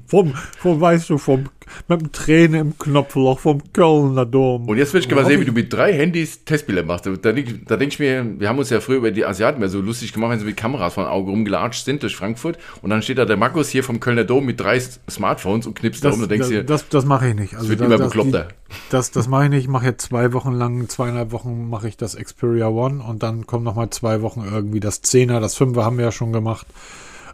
vom, 0.07 0.33
vom, 0.59 0.81
weißt 0.81 1.09
du, 1.09 1.17
vom, 1.17 1.45
mit 1.87 2.01
dem 2.01 2.11
Tränen 2.11 2.61
im 2.61 2.77
Knopfloch 2.77 3.39
vom 3.39 3.61
Kölner 3.73 4.25
Dom. 4.25 4.67
Und 4.67 4.77
jetzt 4.77 4.93
will 4.93 5.01
ich 5.01 5.09
mal 5.13 5.25
sehen, 5.25 5.39
wie 5.39 5.45
du 5.45 5.51
mit 5.51 5.71
drei 5.71 5.93
Handys 5.93 6.43
Testbilder 6.43 6.83
machst. 6.83 7.05
Da, 7.05 7.11
da, 7.11 7.31
denke 7.31 7.85
ich 7.87 7.99
mir, 7.99 8.39
wir 8.39 8.49
haben 8.49 8.59
uns 8.59 8.69
ja 8.69 8.79
früher 8.79 8.97
über 8.97 9.11
die 9.11 9.25
Asiaten 9.25 9.59
mehr 9.59 9.69
so 9.69 9.79
lustig 9.79 10.13
gemacht, 10.13 10.31
wenn 10.31 10.39
sie 10.39 10.45
mit 10.45 10.57
Kameras 10.57 10.93
von 10.93 11.05
Auge 11.05 11.31
rumgelatscht 11.31 11.85
sind 11.85 12.03
durch 12.03 12.15
Frankfurt. 12.15 12.57
Und 12.81 12.89
dann 12.89 13.01
steht 13.01 13.17
da 13.17 13.25
der 13.25 13.37
Markus 13.37 13.69
hier 13.69 13.83
vom 13.83 13.99
Kölner 13.99 14.23
Dom 14.23 14.45
mit 14.45 14.59
drei 14.59 14.79
Smartphones 15.09 15.67
und 15.67 15.75
knipst 15.75 16.03
das, 16.03 16.11
da 16.11 16.19
rum. 16.19 16.21
Da 16.21 16.27
denkst 16.27 16.49
das, 16.49 16.65
das, 16.65 16.89
das 16.89 17.05
mache 17.05 17.29
ich 17.29 17.35
nicht. 17.35 17.53
Also 17.53 17.67
das 17.67 17.69
wird 17.69 17.81
da, 17.81 17.85
immer 17.85 17.97
bekloppter. 18.05 18.47
Das, 18.89 19.11
das 19.11 19.27
mache 19.27 19.45
ich 19.45 19.49
nicht. 19.51 19.63
Ich 19.63 19.69
mache 19.69 19.85
jetzt 19.85 20.05
zwei 20.05 20.33
Wochen 20.33 20.53
lang, 20.53 20.89
zweieinhalb 20.89 21.31
Wochen 21.31 21.69
mache 21.69 21.87
ich 21.87 21.97
das 21.97 22.15
Xperia 22.15 22.67
One 22.67 23.03
und 23.03 23.23
dann 23.23 23.45
kommen 23.47 23.63
nochmal 23.63 23.89
zwei 23.89 24.21
Wochen 24.21 24.43
irgendwie 24.43 24.79
das 24.79 25.01
Zehner, 25.01 25.39
das 25.39 25.55
Fünfer 25.55 25.85
haben 25.85 25.97
wir 25.97 26.05
ja 26.05 26.11
schon 26.11 26.33
gemacht. 26.33 26.67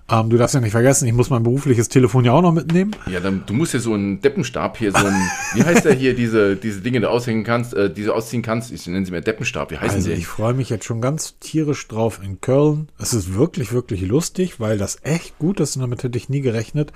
Ähm, 0.10 0.30
du 0.30 0.38
darfst 0.38 0.56
ja 0.56 0.62
nicht 0.62 0.72
vergessen, 0.72 1.06
ich 1.06 1.14
muss 1.14 1.30
mein 1.30 1.44
berufliches 1.44 1.90
Telefon 1.90 2.24
ja 2.24 2.32
auch 2.32 2.42
noch 2.42 2.54
mitnehmen. 2.54 2.96
Ja, 3.12 3.20
dann, 3.20 3.44
du 3.46 3.54
musst 3.54 3.74
ja 3.74 3.80
so 3.80 3.94
einen 3.94 4.22
Deppenstab 4.22 4.78
hier, 4.78 4.92
so 4.94 5.06
ein, 5.06 5.14
wie 5.54 5.64
heißt 5.64 5.84
der 5.84 5.94
hier, 5.94 6.16
diese, 6.16 6.56
diese 6.56 6.80
Dinge, 6.80 7.00
die 7.00 7.02
du 7.02 7.10
aushängen 7.10 7.44
kannst, 7.44 7.74
äh, 7.74 7.94
diese 7.94 8.16
ausziehen 8.16 8.42
kannst, 8.42 8.72
ich 8.72 8.88
nenne 8.88 9.06
sie 9.06 9.12
mir 9.12 9.22
Deppenstab, 9.22 9.72
wie 9.72 9.78
heißen 9.78 9.98
also, 9.98 10.10
die? 10.10 10.16
Ich 10.16 10.28
freue 10.28 10.54
mich 10.54 10.70
jetzt 10.70 10.86
schon 10.86 11.02
ganz 11.02 11.38
tierisch 11.40 11.86
drauf 11.90 12.22
in 12.24 12.40
Köln. 12.40 12.88
Es 12.98 13.14
ist 13.14 13.34
wirklich, 13.34 13.74
wirklich 13.74 14.02
lustig, 14.02 14.62
weil 14.62 14.78
das 14.78 15.00
echt 15.04 15.38
gut 15.40 15.60
ist 15.60 15.76
und 15.76 15.82
damit 15.82 16.04
hätte 16.04 16.18
ich 16.18 16.30
nie 16.30 16.42
gerechnet. 16.42 16.94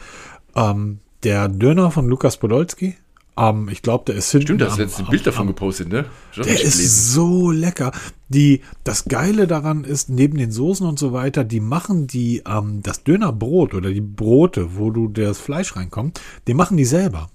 Ähm, 0.55 0.99
der 1.23 1.49
Döner 1.49 1.91
von 1.91 2.07
Lukas 2.07 2.37
Podolski, 2.37 2.95
um, 3.49 3.69
ich 3.69 3.81
glaube, 3.81 4.05
der 4.05 4.15
ist 4.15 4.31
hinten. 4.31 4.45
Stimmt, 4.45 4.61
das 4.61 4.77
ist 4.77 4.99
ein 4.99 5.07
Bild 5.07 5.25
davon 5.25 5.47
gepostet, 5.47 5.89
ne? 5.89 6.05
Schon 6.31 6.43
der 6.43 6.53
ist 6.53 6.61
gelesen. 6.61 7.13
so 7.13 7.51
lecker. 7.51 7.91
Die, 8.29 8.61
das 8.83 9.05
Geile 9.05 9.47
daran 9.47 9.83
ist, 9.83 10.09
neben 10.09 10.37
den 10.37 10.51
Soßen 10.51 10.85
und 10.85 10.99
so 10.99 11.11
weiter, 11.11 11.43
die 11.43 11.59
machen 11.59 12.07
die, 12.07 12.43
ähm, 12.47 12.81
das 12.83 13.03
Dönerbrot 13.03 13.73
oder 13.73 13.89
die 13.89 14.01
Brote, 14.01 14.77
wo 14.77 14.91
du 14.91 15.07
das 15.07 15.39
Fleisch 15.39 15.75
reinkommt, 15.75 16.21
die 16.47 16.53
machen 16.53 16.77
die 16.77 16.85
selber. 16.85 17.29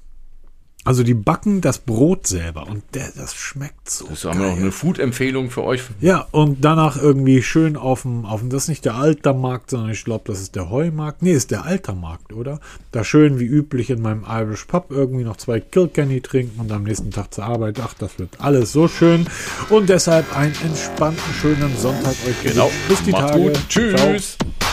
Also 0.86 1.02
die 1.02 1.14
backen 1.14 1.60
das 1.60 1.78
Brot 1.78 2.28
selber 2.28 2.68
und 2.68 2.84
der, 2.94 3.10
das 3.16 3.34
schmeckt 3.34 3.90
so. 3.90 4.06
So 4.14 4.30
haben 4.30 4.38
wir 4.38 4.46
noch 4.46 4.56
eine 4.56 4.70
Food-Empfehlung 4.70 5.50
für 5.50 5.64
euch. 5.64 5.82
Ja, 6.00 6.28
und 6.30 6.64
danach 6.64 6.96
irgendwie 6.96 7.42
schön 7.42 7.76
auf 7.76 8.02
dem, 8.02 8.24
auf 8.24 8.38
dem, 8.38 8.50
das 8.50 8.64
ist 8.64 8.68
nicht 8.68 8.84
der 8.84 8.94
Altermarkt, 8.94 9.70
sondern 9.70 9.90
ich 9.90 10.04
glaube, 10.04 10.24
das 10.26 10.40
ist 10.40 10.54
der 10.54 10.70
Heumarkt. 10.70 11.22
Nee, 11.22 11.32
ist 11.32 11.50
der 11.50 11.64
Altermarkt, 11.64 12.32
oder? 12.32 12.60
Da 12.92 13.02
schön 13.02 13.40
wie 13.40 13.46
üblich 13.46 13.90
in 13.90 14.00
meinem 14.00 14.24
Irish 14.28 14.64
Pub 14.66 14.86
irgendwie 14.90 15.24
noch 15.24 15.36
zwei 15.38 15.58
Kilkenny 15.58 16.20
trinken 16.20 16.60
und 16.60 16.70
am 16.70 16.84
nächsten 16.84 17.10
Tag 17.10 17.34
zur 17.34 17.44
Arbeit. 17.44 17.80
Ach, 17.82 17.94
das 17.94 18.20
wird 18.20 18.40
alles 18.40 18.70
so 18.72 18.86
schön. 18.86 19.26
Und 19.70 19.88
deshalb 19.88 20.36
einen 20.36 20.54
entspannten, 20.64 21.34
schönen 21.40 21.76
Sonntag 21.76 22.14
euch. 22.28 22.42
Genau. 22.44 22.70
Bis 22.88 23.02
die 23.02 23.10
Macht's 23.10 23.32
Tage. 23.32 23.42
gut. 23.42 23.60
Tschüss. 23.68 24.38
Ciao. 24.38 24.65